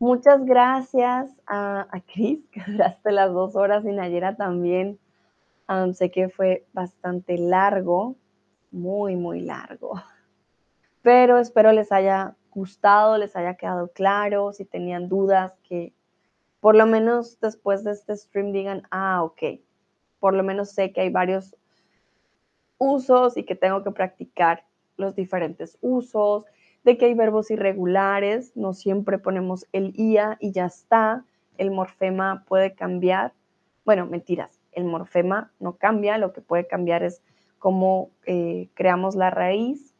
Muchas 0.00 0.46
gracias 0.46 1.30
a, 1.46 1.86
a 1.90 2.00
Cris, 2.00 2.40
que 2.52 2.62
duraste 2.66 3.12
las 3.12 3.30
dos 3.34 3.54
horas 3.54 3.84
y 3.84 3.92
Nayera 3.92 4.34
también. 4.34 4.98
sé 5.92 6.10
que 6.10 6.30
fue 6.30 6.66
bastante 6.72 7.36
largo, 7.36 8.16
muy, 8.70 9.16
muy 9.16 9.42
largo. 9.42 10.02
Pero 11.02 11.38
espero 11.38 11.72
les 11.72 11.92
haya 11.92 12.34
gustado, 12.50 13.18
les 13.18 13.36
haya 13.36 13.56
quedado 13.56 13.92
claro, 13.92 14.54
si 14.54 14.64
tenían 14.64 15.10
dudas, 15.10 15.52
que 15.68 15.92
por 16.60 16.76
lo 16.76 16.86
menos 16.86 17.38
después 17.38 17.84
de 17.84 17.92
este 17.92 18.16
stream 18.16 18.52
digan, 18.52 18.84
ah, 18.90 19.22
ok, 19.22 19.60
por 20.18 20.32
lo 20.32 20.42
menos 20.42 20.70
sé 20.70 20.94
que 20.94 21.02
hay 21.02 21.10
varios 21.10 21.54
usos 22.78 23.36
y 23.36 23.44
que 23.44 23.54
tengo 23.54 23.84
que 23.84 23.90
practicar 23.90 24.64
los 24.96 25.14
diferentes 25.14 25.76
usos, 25.82 26.46
de 26.84 26.96
que 26.96 27.06
hay 27.06 27.14
verbos 27.14 27.50
irregulares, 27.50 28.56
no 28.56 28.72
siempre 28.72 29.18
ponemos 29.18 29.66
el 29.72 29.92
IA 29.96 30.36
y 30.40 30.52
ya 30.52 30.66
está, 30.66 31.24
el 31.58 31.70
morfema 31.70 32.44
puede 32.48 32.74
cambiar. 32.74 33.34
Bueno, 33.84 34.06
mentiras, 34.06 34.60
el 34.72 34.84
morfema 34.84 35.52
no 35.58 35.76
cambia, 35.76 36.18
lo 36.18 36.32
que 36.32 36.40
puede 36.40 36.66
cambiar 36.66 37.02
es 37.02 37.22
cómo 37.58 38.10
eh, 38.26 38.68
creamos 38.74 39.14
la 39.14 39.30
raíz. 39.30 39.94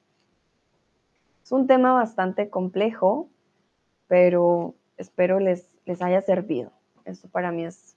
Es 1.43 1.53
un 1.53 1.67
tema 1.67 1.93
bastante 1.93 2.49
complejo, 2.49 3.29
pero 4.09 4.75
espero 4.97 5.39
les, 5.39 5.69
les 5.85 6.01
haya 6.01 6.23
servido. 6.23 6.73
Esto 7.05 7.29
para 7.29 7.53
mí 7.53 7.65
es 7.65 7.97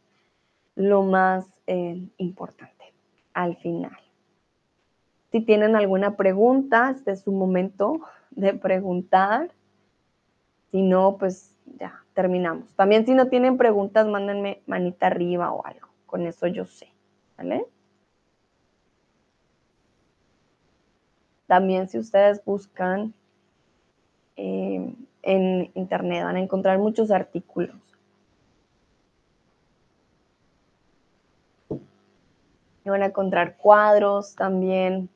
lo 0.76 1.04
más 1.04 1.46
eh, 1.68 2.10
importante 2.18 2.94
al 3.34 3.56
final. 3.58 3.98
Si 5.32 5.42
tienen 5.42 5.76
alguna 5.76 6.16
pregunta, 6.16 6.92
este 6.92 7.12
es 7.12 7.22
su 7.22 7.32
momento 7.32 8.02
de 8.36 8.54
preguntar. 8.54 9.52
Si 10.72 10.82
no, 10.82 11.18
pues 11.18 11.56
ya 11.80 12.04
terminamos. 12.14 12.74
También 12.76 13.06
si 13.06 13.14
no 13.14 13.28
tienen 13.28 13.58
preguntas, 13.58 14.08
mándenme 14.08 14.62
manita 14.66 15.08
arriba 15.08 15.52
o 15.52 15.66
algo. 15.66 15.88
Con 16.06 16.26
eso 16.26 16.48
yo 16.48 16.66
sé. 16.66 16.88
¿Vale? 17.38 17.66
También 21.48 21.90
si 21.90 22.00
ustedes 22.00 22.44
buscan 22.46 23.14
eh, 24.36 24.96
en 25.22 25.72
internet 25.76 26.24
van 26.24 26.36
a 26.36 26.40
encontrar 26.42 26.80
muchos 26.80 27.12
artículos. 27.12 27.76
Van 32.86 33.02
a 33.02 33.06
encontrar 33.08 33.56
cuadros 33.58 34.36
también. 34.36 35.10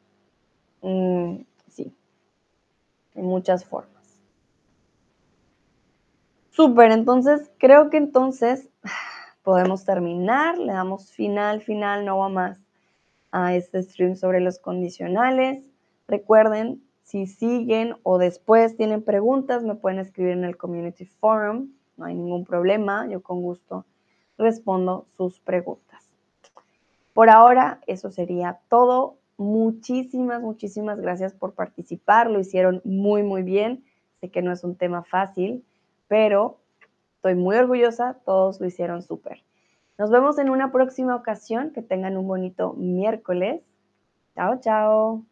Mm, 0.81 1.41
en 3.17 3.25
muchas 3.25 3.65
formas. 3.65 4.21
Súper, 6.49 6.91
entonces 6.91 7.51
creo 7.57 7.89
que 7.89 7.97
entonces 7.97 8.69
podemos 9.43 9.83
terminar, 9.83 10.57
le 10.57 10.73
damos 10.73 11.11
final, 11.11 11.61
final, 11.61 12.05
no 12.05 12.19
va 12.19 12.29
más 12.29 12.59
a 13.31 13.53
este 13.55 13.83
stream 13.83 14.15
sobre 14.15 14.39
los 14.39 14.59
condicionales. 14.59 15.63
Recuerden, 16.07 16.81
si 17.03 17.27
siguen 17.27 17.95
o 18.03 18.17
después 18.17 18.77
tienen 18.77 19.03
preguntas, 19.03 19.63
me 19.63 19.75
pueden 19.75 19.99
escribir 19.99 20.31
en 20.31 20.45
el 20.45 20.57
Community 20.57 21.05
Forum, 21.05 21.73
no 21.97 22.05
hay 22.05 22.15
ningún 22.15 22.45
problema, 22.45 23.07
yo 23.07 23.21
con 23.21 23.41
gusto 23.41 23.85
respondo 24.37 25.07
sus 25.17 25.39
preguntas. 25.39 26.07
Por 27.13 27.29
ahora, 27.29 27.81
eso 27.87 28.11
sería 28.11 28.59
todo. 28.69 29.17
Muchísimas, 29.37 30.41
muchísimas 30.41 30.99
gracias 30.99 31.33
por 31.33 31.53
participar, 31.53 32.29
lo 32.29 32.39
hicieron 32.39 32.81
muy, 32.83 33.23
muy 33.23 33.43
bien. 33.43 33.83
Sé 34.19 34.31
que 34.31 34.41
no 34.41 34.51
es 34.51 34.63
un 34.63 34.75
tema 34.75 35.03
fácil, 35.03 35.63
pero 36.07 36.59
estoy 37.15 37.35
muy 37.35 37.55
orgullosa, 37.55 38.17
todos 38.25 38.59
lo 38.59 38.65
hicieron 38.65 39.03
súper. 39.03 39.43
Nos 39.97 40.09
vemos 40.09 40.37
en 40.39 40.49
una 40.49 40.71
próxima 40.71 41.15
ocasión, 41.15 41.71
que 41.71 41.81
tengan 41.81 42.17
un 42.17 42.27
bonito 42.27 42.73
miércoles. 42.73 43.61
Chao, 44.35 44.59
chao. 44.59 45.23